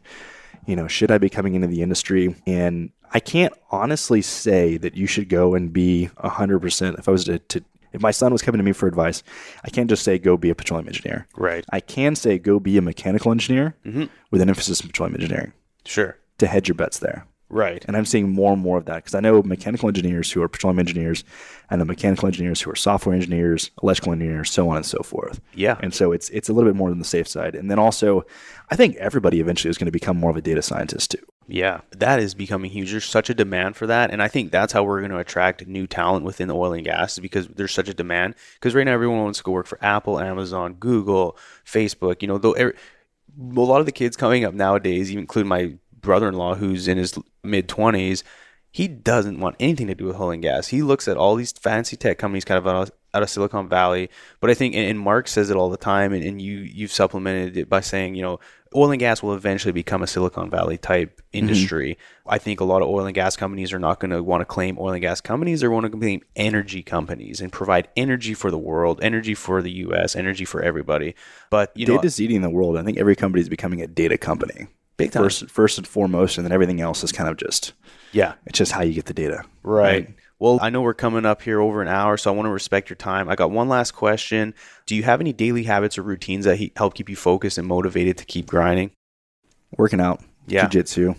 you 0.65 0.75
know, 0.75 0.87
should 0.87 1.11
I 1.11 1.17
be 1.17 1.29
coming 1.29 1.55
into 1.55 1.67
the 1.67 1.81
industry? 1.81 2.35
And 2.45 2.91
I 3.11 3.19
can't 3.19 3.53
honestly 3.71 4.21
say 4.21 4.77
that 4.77 4.95
you 4.95 5.07
should 5.07 5.29
go 5.29 5.55
and 5.55 5.73
be 5.73 6.09
hundred 6.17 6.59
percent. 6.59 6.97
If 6.99 7.07
I 7.07 7.11
was 7.11 7.25
to, 7.25 7.39
to, 7.39 7.63
if 7.91 8.01
my 8.01 8.11
son 8.11 8.31
was 8.31 8.43
coming 8.43 8.59
to 8.59 8.63
me 8.63 8.71
for 8.71 8.87
advice, 8.87 9.23
I 9.65 9.71
can't 9.71 9.89
just 9.89 10.03
say 10.03 10.19
go 10.19 10.37
be 10.37 10.51
a 10.51 10.55
petroleum 10.55 10.87
engineer. 10.87 11.27
Right. 11.35 11.65
I 11.71 11.79
can 11.79 12.15
say 12.15 12.37
go 12.37 12.59
be 12.59 12.77
a 12.77 12.81
mechanical 12.83 13.31
engineer 13.31 13.75
Mm-hmm. 13.83 14.05
with 14.29 14.41
an 14.41 14.49
emphasis 14.49 14.79
in 14.81 14.87
petroleum 14.89 15.15
engineering 15.15 15.53
Sure. 15.85 16.17
to 16.37 16.45
hedge 16.45 16.67
your 16.67 16.75
bets 16.75 16.99
there. 16.99 17.25
Right. 17.49 17.83
And 17.87 17.97
I'm 17.97 18.05
seeing 18.05 18.29
more 18.29 18.53
and 18.53 18.61
more 18.61 18.77
of 18.77 18.85
that 18.85 18.97
because 18.97 19.15
I 19.15 19.19
know 19.19 19.41
mechanical 19.41 19.89
engineers 19.89 20.31
who 20.31 20.41
are 20.41 20.47
petroleum 20.47 20.79
engineers, 20.79 21.23
I 21.69 21.75
know 21.75 21.85
mechanical 21.85 22.27
engineers 22.27 22.61
who 22.61 22.69
are 22.71 22.75
software 22.75 23.15
engineers, 23.15 23.71
electrical 23.81 24.13
engineers, 24.13 24.51
so 24.51 24.69
on 24.69 24.77
and 24.77 24.85
so 24.85 25.01
forth. 25.01 25.41
Yeah. 25.55 25.77
And 25.81 25.93
so 25.93 26.11
it's 26.11 26.29
it's 26.29 26.49
a 26.49 26.53
little 26.53 26.69
bit 26.69 26.77
more 26.77 26.89
on 26.91 26.99
the 26.99 27.05
safe 27.05 27.27
side. 27.27 27.55
And 27.55 27.71
then 27.71 27.79
also, 27.79 28.25
I 28.69 28.75
think 28.75 28.95
everybody 28.97 29.39
eventually 29.39 29.69
is 29.71 29.77
going 29.77 29.85
to 29.87 29.91
become 29.91 30.17
more 30.17 30.29
of 30.29 30.37
a 30.37 30.41
data 30.41 30.61
scientist 30.61 31.11
too. 31.11 31.25
Yeah, 31.51 31.81
that 31.97 32.19
is 32.19 32.35
becoming 32.35 32.69
huge. 32.69 32.91
There's 32.91 33.05
such 33.05 33.31
a 33.31 33.33
demand 33.33 33.75
for 33.75 33.87
that, 33.87 34.11
and 34.11 34.21
I 34.21 34.27
think 34.27 34.51
that's 34.51 34.71
how 34.71 34.83
we're 34.83 34.99
going 34.99 35.09
to 35.09 35.17
attract 35.17 35.65
new 35.65 35.87
talent 35.87 36.23
within 36.23 36.47
the 36.47 36.55
oil 36.55 36.73
and 36.73 36.85
gas 36.85 37.13
is 37.13 37.19
because 37.19 37.47
there's 37.47 37.73
such 37.73 37.89
a 37.89 37.93
demand. 37.95 38.35
Because 38.53 38.75
right 38.75 38.83
now 38.83 38.93
everyone 38.93 39.23
wants 39.23 39.39
to 39.39 39.43
go 39.43 39.51
work 39.51 39.65
for 39.65 39.83
Apple, 39.83 40.19
Amazon, 40.19 40.75
Google, 40.75 41.35
Facebook. 41.65 42.21
You 42.21 42.27
know, 42.27 42.37
though 42.37 42.51
every, 42.51 42.75
a 43.35 43.59
lot 43.61 43.79
of 43.79 43.87
the 43.87 43.91
kids 43.91 44.15
coming 44.15 44.45
up 44.45 44.53
nowadays, 44.53 45.09
even 45.09 45.21
including 45.21 45.49
my 45.49 45.73
brother-in-law 46.01 46.55
who's 46.55 46.87
in 46.87 46.97
his 46.97 47.17
mid 47.43 47.67
20s, 47.67 48.23
he 48.71 48.87
doesn't 48.87 49.39
want 49.39 49.55
anything 49.59 49.87
to 49.87 49.95
do 49.95 50.05
with 50.05 50.19
oil 50.19 50.31
and 50.31 50.43
gas. 50.43 50.67
He 50.67 50.81
looks 50.83 51.07
at 51.07 51.17
all 51.17 51.35
these 51.35 51.51
fancy 51.51 51.95
tech 51.95 52.17
companies 52.19 52.45
kind 52.45 52.59
of 52.59 52.67
out 52.67 52.75
of, 52.75 52.91
out 53.15 53.23
of 53.23 53.29
Silicon 53.29 53.67
Valley. 53.67 54.09
But 54.39 54.51
I 54.51 54.53
think, 54.53 54.75
and, 54.75 54.99
Mark 54.99 55.27
says 55.27 55.49
it 55.49 55.57
all 55.57 55.71
the 55.71 55.77
time, 55.77 56.13
and, 56.13 56.23
and 56.23 56.39
you 56.39 56.59
you've 56.59 56.91
supplemented 56.91 57.57
it 57.57 57.67
by 57.67 57.81
saying, 57.81 58.13
you 58.13 58.21
know, 58.21 58.39
oil 58.75 58.91
and 58.91 58.99
gas 58.99 59.23
will 59.23 59.33
eventually 59.33 59.71
become 59.71 60.03
a 60.03 60.07
Silicon 60.07 60.51
Valley 60.51 60.77
type 60.77 61.17
mm-hmm. 61.17 61.39
industry. 61.39 61.97
I 62.27 62.37
think 62.37 62.59
a 62.59 62.63
lot 62.63 62.83
of 62.83 62.89
oil 62.89 63.07
and 63.07 63.15
gas 63.15 63.35
companies 63.35 63.73
are 63.73 63.79
not 63.79 63.99
going 63.99 64.11
to 64.11 64.21
want 64.21 64.41
to 64.41 64.45
claim 64.45 64.77
oil 64.77 64.93
and 64.93 65.01
gas 65.01 65.19
companies. 65.19 65.61
they're 65.61 65.71
want 65.71 65.91
to 65.91 65.97
claim 65.97 66.21
energy 66.35 66.83
companies 66.83 67.41
and 67.41 67.51
provide 67.51 67.87
energy 67.97 68.35
for 68.35 68.51
the 68.51 68.59
world, 68.59 68.99
energy 69.01 69.33
for 69.33 69.63
the 69.63 69.71
U.S., 69.71 70.15
energy 70.15 70.45
for 70.45 70.61
everybody. 70.61 71.15
But 71.49 71.75
you 71.75 71.87
know, 71.87 71.95
Data's 71.95 72.21
eating 72.21 72.41
the 72.41 72.51
world. 72.51 72.77
I 72.77 72.83
think 72.83 72.99
every 72.99 73.15
company 73.15 73.41
is 73.41 73.49
becoming 73.49 73.81
a 73.81 73.87
data 73.87 74.17
company. 74.19 74.67
Big 74.99 75.11
time. 75.11 75.23
First, 75.23 75.49
first 75.49 75.77
and 75.79 75.87
foremost, 75.87 76.37
and 76.37 76.45
then 76.45 76.51
everything 76.51 76.79
else 76.81 77.03
is 77.03 77.11
kind 77.11 77.27
of 77.29 77.37
just 77.37 77.73
yeah, 78.11 78.33
it's 78.45 78.57
just 78.59 78.71
how 78.71 78.81
you 78.83 78.93
get 78.93 79.05
the 79.05 79.13
data. 79.13 79.43
Right. 79.63 80.13
Well, 80.39 80.57
I 80.61 80.69
know 80.69 80.81
we're 80.81 80.93
coming 80.93 81.25
up 81.25 81.41
here 81.41 81.59
over 81.59 81.81
an 81.81 81.87
hour, 81.89 82.15
so 82.15 82.31
I 82.31 82.35
want 82.35 82.45
to 82.45 82.51
respect 82.51 82.89
your 82.89 82.95
time. 82.95 83.27
I 83.27 83.35
got 83.35 83.51
one 83.51 83.67
last 83.67 83.91
question. 83.91 84.53
Do 84.85 84.95
you 84.95 85.03
have 85.03 85.19
any 85.19 85.33
daily 85.33 85.63
habits 85.63 85.97
or 85.97 86.01
routines 86.03 86.45
that 86.45 86.57
he- 86.57 86.71
help 86.77 86.93
keep 86.93 87.09
you 87.09 87.15
focused 87.17 87.57
and 87.57 87.67
motivated 87.67 88.17
to 88.19 88.25
keep 88.25 88.45
grinding? 88.47 88.91
Working 89.77 89.99
out, 89.99 90.21
Yeah. 90.47 90.65
jujitsu, 90.67 91.15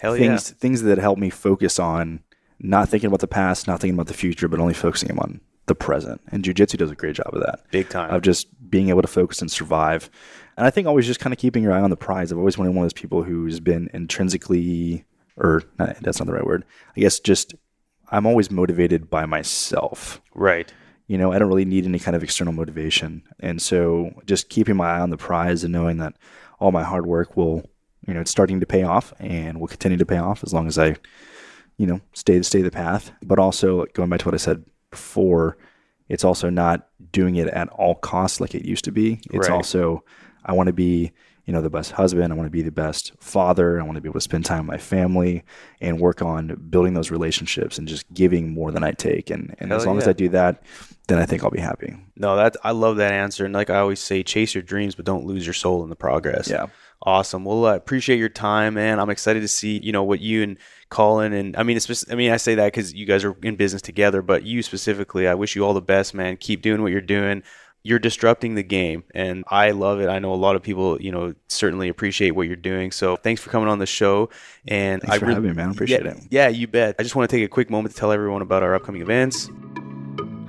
Hell 0.00 0.16
things 0.16 0.50
things 0.50 0.82
that 0.82 0.98
help 0.98 1.18
me 1.18 1.28
focus 1.30 1.78
on 1.78 2.20
not 2.58 2.88
thinking 2.88 3.08
about 3.08 3.20
the 3.20 3.28
past, 3.28 3.66
not 3.68 3.80
thinking 3.80 3.94
about 3.94 4.06
the 4.08 4.14
future, 4.14 4.48
but 4.48 4.58
only 4.58 4.74
focusing 4.74 5.16
on 5.18 5.40
the 5.66 5.74
present. 5.74 6.20
And 6.32 6.42
jujitsu 6.42 6.76
does 6.78 6.90
a 6.90 6.94
great 6.96 7.14
job 7.16 7.28
of 7.32 7.40
that. 7.42 7.60
Big 7.70 7.88
time. 7.88 8.10
Of 8.12 8.22
just 8.22 8.48
being 8.70 8.88
able 8.88 9.02
to 9.02 9.08
focus 9.08 9.40
and 9.40 9.50
survive. 9.50 10.10
And 10.62 10.68
I 10.68 10.70
think 10.70 10.86
always 10.86 11.08
just 11.08 11.18
kind 11.18 11.32
of 11.32 11.40
keeping 11.40 11.64
your 11.64 11.72
eye 11.72 11.80
on 11.80 11.90
the 11.90 11.96
prize. 11.96 12.30
I've 12.30 12.38
always 12.38 12.54
been 12.54 12.66
one 12.68 12.76
of 12.76 12.82
those 12.84 12.92
people 12.92 13.24
who's 13.24 13.58
been 13.58 13.90
intrinsically, 13.92 15.04
or 15.36 15.64
not, 15.76 15.96
that's 16.02 16.20
not 16.20 16.26
the 16.26 16.34
right 16.34 16.46
word. 16.46 16.64
I 16.96 17.00
guess 17.00 17.18
just 17.18 17.56
I'm 18.12 18.26
always 18.26 18.48
motivated 18.48 19.10
by 19.10 19.26
myself. 19.26 20.22
right. 20.36 20.72
You 21.08 21.18
know, 21.18 21.32
I 21.32 21.40
don't 21.40 21.48
really 21.48 21.64
need 21.64 21.84
any 21.84 21.98
kind 21.98 22.14
of 22.14 22.22
external 22.22 22.52
motivation. 22.52 23.24
And 23.40 23.60
so 23.60 24.12
just 24.24 24.50
keeping 24.50 24.76
my 24.76 24.88
eye 24.92 25.00
on 25.00 25.10
the 25.10 25.16
prize 25.16 25.64
and 25.64 25.72
knowing 25.72 25.96
that 25.96 26.14
all 26.60 26.70
my 26.70 26.84
hard 26.84 27.06
work 27.06 27.36
will, 27.36 27.68
you 28.06 28.14
know, 28.14 28.20
it's 28.20 28.30
starting 28.30 28.60
to 28.60 28.66
pay 28.66 28.84
off 28.84 29.12
and 29.18 29.58
will 29.58 29.66
continue 29.66 29.98
to 29.98 30.06
pay 30.06 30.18
off 30.18 30.44
as 30.44 30.54
long 30.54 30.68
as 30.68 30.78
I, 30.78 30.94
you 31.76 31.88
know, 31.88 32.00
stay 32.12 32.40
stay 32.42 32.62
the 32.62 32.70
path. 32.70 33.10
But 33.20 33.40
also 33.40 33.84
going 33.94 34.10
back 34.10 34.20
to 34.20 34.26
what 34.26 34.34
I 34.34 34.38
said 34.38 34.64
before, 34.92 35.58
it's 36.08 36.22
also 36.24 36.50
not 36.50 36.88
doing 37.10 37.34
it 37.34 37.48
at 37.48 37.68
all 37.70 37.96
costs 37.96 38.40
like 38.40 38.54
it 38.54 38.64
used 38.64 38.84
to 38.84 38.92
be. 38.92 39.20
It's 39.32 39.48
Right. 39.48 39.50
also 39.50 40.04
I 40.44 40.52
want 40.52 40.68
to 40.68 40.72
be, 40.72 41.12
you 41.46 41.52
know, 41.52 41.60
the 41.60 41.70
best 41.70 41.92
husband. 41.92 42.32
I 42.32 42.36
want 42.36 42.46
to 42.46 42.50
be 42.50 42.62
the 42.62 42.70
best 42.70 43.12
father. 43.20 43.80
I 43.80 43.82
want 43.82 43.96
to 43.96 44.00
be 44.00 44.08
able 44.08 44.20
to 44.20 44.20
spend 44.20 44.44
time 44.44 44.66
with 44.66 44.74
my 44.74 44.78
family 44.78 45.42
and 45.80 45.98
work 45.98 46.22
on 46.22 46.54
building 46.70 46.94
those 46.94 47.10
relationships 47.10 47.78
and 47.78 47.88
just 47.88 48.12
giving 48.14 48.52
more 48.54 48.70
than 48.70 48.84
I 48.84 48.92
take. 48.92 49.30
And, 49.30 49.54
and 49.58 49.72
as 49.72 49.84
long 49.86 49.98
as. 49.98 50.06
I 50.06 50.12
do 50.12 50.28
that, 50.30 50.62
then 51.08 51.18
I 51.18 51.26
think 51.26 51.42
I'll 51.42 51.50
be 51.50 51.60
happy. 51.60 51.96
No, 52.16 52.36
that 52.36 52.56
I 52.62 52.70
love 52.70 52.96
that 52.98 53.12
answer. 53.12 53.44
And 53.44 53.54
like 53.54 53.70
I 53.70 53.78
always 53.78 54.00
say, 54.00 54.22
chase 54.22 54.54
your 54.54 54.62
dreams, 54.62 54.94
but 54.94 55.04
don't 55.04 55.26
lose 55.26 55.46
your 55.46 55.54
soul 55.54 55.82
in 55.82 55.90
the 55.90 55.96
progress. 55.96 56.48
Yeah. 56.48 56.66
Awesome. 57.04 57.44
Well, 57.44 57.66
I 57.66 57.74
appreciate 57.74 58.18
your 58.18 58.28
time, 58.28 58.74
man. 58.74 59.00
I'm 59.00 59.10
excited 59.10 59.40
to 59.40 59.48
see, 59.48 59.80
you 59.82 59.90
know, 59.90 60.04
what 60.04 60.20
you 60.20 60.44
and 60.44 60.56
Collin 60.88 61.32
and 61.32 61.56
I 61.56 61.64
mean, 61.64 61.76
it's 61.76 62.10
I 62.10 62.14
mean, 62.14 62.30
I 62.30 62.36
say 62.36 62.54
that 62.54 62.66
because 62.66 62.94
you 62.94 63.06
guys 63.06 63.24
are 63.24 63.34
in 63.42 63.56
business 63.56 63.82
together, 63.82 64.22
but 64.22 64.44
you 64.44 64.62
specifically, 64.62 65.26
I 65.26 65.34
wish 65.34 65.56
you 65.56 65.64
all 65.64 65.74
the 65.74 65.82
best, 65.82 66.14
man. 66.14 66.36
Keep 66.36 66.62
doing 66.62 66.80
what 66.80 66.92
you're 66.92 67.00
doing. 67.00 67.42
You're 67.84 67.98
disrupting 67.98 68.54
the 68.54 68.62
game, 68.62 69.02
and 69.12 69.42
I 69.48 69.72
love 69.72 70.00
it. 70.00 70.08
I 70.08 70.20
know 70.20 70.32
a 70.32 70.36
lot 70.36 70.54
of 70.54 70.62
people, 70.62 71.02
you 71.02 71.10
know, 71.10 71.34
certainly 71.48 71.88
appreciate 71.88 72.30
what 72.30 72.46
you're 72.46 72.54
doing. 72.54 72.92
So 72.92 73.16
thanks 73.16 73.40
for 73.40 73.50
coming 73.50 73.68
on 73.68 73.80
the 73.80 73.86
show. 73.86 74.30
And 74.68 75.02
Thanks 75.02 75.16
I 75.16 75.18
for 75.18 75.26
really- 75.26 75.34
having 75.34 75.50
me, 75.50 75.56
man. 75.56 75.70
Appreciate 75.70 76.04
yeah, 76.04 76.10
it. 76.12 76.18
Yeah, 76.30 76.48
you 76.48 76.68
bet. 76.68 76.94
I 77.00 77.02
just 77.02 77.16
want 77.16 77.28
to 77.28 77.36
take 77.36 77.44
a 77.44 77.48
quick 77.48 77.70
moment 77.70 77.92
to 77.94 77.98
tell 78.00 78.12
everyone 78.12 78.40
about 78.40 78.62
our 78.62 78.76
upcoming 78.76 79.02
events. 79.02 79.50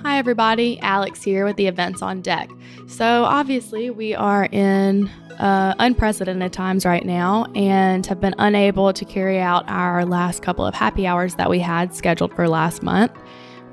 Hi, 0.03 0.19
everybody. 0.19 0.79
Alex 0.81 1.23
here 1.23 1.43
with 1.45 1.55
the 1.55 1.65
events 1.65 2.01
on 2.03 2.21
deck. 2.21 2.49
So, 2.87 3.23
obviously, 3.23 3.89
we 3.89 4.13
are 4.13 4.45
in 4.51 5.09
uh, 5.39 5.73
unprecedented 5.79 6.53
times 6.53 6.85
right 6.85 7.05
now 7.05 7.45
and 7.55 8.05
have 8.05 8.19
been 8.21 8.35
unable 8.37 8.93
to 8.93 9.05
carry 9.05 9.39
out 9.39 9.63
our 9.67 10.05
last 10.05 10.43
couple 10.43 10.65
of 10.65 10.75
happy 10.75 11.07
hours 11.07 11.33
that 11.35 11.49
we 11.49 11.57
had 11.59 11.95
scheduled 11.95 12.33
for 12.35 12.47
last 12.47 12.83
month. 12.83 13.11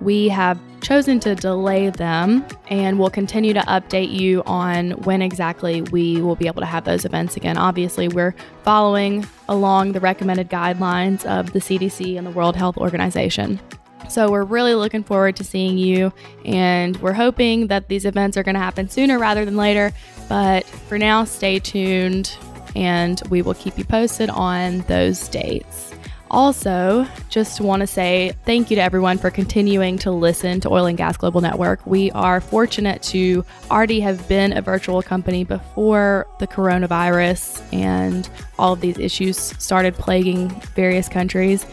We 0.00 0.28
have 0.28 0.58
chosen 0.80 1.20
to 1.20 1.34
delay 1.34 1.90
them 1.90 2.44
and 2.68 2.98
we'll 2.98 3.10
continue 3.10 3.52
to 3.52 3.60
update 3.60 4.10
you 4.10 4.42
on 4.46 4.92
when 5.02 5.20
exactly 5.20 5.82
we 5.82 6.22
will 6.22 6.36
be 6.36 6.46
able 6.46 6.60
to 6.60 6.66
have 6.66 6.84
those 6.84 7.04
events 7.04 7.36
again. 7.36 7.58
Obviously, 7.58 8.08
we're 8.08 8.34
following 8.62 9.26
along 9.48 9.92
the 9.92 10.00
recommended 10.00 10.48
guidelines 10.48 11.24
of 11.26 11.52
the 11.52 11.58
CDC 11.58 12.16
and 12.16 12.26
the 12.26 12.30
World 12.30 12.56
Health 12.56 12.78
Organization. 12.78 13.60
So 14.08 14.28
we're 14.30 14.44
really 14.44 14.74
looking 14.74 15.04
forward 15.04 15.36
to 15.36 15.44
seeing 15.44 15.78
you, 15.78 16.12
and 16.44 16.96
we're 16.96 17.12
hoping 17.12 17.68
that 17.68 17.86
these 17.86 18.04
events 18.04 18.36
are 18.36 18.42
going 18.42 18.56
to 18.56 18.60
happen 18.60 18.88
sooner 18.88 19.20
rather 19.20 19.44
than 19.44 19.56
later. 19.56 19.92
But 20.28 20.64
for 20.64 20.98
now, 20.98 21.22
stay 21.22 21.60
tuned, 21.60 22.36
and 22.74 23.22
we 23.30 23.40
will 23.42 23.54
keep 23.54 23.78
you 23.78 23.84
posted 23.84 24.28
on 24.30 24.80
those 24.82 25.28
dates. 25.28 25.89
Also, 26.30 27.08
just 27.28 27.60
want 27.60 27.80
to 27.80 27.88
say 27.88 28.32
thank 28.44 28.70
you 28.70 28.76
to 28.76 28.82
everyone 28.82 29.18
for 29.18 29.30
continuing 29.30 29.98
to 29.98 30.12
listen 30.12 30.60
to 30.60 30.70
Oil 30.70 30.86
and 30.86 30.96
Gas 30.96 31.16
Global 31.16 31.40
Network. 31.40 31.84
We 31.86 32.12
are 32.12 32.40
fortunate 32.40 33.02
to 33.04 33.44
already 33.68 33.98
have 33.98 34.28
been 34.28 34.56
a 34.56 34.62
virtual 34.62 35.02
company 35.02 35.42
before 35.42 36.28
the 36.38 36.46
coronavirus 36.46 37.60
and 37.72 38.30
all 38.60 38.74
of 38.74 38.80
these 38.80 38.96
issues 38.96 39.36
started 39.36 39.94
plaguing 39.94 40.50
various 40.76 41.08
countries. 41.08 41.66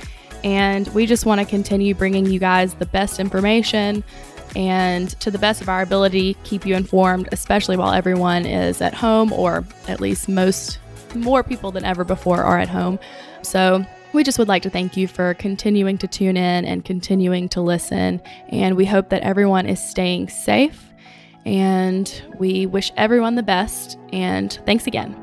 And 0.43 0.87
we 0.87 1.05
just 1.05 1.27
want 1.27 1.39
to 1.39 1.45
continue 1.45 1.93
bringing 1.93 2.25
you 2.25 2.39
guys 2.39 2.73
the 2.73 2.87
best 2.87 3.19
information 3.19 4.03
and 4.55 5.09
to 5.19 5.29
the 5.29 5.37
best 5.37 5.61
of 5.61 5.69
our 5.69 5.83
ability, 5.83 6.35
keep 6.43 6.65
you 6.65 6.73
informed, 6.73 7.29
especially 7.31 7.77
while 7.77 7.93
everyone 7.93 8.47
is 8.47 8.81
at 8.81 8.95
home, 8.95 9.31
or 9.33 9.63
at 9.87 10.01
least 10.01 10.27
most, 10.27 10.79
more 11.13 11.43
people 11.43 11.69
than 11.69 11.85
ever 11.85 12.03
before 12.03 12.43
are 12.43 12.57
at 12.57 12.69
home. 12.69 12.97
So 13.43 13.85
we 14.13 14.23
just 14.23 14.39
would 14.39 14.47
like 14.47 14.63
to 14.63 14.69
thank 14.69 14.97
you 14.97 15.07
for 15.07 15.33
continuing 15.35 15.97
to 15.99 16.07
tune 16.07 16.37
in 16.37 16.65
and 16.65 16.83
continuing 16.85 17.49
to 17.49 17.61
listen. 17.61 18.21
And 18.49 18.75
we 18.75 18.85
hope 18.85 19.09
that 19.09 19.21
everyone 19.21 19.67
is 19.67 19.83
staying 19.83 20.29
safe. 20.29 20.83
And 21.45 22.23
we 22.39 22.65
wish 22.65 22.91
everyone 22.97 23.35
the 23.35 23.43
best. 23.43 23.97
And 24.11 24.51
thanks 24.65 24.87
again. 24.87 25.13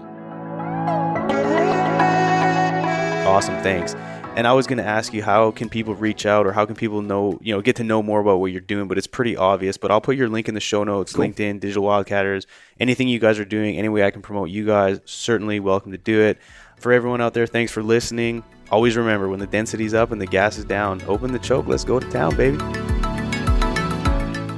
Awesome. 3.27 3.61
Thanks. 3.63 3.95
And 4.37 4.49
I 4.49 4.53
was 4.53 4.67
going 4.67 4.79
to 4.79 4.85
ask 4.85 5.15
you 5.15 5.23
how 5.23 5.53
can 5.53 5.69
people 5.69 5.95
reach 5.95 6.27
out 6.27 6.45
or 6.45 6.53
how 6.53 6.67
can 6.67 6.75
people 6.75 7.03
know, 7.03 7.39
you 7.41 7.55
know, 7.55 7.61
get 7.61 7.77
to 7.77 7.85
know 7.85 8.03
more 8.03 8.21
about 8.21 8.39
what 8.39 8.51
you're 8.51 8.61
doing, 8.61 8.89
but 8.89 8.99
it's 8.99 9.07
pretty 9.07 9.37
obvious. 9.37 9.77
But 9.77 9.93
I'll 9.93 10.01
put 10.01 10.17
your 10.17 10.29
link 10.29 10.49
in 10.49 10.55
the 10.55 10.61
show 10.61 10.83
notes, 10.83 11.13
cool. 11.13 11.25
LinkedIn, 11.25 11.61
Digital 11.61 11.85
Wildcatters, 11.85 12.47
anything 12.81 13.07
you 13.07 13.21
guys 13.21 13.39
are 13.39 13.45
doing, 13.45 13.77
any 13.77 13.89
way 13.89 14.03
I 14.05 14.11
can 14.11 14.23
promote 14.23 14.51
you 14.51 14.67
guys, 14.67 15.01
certainly 15.05 15.61
welcome 15.61 15.93
to 15.93 15.99
do 15.99 16.21
it. 16.21 16.39
For 16.79 16.93
everyone 16.93 17.21
out 17.21 17.33
there, 17.33 17.47
thanks 17.47 17.71
for 17.71 17.83
listening. 17.83 18.43
Always 18.71 18.97
remember 18.97 19.29
when 19.29 19.41
the 19.41 19.47
density's 19.47 19.95
up 19.95 20.11
and 20.11 20.21
the 20.21 20.27
gas 20.27 20.59
is 20.59 20.65
down, 20.65 21.03
open 21.07 21.33
the 21.33 21.39
choke. 21.39 21.67
Let's 21.67 21.85
go 21.85 22.01
to 22.01 22.11
town, 22.11 22.37
baby. 22.37 22.59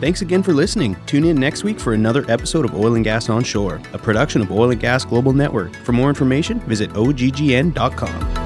Thanks 0.01 0.21
again 0.21 0.43
for 0.43 0.53
listening. 0.53 0.95
Tune 1.07 1.25
in 1.25 1.37
next 1.37 1.65
week 1.65 1.81
for 1.81 1.95
another 1.95 2.31
episode 2.31 2.67
of 2.67 2.75
Oil 2.75 2.97
and 2.97 3.05
Gas 3.05 3.31
Onshore, 3.31 3.81
a 3.95 3.99
production 3.99 4.43
of 4.43 4.53
Oil 4.53 4.71
and 4.71 4.81
Gas 4.81 5.05
Global 5.07 5.33
Network. 5.33 5.75
For 5.77 5.93
more 5.93 6.11
information, 6.11 6.61
visit 6.61 6.91
oggn.com. 6.91 8.46